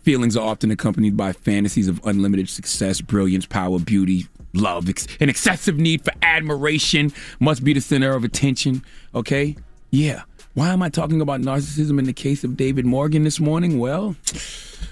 feelings 0.02 0.36
are 0.36 0.44
often 0.44 0.72
accompanied 0.72 1.16
by 1.16 1.32
fantasies 1.32 1.86
of 1.86 2.04
unlimited 2.04 2.48
success, 2.48 3.00
brilliance, 3.00 3.46
power, 3.46 3.78
beauty, 3.78 4.26
love, 4.56 4.88
an 5.20 5.28
excessive 5.28 5.78
need 5.78 6.04
for 6.04 6.12
admiration, 6.22 7.12
must 7.40 7.64
be 7.64 7.72
the 7.72 7.80
center 7.80 8.14
of 8.14 8.24
attention, 8.24 8.82
okay? 9.14 9.56
Yeah. 9.90 10.22
Why 10.54 10.68
am 10.68 10.82
I 10.82 10.88
talking 10.88 11.20
about 11.20 11.40
narcissism 11.40 11.98
in 11.98 12.04
the 12.04 12.12
case 12.12 12.44
of 12.44 12.56
David 12.56 12.86
Morgan 12.86 13.24
this 13.24 13.40
morning? 13.40 13.78
Well, 13.80 14.16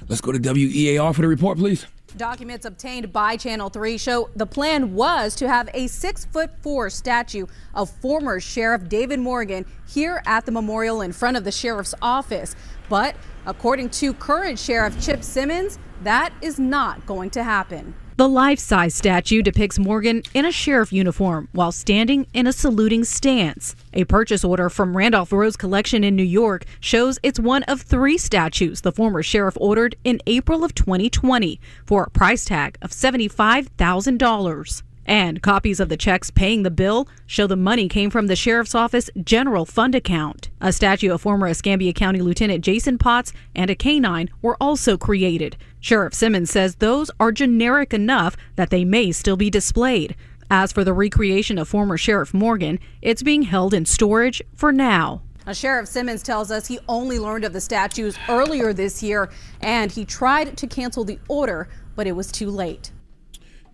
let's 0.09 0.21
go 0.21 0.33
to 0.33 0.39
WEAR 0.39 1.13
for 1.13 1.23
the 1.23 1.29
report, 1.29 1.59
please. 1.59 1.87
Documents 2.17 2.67
obtained 2.67 3.11
by 3.13 3.37
Channel 3.37 3.71
3 3.71 3.97
show 3.97 4.29
the 4.37 4.45
plan 4.45 4.95
was 4.95 5.35
to 5.37 5.49
have 5.49 5.71
a 5.73 5.87
six 5.87 6.27
foot 6.27 6.51
four 6.63 6.91
statue 6.91 7.47
of 7.75 7.89
former 7.89 8.39
Sheriff 8.39 8.89
David 8.89 9.19
Morgan 9.19 9.65
here 9.89 10.23
at 10.27 10.45
the 10.45 10.53
memorial 10.53 11.01
in 11.01 11.13
front 11.13 11.39
of 11.39 11.45
the 11.45 11.53
sheriff's 11.53 11.95
office. 12.03 12.55
But 12.91 13.17
according 13.47 13.91
to 13.91 14.13
current 14.13 14.59
Sheriff 14.59 15.01
Chip 15.03 15.23
Simmons, 15.23 15.79
that 16.03 16.35
is 16.43 16.59
not 16.59 17.07
going 17.07 17.31
to 17.31 17.43
happen. 17.43 17.95
The 18.17 18.29
life 18.29 18.59
size 18.59 18.95
statue 18.95 19.41
depicts 19.41 19.79
Morgan 19.79 20.23
in 20.35 20.45
a 20.45 20.53
sheriff 20.53 20.93
uniform 20.93 21.49
while 21.53 21.73
standing 21.73 22.27
in 22.35 22.47
a 22.47 22.53
saluting 22.53 23.05
stance. 23.05 23.75
A 23.95 24.05
purchase 24.05 24.45
order 24.45 24.69
from 24.69 24.95
Randolph 24.95 25.33
Rose 25.33 25.57
Collection 25.57 26.05
in 26.05 26.15
New 26.15 26.23
York 26.23 26.67
shows 26.79 27.19
it's 27.23 27.41
one 27.41 27.63
of 27.63 27.81
three 27.81 28.19
statues 28.19 28.83
the 28.83 28.93
former 28.93 29.23
sheriff 29.23 29.57
ordered 29.59 29.97
in 30.05 30.21
April 30.27 30.63
of 30.63 30.75
2020 30.75 31.59
for 31.87 32.05
a 32.05 32.11
price 32.11 32.45
tag 32.45 32.77
of 32.83 32.91
$75,000. 32.91 34.83
And 35.07 35.43
copies 35.43 35.81
of 35.81 35.89
the 35.89 35.97
checks 35.97 36.31
paying 36.31 36.63
the 36.63 36.71
bill 36.71 37.09
show 37.27 37.47
the 37.47 37.57
money 37.57 37.89
came 37.89 38.11
from 38.11 38.29
the 38.29 38.37
sheriff's 38.37 38.75
office 38.75 39.11
general 39.23 39.65
fund 39.65 39.95
account. 39.95 40.51
A 40.61 40.73
statue 40.73 41.13
of 41.13 41.23
former 41.23 41.49
Escambia 41.49 41.93
County 41.93 42.21
Lieutenant 42.21 42.65
Jason 42.65 42.99
Potts 42.99 43.33
and 43.55 43.71
a 43.71 43.75
canine 43.75 44.31
were 44.41 44.57
also 44.61 44.97
created. 44.97 45.57
Sheriff 45.81 46.15
Simmons 46.15 46.51
says 46.51 46.77
those 46.77 47.11
are 47.19 47.33
generic 47.33 47.93
enough 47.93 48.37
that 48.57 48.71
they 48.71 48.85
may 48.85 49.11
still 49.11 49.37
be 49.37 49.51
displayed. 49.51 50.15
As 50.51 50.71
for 50.71 50.85
the 50.85 50.93
recreation 50.93 51.59
of 51.59 51.67
former 51.67 51.97
Sheriff 51.97 52.33
Morgan, 52.35 52.79
it's 53.01 53.23
being 53.23 53.43
held 53.43 53.75
in 53.75 53.87
storage 53.87 54.43
for 54.55 54.71
now. 54.71 55.23
Now, 55.47 55.55
Sheriff 55.55 55.89
Simmons 55.89 56.23
tells 56.23 56.51
us 56.53 56.69
he 56.69 56.79
only 56.89 57.19
learned 57.19 57.45
of 57.45 57.53
the 57.53 57.61
statues 57.61 58.17
earlier 58.29 58.73
this 58.73 59.03
year 59.03 59.31
and 59.61 59.91
he 59.91 60.05
tried 60.05 60.57
to 60.59 60.67
cancel 60.69 61.05
the 61.05 61.19
order, 61.29 61.69
but 61.97 62.07
it 62.07 62.13
was 62.13 62.31
too 62.31 62.51
late. 62.51 62.93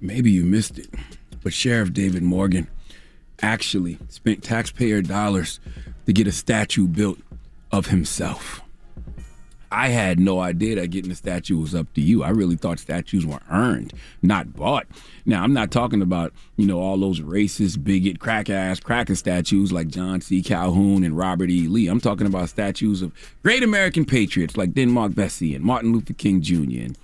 Maybe 0.01 0.31
you 0.31 0.45
missed 0.45 0.79
it, 0.79 0.89
but 1.43 1.53
Sheriff 1.53 1.93
David 1.93 2.23
Morgan 2.23 2.69
actually 3.41 3.99
spent 4.09 4.43
taxpayer 4.43 5.03
dollars 5.03 5.61
to 6.07 6.13
get 6.13 6.27
a 6.27 6.33
statue 6.33 6.87
built 6.87 7.19
of 7.71 7.87
himself. 7.87 8.63
I 9.71 9.89
had 9.89 10.19
no 10.19 10.41
idea 10.41 10.77
that 10.77 10.89
getting 10.89 11.11
a 11.11 11.15
statue 11.15 11.59
was 11.59 11.75
up 11.75 11.93
to 11.95 12.01
you. 12.01 12.23
I 12.23 12.31
really 12.31 12.57
thought 12.57 12.79
statues 12.79 13.27
were 13.27 13.41
earned, 13.51 13.93
not 14.23 14.55
bought. 14.55 14.87
Now, 15.27 15.43
I'm 15.43 15.53
not 15.53 15.71
talking 15.71 16.01
about, 16.01 16.33
you 16.57 16.67
know, 16.67 16.81
all 16.81 16.97
those 16.97 17.21
racist, 17.21 17.85
bigot, 17.85 18.19
crack 18.19 18.49
ass, 18.49 18.81
cracker 18.81 19.15
statues 19.15 19.71
like 19.71 19.89
John 19.89 20.23
C. 20.23 20.43
Calhoun 20.43 21.05
and 21.05 21.17
Robert 21.17 21.51
E. 21.51 21.69
Lee. 21.69 21.87
I'm 21.87 22.01
talking 22.01 22.27
about 22.27 22.49
statues 22.49 23.03
of 23.03 23.13
great 23.43 23.63
American 23.63 24.07
patriots 24.07 24.57
like 24.57 24.73
Denmark 24.73 25.13
Vesey 25.13 25.55
and 25.55 25.65
Martin 25.65 25.93
Luther 25.93 26.15
King 26.15 26.41
Jr. 26.41 26.85
and 26.85 26.99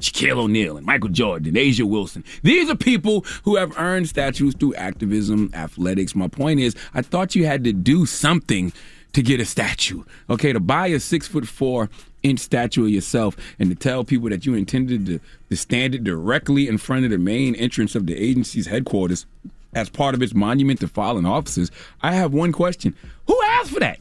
Shaquille 0.00 0.38
O'Neal 0.38 0.76
and 0.76 0.86
Michael 0.86 1.10
Jordan, 1.10 1.54
A'ja 1.54 1.84
Wilson. 1.84 2.24
These 2.42 2.70
are 2.70 2.76
people 2.76 3.22
who 3.44 3.56
have 3.56 3.76
earned 3.78 4.08
statues 4.08 4.54
through 4.54 4.74
activism, 4.74 5.50
athletics. 5.54 6.14
My 6.14 6.28
point 6.28 6.60
is, 6.60 6.74
I 6.94 7.02
thought 7.02 7.34
you 7.34 7.46
had 7.46 7.64
to 7.64 7.72
do 7.72 8.06
something 8.06 8.72
to 9.12 9.22
get 9.22 9.40
a 9.40 9.44
statue. 9.44 10.04
Okay, 10.28 10.52
to 10.52 10.60
buy 10.60 10.88
a 10.88 11.00
six 11.00 11.26
foot 11.26 11.46
four 11.46 11.88
inch 12.22 12.40
statue 12.40 12.84
of 12.84 12.90
yourself 12.90 13.36
and 13.58 13.70
to 13.70 13.76
tell 13.76 14.04
people 14.04 14.28
that 14.28 14.44
you 14.46 14.54
intended 14.54 15.06
to, 15.06 15.20
to 15.48 15.56
stand 15.56 15.94
it 15.94 16.04
directly 16.04 16.68
in 16.68 16.78
front 16.78 17.04
of 17.04 17.10
the 17.10 17.18
main 17.18 17.54
entrance 17.54 17.94
of 17.94 18.06
the 18.06 18.16
agency's 18.16 18.66
headquarters 18.66 19.26
as 19.72 19.88
part 19.88 20.14
of 20.14 20.22
its 20.22 20.34
monument 20.34 20.80
to 20.80 20.88
fallen 20.88 21.24
officers. 21.24 21.70
I 22.02 22.12
have 22.12 22.32
one 22.32 22.52
question. 22.52 22.94
Who 23.26 23.40
asked 23.42 23.70
for 23.70 23.80
that? 23.80 23.98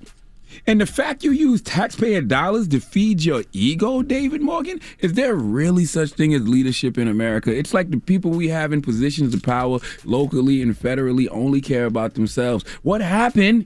And 0.67 0.81
the 0.81 0.85
fact 0.85 1.23
you 1.23 1.31
use 1.31 1.61
taxpayer 1.61 2.21
dollars 2.21 2.67
to 2.69 2.79
feed 2.79 3.23
your 3.23 3.43
ego, 3.51 4.01
David 4.01 4.41
Morgan, 4.41 4.79
is 4.99 5.13
there 5.13 5.35
really 5.35 5.85
such 5.85 6.11
thing 6.11 6.33
as 6.33 6.47
leadership 6.47 6.97
in 6.97 7.07
America? 7.07 7.55
It's 7.55 7.73
like 7.73 7.89
the 7.89 7.99
people 7.99 8.31
we 8.31 8.49
have 8.49 8.73
in 8.73 8.81
positions 8.81 9.33
of 9.33 9.43
power 9.43 9.79
locally 10.03 10.61
and 10.61 10.75
federally 10.75 11.27
only 11.31 11.61
care 11.61 11.85
about 11.85 12.13
themselves. 12.13 12.63
What 12.83 13.01
happened 13.01 13.65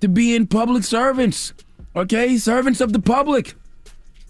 to 0.00 0.08
being 0.08 0.46
public 0.46 0.84
servants? 0.84 1.52
Okay, 1.96 2.36
servants 2.38 2.80
of 2.80 2.92
the 2.92 3.00
public. 3.00 3.54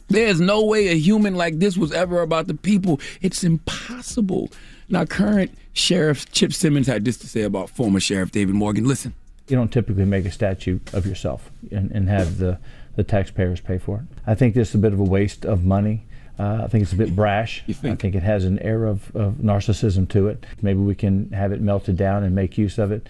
There's 0.08 0.40
no 0.40 0.64
way 0.64 0.88
a 0.88 0.98
human 0.98 1.34
like 1.36 1.58
this 1.58 1.76
was 1.76 1.92
ever 1.92 2.22
about 2.22 2.48
the 2.48 2.54
people. 2.54 3.00
It's 3.20 3.44
impossible. 3.44 4.50
Now, 4.88 5.04
current 5.04 5.56
Sheriff 5.72 6.30
Chip 6.32 6.52
Simmons 6.52 6.88
had 6.88 7.04
this 7.04 7.16
to 7.18 7.28
say 7.28 7.42
about 7.42 7.70
former 7.70 8.00
Sheriff 8.00 8.32
David 8.32 8.56
Morgan. 8.56 8.86
Listen. 8.86 9.14
You 9.50 9.56
don't 9.56 9.72
typically 9.72 10.04
make 10.04 10.24
a 10.24 10.30
statue 10.30 10.78
of 10.92 11.06
yourself 11.06 11.50
and, 11.70 11.90
and 11.90 12.08
have 12.08 12.38
the, 12.38 12.58
the 12.96 13.02
taxpayers 13.02 13.60
pay 13.60 13.78
for 13.78 13.98
it. 13.98 14.18
I 14.26 14.34
think 14.34 14.54
this 14.54 14.70
is 14.70 14.74
a 14.76 14.78
bit 14.78 14.92
of 14.92 15.00
a 15.00 15.04
waste 15.04 15.44
of 15.44 15.64
money. 15.64 16.06
Uh, 16.38 16.62
I 16.64 16.68
think 16.68 16.82
it's 16.82 16.92
a 16.92 16.96
bit 16.96 17.14
brash. 17.14 17.64
I 17.68 17.72
think 17.72 18.14
it 18.14 18.22
has 18.22 18.44
an 18.44 18.58
air 18.60 18.84
of, 18.84 19.14
of 19.14 19.34
narcissism 19.34 20.08
to 20.10 20.28
it. 20.28 20.46
Maybe 20.62 20.78
we 20.78 20.94
can 20.94 21.30
have 21.32 21.52
it 21.52 21.60
melted 21.60 21.96
down 21.96 22.22
and 22.22 22.34
make 22.34 22.56
use 22.56 22.78
of 22.78 22.92
it. 22.92 23.08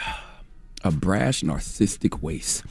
a 0.84 0.90
brash, 0.90 1.42
narcissistic 1.42 2.22
waste. 2.22 2.64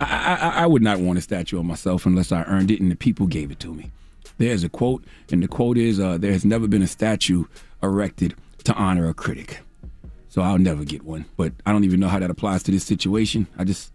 I, 0.00 0.34
I, 0.34 0.62
I 0.62 0.66
would 0.66 0.82
not 0.82 0.98
want 0.98 1.18
a 1.18 1.22
statue 1.22 1.58
of 1.58 1.64
myself 1.64 2.06
unless 2.06 2.32
I 2.32 2.42
earned 2.42 2.70
it 2.70 2.80
and 2.80 2.90
the 2.90 2.96
people 2.96 3.26
gave 3.26 3.50
it 3.50 3.60
to 3.60 3.72
me. 3.72 3.90
There's 4.38 4.64
a 4.64 4.68
quote, 4.68 5.04
and 5.30 5.42
the 5.42 5.48
quote 5.48 5.78
is 5.78 6.00
uh, 6.00 6.18
There 6.18 6.32
has 6.32 6.44
never 6.44 6.66
been 6.66 6.82
a 6.82 6.86
statue 6.86 7.44
erected 7.82 8.34
to 8.64 8.74
honor 8.74 9.08
a 9.08 9.14
critic. 9.14 9.60
So 10.32 10.40
I'll 10.40 10.56
never 10.56 10.82
get 10.86 11.04
one. 11.04 11.26
But 11.36 11.52
I 11.66 11.72
don't 11.72 11.84
even 11.84 12.00
know 12.00 12.08
how 12.08 12.18
that 12.18 12.30
applies 12.30 12.62
to 12.62 12.70
this 12.70 12.84
situation. 12.84 13.46
I 13.58 13.64
just 13.64 13.92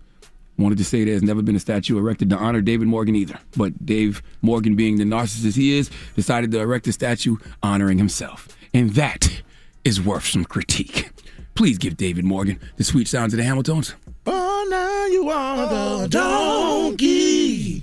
wanted 0.56 0.78
to 0.78 0.86
say 0.86 1.04
there's 1.04 1.24
never 1.24 1.42
been 1.42 1.56
a 1.56 1.60
statue 1.60 1.98
erected 1.98 2.30
to 2.30 2.38
honor 2.38 2.62
David 2.62 2.88
Morgan 2.88 3.16
either. 3.16 3.40
But 3.56 3.84
Dave 3.84 4.22
Morgan, 4.44 4.76
being 4.76 4.98
the 4.98 5.04
narcissist 5.04 5.56
he 5.56 5.76
is, 5.80 5.90
decided 6.16 6.52
to 6.52 6.60
erect 6.60 6.86
a 6.86 6.92
statue 6.92 7.38
honoring 7.64 7.98
himself. 7.98 8.56
And 8.72 8.92
that 8.92 9.42
is 9.84 10.00
worth 10.00 10.28
some 10.28 10.46
critique. 10.46 11.10
Please 11.56 11.80
give 11.80 11.98
David 11.98 12.24
Morgan 12.24 12.60
the 12.76 12.84
sweet 12.84 13.08
sounds 13.08 13.34
of 13.34 13.38
the 13.38 13.44
Hamiltons. 13.44 13.96
Oh, 14.28 14.68
now 14.70 15.08
you 15.08 15.32
are 15.32 15.68
the 15.68 16.08
donkey 16.08 17.78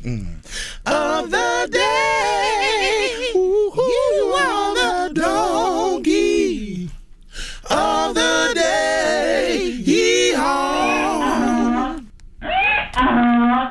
of 0.86 1.28
the 1.28 1.68
day. 1.72 3.32
You 3.34 4.32
are 4.38 5.08
the 5.08 5.12
donkey 5.12 6.88
of 7.68 7.93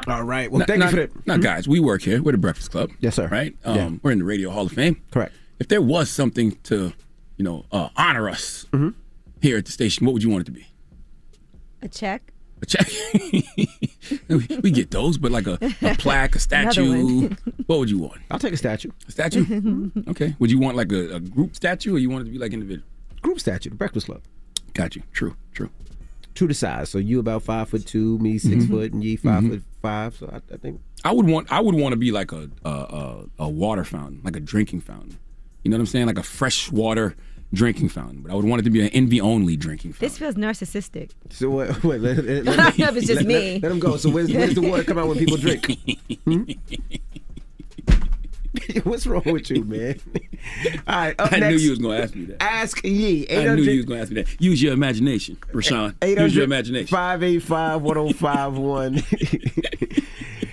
All 0.08 0.24
right. 0.24 0.52
Well, 0.52 0.60
Now- 0.60 0.66
thank 0.66 0.80
now- 0.80 0.86
you 0.86 0.92
for 0.92 0.96
that. 0.98 1.28
Now, 1.28 1.38
guys, 1.38 1.68
we 1.68 1.80
work 1.80 2.02
here. 2.02 2.22
We're 2.22 2.34
the 2.34 2.38
Breakfast 2.38 2.72
Club. 2.72 2.92
Yes, 3.00 3.16
sir. 3.16 3.28
Right? 3.28 3.56
Um, 3.64 3.76
Yeah. 3.76 3.90
We're 4.02 4.12
in 4.12 4.20
the 4.20 4.26
Radio 4.26 4.50
Hall 4.50 4.66
of 4.66 4.72
Fame. 4.72 5.02
Correct. 5.12 5.34
If 5.60 5.68
there 5.70 5.82
was 5.82 6.10
something 6.10 6.58
to, 6.64 6.94
you 7.38 7.46
know, 7.46 7.66
uh, 7.72 7.90
honor 7.96 8.30
us 8.30 8.66
Mm-hmm. 8.74 8.90
here 9.42 9.58
at 9.58 9.66
the 9.66 9.72
station, 9.72 10.06
what 10.06 10.14
would 10.14 10.24
you 10.24 10.30
want 10.30 10.42
it 10.42 10.46
to 10.46 10.52
be? 10.52 10.68
A 11.82 11.88
check. 11.88 12.32
A 12.62 12.66
check. 12.66 12.90
we, 14.30 14.48
we 14.62 14.72
get 14.72 14.92
those, 14.92 15.18
but 15.18 15.32
like 15.32 15.48
a, 15.48 15.58
a 15.82 15.96
plaque, 16.00 16.36
a 16.36 16.40
statue. 16.40 17.30
what 17.68 17.80
would 17.80 17.90
you 17.90 17.98
want? 18.00 18.22
I'll 18.32 18.40
take 18.40 18.54
a 18.54 18.58
statue. 18.58 18.90
A 19.08 19.12
statue? 19.12 19.92
okay. 20.10 20.36
Would 20.40 20.50
you 20.52 20.60
want 20.60 20.76
like 20.78 20.92
a, 20.92 21.16
a 21.16 21.20
group 21.20 21.56
statue 21.56 21.96
or 21.96 22.00
you 22.00 22.10
want 22.10 22.24
it 22.24 22.26
to 22.26 22.32
be 22.32 22.38
like 22.38 22.54
individual? 22.54 22.86
Group 23.22 23.40
statue, 23.40 23.70
the 23.70 23.76
Breakfast 23.76 24.06
Club. 24.08 24.22
Got 24.74 24.96
you. 24.96 25.04
True, 25.12 25.36
true. 25.54 25.70
True 26.36 26.48
to 26.48 26.54
size. 26.54 26.90
So 26.90 26.98
you 26.98 27.20
about 27.20 27.44
five 27.44 27.70
foot 27.70 27.86
two, 27.86 28.18
me 28.20 28.38
6 28.38 28.56
Mhm. 28.66 28.70
foot, 28.70 28.94
and 28.94 29.04
ye 29.04 29.16
5 29.18 29.44
Mhm. 29.44 29.50
foot 29.50 29.64
five. 29.84 30.16
So 30.16 30.28
I, 30.34 30.38
I 30.52 30.58
think 30.58 30.82
I 31.04 31.12
would 31.12 31.28
want 31.28 31.52
I 31.52 31.60
would 31.60 31.76
want 31.76 31.94
to 31.94 31.98
be 31.98 32.12
like 32.12 32.32
a 32.32 32.50
a, 32.66 32.70
a 32.70 33.26
a 33.40 33.50
water 33.50 33.84
fountain, 33.84 34.22
like 34.24 34.36
a 34.36 34.40
drinking 34.40 34.82
fountain. 34.82 35.20
You 35.64 35.70
know 35.70 35.78
what 35.78 35.82
I'm 35.82 35.86
saying? 35.86 36.08
Like 36.08 36.18
a 36.18 36.24
fresh 36.24 36.72
water 36.72 37.16
drinking 37.54 37.90
fountain. 37.90 38.22
But 38.24 38.32
I 38.32 38.36
would 38.36 38.46
want 38.46 38.62
it 38.62 38.64
to 38.64 38.72
be 38.72 38.82
an 38.82 38.88
envy 38.90 39.22
only 39.22 39.56
drinking 39.56 39.94
fountain. 39.94 40.08
This 40.10 40.18
feels 40.18 40.36
narcissistic. 40.36 41.12
So 41.30 41.52
what? 41.52 41.84
Wait, 41.90 42.02
let, 42.02 42.18
let, 42.26 42.48
I 42.48 42.70
don't 42.72 42.80
know 42.80 42.88
if 42.88 42.98
it's 42.98 43.08
just 43.08 43.22
let- 43.22 43.28
me. 43.28 43.54
Let, 43.54 43.64
let 43.64 43.70
them 43.70 43.80
go. 43.80 43.98
So 43.98 44.10
where's, 44.10 44.34
where's 44.34 44.56
the 44.56 44.62
water 44.62 44.84
come 44.84 44.98
out 44.98 45.08
when 45.08 45.20
people 45.20 45.38
drink? 45.38 45.78
Hmm? 46.26 46.44
What's 48.84 49.08
wrong 49.08 49.24
with 49.26 49.50
you, 49.50 49.64
man? 49.64 50.00
All 50.88 50.96
right. 50.96 51.16
Up 51.20 51.34
I 51.34 51.40
knew 51.40 51.56
you 51.56 51.72
was 51.72 51.80
gonna 51.80 52.00
ask 52.00 52.16
me 52.16 52.26
that. 52.26 52.42
Ask 52.42 52.84
Yee. 52.84 53.28
I 53.30 53.56
knew 53.56 53.64
you 53.64 53.78
was 53.78 53.86
gonna 53.86 54.02
ask 54.02 54.12
me 54.12 54.22
that. 54.22 54.42
Use 54.42 54.62
your 54.62 54.74
imagination, 54.74 55.38
Rashawn. 55.52 55.96
Use 56.04 56.36
your 56.36 56.44
imagination. 56.44 56.88
585 56.88 57.82
1051. 57.82 58.96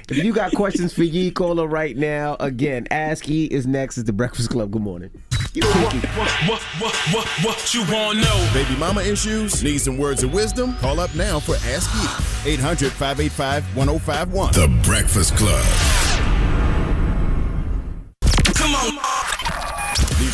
If 0.09 0.11
you 0.25 0.33
got 0.33 0.53
questions 0.53 0.93
for 0.93 1.05
Yee, 1.05 1.31
call 1.31 1.57
her 1.59 1.67
right 1.67 1.97
now. 1.97 2.37
Again, 2.41 2.87
Ask 2.91 3.29
Yee 3.29 3.47
is 3.47 3.67
next. 3.67 3.99
It's 3.99 4.07
the 4.07 4.13
Breakfast 4.13 4.51
Club. 4.51 4.71
Good 4.71 4.83
morning. 4.83 5.11
What, 5.53 6.31
what, 6.47 6.63
what, 6.79 6.95
what, 7.13 7.27
what 7.43 7.75
you 7.75 7.81
want 7.93 8.19
to 8.19 8.25
know? 8.25 8.51
Baby 8.55 8.77
mama 8.79 9.03
issues? 9.03 9.65
Need 9.65 9.79
some 9.79 9.99
words 9.99 10.23
of 10.23 10.33
wisdom? 10.33 10.77
Call 10.77 11.01
up 11.01 11.13
now 11.17 11.41
for 11.41 11.57
Ask 11.57 11.93
Yee. 12.45 12.53
800 12.53 12.93
585 12.93 13.77
1051. 13.77 14.53
The 14.53 14.83
Breakfast 14.85 15.37
Club. 15.37 16.00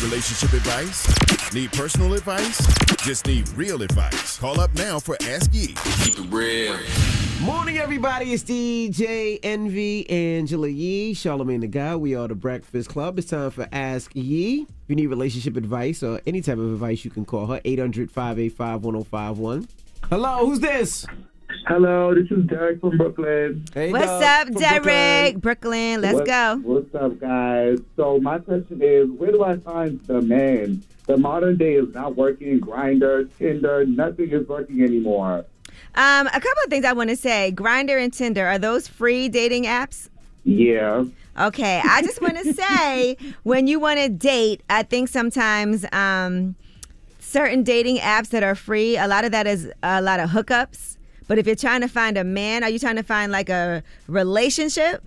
Relationship 0.07 0.53
advice? 0.53 1.53
Need 1.53 1.73
personal 1.73 2.13
advice? 2.13 2.65
Just 3.03 3.27
need 3.27 3.49
real 3.57 3.81
advice. 3.81 4.37
Call 4.37 4.57
up 4.57 4.73
now 4.73 4.99
for 4.99 5.17
Ask 5.23 5.53
Yee. 5.53 5.75
Keep 6.01 6.19
it 6.19 6.33
real. 6.33 6.77
Morning, 7.41 7.77
everybody. 7.77 8.31
It's 8.31 8.41
DJ 8.41 9.37
Envy, 9.43 10.09
Angela 10.09 10.69
Yee, 10.69 11.13
Charlamagne 11.13 11.59
the 11.59 11.67
Guy. 11.67 11.97
We 11.97 12.15
are 12.15 12.29
the 12.29 12.35
Breakfast 12.35 12.87
Club. 12.87 13.19
It's 13.19 13.31
time 13.31 13.51
for 13.51 13.67
Ask 13.73 14.15
Yee. 14.15 14.61
If 14.61 14.69
you 14.87 14.95
need 14.95 15.07
relationship 15.07 15.57
advice 15.57 16.01
or 16.01 16.21
any 16.25 16.39
type 16.39 16.57
of 16.57 16.71
advice, 16.71 17.03
you 17.03 17.11
can 17.11 17.25
call 17.25 17.47
her 17.47 17.59
800 17.65 18.09
585 18.09 18.83
1051. 18.85 19.67
Hello, 20.03 20.45
who's 20.45 20.61
this? 20.61 21.05
Hello, 21.67 22.15
this 22.15 22.31
is 22.31 22.45
Derek 22.45 22.79
from 22.79 22.95
Brooklyn. 22.97 23.65
Hey, 23.73 23.91
What's 23.91 24.05
up, 24.07 24.49
Derek? 24.53 25.35
Brooklyn, 25.41 25.99
let's 25.99 26.13
What- 26.15 26.25
go. 26.25 26.61
What's 26.63 26.95
up, 26.95 27.19
guys? 27.19 27.79
So 27.97 28.19
my 28.21 28.39
question 28.39 28.81
is, 28.81 29.09
where 29.09 29.33
do 29.33 29.43
I 29.43 29.57
find 29.57 29.99
the 30.07 30.21
man? 30.21 30.81
The 31.07 31.17
modern 31.17 31.57
day 31.57 31.73
is 31.73 31.93
not 31.93 32.15
working. 32.15 32.61
Grindr, 32.61 33.27
Tinder, 33.37 33.85
nothing 33.85 34.29
is 34.29 34.47
working 34.47 34.81
anymore. 34.81 35.43
Um, 35.95 36.27
a 36.27 36.39
couple 36.39 36.63
of 36.63 36.69
things 36.69 36.85
I 36.85 36.93
want 36.93 37.09
to 37.09 37.17
say. 37.17 37.51
Grindr 37.53 38.01
and 38.01 38.13
Tinder 38.13 38.47
are 38.47 38.57
those 38.57 38.87
free 38.87 39.27
dating 39.27 39.65
apps? 39.65 40.07
Yeah. 40.45 41.03
Okay, 41.37 41.81
I 41.83 42.01
just 42.01 42.21
want 42.21 42.37
to 42.37 42.53
say 42.63 43.17
when 43.43 43.67
you 43.67 43.81
want 43.81 43.99
to 43.99 44.07
date, 44.07 44.63
I 44.69 44.83
think 44.83 45.09
sometimes 45.09 45.85
um, 45.91 46.55
certain 47.19 47.63
dating 47.63 47.97
apps 47.97 48.29
that 48.29 48.41
are 48.41 48.55
free, 48.55 48.95
a 48.95 49.07
lot 49.09 49.25
of 49.25 49.31
that 49.33 49.47
is 49.47 49.69
a 49.83 50.01
lot 50.01 50.21
of 50.21 50.29
hookups. 50.29 50.93
But 51.27 51.37
if 51.37 51.45
you're 51.45 51.55
trying 51.55 51.81
to 51.81 51.87
find 51.87 52.17
a 52.17 52.23
man, 52.23 52.63
are 52.63 52.69
you 52.69 52.79
trying 52.79 52.95
to 52.95 53.03
find 53.03 53.31
like 53.31 53.49
a 53.49 53.83
relationship? 54.07 55.03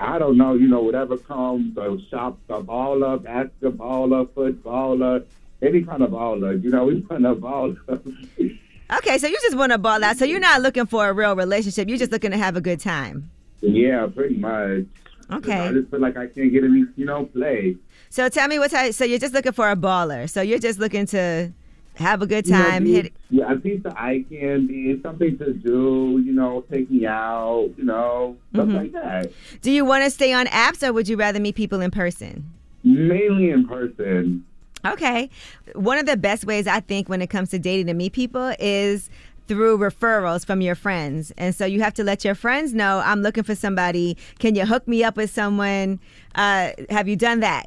I 0.00 0.18
don't 0.18 0.36
know, 0.36 0.54
you 0.54 0.68
know, 0.68 0.80
whatever 0.80 1.16
comes, 1.16 1.74
the 1.74 2.02
shop, 2.10 2.38
the 2.46 2.60
baller, 2.60 3.18
basketballer, 3.18 4.32
footballer, 4.32 5.24
any 5.60 5.82
kind 5.82 6.02
of 6.02 6.10
baller. 6.10 6.62
You 6.62 6.70
know, 6.70 6.84
we 6.84 7.00
want 7.00 7.26
a 7.26 7.34
baller. 7.34 8.58
Okay, 8.90 9.18
so 9.18 9.26
you 9.26 9.36
just 9.42 9.56
want 9.56 9.72
to 9.72 9.78
ball 9.78 10.02
out. 10.02 10.16
So 10.16 10.24
you're 10.24 10.40
not 10.40 10.62
looking 10.62 10.86
for 10.86 11.08
a 11.08 11.12
real 11.12 11.36
relationship. 11.36 11.88
You're 11.88 11.98
just 11.98 12.12
looking 12.12 12.30
to 12.30 12.38
have 12.38 12.56
a 12.56 12.60
good 12.60 12.80
time. 12.80 13.30
yeah, 13.60 14.06
pretty 14.06 14.36
much. 14.36 14.84
Okay. 15.30 15.52
I 15.52 15.72
just 15.72 15.90
feel 15.90 16.00
like 16.00 16.16
I 16.16 16.26
can't 16.26 16.50
get 16.50 16.64
any, 16.64 16.86
you 16.96 17.04
know, 17.04 17.26
play. 17.26 17.76
So 18.08 18.30
tell 18.30 18.48
me 18.48 18.58
what 18.58 18.70
type. 18.70 18.94
So 18.94 19.04
you're 19.04 19.18
just 19.18 19.34
looking 19.34 19.52
for 19.52 19.70
a 19.70 19.76
baller. 19.76 20.30
So 20.30 20.40
you're 20.40 20.58
just 20.58 20.78
looking 20.78 21.04
to 21.06 21.52
have 21.98 22.22
a 22.22 22.26
good 22.26 22.46
You 22.46 22.52
know, 22.52 22.62
time. 22.62 22.86
hit 22.86 23.12
Yeah, 23.30 23.52
a 23.52 23.56
piece 23.56 23.84
of 23.84 23.92
eye 23.94 24.24
candy, 24.30 24.98
something 25.02 25.36
to 25.38 25.52
do, 25.52 26.22
you 26.24 26.32
know, 26.32 26.64
take 26.72 26.90
me 26.90 27.06
out, 27.06 27.70
you 27.76 27.84
know, 27.84 28.36
stuff 28.54 28.68
Mhm. 28.68 28.74
like 28.74 28.92
that. 28.92 29.30
Do 29.62 29.70
you 29.70 29.84
want 29.84 30.04
to 30.04 30.10
stay 30.10 30.32
on 30.32 30.46
apps 30.46 30.86
or 30.86 30.92
would 30.92 31.08
you 31.08 31.16
rather 31.16 31.40
meet 31.40 31.54
people 31.54 31.80
in 31.80 31.90
person? 31.90 32.44
Mainly 32.84 33.50
in 33.50 33.66
person. 33.66 34.44
Okay. 34.86 35.28
One 35.74 35.98
of 35.98 36.06
the 36.06 36.16
best 36.16 36.44
ways 36.46 36.66
I 36.66 36.80
think 36.80 37.08
when 37.08 37.20
it 37.20 37.28
comes 37.28 37.50
to 37.50 37.58
dating 37.58 37.86
to 37.86 37.94
meet 37.94 38.12
people 38.12 38.54
is 38.60 39.10
through 39.48 39.78
referrals 39.78 40.46
from 40.46 40.60
your 40.60 40.74
friends. 40.74 41.32
And 41.36 41.54
so 41.54 41.64
you 41.66 41.80
have 41.80 41.94
to 41.94 42.04
let 42.04 42.24
your 42.24 42.34
friends 42.34 42.74
know 42.74 43.02
I'm 43.04 43.22
looking 43.22 43.42
for 43.44 43.54
somebody. 43.54 44.16
Can 44.38 44.54
you 44.54 44.64
hook 44.66 44.86
me 44.86 45.02
up 45.02 45.16
with 45.16 45.30
someone? 45.30 45.98
Uh, 46.34 46.70
have 46.90 47.08
you 47.08 47.16
done 47.16 47.40
that? 47.40 47.66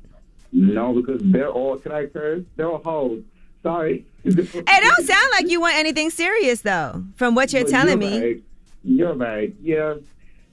No, 0.53 0.93
because 0.93 1.21
they're 1.23 1.49
all, 1.49 1.77
can 1.77 1.91
I 1.91 2.05
curse? 2.05 2.43
They're 2.55 2.69
all 2.69 2.81
hoes. 2.83 3.23
Sorry. 3.63 4.05
It 4.23 4.83
don't 4.83 5.05
sound 5.05 5.27
like 5.33 5.49
you 5.49 5.59
want 5.61 5.75
anything 5.75 6.09
serious 6.09 6.61
though, 6.61 7.03
from 7.15 7.35
what 7.35 7.53
you're 7.53 7.63
But 7.63 7.71
telling 7.71 7.99
me. 7.99 8.21
Right. 8.21 8.43
You're 8.83 9.13
right. 9.13 9.53
Yeah, 9.61 9.95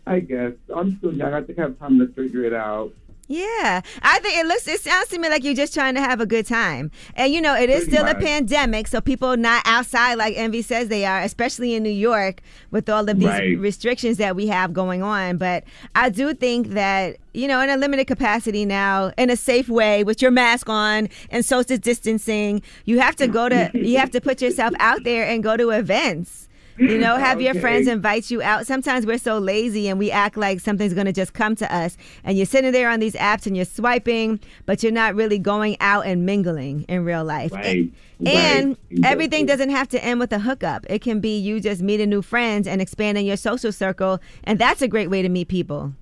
I 0.07 0.21
guess. 0.21 0.53
I'm 0.75 0.97
still 0.99 1.15
young. 1.15 1.35
I 1.35 1.43
think 1.43 1.59
I 1.59 1.63
have 1.63 1.79
time 1.79 1.99
to 1.99 2.07
figure 2.09 2.45
it 2.45 2.53
out. 2.53 2.93
Yeah, 3.31 3.83
I 4.03 4.19
think 4.21 4.39
it 4.39 4.47
looks. 4.47 4.67
It 4.67 4.81
sounds 4.81 5.09
to 5.09 5.19
me 5.19 5.29
like 5.29 5.45
you're 5.45 5.53
just 5.55 5.75
trying 5.75 5.95
to 5.97 6.01
have 6.01 6.19
a 6.21 6.27
good 6.27 6.47
time, 6.47 6.91
and 7.15 7.31
you 7.33 7.43
know 7.43 7.55
it 7.55 7.69
is 7.69 7.85
still 7.85 8.07
a 8.07 8.15
pandemic, 8.15 8.89
so 8.89 9.03
people 9.03 9.37
not 9.37 9.63
outside 9.67 10.15
like 10.15 10.35
Envy 10.37 10.63
says 10.63 10.89
they 10.89 11.05
are, 11.05 11.21
especially 11.21 11.75
in 11.75 11.83
New 11.83 11.91
York 11.91 12.41
with 12.71 12.89
all 12.89 13.07
of 13.09 13.19
these 13.19 13.29
Right. 13.29 13.59
restrictions 13.59 14.17
that 14.17 14.35
we 14.35 14.47
have 14.47 14.73
going 14.73 15.03
on. 15.03 15.37
But 15.37 15.65
I 15.95 16.09
do 16.09 16.33
think 16.33 16.69
that 16.69 17.19
you 17.35 17.47
know, 17.47 17.61
in 17.61 17.69
a 17.71 17.77
limited 17.77 18.07
capacity 18.07 18.65
now, 18.65 19.13
in 19.19 19.29
a 19.31 19.37
safe 19.37 19.69
way, 19.69 20.03
with 20.05 20.23
your 20.23 20.31
mask 20.31 20.69
on 20.71 21.09
and 21.31 21.45
social 21.45 21.77
distancing, 21.77 22.63
you 22.87 22.99
have 22.99 23.15
to 23.17 23.29
go 23.29 23.49
to. 23.51 23.71
you 23.75 23.99
have 23.99 24.11
to 24.13 24.21
put 24.23 24.41
yourself 24.41 24.73
out 24.81 25.05
there 25.05 25.27
and 25.27 25.43
go 25.43 25.55
to 25.57 25.69
events. 25.71 26.48
You 26.79 26.99
know, 26.99 27.17
have 27.29 27.41
your 27.41 27.55
friends 27.55 27.89
invite 27.89 28.31
you 28.31 28.43
out. 28.43 28.67
Sometimes 28.67 29.05
we're 29.07 29.19
so 29.19 29.39
lazy 29.39 29.89
and 29.89 29.99
we 29.99 30.11
act 30.11 30.37
like 30.37 30.61
something's 30.61 30.95
going 30.95 31.07
to 31.07 31.13
just 31.13 31.33
come 31.35 31.57
to 31.57 31.75
us. 31.75 31.97
And 32.25 32.37
you're 32.37 32.47
sitting 32.47 32.73
there 32.73 32.89
on 32.91 33.01
these 33.01 33.15
apps 33.15 33.47
and 33.47 33.57
you're 33.57 33.65
swiping, 33.65 34.41
but 34.67 34.83
you're 34.83 34.93
not 34.93 35.15
really 35.15 35.39
going 35.39 35.77
out 35.81 36.07
and 36.07 36.25
mingling 36.25 36.85
in 36.89 37.05
real 37.05 37.25
life. 37.25 37.53
Right. 37.53 37.91
And 38.27 38.77
Right. 38.91 39.05
everything 39.05 39.47
doesn't 39.47 39.71
have 39.71 39.89
to 39.91 40.05
end 40.05 40.19
with 40.19 40.33
a 40.33 40.41
hookup. 40.41 40.85
It 40.91 41.03
can 41.03 41.21
be 41.21 41.39
you 41.39 41.61
just 41.61 41.83
meeting 41.83 42.11
new 42.11 42.23
friends 42.23 42.67
and 42.67 42.81
expanding 42.83 43.27
your 43.27 43.37
social 43.37 43.71
circle. 43.73 44.19
And 44.45 44.59
that's 44.59 44.83
a 44.83 44.89
great 44.89 45.09
way 45.09 45.23
to 45.23 45.29
meet 45.29 45.49
people. 45.49 45.93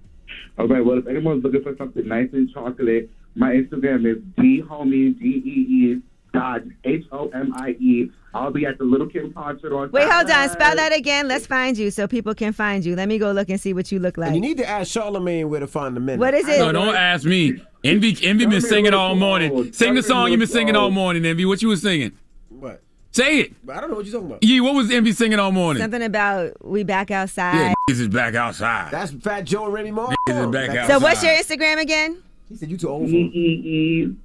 All 0.59 0.67
right. 0.67 0.85
Well, 0.85 0.99
if 0.99 1.07
anyone's 1.07 1.45
looking 1.45 1.63
for 1.63 1.77
something 1.77 2.07
nice 2.09 2.31
and 2.33 2.51
chocolate, 2.51 3.11
my 3.35 3.53
Instagram 3.53 4.11
is 4.11 4.23
d 4.41 4.63
homie 4.67 5.19
d 5.19 5.27
e 5.27 5.95
e 5.95 6.01
dot 6.33 6.63
h 6.85 7.05
o 7.13 7.29
m 7.35 7.53
i 7.57 7.71
e. 7.79 8.11
I'll 8.37 8.51
be 8.51 8.67
at 8.67 8.77
the 8.77 8.85
Little 8.85 9.09
Kim 9.09 9.33
concert 9.33 9.73
on. 9.73 9.91
Wait, 9.93 10.09
hold 10.09 10.31
on. 10.31 10.49
Spell 10.51 10.77
that 10.77 10.95
again. 10.95 11.27
Let's 11.27 11.47
find 11.47 11.77
you 11.77 11.91
so 11.91 12.07
people 12.07 12.35
can 12.35 12.53
find 12.53 12.85
you. 12.85 12.95
Let 12.95 13.09
me 13.09 13.19
go 13.19 13.33
look 13.33 13.49
and 13.49 13.59
see 13.59 13.73
what 13.73 13.91
you 13.91 13.99
look 13.99 14.19
like. 14.19 14.29
And 14.29 14.37
you 14.37 14.43
need 14.43 14.59
to 14.59 14.69
ask 14.69 14.93
Charlamagne 14.95 15.49
where 15.49 15.61
to 15.61 15.67
find 15.67 15.97
the 15.97 16.01
men. 16.01 16.19
What 16.19 16.35
is 16.35 16.47
it? 16.47 16.59
No, 16.59 16.71
don't 16.71 16.95
ask 16.95 17.25
me. 17.25 17.63
Envy, 17.83 18.19
Envy 18.23 18.47
been 18.47 18.61
singing 18.61 18.93
all 18.93 19.15
morning. 19.15 19.73
Sing 19.73 19.95
the 19.95 20.03
song 20.03 20.31
you've 20.31 20.39
been 20.39 20.49
singing 20.49 20.77
all 20.77 20.91
morning, 20.91 21.25
Envy. 21.25 21.47
What 21.47 21.63
you 21.63 21.69
was 21.69 21.81
singing? 21.81 22.13
What? 22.51 22.83
Say 23.13 23.41
it. 23.41 23.55
I 23.73 23.81
don't 23.81 23.89
know 23.89 23.97
what 23.97 24.05
you're 24.05 24.13
talking 24.13 24.27
about. 24.27 24.45
Yeah, 24.45 24.61
what 24.61 24.75
was 24.75 24.91
Envy 24.91 25.13
singing 25.13 25.39
all 25.39 25.53
morning? 25.53 25.83
Something 25.83 26.03
about 26.03 26.63
we 26.63 26.83
back 26.83 27.11
outside. 27.11 27.55
Yeah, 27.55 27.75
niggas 27.89 28.01
is 28.01 28.09
back 28.09 28.35
outside. 28.35 28.91
That's 28.91 29.13
Fat 29.13 29.45
Joe 29.45 29.65
and 29.65 29.73
Remy 29.73 29.93
Ma. 29.93 30.13
Niggas 30.29 30.45
is 30.45 30.53
back 30.53 30.69
outside. 30.71 30.89
So 30.89 30.99
what's 30.99 31.23
your 31.23 31.33
Instagram 31.33 31.81
again? 31.81 32.23
He 32.51 32.57
said 32.57 32.71
you 32.71 32.77
too 32.77 32.91
old. 32.91 33.09
E 33.09 33.17
e 33.17 34.05
e 34.05 34.17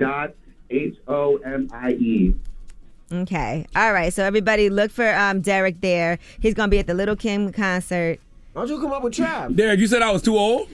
dot 0.00 0.34
h 0.70 0.96
o 1.06 1.36
m 1.44 1.68
i 1.72 1.90
e. 1.92 2.34
Okay. 3.12 3.66
All 3.74 3.92
right. 3.92 4.12
So 4.12 4.24
everybody 4.24 4.70
look 4.70 4.90
for 4.90 5.12
um 5.14 5.40
Derek 5.40 5.80
there. 5.80 6.18
He's 6.40 6.54
gonna 6.54 6.68
be 6.68 6.78
at 6.78 6.86
the 6.86 6.94
Little 6.94 7.16
Kim 7.16 7.52
concert. 7.52 8.20
Why 8.52 8.62
don't 8.62 8.70
you 8.76 8.80
come 8.80 8.92
up 8.92 9.02
with 9.02 9.14
Trav? 9.14 9.54
Derek, 9.56 9.80
you 9.80 9.86
said 9.86 10.02
I 10.02 10.10
was 10.10 10.22
too 10.22 10.36
old? 10.36 10.68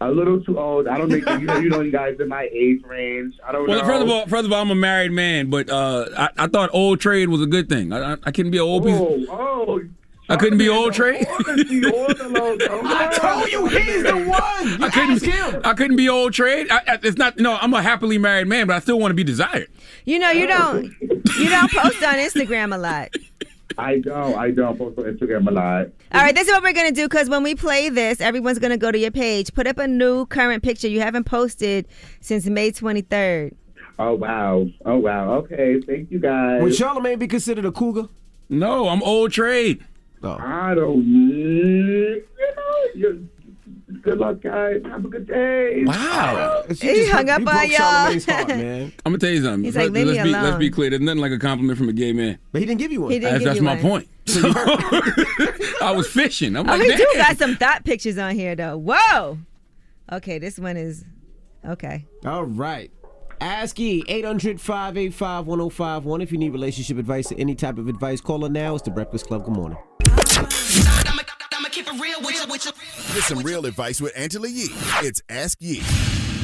A 0.00 0.10
little 0.10 0.40
too 0.42 0.58
old. 0.58 0.86
I 0.88 0.96
don't 0.96 1.10
think 1.10 1.28
you 1.28 1.38
know. 1.40 1.58
You 1.58 1.68
know, 1.68 1.80
you 1.80 1.90
guys 1.90 2.16
in 2.18 2.28
my 2.28 2.48
age 2.52 2.82
range. 2.86 3.34
I 3.46 3.52
don't 3.52 3.68
Well, 3.68 3.80
know. 3.80 3.84
first 3.84 4.02
of 4.02 4.08
all, 4.10 4.26
first 4.26 4.46
of 4.46 4.52
all, 4.52 4.62
I'm 4.62 4.70
a 4.70 4.74
married 4.74 5.12
man, 5.12 5.50
but 5.50 5.68
uh, 5.68 6.06
I, 6.16 6.44
I 6.44 6.46
thought 6.46 6.70
old 6.72 7.00
trade 7.00 7.28
was 7.28 7.42
a 7.42 7.46
good 7.46 7.68
thing. 7.68 7.92
I, 7.92 8.14
I, 8.14 8.16
I 8.24 8.30
couldn't 8.30 8.50
be 8.50 8.56
an 8.58 8.62
old 8.64 8.84
piece. 8.84 8.94
Oh, 8.98 9.26
oh. 9.28 9.80
I 10.28 10.36
couldn't 10.36 10.58
be 10.58 10.68
old 10.68 10.94
trade. 10.94 11.26
I 11.28 13.10
told 13.12 13.52
you 13.52 13.66
he's 13.66 14.02
the 14.02 14.24
one. 14.26 14.82
I 14.82 14.88
couldn't. 14.90 15.66
I 15.66 15.74
couldn't 15.74 15.96
be 15.96 16.08
old 16.08 16.32
trade. 16.32 16.70
I, 16.70 16.78
I, 16.78 16.98
it's 17.02 17.18
not. 17.18 17.38
No, 17.38 17.56
I'm 17.56 17.74
a 17.74 17.82
happily 17.82 18.16
married 18.16 18.46
man, 18.46 18.66
but 18.66 18.76
I 18.76 18.78
still 18.78 18.98
want 18.98 19.10
to 19.10 19.14
be 19.14 19.24
desired. 19.24 19.68
You 20.06 20.18
know, 20.18 20.30
you 20.30 20.46
don't 20.46 20.84
you 21.00 21.50
don't 21.50 21.70
post 21.70 22.02
on 22.02 22.14
Instagram 22.14 22.74
a 22.74 22.78
lot. 22.78 23.10
I 23.76 23.98
don't. 23.98 24.34
I 24.36 24.50
don't 24.50 24.78
post 24.78 24.98
on 24.98 25.04
Instagram 25.04 25.46
a 25.48 25.50
lot. 25.50 25.88
All 26.12 26.22
right, 26.22 26.34
this 26.34 26.48
is 26.48 26.52
what 26.52 26.62
we're 26.62 26.72
gonna 26.72 26.92
do 26.92 27.06
because 27.06 27.28
when 27.28 27.42
we 27.42 27.54
play 27.54 27.90
this, 27.90 28.20
everyone's 28.20 28.58
gonna 28.58 28.78
go 28.78 28.90
to 28.90 28.98
your 28.98 29.10
page, 29.10 29.52
put 29.52 29.66
up 29.66 29.78
a 29.78 29.86
new 29.86 30.24
current 30.26 30.62
picture 30.62 30.88
you 30.88 31.00
haven't 31.00 31.24
posted 31.24 31.86
since 32.20 32.46
May 32.46 32.70
23rd. 32.70 33.54
Oh 33.98 34.14
wow. 34.14 34.66
Oh 34.86 34.96
wow. 34.96 35.34
Okay. 35.34 35.80
Thank 35.80 36.10
you 36.10 36.18
guys. 36.18 36.62
Would 36.62 36.72
Charlamagne 36.72 37.18
be 37.18 37.28
considered 37.28 37.64
a 37.64 37.72
cougar? 37.72 38.08
No, 38.48 38.88
I'm 38.88 39.02
old 39.02 39.32
trade. 39.32 39.84
Oh. 40.24 40.38
I 40.40 40.74
don't. 40.74 41.04
You 41.04 42.24
know. 42.56 42.84
You're, 42.94 43.16
good 44.02 44.18
luck, 44.18 44.40
guys. 44.40 44.80
Have 44.86 45.04
a 45.04 45.08
good 45.08 45.26
day. 45.26 45.84
Wow. 45.84 46.64
He 46.80 47.08
hung 47.08 47.28
up 47.28 47.46
on 47.46 47.70
y'all. 47.70 47.80
I'm 48.28 48.92
gonna 49.04 49.18
tell 49.18 49.30
you 49.30 49.42
something. 49.42 49.64
He's 49.64 49.76
like, 49.76 49.90
leave 49.90 50.06
let's 50.06 50.18
me 50.18 50.24
be 50.24 50.30
let's 50.32 50.56
be 50.58 50.70
clear. 50.70 50.90
There's 50.90 51.02
nothing 51.02 51.20
like 51.20 51.32
a 51.32 51.38
compliment 51.38 51.78
from 51.78 51.88
a 51.88 51.92
gay 51.92 52.12
man. 52.12 52.38
But 52.52 52.60
he 52.60 52.66
didn't 52.66 52.80
give 52.80 52.92
you 52.92 53.02
one. 53.02 53.12
He 53.12 53.18
didn't 53.18 53.42
that's 53.42 53.56
give 53.56 53.64
that's 53.64 53.80
you 53.82 53.84
my 53.84 53.90
one. 53.90 54.06
point. 54.06 54.08
I 55.82 55.92
was 55.94 56.06
fishing. 56.08 56.56
I'm 56.56 56.68
Oh, 56.68 56.76
like, 56.76 56.90
he 56.90 56.96
do 56.96 57.06
got 57.14 57.36
some 57.36 57.56
thought 57.56 57.84
pictures 57.84 58.16
on 58.18 58.34
here 58.34 58.54
though. 58.56 58.76
Whoa. 58.78 59.38
Okay, 60.12 60.38
this 60.38 60.58
one 60.58 60.76
is 60.76 61.04
okay. 61.66 62.06
All 62.24 62.44
right. 62.44 62.90
Ask 63.44 63.78
E 63.78 64.02
800 64.08 64.58
585 64.58 65.46
1051. 65.46 66.22
If 66.22 66.32
you 66.32 66.38
need 66.38 66.48
relationship 66.54 66.96
advice 66.96 67.30
or 67.30 67.34
any 67.36 67.54
type 67.54 67.76
of 67.76 67.88
advice, 67.88 68.22
call 68.22 68.40
her 68.40 68.48
now. 68.48 68.74
It's 68.74 68.84
the 68.84 68.90
Breakfast 68.90 69.26
Club. 69.26 69.44
Good 69.44 69.52
morning. 69.52 69.76
Get 73.12 73.22
some 73.24 73.42
real 73.42 73.66
advice 73.66 74.00
with 74.00 74.16
Angela 74.16 74.48
Yee. 74.48 74.68
It's 75.02 75.20
Ask 75.28 75.58
Yee. 75.60 75.82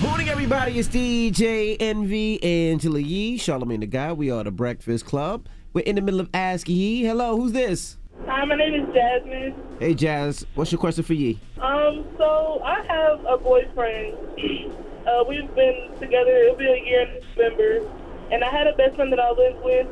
Morning, 0.02 0.28
everybody. 0.28 0.78
It's 0.78 0.88
DJ 0.88 1.78
Envy 1.80 2.42
Angela 2.42 3.00
Yee, 3.00 3.38
Charlamagne 3.38 3.80
the 3.80 3.86
Guy. 3.86 4.12
We 4.12 4.30
are 4.30 4.44
the 4.44 4.50
Breakfast 4.50 5.06
Club. 5.06 5.48
We're 5.72 5.86
in 5.86 5.96
the 5.96 6.02
middle 6.02 6.20
of 6.20 6.28
Ask 6.34 6.68
Yee. 6.68 7.02
Hello, 7.04 7.34
who's 7.34 7.52
this? 7.52 7.96
Hi, 8.26 8.44
my 8.44 8.56
name 8.56 8.74
is 8.74 8.94
Jasmine. 8.94 9.54
Hey, 9.78 9.94
Jazz. 9.94 10.44
What's 10.54 10.70
your 10.70 10.78
question 10.78 11.04
for 11.04 11.14
Yee? 11.14 11.40
Um, 11.62 12.04
so 12.18 12.60
I 12.62 12.84
have 12.84 13.24
a 13.24 13.38
boyfriend. 13.38 14.18
Uh, 15.06 15.24
we've 15.28 15.52
been 15.54 15.90
together. 15.98 16.30
It'll 16.44 16.56
be 16.56 16.66
a 16.66 16.84
year 16.84 17.02
in 17.02 17.22
November, 17.36 17.88
and 18.30 18.44
I 18.44 18.50
had 18.50 18.66
a 18.66 18.76
best 18.76 18.96
friend 18.96 19.12
that 19.12 19.20
I 19.20 19.30
lived 19.30 19.64
with. 19.64 19.86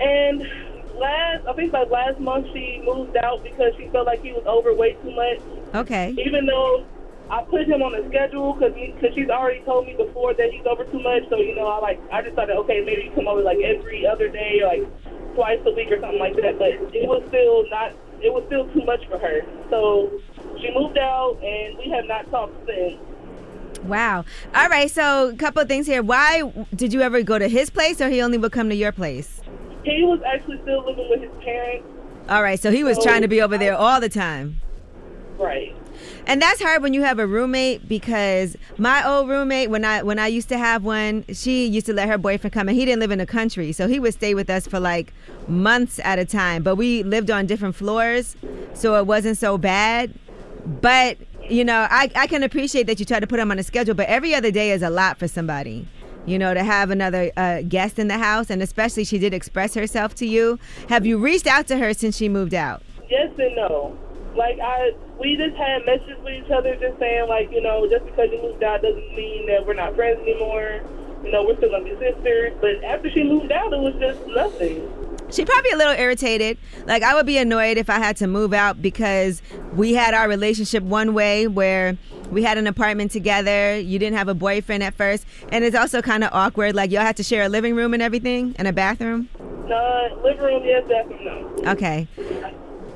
And 0.00 0.42
last, 0.96 1.46
I 1.46 1.52
think 1.54 1.72
like 1.72 1.90
last 1.90 2.20
month, 2.20 2.48
she 2.52 2.82
moved 2.84 3.16
out 3.16 3.42
because 3.42 3.72
she 3.76 3.88
felt 3.88 4.06
like 4.06 4.22
he 4.22 4.32
was 4.32 4.44
overweight 4.46 5.02
too 5.02 5.14
much. 5.14 5.40
Okay. 5.74 6.14
Even 6.18 6.46
though 6.46 6.84
I 7.30 7.42
put 7.42 7.66
him 7.66 7.82
on 7.82 7.94
a 7.94 8.06
schedule 8.08 8.52
because 8.52 8.74
because 8.74 9.14
she's 9.14 9.30
already 9.30 9.60
told 9.64 9.86
me 9.86 9.94
before 9.96 10.34
that 10.34 10.52
he's 10.52 10.66
over 10.66 10.84
too 10.84 11.00
much. 11.00 11.24
So 11.30 11.38
you 11.38 11.56
know, 11.56 11.68
I 11.68 11.80
like 11.80 12.00
I 12.12 12.22
just 12.22 12.36
thought, 12.36 12.50
okay, 12.50 12.82
maybe 12.84 13.10
come 13.14 13.28
over 13.28 13.42
like 13.42 13.58
every 13.58 14.06
other 14.06 14.28
day 14.28 14.60
or 14.60 14.68
like 14.68 15.34
twice 15.34 15.60
a 15.64 15.72
week 15.72 15.90
or 15.90 16.00
something 16.00 16.20
like 16.20 16.36
that. 16.36 16.58
But 16.58 16.76
it 16.94 17.08
was 17.08 17.24
still 17.28 17.64
not. 17.70 17.92
It 18.20 18.32
was 18.32 18.44
still 18.46 18.68
too 18.72 18.84
much 18.84 19.06
for 19.08 19.18
her. 19.18 19.40
So 19.70 20.20
she 20.60 20.70
moved 20.72 20.98
out, 20.98 21.40
and 21.42 21.78
we 21.78 21.90
have 21.90 22.06
not 22.06 22.30
talked 22.30 22.54
since. 22.66 23.00
Wow. 23.84 24.24
All 24.54 24.68
right, 24.68 24.90
so 24.90 25.28
a 25.28 25.36
couple 25.36 25.60
of 25.60 25.68
things 25.68 25.86
here. 25.86 26.02
Why 26.02 26.42
did 26.74 26.92
you 26.92 27.02
ever 27.02 27.22
go 27.22 27.38
to 27.38 27.48
his 27.48 27.70
place 27.70 28.00
or 28.00 28.08
he 28.08 28.22
only 28.22 28.38
would 28.38 28.52
come 28.52 28.68
to 28.70 28.74
your 28.74 28.92
place? 28.92 29.40
He 29.84 30.02
was 30.02 30.20
actually 30.26 30.60
still 30.62 30.84
living 30.86 31.08
with 31.10 31.20
his 31.20 31.30
parents. 31.42 31.86
All 32.28 32.42
right, 32.42 32.58
so 32.58 32.70
he 32.70 32.82
was 32.82 32.96
So, 32.96 33.02
trying 33.02 33.22
to 33.22 33.28
be 33.28 33.42
over 33.42 33.58
there 33.58 33.76
all 33.76 34.00
the 34.00 34.08
time. 34.08 34.60
Right. 35.38 35.76
And 36.26 36.40
that's 36.40 36.62
hard 36.62 36.82
when 36.82 36.94
you 36.94 37.02
have 37.02 37.18
a 37.18 37.26
roommate 37.26 37.86
because 37.86 38.56
my 38.78 39.06
old 39.06 39.28
roommate, 39.28 39.68
when 39.68 39.84
I 39.84 40.02
when 40.02 40.18
I 40.18 40.26
used 40.28 40.48
to 40.48 40.58
have 40.58 40.84
one, 40.84 41.24
she 41.32 41.66
used 41.66 41.86
to 41.86 41.92
let 41.92 42.08
her 42.08 42.16
boyfriend 42.16 42.52
come 42.52 42.68
and 42.68 42.76
he 42.76 42.84
didn't 42.84 43.00
live 43.00 43.10
in 43.10 43.18
the 43.18 43.26
country. 43.26 43.72
So 43.72 43.86
he 43.88 44.00
would 44.00 44.14
stay 44.14 44.34
with 44.34 44.48
us 44.48 44.66
for 44.66 44.80
like 44.80 45.12
months 45.48 46.00
at 46.02 46.18
a 46.18 46.24
time. 46.24 46.62
But 46.62 46.76
we 46.76 47.02
lived 47.02 47.30
on 47.30 47.46
different 47.46 47.74
floors, 47.74 48.36
so 48.72 48.96
it 48.96 49.06
wasn't 49.06 49.36
so 49.36 49.58
bad. 49.58 50.14
But 50.64 51.18
you 51.48 51.64
know, 51.64 51.86
I, 51.90 52.10
I 52.14 52.26
can 52.26 52.42
appreciate 52.42 52.86
that 52.86 52.98
you 52.98 53.06
try 53.06 53.20
to 53.20 53.26
put 53.26 53.38
him 53.38 53.50
on 53.50 53.58
a 53.58 53.62
schedule, 53.62 53.94
but 53.94 54.08
every 54.08 54.34
other 54.34 54.50
day 54.50 54.70
is 54.70 54.82
a 54.82 54.90
lot 54.90 55.18
for 55.18 55.28
somebody. 55.28 55.86
You 56.26 56.38
know, 56.38 56.54
to 56.54 56.64
have 56.64 56.90
another 56.90 57.30
uh, 57.36 57.60
guest 57.62 57.98
in 57.98 58.08
the 58.08 58.16
house, 58.16 58.48
and 58.48 58.62
especially 58.62 59.04
she 59.04 59.18
did 59.18 59.34
express 59.34 59.74
herself 59.74 60.14
to 60.16 60.26
you. 60.26 60.58
Have 60.88 61.04
you 61.04 61.18
reached 61.18 61.46
out 61.46 61.66
to 61.66 61.76
her 61.76 61.92
since 61.92 62.16
she 62.16 62.30
moved 62.30 62.54
out? 62.54 62.82
Yes 63.10 63.30
and 63.38 63.54
no. 63.56 63.98
Like 64.34 64.58
I, 64.58 64.92
we 65.20 65.36
just 65.36 65.54
had 65.56 65.84
messages 65.84 66.16
with 66.24 66.32
each 66.32 66.50
other, 66.50 66.74
just 66.76 66.98
saying 66.98 67.28
like, 67.28 67.52
you 67.52 67.60
know, 67.60 67.86
just 67.90 68.06
because 68.06 68.30
you 68.32 68.40
moved 68.40 68.62
out 68.62 68.80
doesn't 68.80 69.14
mean 69.14 69.46
that 69.48 69.66
we're 69.66 69.74
not 69.74 69.94
friends 69.94 70.18
anymore. 70.22 70.80
You 71.22 71.30
know, 71.30 71.44
we're 71.44 71.56
still 71.58 71.70
gonna 71.70 71.84
be 71.84 71.96
sisters. 72.00 72.54
But 72.58 72.82
after 72.84 73.10
she 73.10 73.22
moved 73.22 73.52
out, 73.52 73.72
it 73.72 73.80
was 73.80 73.94
just 74.00 74.26
nothing. 74.28 75.03
She 75.30 75.44
probably 75.44 75.70
a 75.70 75.76
little 75.76 75.94
irritated. 75.94 76.58
Like 76.86 77.02
I 77.02 77.14
would 77.14 77.26
be 77.26 77.38
annoyed 77.38 77.76
if 77.76 77.90
I 77.90 77.98
had 77.98 78.16
to 78.18 78.26
move 78.26 78.52
out 78.52 78.80
because 78.80 79.42
we 79.74 79.94
had 79.94 80.14
our 80.14 80.28
relationship 80.28 80.82
one 80.82 81.14
way 81.14 81.48
where 81.48 81.96
we 82.30 82.42
had 82.42 82.58
an 82.58 82.66
apartment 82.66 83.10
together. 83.10 83.78
You 83.78 83.98
didn't 83.98 84.16
have 84.16 84.28
a 84.28 84.34
boyfriend 84.34 84.82
at 84.82 84.94
first, 84.94 85.26
and 85.48 85.64
it's 85.64 85.76
also 85.76 86.02
kind 86.02 86.24
of 86.24 86.30
awkward. 86.32 86.74
Like 86.74 86.90
y'all 86.90 87.02
had 87.02 87.16
to 87.16 87.22
share 87.22 87.44
a 87.44 87.48
living 87.48 87.74
room 87.74 87.94
and 87.94 88.02
everything 88.02 88.54
and 88.58 88.68
a 88.68 88.72
bathroom. 88.72 89.28
No, 89.66 90.20
living 90.22 90.42
room, 90.42 90.62
yes, 90.64 90.84
bathroom, 90.88 91.24
no. 91.24 91.70
Okay. 91.72 92.06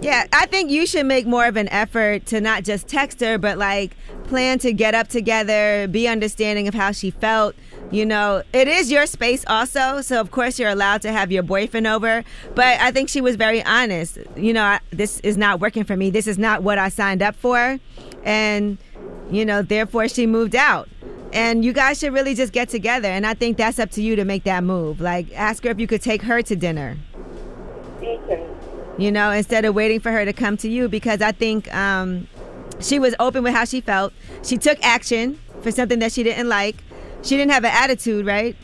Yeah, 0.01 0.27
I 0.33 0.47
think 0.47 0.71
you 0.71 0.87
should 0.87 1.07
make 1.07 1.27
more 1.27 1.47
of 1.47 1.57
an 1.57 1.69
effort 1.71 2.27
to 2.27 2.41
not 2.41 2.63
just 2.63 2.87
text 2.87 3.21
her, 3.21 3.37
but 3.37 3.59
like 3.59 3.97
plan 4.29 4.59
to 4.61 4.73
get 4.73 4.95
up 4.95 5.09
together, 5.09 5.89
be 5.89 6.07
understanding 6.07 6.69
of 6.69 6.75
how 6.75 6.93
she 6.93 7.11
felt. 7.11 7.57
You 7.91 8.05
know, 8.05 8.43
it 8.53 8.69
is 8.69 8.91
your 8.91 9.07
space 9.07 9.45
also, 9.47 10.03
so 10.03 10.21
of 10.21 10.31
course 10.31 10.59
you're 10.59 10.69
allowed 10.69 11.01
to 11.03 11.13
have 11.13 11.33
your 11.33 11.43
boyfriend 11.43 11.87
over. 11.87 12.23
But 12.55 12.79
I 12.81 12.91
think 12.91 13.09
she 13.09 13.23
was 13.23 13.37
very 13.37 13.65
honest. 13.65 14.19
You 14.37 14.53
know, 14.53 14.63
I, 14.63 14.81
this 14.91 15.21
is 15.21 15.39
not 15.39 15.61
working 15.61 15.85
for 15.85 15.97
me. 15.97 16.11
This 16.11 16.27
is 16.27 16.37
not 16.37 16.63
what 16.63 16.77
I 16.77 16.91
signed 16.91 17.23
up 17.23 17.35
for. 17.35 17.79
And, 18.25 18.77
you 19.31 19.45
know, 19.47 19.63
therefore 19.63 20.09
she 20.09 20.27
moved 20.27 20.55
out. 20.55 20.89
And 21.33 21.65
you 21.65 21.73
guys 21.73 21.99
should 21.99 22.13
really 22.13 22.35
just 22.35 22.53
get 22.53 22.69
together. 22.69 23.09
And 23.09 23.27
I 23.27 23.35
think 23.35 23.57
that's 23.57 23.79
up 23.79 23.91
to 23.93 24.03
you 24.03 24.17
to 24.17 24.25
make 24.25 24.45
that 24.45 24.65
move. 24.65 25.01
Like, 25.01 25.33
ask 25.35 25.65
her 25.65 25.71
if 25.71 25.81
you 25.81 25.87
could 25.87 26.03
take 26.03 26.23
her 26.23 26.43
to 26.43 26.57
dinner. 26.57 26.97
You 28.99 29.13
know, 29.13 29.31
instead 29.31 29.65
of 29.65 29.75
waiting 29.75 30.01
for 30.01 30.11
her 30.11 30.25
to 30.25 30.33
come 30.33 30.57
to 30.59 30.69
you 30.69 30.89
because 30.89 31.23
I 31.23 31.33
think 31.33 31.73
um, 31.75 32.27
she 32.81 32.99
was 32.99 33.15
open 33.19 33.45
with 33.45 33.55
how 33.55 33.65
she 33.65 33.81
felt. 33.81 34.13
She 34.43 34.59
took 34.59 34.79
action 34.83 35.39
for 35.63 35.71
something 35.71 36.01
that 36.01 36.13
she 36.13 36.23
didn't 36.23 36.49
like. 36.49 36.77
She 37.23 37.37
didn't 37.37 37.51
have 37.53 37.65
an 37.65 37.73
attitude, 37.75 38.27
right? 38.27 38.57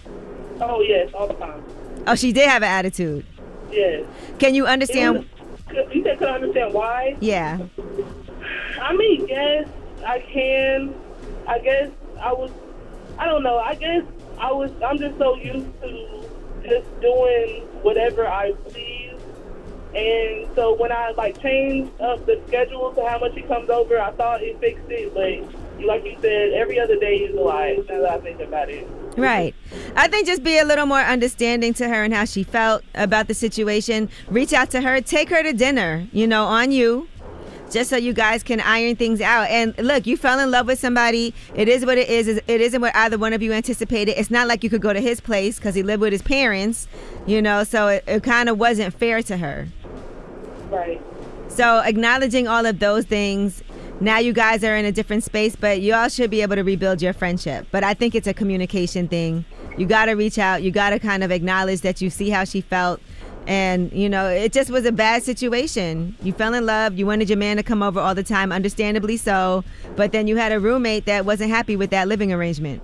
Oh 0.61 0.81
yes, 0.81 1.11
all 1.15 1.27
the 1.27 1.35
time. 1.35 1.63
Oh, 2.07 2.15
she 2.15 2.33
did 2.33 2.49
have 2.49 2.63
an 2.63 2.69
attitude. 2.69 3.25
Yes. 3.71 4.05
Can 4.39 4.55
you 4.55 4.67
understand? 4.67 5.27
Could- 5.69 5.93
You 5.95 6.03
said 6.05 6.19
could 6.19 6.29
I 6.29 6.35
understand 6.35 6.73
why? 6.75 7.17
Yeah. 7.21 7.59
I 8.81 8.95
mean, 8.95 9.27
yes, 9.27 9.67
I 10.07 10.21
can. 10.21 10.95
I 11.47 11.59
guess 11.59 11.91
I 12.21 12.33
was. 12.33 12.51
I 13.19 13.27
don't 13.27 13.43
know. 13.43 13.59
I 13.59 13.75
guess 13.75 14.05
I 14.39 14.53
was. 14.53 14.71
I'm 14.85 14.99
just 14.99 15.19
so 15.19 15.37
used 15.37 15.67
to 15.83 16.29
just 16.65 17.01
doing 17.01 17.63
whatever 17.83 18.27
I 18.27 18.53
please, 18.69 19.15
and 19.95 20.47
so 20.55 20.75
when 20.75 20.93
I 20.93 21.11
like 21.13 21.41
changed 21.43 22.01
up 22.01 22.25
the 22.27 22.41
schedule 22.47 22.93
to 22.95 23.05
how 23.07 23.19
much 23.19 23.35
he 23.35 23.43
comes 23.43 23.69
over, 23.71 24.01
I 24.01 24.13
thought 24.13 24.43
it 24.43 24.59
fixed 24.61 24.89
it, 24.89 25.13
but 25.15 25.64
like 25.81 26.05
you 26.05 26.17
said, 26.21 26.53
every 26.53 26.79
other 26.79 26.99
day 26.99 27.17
is 27.17 27.37
a 27.37 27.41
lie. 27.41 27.77
Now 27.89 28.01
that 28.01 28.11
I 28.11 28.19
think 28.19 28.41
about 28.41 28.69
it. 28.69 28.87
Right. 29.17 29.55
I 29.97 30.09
think 30.09 30.27
just 30.27 30.43
be 30.43 30.59
a 30.59 30.65
little 30.65 30.87
more 30.87 31.01
understanding 31.01 31.75
to 31.75 31.89
her 31.89 32.05
and 32.05 32.13
how 32.13 32.25
she 32.25 32.43
felt 32.43 32.83
about 32.95 33.29
the 33.29 33.35
situation. 33.35 34.09
Reach 34.29 34.53
out 34.53 34.71
to 34.71 34.81
her, 34.81 35.01
take 35.01 35.29
her 35.31 35.43
to 35.43 35.53
dinner, 35.53 36.07
you 36.13 36.27
know, 36.27 36.45
on 36.45 36.73
you. 36.73 37.09
Just 37.71 37.91
so 37.91 37.97
you 37.97 38.13
guys 38.13 38.43
can 38.43 38.61
iron 38.61 38.95
things 38.95 39.21
out. 39.21 39.49
And 39.49 39.77
look, 39.79 40.07
you 40.07 40.17
fell 40.17 40.39
in 40.39 40.51
love 40.51 40.67
with 40.67 40.79
somebody. 40.79 41.35
It 41.57 41.69
is 41.69 41.85
what 41.85 41.99
it 41.99 42.09
is. 42.09 42.29
It 42.29 42.43
isn't 42.47 42.81
what 42.81 42.95
either 42.95 43.19
one 43.19 43.33
of 43.33 43.43
you 43.43 43.53
anticipated. 43.53 44.19
It's 44.19 44.31
not 44.31 44.47
like 44.47 44.63
you 44.63 44.71
could 44.71 44.83
go 44.83 44.93
to 44.93 45.01
his 45.01 45.21
place 45.21 45.57
because 45.57 45.75
he 45.75 45.83
lived 45.83 46.01
with 46.01 46.13
his 46.13 46.23
parents, 46.23 46.87
you 47.27 47.41
know, 47.43 47.65
so 47.65 47.89
it, 47.89 48.05
it 48.07 48.23
kind 48.23 48.49
of 48.49 48.59
wasn't 48.59 48.95
fair 48.95 49.23
to 49.23 49.37
her. 49.39 49.67
Right. 50.71 51.01
So 51.49 51.79
acknowledging 51.79 52.47
all 52.47 52.67
of 52.67 52.79
those 52.79 53.07
things, 53.07 53.63
now 54.01 54.19
you 54.19 54.33
guys 54.33 54.65
are 54.65 54.77
in 54.77 54.85
a 54.85 54.93
different 54.93 55.25
space, 55.25 55.55
but 55.57 55.81
you 55.81 55.95
all 55.95 56.09
should 56.09 56.31
be 56.31 56.43
able 56.43 56.57
to 56.57 56.63
rebuild 56.63 57.01
your 57.01 57.13
friendship. 57.13 57.67
But 57.71 57.85
I 57.85 57.95
think 57.95 58.15
it's 58.15 58.27
a 58.27 58.35
communication 58.35 59.09
thing. 59.09 59.45
You 59.79 59.87
got 59.87 60.07
to 60.07 60.13
reach 60.13 60.39
out. 60.39 60.63
You 60.63 60.71
got 60.71 60.91
to 60.91 60.99
kind 60.99 61.23
of 61.23 61.31
acknowledge 61.31 61.81
that 61.83 62.01
you 62.01 62.11
see 62.11 62.31
how 62.31 62.45
she 62.45 62.61
felt. 62.61 63.01
And, 63.47 63.93
you 63.93 64.09
know, 64.09 64.29
it 64.29 64.53
just 64.53 64.71
was 64.71 64.85
a 64.87 64.93
bad 64.93 65.23
situation. 65.23 66.17
You 66.23 66.33
fell 66.33 66.55
in 66.55 66.65
love. 66.65 66.99
You 66.99 67.07
wanted 67.07 67.29
your 67.29 67.39
man 67.39 67.57
to 67.57 67.63
come 67.63 67.83
over 67.83 68.01
all 68.01 68.15
the 68.15 68.23
time, 68.23 68.53
understandably 68.53 69.17
so. 69.17 69.65
But 69.97 70.13
then 70.13 70.27
you 70.27 70.37
had 70.37 70.51
a 70.51 70.59
roommate 70.59 71.05
that 71.07 71.27
wasn't 71.27 71.51
happy 71.51 71.77
with 71.77 71.91
that 71.91 72.09
living 72.09 72.33
arrangement. 72.33 72.83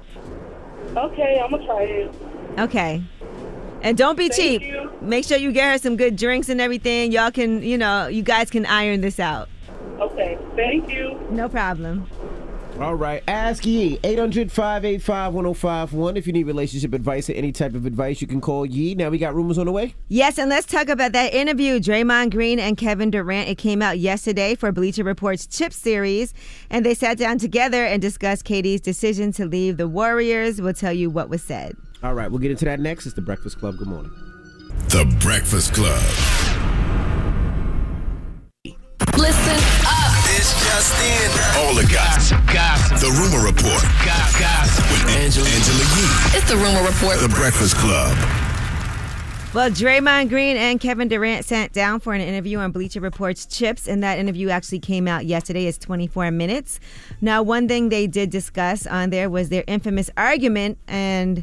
Okay, 0.96 1.40
I'm 1.42 1.50
gonna 1.50 1.64
try 1.64 1.82
it. 1.82 2.14
Okay. 2.58 3.02
And 3.82 3.96
don't 3.96 4.16
be 4.16 4.28
Thank 4.28 4.40
cheap. 4.40 4.62
you. 4.62 4.92
Make 5.00 5.24
sure 5.24 5.38
you 5.38 5.52
get 5.52 5.72
her 5.72 5.78
some 5.78 5.96
good 5.96 6.16
drinks 6.16 6.50
and 6.50 6.60
everything. 6.60 7.12
Y'all 7.12 7.30
can, 7.30 7.62
you 7.62 7.78
know, 7.78 8.08
you 8.08 8.22
guys 8.22 8.50
can 8.50 8.66
iron 8.66 9.00
this 9.00 9.18
out. 9.18 9.48
Okay, 10.00 10.38
thank 10.56 10.90
you. 10.90 11.20
No 11.30 11.48
problem. 11.48 12.08
All 12.78 12.94
right, 12.94 13.22
ask 13.28 13.66
Yee 13.66 13.98
800 14.02 14.50
585 14.50 15.34
1051. 15.34 16.16
If 16.16 16.26
you 16.26 16.32
need 16.32 16.44
relationship 16.44 16.94
advice 16.94 17.28
or 17.28 17.34
any 17.34 17.52
type 17.52 17.74
of 17.74 17.84
advice, 17.84 18.22
you 18.22 18.26
can 18.26 18.40
call 18.40 18.64
Yee. 18.64 18.94
Now 18.94 19.10
we 19.10 19.18
got 19.18 19.34
rumors 19.34 19.58
on 19.58 19.66
the 19.66 19.72
way. 19.72 19.94
Yes, 20.08 20.38
and 20.38 20.48
let's 20.48 20.66
talk 20.66 20.88
about 20.88 21.12
that 21.12 21.34
interview. 21.34 21.78
Draymond 21.78 22.30
Green 22.30 22.58
and 22.58 22.78
Kevin 22.78 23.10
Durant. 23.10 23.50
It 23.50 23.58
came 23.58 23.82
out 23.82 23.98
yesterday 23.98 24.54
for 24.54 24.72
Bleacher 24.72 25.04
Report's 25.04 25.46
Chip 25.46 25.74
series, 25.74 26.32
and 26.70 26.86
they 26.86 26.94
sat 26.94 27.18
down 27.18 27.36
together 27.38 27.84
and 27.84 28.00
discussed 28.00 28.46
KD's 28.46 28.80
decision 28.80 29.32
to 29.32 29.44
leave 29.44 29.76
the 29.76 29.88
Warriors. 29.88 30.62
We'll 30.62 30.72
tell 30.72 30.94
you 30.94 31.10
what 31.10 31.28
was 31.28 31.42
said. 31.42 31.76
All 32.02 32.14
right, 32.14 32.30
we'll 32.30 32.40
get 32.40 32.50
into 32.50 32.64
that 32.64 32.80
next. 32.80 33.04
It's 33.04 33.14
the 33.14 33.20
Breakfast 33.20 33.58
Club. 33.58 33.76
Good 33.76 33.88
morning. 33.88 34.12
The 34.88 35.04
Breakfast 35.20 35.74
Club. 35.74 36.49
Listen 39.18 39.58
up. 39.86 40.12
It's 40.36 40.52
just 40.64 40.94
in. 41.02 41.30
All 41.60 41.74
the 41.74 41.88
gossip. 41.92 42.38
Gossip. 42.46 42.98
The 42.98 43.10
Rumor 43.18 43.44
Report. 43.44 43.82
Gossip. 44.04 44.84
With 44.90 45.16
Angela, 45.16 45.48
Angela 45.48 45.78
Yee. 45.78 46.38
It's 46.38 46.48
the 46.48 46.56
Rumor 46.56 46.86
Report. 46.86 47.18
The 47.20 47.28
Breakfast 47.28 47.76
Club. 47.76 48.16
Well, 49.52 49.68
Draymond 49.68 50.28
Green 50.28 50.56
and 50.56 50.80
Kevin 50.80 51.08
Durant 51.08 51.44
sat 51.44 51.72
down 51.72 51.98
for 51.98 52.14
an 52.14 52.20
interview 52.20 52.58
on 52.58 52.70
Bleacher 52.70 53.00
Report's 53.00 53.46
Chips, 53.46 53.88
and 53.88 54.00
that 54.04 54.20
interview 54.20 54.48
actually 54.48 54.78
came 54.78 55.08
out 55.08 55.26
yesterday. 55.26 55.66
It's 55.66 55.78
24 55.78 56.30
minutes. 56.30 56.78
Now, 57.20 57.42
one 57.42 57.66
thing 57.66 57.88
they 57.88 58.06
did 58.06 58.30
discuss 58.30 58.86
on 58.86 59.10
there 59.10 59.28
was 59.28 59.48
their 59.48 59.64
infamous 59.66 60.08
argument 60.16 60.78
and 60.86 61.42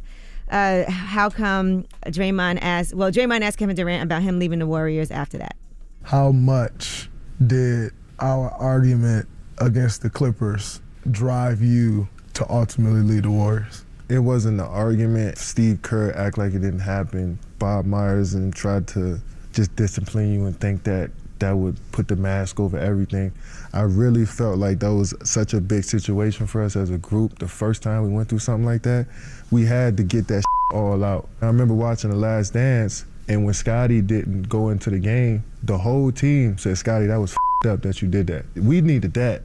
uh, 0.50 0.90
how 0.90 1.30
come 1.30 1.84
Draymond 2.06 2.60
asked, 2.62 2.94
well, 2.94 3.12
Draymond 3.12 3.42
asked 3.42 3.58
Kevin 3.58 3.76
Durant 3.76 4.04
about 4.04 4.22
him 4.22 4.40
leaving 4.40 4.60
the 4.60 4.68
Warriors 4.68 5.12
after 5.12 5.38
that. 5.40 5.58
How 6.04 6.32
much 6.32 7.10
did 7.46 7.92
our 8.20 8.50
argument 8.52 9.28
against 9.60 10.02
the 10.02 10.10
Clippers 10.10 10.82
drive 11.12 11.62
you 11.62 12.08
to 12.34 12.50
ultimately 12.50 13.02
lead 13.02 13.24
the 13.24 13.32
Warriors? 13.32 13.86
It 14.10 14.20
wasn't 14.20 14.60
an 14.60 14.66
argument. 14.66 15.38
Steve 15.38 15.82
Kerr 15.82 16.12
act 16.14 16.38
like 16.38 16.54
it 16.54 16.60
didn't 16.60 16.80
happen. 16.80 17.40
Bob 17.60 17.86
Myers 17.86 18.34
and 18.34 18.54
tried 18.56 18.88
to 18.90 19.20
just 19.54 19.76
discipline 19.76 20.34
you 20.34 20.46
and 20.46 20.60
think 20.60 20.84
that 20.84 21.12
that 21.40 21.52
would 21.56 21.78
put 21.92 22.08
the 22.08 22.16
mask 22.16 22.60
over 22.60 22.78
everything. 22.78 23.32
I 23.74 23.82
really 23.82 24.26
felt 24.26 24.58
like 24.58 24.80
that 24.80 24.94
was 24.94 25.14
such 25.24 25.54
a 25.54 25.62
big 25.62 25.84
situation 25.84 26.48
for 26.48 26.64
us 26.64 26.76
as 26.76 26.90
a 26.90 26.98
group. 26.98 27.40
The 27.40 27.48
first 27.48 27.84
time 27.84 28.04
we 28.04 28.10
went 28.10 28.30
through 28.30 28.40
something 28.40 28.66
like 28.66 28.84
that, 28.84 29.08
we 29.52 29.66
had 29.66 29.98
to 29.98 30.04
get 30.04 30.28
that 30.30 30.44
all 30.74 31.04
out. 31.04 31.28
I 31.42 31.46
remember 31.48 31.74
watching 31.74 32.10
The 32.10 32.16
Last 32.16 32.54
Dance, 32.54 33.06
and 33.28 33.46
when 33.46 33.54
Scottie 33.54 34.02
didn't 34.02 34.44
go 34.44 34.70
into 34.70 34.90
the 34.90 35.00
game, 35.00 35.44
the 35.64 35.78
whole 35.78 36.12
team 36.12 36.58
said, 36.58 36.78
Scottie, 36.78 37.08
that 37.08 37.18
was 37.18 37.36
up 37.68 37.82
that 37.82 38.02
you 38.02 38.08
did 38.08 38.28
that. 38.28 38.46
We 38.56 38.82
needed 38.82 39.14
that. 39.16 39.44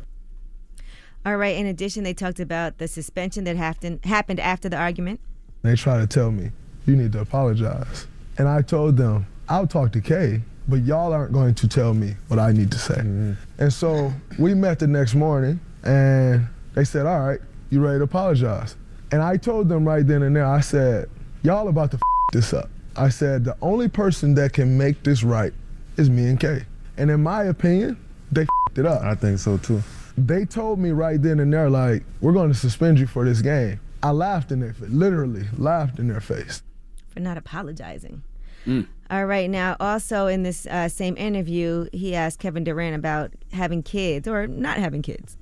All 1.24 1.36
right. 1.36 1.56
In 1.56 1.66
addition, 1.66 2.04
they 2.04 2.14
talked 2.14 2.40
about 2.40 2.78
the 2.78 2.88
suspension 2.88 3.44
that 3.44 3.56
happened 3.56 4.04
happened 4.04 4.40
after 4.40 4.68
the 4.68 4.76
argument. 4.76 5.20
They 5.62 5.76
try 5.76 5.98
to 5.98 6.06
tell 6.06 6.30
me, 6.30 6.50
you 6.86 6.96
need 6.96 7.12
to 7.12 7.20
apologize. 7.20 8.06
And 8.38 8.48
I 8.48 8.62
told 8.62 8.96
them, 8.96 9.26
I'll 9.48 9.66
talk 9.66 9.92
to 9.92 10.00
Kay, 10.00 10.42
but 10.68 10.82
y'all 10.82 11.12
aren't 11.12 11.32
going 11.32 11.54
to 11.54 11.68
tell 11.68 11.94
me 11.94 12.16
what 12.28 12.38
I 12.38 12.52
need 12.52 12.72
to 12.72 12.78
say. 12.78 12.94
Mm-hmm. 12.94 13.32
And 13.58 13.72
so 13.72 14.12
we 14.38 14.54
met 14.54 14.78
the 14.78 14.86
next 14.86 15.14
morning, 15.14 15.60
and 15.84 16.48
they 16.74 16.84
said, 16.84 17.06
all 17.06 17.20
right, 17.20 17.40
you 17.70 17.80
ready 17.80 17.98
to 17.98 18.04
apologize? 18.04 18.76
And 19.12 19.22
I 19.22 19.36
told 19.36 19.68
them 19.68 19.86
right 19.86 20.06
then 20.06 20.22
and 20.22 20.34
there, 20.34 20.46
I 20.46 20.60
said, 20.60 21.08
y'all 21.42 21.68
about 21.68 21.90
to 21.92 21.96
f- 21.96 22.02
this 22.32 22.52
up. 22.52 22.70
I 22.96 23.08
said, 23.08 23.44
the 23.44 23.56
only 23.62 23.88
person 23.88 24.34
that 24.34 24.52
can 24.52 24.76
make 24.76 25.02
this 25.02 25.22
right 25.22 25.52
is 25.96 26.10
me 26.10 26.28
and 26.28 26.38
Kay. 26.38 26.64
And 26.96 27.10
in 27.10 27.22
my 27.22 27.44
opinion, 27.44 27.96
they 28.30 28.42
f***ed 28.42 28.78
it 28.80 28.86
up. 28.86 29.02
I 29.02 29.14
think 29.14 29.38
so 29.38 29.58
too. 29.58 29.82
They 30.18 30.44
told 30.44 30.78
me 30.78 30.90
right 30.90 31.20
then 31.20 31.40
and 31.40 31.52
there, 31.52 31.70
like, 31.70 32.04
we're 32.20 32.32
going 32.32 32.52
to 32.52 32.58
suspend 32.58 32.98
you 32.98 33.06
for 33.06 33.24
this 33.24 33.40
game. 33.40 33.80
I 34.02 34.10
laughed 34.10 34.52
in 34.52 34.60
their 34.60 34.72
face, 34.74 34.88
literally 34.90 35.44
laughed 35.56 35.98
in 35.98 36.08
their 36.08 36.20
face. 36.20 36.62
for 37.08 37.20
not 37.20 37.36
apologizing. 37.38 38.22
All 39.10 39.26
right. 39.26 39.50
Now, 39.50 39.76
also 39.80 40.26
in 40.28 40.42
this 40.44 40.66
uh, 40.66 40.88
same 40.88 41.16
interview, 41.16 41.88
he 41.92 42.14
asked 42.14 42.38
Kevin 42.38 42.62
Durant 42.64 42.94
about 42.94 43.32
having 43.52 43.82
kids 43.82 44.28
or 44.28 44.46
not 44.46 44.78
having 44.78 45.02
kids. 45.02 45.36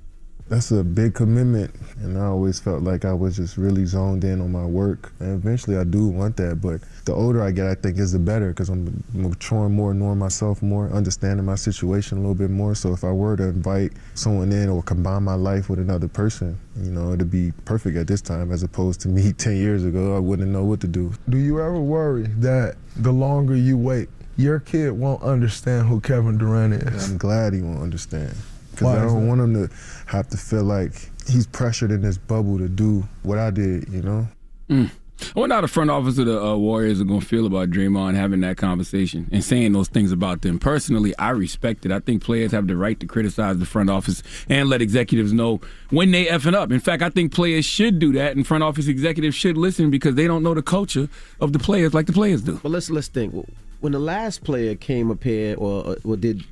That's 0.47 0.71
a 0.71 0.83
big 0.83 1.13
commitment, 1.13 1.73
and 2.01 2.17
I 2.17 2.25
always 2.25 2.59
felt 2.59 2.83
like 2.83 3.05
I 3.05 3.13
was 3.13 3.37
just 3.37 3.55
really 3.57 3.85
zoned 3.85 4.23
in 4.25 4.41
on 4.41 4.51
my 4.51 4.65
work. 4.65 5.13
And 5.19 5.33
eventually, 5.33 5.77
I 5.77 5.85
do 5.85 6.07
want 6.07 6.35
that, 6.37 6.59
but 6.61 6.81
the 7.05 7.13
older 7.13 7.41
I 7.41 7.51
get, 7.51 7.67
I 7.67 7.75
think 7.75 7.97
is 7.97 8.11
the 8.11 8.19
better 8.19 8.49
because 8.49 8.69
I'm 8.69 9.03
maturing 9.13 9.73
more, 9.73 9.93
knowing 9.93 10.17
myself 10.17 10.61
more, 10.61 10.89
understanding 10.89 11.45
my 11.45 11.55
situation 11.55 12.17
a 12.17 12.21
little 12.21 12.35
bit 12.35 12.49
more. 12.49 12.75
So 12.75 12.91
if 12.91 13.03
I 13.03 13.11
were 13.11 13.37
to 13.37 13.43
invite 13.43 13.93
someone 14.13 14.51
in 14.51 14.67
or 14.67 14.83
combine 14.83 15.23
my 15.23 15.35
life 15.35 15.69
with 15.69 15.79
another 15.79 16.07
person, 16.09 16.59
you 16.75 16.91
know, 16.91 17.13
it'd 17.13 17.31
be 17.31 17.53
perfect 17.63 17.95
at 17.95 18.07
this 18.07 18.21
time 18.21 18.51
as 18.51 18.61
opposed 18.63 18.99
to 19.01 19.07
me 19.09 19.33
10 19.33 19.55
years 19.55 19.85
ago. 19.85 20.15
I 20.15 20.19
wouldn't 20.19 20.49
know 20.49 20.65
what 20.65 20.81
to 20.81 20.87
do. 20.87 21.13
Do 21.29 21.37
you 21.37 21.61
ever 21.61 21.79
worry 21.79 22.23
that 22.39 22.75
the 22.97 23.13
longer 23.13 23.55
you 23.55 23.77
wait, 23.77 24.09
your 24.35 24.59
kid 24.59 24.91
won't 24.91 25.21
understand 25.23 25.87
who 25.87 26.01
Kevin 26.01 26.37
Durant 26.37 26.73
is? 26.73 27.09
I'm 27.09 27.17
glad 27.17 27.53
he 27.53 27.61
won't 27.61 27.81
understand. 27.81 28.35
Because 28.71 28.87
I 28.87 29.05
don't 29.05 29.21
that? 29.21 29.27
want 29.27 29.41
him 29.41 29.67
to 29.67 29.73
have 30.07 30.27
to 30.29 30.37
feel 30.37 30.63
like 30.63 30.93
he's 31.27 31.47
pressured 31.47 31.91
in 31.91 32.01
this 32.01 32.17
bubble 32.17 32.57
to 32.57 32.67
do 32.67 33.07
what 33.23 33.37
I 33.37 33.51
did, 33.51 33.89
you 33.89 34.01
know? 34.01 34.27
Mm. 34.69 34.91
I 35.35 35.39
wonder 35.39 35.55
how 35.55 35.61
the 35.61 35.67
front 35.67 35.91
office 35.91 36.17
of 36.17 36.25
the 36.25 36.43
uh, 36.43 36.55
Warriors 36.55 36.99
are 36.99 37.03
going 37.03 37.19
to 37.19 37.25
feel 37.25 37.45
about 37.45 37.69
Draymond 37.69 38.15
having 38.15 38.41
that 38.41 38.57
conversation 38.57 39.29
and 39.31 39.43
saying 39.43 39.71
those 39.71 39.87
things 39.87 40.11
about 40.11 40.41
them. 40.41 40.57
Personally, 40.57 41.15
I 41.19 41.29
respect 41.29 41.85
it. 41.85 41.91
I 41.91 41.99
think 41.99 42.23
players 42.23 42.51
have 42.51 42.67
the 42.67 42.75
right 42.75 42.99
to 42.99 43.05
criticize 43.05 43.59
the 43.59 43.65
front 43.65 43.89
office 43.89 44.23
and 44.49 44.67
let 44.67 44.81
executives 44.81 45.31
know 45.31 45.61
when 45.89 46.11
they 46.11 46.25
effing 46.25 46.55
up. 46.55 46.71
In 46.71 46.79
fact, 46.79 47.03
I 47.03 47.09
think 47.09 47.33
players 47.33 47.65
should 47.65 47.99
do 47.99 48.11
that, 48.13 48.35
and 48.35 48.45
front 48.45 48.63
office 48.63 48.87
executives 48.87 49.35
should 49.35 49.57
listen 49.57 49.91
because 49.91 50.15
they 50.15 50.27
don't 50.27 50.43
know 50.43 50.53
the 50.53 50.63
culture 50.63 51.07
of 51.39 51.53
the 51.53 51.59
players 51.59 51.93
like 51.93 52.07
the 52.07 52.13
players 52.13 52.41
do. 52.41 52.59
But 52.63 52.69
let's 52.69 52.89
let's 52.89 53.07
think. 53.07 53.33
When 53.79 53.91
the 53.93 53.99
last 53.99 54.43
player 54.43 54.75
came 54.75 55.09
up 55.11 55.23
here 55.23 55.55
or, 55.57 55.97
or 56.03 56.17
did 56.17 56.43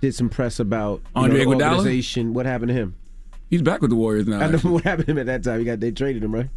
did 0.00 0.14
some 0.14 0.28
press 0.28 0.58
about 0.60 1.02
Andre 1.14 1.44
know, 1.44 1.50
the 1.50 1.56
Iguodala? 1.56 1.76
organization, 1.78 2.34
what 2.34 2.46
happened 2.46 2.68
to 2.68 2.74
him? 2.74 2.94
He's 3.50 3.62
back 3.62 3.80
with 3.80 3.90
the 3.90 3.96
Warriors 3.96 4.26
now. 4.26 4.38
I 4.40 4.48
know 4.48 4.54
actually. 4.56 4.70
what 4.72 4.82
happened 4.84 5.06
to 5.06 5.12
him 5.12 5.18
at 5.18 5.26
that 5.26 5.42
time. 5.44 5.58
He 5.60 5.64
got 5.64 5.80
they 5.80 5.90
traded 5.92 6.22
him, 6.24 6.34
right? 6.34 6.48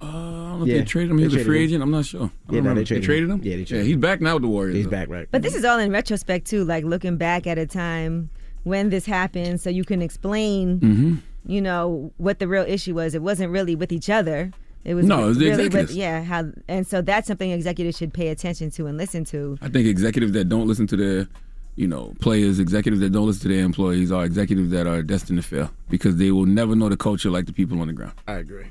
Uh, 0.00 0.04
I 0.06 0.10
don't 0.10 0.58
know 0.60 0.66
if 0.66 0.78
they 0.78 0.84
traded 0.84 1.10
him. 1.10 1.18
He 1.18 1.24
was 1.24 1.32
a 1.32 1.36
traded 1.36 1.46
free 1.46 1.58
him. 1.58 1.64
agent. 1.64 1.82
I'm 1.82 1.90
not 1.90 2.04
sure. 2.06 2.20
I 2.20 2.22
don't 2.22 2.32
Yeah, 2.48 2.50
no, 2.50 2.56
remember. 2.70 2.84
they 2.84 3.00
traded, 3.00 3.30
him. 3.30 3.40
Yeah, 3.42 3.56
they 3.56 3.64
traded 3.64 3.86
Yeah, 3.86 3.88
he's 3.88 3.96
back 3.96 4.20
now 4.20 4.34
with 4.34 4.42
the 4.42 4.48
Warriors. 4.48 4.76
He's 4.76 4.84
though. 4.84 4.90
back, 4.90 5.08
right? 5.08 5.26
But 5.30 5.42
this 5.42 5.54
is 5.54 5.64
all 5.64 5.78
in 5.78 5.90
retrospect 5.90 6.46
too, 6.46 6.64
like 6.64 6.84
looking 6.84 7.16
back 7.16 7.46
at 7.46 7.58
a 7.58 7.66
time 7.66 8.30
when 8.64 8.90
this 8.90 9.06
happened, 9.06 9.60
so 9.60 9.70
you 9.70 9.84
can 9.84 10.02
explain, 10.02 10.80
Mhm. 10.80 11.18
you 11.46 11.60
know, 11.60 12.12
what 12.18 12.38
the 12.38 12.46
real 12.48 12.64
issue 12.66 12.94
was. 12.94 13.14
It 13.14 13.22
wasn't 13.22 13.50
really 13.52 13.74
with 13.74 13.90
each 13.92 14.10
other. 14.10 14.50
It 14.84 14.94
was 14.94 15.06
No, 15.06 15.24
it 15.24 15.26
was 15.28 15.38
the 15.38 15.46
really 15.46 15.56
with 15.64 15.66
executives. 15.66 15.96
yeah 15.96 16.22
how, 16.22 16.52
and 16.68 16.86
so 16.86 17.00
that's 17.02 17.26
something 17.26 17.50
executives 17.50 17.96
should 17.96 18.12
pay 18.12 18.28
attention 18.28 18.70
to 18.72 18.86
and 18.86 18.96
listen 18.98 19.24
to. 19.26 19.58
I 19.60 19.68
think 19.68 19.86
executives 19.88 20.32
that 20.32 20.48
don't 20.48 20.68
listen 20.68 20.86
to 20.88 20.96
their, 20.96 21.28
you 21.76 21.86
know, 21.86 22.14
players, 22.20 22.58
executives 22.58 23.00
that 23.00 23.12
don't 23.12 23.26
listen 23.26 23.48
to 23.48 23.56
their 23.56 23.64
employees 23.64 24.10
are 24.10 24.24
executives 24.24 24.70
that 24.70 24.86
are 24.86 25.02
destined 25.02 25.38
to 25.38 25.46
fail 25.46 25.70
because 25.88 26.16
they 26.16 26.30
will 26.30 26.46
never 26.46 26.74
know 26.74 26.88
the 26.88 26.96
culture 26.96 27.30
like 27.30 27.46
the 27.46 27.52
people 27.52 27.80
on 27.80 27.86
the 27.86 27.92
ground. 27.92 28.14
I 28.26 28.34
agree. 28.34 28.66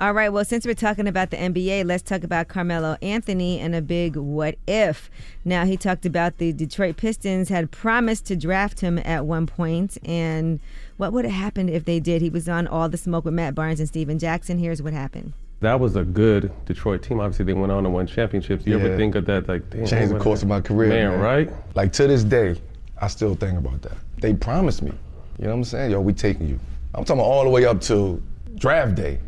All 0.00 0.12
right, 0.12 0.30
well, 0.30 0.44
since 0.44 0.66
we're 0.66 0.74
talking 0.74 1.06
about 1.06 1.30
the 1.30 1.36
NBA, 1.36 1.84
let's 1.84 2.02
talk 2.02 2.24
about 2.24 2.48
Carmelo 2.48 2.96
Anthony 3.02 3.60
and 3.60 3.74
a 3.74 3.80
big 3.80 4.16
what 4.16 4.56
if. 4.66 5.10
Now, 5.44 5.64
he 5.64 5.76
talked 5.76 6.04
about 6.04 6.38
the 6.38 6.52
Detroit 6.52 6.96
Pistons 6.96 7.50
had 7.50 7.70
promised 7.70 8.26
to 8.26 8.36
draft 8.36 8.80
him 8.80 8.98
at 8.98 9.26
one 9.26 9.46
point, 9.46 9.98
and 10.04 10.60
what 10.96 11.12
would 11.12 11.24
have 11.24 11.34
happened 11.34 11.70
if 11.70 11.84
they 11.84 12.00
did? 12.00 12.20
He 12.20 12.30
was 12.30 12.48
on 12.48 12.66
All 12.66 12.88
the 12.88 12.96
Smoke 12.96 13.24
with 13.24 13.34
Matt 13.34 13.54
Barnes 13.54 13.80
and 13.80 13.88
Stephen 13.88 14.18
Jackson. 14.18 14.58
Here's 14.58 14.82
what 14.82 14.92
happened. 14.92 15.34
That 15.62 15.78
was 15.78 15.94
a 15.94 16.02
good 16.02 16.50
Detroit 16.66 17.02
team. 17.02 17.20
Obviously, 17.20 17.44
they 17.44 17.52
went 17.52 17.70
on 17.70 17.84
and 17.86 17.94
won 17.94 18.06
championships. 18.08 18.66
You 18.66 18.76
Yeah. 18.76 18.84
ever 18.84 18.96
think 18.96 19.14
of 19.14 19.24
that? 19.26 19.48
Like, 19.48 19.70
damn, 19.70 19.86
changed 19.86 20.12
the 20.12 20.18
course 20.18 20.42
of 20.42 20.48
my 20.48 20.60
career, 20.60 20.88
man, 20.88 21.10
man. 21.12 21.20
right? 21.20 21.50
Like 21.76 21.92
to 21.94 22.08
this 22.08 22.24
day, 22.24 22.56
I 23.00 23.06
still 23.06 23.36
think 23.36 23.56
about 23.56 23.80
that. 23.82 23.96
They 24.20 24.34
promised 24.34 24.82
me. 24.82 24.92
You 25.38 25.44
know 25.44 25.50
what 25.50 25.56
I'm 25.58 25.64
saying? 25.64 25.92
Yo, 25.92 26.00
we 26.00 26.12
taking 26.12 26.48
you. 26.48 26.58
I'm 26.94 27.04
talking 27.04 27.22
all 27.22 27.44
the 27.44 27.48
way 27.48 27.64
up 27.64 27.80
to 27.82 28.20
draft 28.56 28.96
day. 28.96 29.20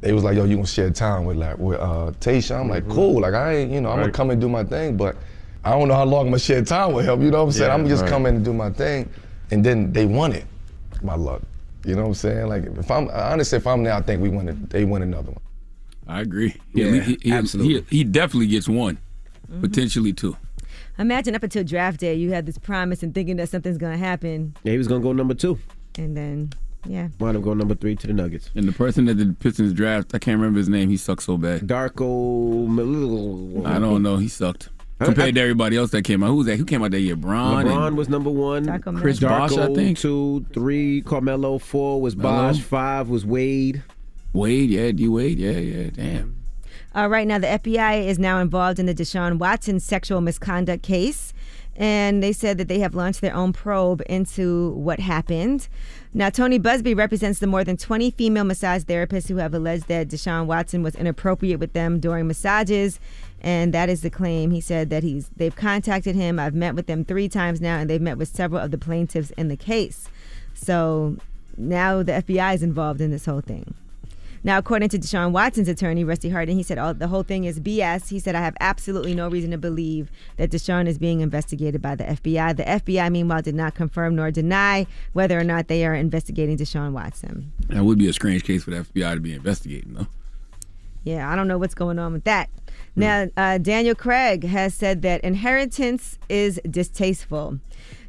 They 0.00 0.12
was 0.12 0.24
like, 0.24 0.36
yo, 0.36 0.44
you 0.44 0.56
gonna 0.56 0.66
share 0.66 0.88
time 0.90 1.26
with 1.26 1.36
like 1.36 1.58
with 1.58 1.78
uh. 1.78 2.12
I'm 2.54 2.68
like, 2.68 2.88
cool. 2.88 3.20
Like 3.20 3.34
I 3.34 3.56
ain't, 3.56 3.70
you 3.70 3.82
know, 3.82 3.90
I'm 3.90 4.00
gonna 4.00 4.10
come 4.12 4.30
and 4.30 4.40
do 4.40 4.48
my 4.48 4.64
thing, 4.64 4.96
but 4.96 5.16
I 5.64 5.72
don't 5.72 5.88
know 5.88 5.94
how 5.94 6.04
long 6.04 6.22
I'm 6.22 6.26
gonna 6.28 6.38
share 6.38 6.62
time 6.64 6.94
with 6.94 7.06
him. 7.06 7.20
You 7.22 7.30
know 7.30 7.38
what 7.38 7.44
I'm 7.44 7.52
saying? 7.52 7.68
Yeah, 7.68 7.74
I'm 7.74 7.86
just 7.86 8.02
right. 8.02 8.10
come 8.10 8.24
in 8.24 8.36
and 8.36 8.44
do 8.44 8.54
my 8.54 8.70
thing. 8.70 9.08
And 9.50 9.62
then 9.62 9.92
they 9.92 10.06
won 10.06 10.32
it. 10.32 10.44
My 11.02 11.14
luck. 11.14 11.42
You 11.84 11.94
know 11.94 12.02
what 12.02 12.08
I'm 12.08 12.14
saying? 12.14 12.46
Like 12.48 12.64
if 12.64 12.90
I'm 12.90 13.10
honestly, 13.10 13.58
if 13.58 13.66
I'm 13.66 13.82
there, 13.82 13.92
I 13.92 14.00
think 14.00 14.22
we 14.22 14.30
win 14.30 14.48
it. 14.48 14.70
They 14.70 14.84
win 14.86 15.02
another 15.02 15.30
one. 15.30 15.40
I 16.06 16.20
agree. 16.20 16.54
Yeah, 16.72 16.90
he, 16.92 17.00
he, 17.00 17.18
he, 17.22 17.32
absolutely. 17.32 17.86
He, 17.88 17.98
he 17.98 18.04
definitely 18.04 18.48
gets 18.48 18.68
one, 18.68 18.98
mm-hmm. 19.50 19.60
potentially 19.60 20.12
two. 20.12 20.36
Imagine 20.98 21.34
up 21.34 21.42
until 21.42 21.64
draft 21.64 22.00
day, 22.00 22.14
you 22.14 22.32
had 22.32 22.46
this 22.46 22.58
promise 22.58 23.02
and 23.02 23.14
thinking 23.14 23.36
that 23.36 23.48
something's 23.48 23.78
going 23.78 23.92
to 23.92 23.98
happen, 23.98 24.54
Yeah, 24.62 24.72
he 24.72 24.78
was 24.78 24.86
gonna 24.86 25.02
go 25.02 25.12
number 25.12 25.34
two. 25.34 25.58
and 25.98 26.16
then, 26.16 26.52
yeah. 26.86 27.08
Wound 27.18 27.36
up 27.36 27.42
going 27.42 27.58
number 27.58 27.74
three 27.74 27.96
to 27.96 28.06
the 28.06 28.12
Nuggets. 28.12 28.50
And 28.54 28.68
the 28.68 28.72
person 28.72 29.06
that 29.06 29.14
the 29.14 29.34
Pistons 29.40 29.72
draft, 29.72 30.14
I 30.14 30.18
can't 30.18 30.38
remember 30.38 30.58
his 30.58 30.68
name. 30.68 30.90
He 30.90 30.96
sucked 30.96 31.22
so 31.22 31.36
bad. 31.36 31.62
Darko. 31.62 33.66
I 33.66 33.78
don't 33.78 34.02
know. 34.02 34.16
He 34.18 34.28
sucked. 34.28 34.68
Compared 35.00 35.28
I- 35.28 35.30
to 35.32 35.40
everybody 35.40 35.76
else 35.76 35.90
that 35.90 36.02
came 36.02 36.22
out. 36.22 36.28
Who 36.28 36.36
was 36.36 36.46
that? 36.46 36.56
Who 36.56 36.64
came 36.64 36.82
out 36.84 36.92
that 36.92 37.00
year? 37.00 37.16
Braun. 37.16 37.64
LeBron 37.64 37.96
was 37.96 38.08
number 38.08 38.30
one. 38.30 38.66
Darko 38.66 38.98
Chris 39.00 39.18
Bosh, 39.18 39.52
I 39.52 39.56
Darko, 39.56 39.74
think. 39.74 39.98
Two, 39.98 40.46
three. 40.52 41.00
Carmelo. 41.02 41.58
Four 41.58 42.00
was 42.00 42.16
Melo. 42.16 42.52
Bosh. 42.52 42.60
Five 42.60 43.08
was 43.08 43.26
Wade. 43.26 43.82
Wade, 44.34 44.68
yeah, 44.68 44.90
D 44.90 45.06
Wade, 45.08 45.38
yeah, 45.38 45.52
yeah, 45.52 45.90
damn. 45.90 46.36
Uh, 46.94 47.08
right 47.08 47.26
now, 47.26 47.38
the 47.38 47.46
FBI 47.46 48.04
is 48.04 48.18
now 48.18 48.40
involved 48.40 48.78
in 48.78 48.86
the 48.86 48.94
Deshaun 48.94 49.38
Watson 49.38 49.78
sexual 49.78 50.20
misconduct 50.20 50.82
case. 50.82 51.32
And 51.76 52.22
they 52.22 52.32
said 52.32 52.58
that 52.58 52.68
they 52.68 52.78
have 52.80 52.94
launched 52.94 53.20
their 53.20 53.34
own 53.34 53.52
probe 53.52 54.02
into 54.06 54.70
what 54.70 55.00
happened. 55.00 55.68
Now, 56.12 56.30
Tony 56.30 56.58
Buzbee 56.58 56.96
represents 56.96 57.40
the 57.40 57.48
more 57.48 57.64
than 57.64 57.76
20 57.76 58.12
female 58.12 58.44
massage 58.44 58.82
therapists 58.82 59.28
who 59.28 59.36
have 59.36 59.54
alleged 59.54 59.88
that 59.88 60.08
Deshaun 60.08 60.46
Watson 60.46 60.82
was 60.82 60.94
inappropriate 60.94 61.58
with 61.58 61.72
them 61.72 61.98
during 61.98 62.28
massages. 62.28 63.00
And 63.40 63.74
that 63.74 63.88
is 63.88 64.02
the 64.02 64.10
claim. 64.10 64.50
He 64.50 64.60
said 64.60 64.90
that 64.90 65.02
he's 65.02 65.30
they've 65.36 65.54
contacted 65.54 66.14
him. 66.14 66.38
I've 66.38 66.54
met 66.54 66.74
with 66.74 66.86
them 66.86 67.04
three 67.04 67.28
times 67.28 67.60
now, 67.60 67.78
and 67.78 67.90
they've 67.90 68.00
met 68.00 68.18
with 68.18 68.28
several 68.28 68.60
of 68.60 68.70
the 68.70 68.78
plaintiffs 68.78 69.30
in 69.32 69.48
the 69.48 69.56
case. 69.56 70.08
So 70.54 71.16
now 71.56 72.02
the 72.02 72.12
FBI 72.12 72.54
is 72.54 72.62
involved 72.62 73.00
in 73.00 73.10
this 73.10 73.26
whole 73.26 73.40
thing. 73.40 73.74
Now, 74.46 74.58
according 74.58 74.90
to 74.90 74.98
Deshaun 74.98 75.32
Watson's 75.32 75.68
attorney, 75.68 76.04
Rusty 76.04 76.28
Hardin, 76.28 76.58
he 76.58 76.62
said 76.62 76.76
oh, 76.76 76.92
the 76.92 77.08
whole 77.08 77.22
thing 77.22 77.44
is 77.44 77.58
BS. 77.58 78.10
He 78.10 78.20
said, 78.20 78.34
I 78.34 78.40
have 78.40 78.54
absolutely 78.60 79.14
no 79.14 79.28
reason 79.28 79.50
to 79.52 79.58
believe 79.58 80.10
that 80.36 80.50
Deshaun 80.50 80.86
is 80.86 80.98
being 80.98 81.20
investigated 81.20 81.80
by 81.80 81.94
the 81.94 82.04
FBI. 82.04 82.54
The 82.54 82.64
FBI, 82.64 83.10
meanwhile, 83.10 83.40
did 83.40 83.54
not 83.54 83.74
confirm 83.74 84.14
nor 84.14 84.30
deny 84.30 84.86
whether 85.14 85.38
or 85.38 85.44
not 85.44 85.68
they 85.68 85.86
are 85.86 85.94
investigating 85.94 86.58
Deshaun 86.58 86.92
Watson. 86.92 87.52
That 87.68 87.84
would 87.84 87.98
be 87.98 88.06
a 88.06 88.12
strange 88.12 88.44
case 88.44 88.64
for 88.64 88.70
the 88.70 88.82
FBI 88.82 89.14
to 89.14 89.20
be 89.20 89.32
investigating, 89.32 89.94
though. 89.94 90.08
Yeah, 91.04 91.30
I 91.30 91.36
don't 91.36 91.48
know 91.48 91.58
what's 91.58 91.74
going 91.74 91.98
on 91.98 92.12
with 92.12 92.24
that. 92.24 92.50
Now, 92.96 93.28
uh, 93.36 93.58
Daniel 93.58 93.94
Craig 93.94 94.44
has 94.44 94.74
said 94.74 95.02
that 95.02 95.22
inheritance 95.22 96.18
is 96.28 96.60
distasteful. 96.70 97.58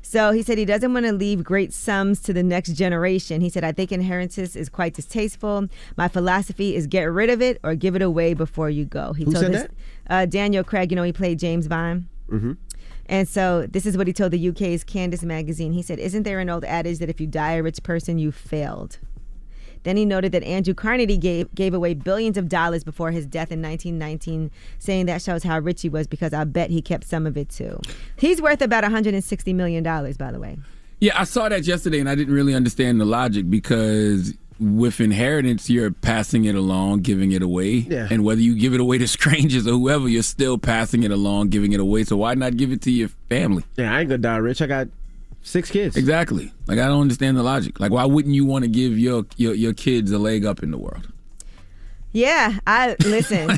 So 0.08 0.32
he 0.32 0.44
said 0.44 0.60
he 0.60 0.66
doesn't 0.66 0.94
want 0.94 1.08
to 1.08 1.12
leave 1.12 1.44
great 1.44 1.74
sums 1.74 2.22
to 2.22 2.32
the 2.32 2.44
next 2.44 2.74
generation. 2.74 3.42
He 3.42 3.50
said, 3.50 3.64
I 3.64 3.72
think 3.72 3.92
inheritance 3.92 4.56
is 4.56 4.70
quite 4.70 4.94
distasteful. 4.94 5.68
My 5.98 6.08
philosophy 6.08 6.76
is 6.76 6.86
get 6.86 7.06
rid 7.06 7.32
of 7.32 7.42
it 7.42 7.60
or 7.64 7.74
give 7.74 7.96
it 7.96 8.04
away 8.04 8.36
before 8.36 8.70
you 8.70 8.86
go. 8.86 9.14
He 9.14 9.24
Who 9.24 9.32
told 9.32 9.46
said 9.46 9.54
this, 9.54 9.68
Uh, 10.08 10.28
Daniel 10.28 10.64
Craig, 10.64 10.92
you 10.92 10.96
know, 10.96 11.02
he 11.02 11.12
played 11.12 11.40
James 11.40 11.68
Bond. 11.68 12.06
Mm-hmm. 12.30 12.54
And 13.08 13.28
so 13.28 13.66
this 13.68 13.88
is 13.88 13.98
what 13.98 14.06
he 14.06 14.14
told 14.14 14.32
the 14.32 14.50
UK's 14.50 14.84
Candis 14.84 15.24
magazine. 15.24 15.74
He 15.74 15.82
said, 15.82 15.98
Isn't 15.98 16.22
there 16.22 16.40
an 16.40 16.52
old 16.52 16.66
adage 16.66 17.00
that 17.00 17.10
if 17.10 17.20
you 17.20 17.26
die 17.26 17.54
a 17.54 17.64
rich 17.64 17.82
person, 17.82 18.20
you 18.20 18.32
failed? 18.32 19.00
Then 19.86 19.98
he 19.98 20.04
noted 20.04 20.32
that 20.32 20.42
Andrew 20.44 20.74
Carnegie 20.74 21.16
gave, 21.16 21.54
gave 21.54 21.76
away 21.76 21.94
billions 21.94 22.38
of 22.38 22.50
dollars 22.50 22.84
before 22.84 23.12
his 23.12 23.28
death 23.28 23.52
in 23.52 23.62
1919, 23.62 24.50
saying 24.80 25.06
that 25.06 25.22
shows 25.22 25.44
how 25.44 25.60
rich 25.60 25.84
he 25.84 25.90
was 25.90 26.08
because 26.08 26.34
I 26.34 26.44
bet 26.44 26.72
he 26.72 26.82
kept 26.82 27.06
some 27.06 27.28
of 27.28 27.38
it 27.38 27.50
too. 27.50 27.80
He's 28.18 28.42
worth 28.42 28.64
about 28.64 28.84
$160 28.84 29.54
million, 29.54 29.84
by 29.84 30.32
the 30.32 30.40
way. 30.40 30.58
Yeah, 31.00 31.20
I 31.20 31.24
saw 31.24 31.50
that 31.50 31.68
yesterday 31.68 32.00
and 32.00 32.10
I 32.10 32.16
didn't 32.16 32.34
really 32.34 32.56
understand 32.56 33.00
the 33.00 33.06
logic 33.06 33.48
because 33.48 34.34
with 34.60 35.00
inheritance, 35.00 35.70
you're 35.70 35.92
passing 35.92 36.46
it 36.46 36.56
along, 36.56 37.02
giving 37.02 37.32
it 37.32 37.44
away. 37.44 37.74
Yeah. 37.74 38.08
And 38.10 38.24
whether 38.24 38.42
you 38.42 38.56
give 38.56 38.74
it 38.74 38.80
away 38.80 38.98
to 38.98 39.08
strangers 39.20 39.68
or 39.68 39.72
whoever, 39.72 40.08
you're 40.08 40.24
still 40.24 40.58
passing 40.58 41.04
it 41.04 41.12
along, 41.12 41.50
giving 41.50 41.74
it 41.74 41.80
away. 41.80 42.06
So 42.06 42.18
why 42.18 42.34
not 42.34 42.58
give 42.58 42.72
it 42.72 42.82
to 42.84 42.92
your 42.92 43.10
family? 43.30 43.64
Yeah, 43.78 43.94
I 43.94 44.00
ain't 44.00 44.10
gonna 44.10 44.18
die 44.18 44.38
rich. 44.38 44.64
I 44.64 44.66
got 44.66 44.88
six 45.46 45.72
kids. 45.72 45.96
Exactly. 45.96 46.52
Like 46.68 46.80
I 46.80 46.88
don't 46.88 47.02
understand 47.02 47.38
the 47.38 47.44
logic. 47.44 47.80
Like 47.80 47.92
why 47.92 48.06
wouldn't 48.06 48.36
you 48.36 48.46
want 48.46 48.64
to 48.64 48.70
give 48.70 48.98
your, 48.98 49.26
your 49.38 49.54
your 49.54 49.74
kids 49.74 50.12
a 50.12 50.18
leg 50.18 50.46
up 50.46 50.64
in 50.64 50.72
the 50.72 50.78
world? 50.78 51.08
Yeah, 52.12 52.60
I 52.66 52.96
listen. 53.06 53.58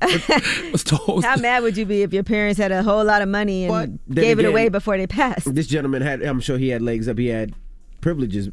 How 0.00 1.36
mad 1.36 1.62
would 1.62 1.76
you 1.76 1.86
be 1.86 2.02
if 2.02 2.12
your 2.12 2.24
parents 2.24 2.58
had 2.58 2.72
a 2.72 2.82
whole 2.82 3.04
lot 3.04 3.22
of 3.22 3.28
money 3.28 3.64
and 3.64 3.98
Then 4.06 4.24
gave 4.24 4.38
it 4.38 4.42
again, 4.42 4.52
away 4.52 4.68
before 4.68 4.96
they 4.96 5.06
passed? 5.06 5.54
This 5.54 5.66
gentleman 5.66 6.02
had. 6.02 6.22
I'm 6.22 6.40
sure 6.40 6.58
he 6.58 6.68
had 6.68 6.82
legs 6.82 7.08
up. 7.08 7.18
He 7.18 7.28
had 7.28 7.54
privileges 8.00 8.50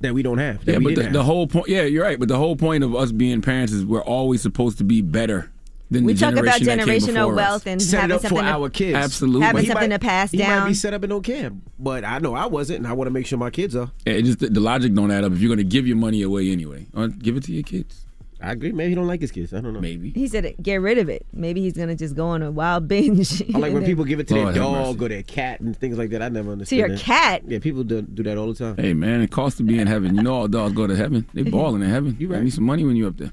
that 0.00 0.14
we 0.14 0.22
don't 0.22 0.38
have. 0.38 0.66
Yeah, 0.66 0.78
but 0.78 0.94
the, 0.94 1.02
the 1.10 1.22
whole 1.22 1.46
point, 1.46 1.68
yeah, 1.68 1.82
you're 1.82 2.04
right. 2.04 2.18
But 2.18 2.28
the 2.28 2.38
whole 2.38 2.56
point 2.56 2.82
of 2.84 2.94
us 2.94 3.12
being 3.12 3.42
parents 3.42 3.72
is 3.72 3.84
we're 3.84 4.02
always 4.02 4.40
supposed 4.40 4.78
to 4.78 4.84
be 4.84 5.02
better 5.02 5.50
than 5.94 6.04
We 6.04 6.12
the 6.12 6.20
talk 6.20 6.32
about 6.34 6.60
generation 6.60 6.66
that 6.66 6.86
came 6.86 7.00
generational 7.00 7.34
wealth 7.34 7.66
and 7.66 7.80
set 7.80 7.96
it 7.96 8.00
having 8.12 8.16
up 8.16 8.22
for 8.22 8.40
to- 8.42 8.44
our 8.48 8.68
kids. 8.68 8.96
Absolutely. 8.96 9.40
having 9.42 9.62
He 9.62 9.68
something 9.68 9.88
might- 9.90 9.96
to 10.00 10.06
pass 10.06 10.30
he 10.30 10.38
might 10.38 10.66
be 10.68 10.74
set 10.74 10.92
up 10.94 11.02
and 11.02 11.10
don't 11.10 11.22
care, 11.22 11.50
but 11.78 12.04
I 12.04 12.18
know 12.18 12.34
I 12.34 12.46
wasn't, 12.46 12.78
and 12.80 12.86
I 12.86 12.92
want 12.92 13.06
to 13.06 13.12
make 13.12 13.26
sure 13.26 13.38
my 13.38 13.50
kids 13.50 13.74
are. 13.74 13.90
Yeah, 14.06 14.12
it 14.14 14.22
just 14.22 14.40
the, 14.40 14.48
the 14.50 14.60
logic 14.60 14.92
don't 14.94 15.10
add 15.10 15.24
up. 15.24 15.32
If 15.32 15.38
you're 15.40 15.48
gonna 15.48 15.62
give 15.64 15.86
your 15.86 15.96
money 15.96 16.22
away 16.22 16.50
anyway, 16.50 16.86
give 17.20 17.36
it 17.36 17.44
to 17.44 17.52
your 17.52 17.62
kids. 17.62 18.03
I 18.44 18.52
agree. 18.52 18.72
Maybe 18.72 18.90
he 18.90 18.94
don't 18.94 19.06
like 19.06 19.20
his 19.20 19.30
kids. 19.32 19.54
I 19.54 19.60
don't 19.60 19.72
know. 19.72 19.80
Maybe. 19.80 20.10
He 20.10 20.28
said, 20.28 20.54
"Get 20.62 20.76
rid 20.76 20.98
of 20.98 21.08
it." 21.08 21.24
Maybe 21.32 21.62
he's 21.62 21.72
gonna 21.72 21.96
just 21.96 22.14
go 22.14 22.26
on 22.26 22.42
a 22.42 22.50
wild 22.50 22.86
binge. 22.92 23.42
I 23.54 23.58
like 23.58 23.72
when 23.72 23.84
people 23.84 24.04
give 24.04 24.20
it 24.20 24.28
to 24.28 24.34
Lord 24.34 24.54
their 24.54 24.62
have 24.62 24.72
dog 24.72 25.02
or 25.02 25.08
their 25.08 25.22
cat 25.22 25.60
and 25.60 25.76
things 25.76 25.96
like 25.96 26.10
that. 26.10 26.20
I 26.22 26.28
never 26.28 26.52
understood. 26.52 26.78
your 26.78 26.88
that. 26.90 26.98
cat? 26.98 27.42
Yeah, 27.46 27.58
people 27.58 27.84
do, 27.84 28.02
do 28.02 28.22
that 28.24 28.36
all 28.36 28.52
the 28.52 28.54
time. 28.54 28.76
Hey 28.76 28.92
man, 28.94 29.22
it 29.22 29.30
costs 29.30 29.56
to 29.58 29.62
be 29.62 29.78
in 29.78 29.86
heaven. 29.86 30.14
You 30.14 30.22
know 30.22 30.34
all 30.34 30.48
dogs 30.48 30.74
go 30.74 30.86
to 30.86 30.94
heaven. 30.96 31.26
They 31.32 31.42
balling 31.50 31.82
in 31.82 31.88
heaven. 31.88 32.16
You 32.18 32.28
right. 32.28 32.42
need 32.42 32.52
some 32.52 32.64
money 32.64 32.84
when 32.84 32.96
you 32.96 33.06
up 33.08 33.16
there. 33.16 33.32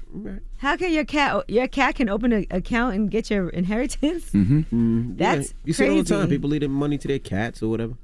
How 0.58 0.76
can 0.76 0.92
your 0.92 1.04
cat 1.04 1.44
your 1.50 1.68
cat 1.68 1.94
can 1.96 2.08
open 2.08 2.32
an 2.32 2.46
account 2.50 2.94
and 2.96 3.10
get 3.10 3.30
your 3.30 3.48
inheritance 3.50 4.30
Mm-hmm. 4.30 5.16
That's 5.16 5.48
yeah, 5.48 5.54
you 5.64 5.72
see 5.72 5.84
it 5.84 5.90
all 5.90 5.96
the 6.02 6.04
time. 6.04 6.28
People 6.28 6.48
leave 6.50 6.60
their 6.60 6.68
money 6.68 6.96
to 6.98 7.08
their 7.08 7.18
cats 7.18 7.62
or 7.62 7.68
whatever. 7.68 7.94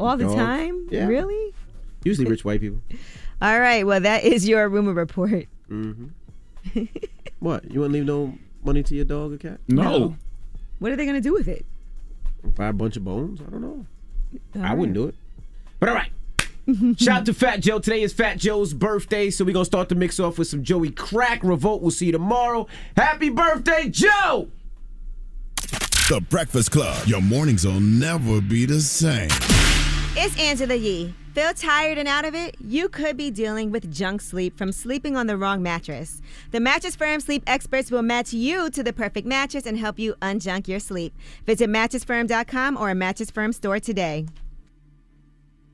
all 0.00 0.16
the 0.16 0.24
Dog. 0.24 0.36
time? 0.36 0.88
Yeah. 0.90 1.06
Really? 1.06 1.54
Usually 2.04 2.28
rich 2.28 2.44
white 2.44 2.60
people. 2.60 2.80
All 3.42 3.60
right. 3.60 3.86
Well, 3.86 4.00
that 4.00 4.24
is 4.24 4.48
your 4.48 4.68
rumor 4.68 4.92
report. 4.92 5.46
hmm 5.68 6.06
what? 7.40 7.70
You 7.70 7.80
want 7.80 7.92
to 7.92 7.98
leave 7.98 8.06
no 8.06 8.38
money 8.64 8.82
to 8.82 8.94
your 8.94 9.04
dog 9.04 9.32
or 9.32 9.38
cat? 9.38 9.60
No. 9.68 10.16
What 10.78 10.92
are 10.92 10.96
they 10.96 11.06
gonna 11.06 11.20
do 11.20 11.32
with 11.32 11.48
it? 11.48 11.64
Buy 12.42 12.68
a 12.68 12.72
bunch 12.72 12.96
of 12.96 13.04
bones? 13.04 13.40
I 13.40 13.50
don't 13.50 13.62
know. 13.62 13.86
All 14.56 14.62
I 14.62 14.74
wouldn't 14.74 14.94
do 14.94 15.08
it. 15.08 15.14
But 15.80 15.88
all 15.88 15.94
right. 15.94 16.10
Shout 16.98 17.20
out 17.20 17.26
to 17.26 17.34
Fat 17.34 17.60
Joe. 17.60 17.78
Today 17.78 18.02
is 18.02 18.12
Fat 18.12 18.38
Joe's 18.38 18.74
birthday, 18.74 19.30
so 19.30 19.44
we're 19.44 19.52
gonna 19.52 19.64
start 19.64 19.88
the 19.88 19.94
mix 19.94 20.18
off 20.18 20.38
with 20.38 20.48
some 20.48 20.62
Joey 20.62 20.90
Crack. 20.90 21.42
Revolt. 21.42 21.80
We'll 21.82 21.90
see 21.90 22.06
you 22.06 22.12
tomorrow. 22.12 22.66
Happy 22.96 23.30
birthday, 23.30 23.88
Joe! 23.88 24.48
The 26.08 26.24
Breakfast 26.28 26.70
Club. 26.70 27.06
Your 27.06 27.20
mornings 27.20 27.66
will 27.66 27.80
never 27.80 28.40
be 28.40 28.64
the 28.64 28.80
same. 28.80 29.28
It's 30.16 30.38
Angela 30.40 30.74
Yee. 30.74 31.14
Feel 31.36 31.52
tired 31.52 31.98
and 31.98 32.08
out 32.08 32.24
of 32.24 32.34
it? 32.34 32.56
You 32.66 32.88
could 32.88 33.14
be 33.14 33.30
dealing 33.30 33.70
with 33.70 33.92
junk 33.92 34.22
sleep 34.22 34.56
from 34.56 34.72
sleeping 34.72 35.18
on 35.18 35.26
the 35.26 35.36
wrong 35.36 35.62
mattress. 35.62 36.22
The 36.50 36.60
Mattress 36.60 36.96
Firm 36.96 37.20
sleep 37.20 37.42
experts 37.46 37.90
will 37.90 38.00
match 38.00 38.32
you 38.32 38.70
to 38.70 38.82
the 38.82 38.94
perfect 38.94 39.26
mattress 39.26 39.66
and 39.66 39.76
help 39.76 39.98
you 39.98 40.14
unjunk 40.22 40.66
your 40.66 40.80
sleep. 40.80 41.12
Visit 41.44 41.68
mattressfirm.com 41.68 42.78
or 42.78 42.88
a 42.88 42.94
Mattress 42.94 43.30
Firm 43.30 43.52
store 43.52 43.78
today. 43.78 44.24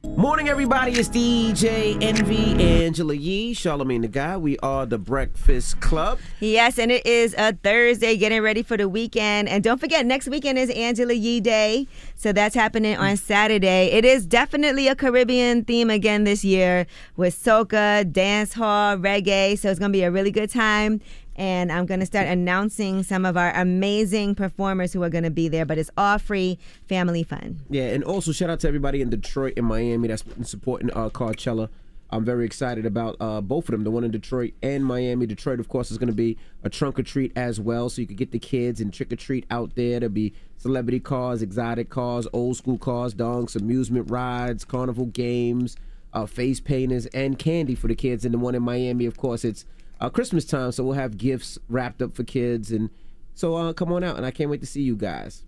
Morning, 0.05 0.49
everybody. 0.49 0.93
It's 0.93 1.09
DJ 1.09 1.97
Envy, 2.03 2.61
Angela 2.61 3.15
Yee, 3.15 3.55
Charlamagne 3.55 4.03
the 4.03 4.09
Guy. 4.09 4.37
We 4.37 4.59
are 4.59 4.85
the 4.85 4.99
Breakfast 4.99 5.81
Club. 5.81 6.19
Yes, 6.41 6.79
and 6.79 6.91
it 6.91 7.07
is 7.07 7.35
a 7.39 7.53
Thursday, 7.55 8.17
getting 8.17 8.43
ready 8.43 8.63
for 8.63 8.77
the 8.77 8.89
weekend. 8.89 9.49
And 9.49 9.63
don't 9.63 9.79
forget, 9.79 10.05
next 10.05 10.29
weekend 10.29 10.59
is 10.59 10.71
Angela 10.71 11.15
Yee 11.15 11.41
Day. 11.41 11.87
So 12.17 12.33
that's 12.33 12.55
happening 12.55 12.97
on 12.97 13.17
Saturday. 13.17 13.93
It 13.93 14.05
is 14.05 14.27
definitely 14.27 14.89
a 14.89 14.97
Caribbean 14.97 15.65
theme 15.65 15.89
again 15.89 16.25
this 16.25 16.45
year 16.45 16.87
with 17.17 17.41
soca, 17.41 18.11
dance 18.11 18.53
hall, 18.55 18.97
reggae. 18.97 19.57
So 19.57 19.71
it's 19.71 19.79
going 19.79 19.93
to 19.93 19.97
be 19.97 20.03
a 20.03 20.11
really 20.11 20.33
good 20.33 20.51
time. 20.51 21.01
And 21.37 21.73
I'm 21.73 21.87
going 21.87 22.01
to 22.01 22.07
start 22.07 22.27
announcing 22.27 23.03
some 23.03 23.25
of 23.25 23.37
our 23.37 23.53
amazing 23.55 24.35
performers 24.35 24.93
who 24.93 25.03
are 25.03 25.09
going 25.09 25.25
to 25.25 25.31
be 25.31 25.49
there, 25.49 25.65
but 25.65 25.79
it's 25.79 25.91
all 25.97 26.19
free 26.19 26.59
family 26.89 27.23
fun. 27.23 27.61
Yeah, 27.71 27.89
and 27.89 28.05
also 28.05 28.33
shout 28.33 28.51
out 28.51 28.61
to 28.61 28.69
everybody 28.69 29.01
in 29.01 29.11
Detroit 29.11 29.55
and 29.57 29.67
Miami 29.67 30.09
that's 30.09 30.23
been 30.23 30.45
supporting 30.45 30.91
uh, 30.93 31.09
Coachella. 31.09 31.69
I'm 32.13 32.27
very 32.27 32.45
excited 32.45 32.85
about 32.85 33.17
uh, 33.21 33.41
both 33.41 33.65
of 33.65 33.73
them, 33.73 33.85
the 33.85 33.91
one 33.91 34.05
in 34.05 34.11
Detroit 34.11 34.53
and 34.63 34.85
Miami. 34.85 35.25
Detroit, 35.25 35.59
of 35.59 35.71
course, 35.71 35.91
is 35.91 35.97
going 35.97 36.09
to 36.09 36.15
be 36.15 36.37
a 36.63 36.69
trunk 36.69 36.99
or 36.99 37.03
treat 37.03 37.33
as 37.35 37.59
well, 37.59 37.89
so 37.89 38.03
you 38.03 38.07
could 38.07 38.19
get 38.19 38.33
the 38.33 38.39
kids 38.39 38.83
and 38.83 38.93
trick 38.93 39.11
or 39.11 39.17
treat 39.17 39.47
out 39.51 39.75
there. 39.77 39.99
There'll 39.99 40.13
be 40.13 40.35
celebrity 40.59 41.01
cars, 41.01 41.41
exotic 41.41 41.89
cars, 41.89 42.29
old 42.35 42.59
school 42.59 42.77
cars, 42.77 43.15
donks, 43.15 43.57
amusement 43.57 44.11
rides, 44.11 44.63
carnival 44.63 45.07
games, 45.07 45.77
uh, 46.13 46.27
face 46.27 46.61
painters, 46.61 47.07
and 47.07 47.39
candy 47.39 47.75
for 47.75 47.89
the 47.89 47.95
kids. 47.95 48.27
And 48.27 48.35
the 48.35 48.39
one 48.39 48.55
in 48.55 48.63
Miami, 48.63 49.07
of 49.07 49.17
course, 49.17 49.43
it's 49.43 49.65
uh, 50.03 50.11
Christmas 50.11 50.45
time, 50.45 50.73
so 50.73 50.83
we'll 50.83 50.95
have 50.95 51.17
gifts 51.17 51.59
wrapped 51.69 52.03
up 52.03 52.15
for 52.15 52.25
kids. 52.25 52.73
And 52.73 52.91
so 53.35 53.55
uh, 53.55 53.73
come 53.73 53.93
on 53.93 54.03
out, 54.03 54.17
and 54.17 54.27
I 54.27 54.33
can't 54.33 54.51
wait 54.51 54.61
to 54.61 54.67
see 54.67 54.83
you 54.83 54.97
guys. 54.97 55.45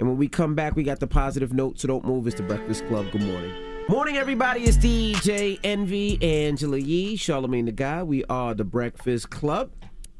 And 0.00 0.08
when 0.08 0.18
we 0.18 0.28
come 0.28 0.56
back, 0.56 0.74
we 0.74 0.82
got 0.82 0.98
the 0.98 1.06
positive 1.06 1.52
note, 1.52 1.78
so 1.78 1.86
don't 1.86 2.04
move. 2.04 2.26
It's 2.26 2.36
the 2.36 2.42
Breakfast 2.42 2.84
Club. 2.88 3.06
Good 3.12 3.22
morning. 3.22 3.54
Morning, 3.88 4.16
everybody. 4.16 4.62
It's 4.62 4.76
DJ 4.76 5.60
Envy, 5.62 6.20
Angela 6.20 6.78
Yee, 6.78 7.16
Charlamagne 7.16 7.66
the 7.66 7.72
Guy. 7.72 8.02
We 8.02 8.24
are 8.24 8.54
the 8.54 8.64
Breakfast 8.64 9.30
Club. 9.30 9.70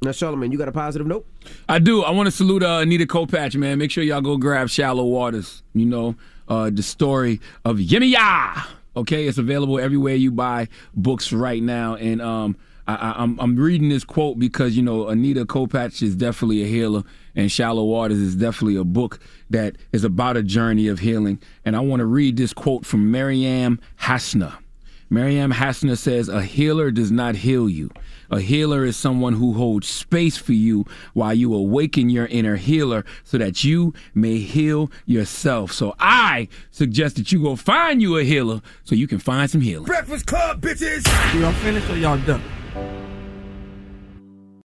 Now, 0.01 0.11
Charlamagne, 0.11 0.53
you 0.53 0.59
got 0.59 0.69
a 0.69 0.73
positive 0.73 1.07
note? 1.07 1.27
I 1.69 1.81
do. 1.81 2.05
I 2.05 2.13
want 2.13 2.29
to 2.29 2.31
salute 2.31 2.63
uh, 2.63 2.79
Anita 2.79 3.07
Kopacz, 3.07 3.57
man. 3.57 3.79
Make 3.79 3.91
sure 3.91 4.05
y'all 4.05 4.21
go 4.21 4.37
grab 4.37 4.69
Shallow 4.69 5.05
Waters. 5.05 5.65
You 5.75 5.87
know, 5.87 6.15
uh, 6.49 6.71
the 6.71 6.83
story 6.85 7.41
of 7.65 7.79
Yemaya. 7.79 8.65
Okay, 8.95 9.27
it's 9.27 9.39
available 9.39 9.81
everywhere 9.81 10.15
you 10.15 10.31
buy 10.31 10.69
books 10.95 11.33
right 11.33 11.63
now. 11.63 11.97
And 11.97 12.21
um, 12.21 12.57
I, 12.87 12.95
I, 12.95 13.23
I'm, 13.23 13.39
I'm 13.39 13.57
reading 13.57 13.89
this 13.89 14.05
quote 14.05 14.39
because, 14.39 14.77
you 14.77 14.83
know, 14.83 15.09
Anita 15.09 15.45
Kopacz 15.45 16.03
is 16.03 16.15
definitely 16.17 16.63
a 16.63 16.67
healer, 16.67 17.03
and 17.35 17.51
Shallow 17.51 17.85
Waters 17.85 18.19
is 18.19 18.35
definitely 18.35 18.77
a 18.77 18.85
book 18.85 19.21
that 19.51 19.77
is 19.93 20.05
about 20.05 20.37
a 20.37 20.43
journey 20.43 20.89
of 20.89 20.99
healing. 20.99 21.41
And 21.65 21.77
I 21.77 21.81
want 21.81 22.01
to 22.01 22.07
read 22.07 22.37
this 22.37 22.53
quote 22.53 22.85
from 22.85 23.11
Maryam 23.11 23.81
Hasnaa. 24.01 24.59
Maryam 25.11 25.53
Hasnaa 25.53 25.99
says, 25.99 26.29
A 26.29 26.43
healer 26.43 26.91
does 26.91 27.11
not 27.11 27.37
heal 27.37 27.69
you. 27.69 27.91
A 28.33 28.41
healer 28.41 28.83
is 28.83 28.97
someone 28.97 29.35
who 29.35 29.53
holds 29.53 29.87
space 29.87 30.39
for 30.39 30.55
you 30.55 30.87
while 31.13 31.35
you 31.35 31.55
awaken 31.55 32.09
your 32.09 32.25
inner 32.25 32.57
healer 32.57 33.05
so 33.25 33.37
that 33.37 33.63
you 33.63 33.93
may 34.15 34.39
heal 34.39 34.91
yourself. 35.05 35.71
So 35.71 35.95
I 35.99 36.49
suggest 36.71 37.17
that 37.17 37.31
you 37.31 37.43
go 37.43 37.57
find 37.57 38.01
you 38.01 38.17
a 38.17 38.25
healer 38.25 38.63
so 38.85 38.95
you 38.95 39.07
can 39.07 39.19
find 39.19 39.51
some 39.51 39.61
healing. 39.61 39.85
Breakfast 39.85 40.25
Club, 40.25 40.63
bitches! 40.63 41.05
Y'all 41.39 41.53
finished 41.53 41.91
or 41.91 41.99
y'all 41.99 42.17
done? 42.25 43.12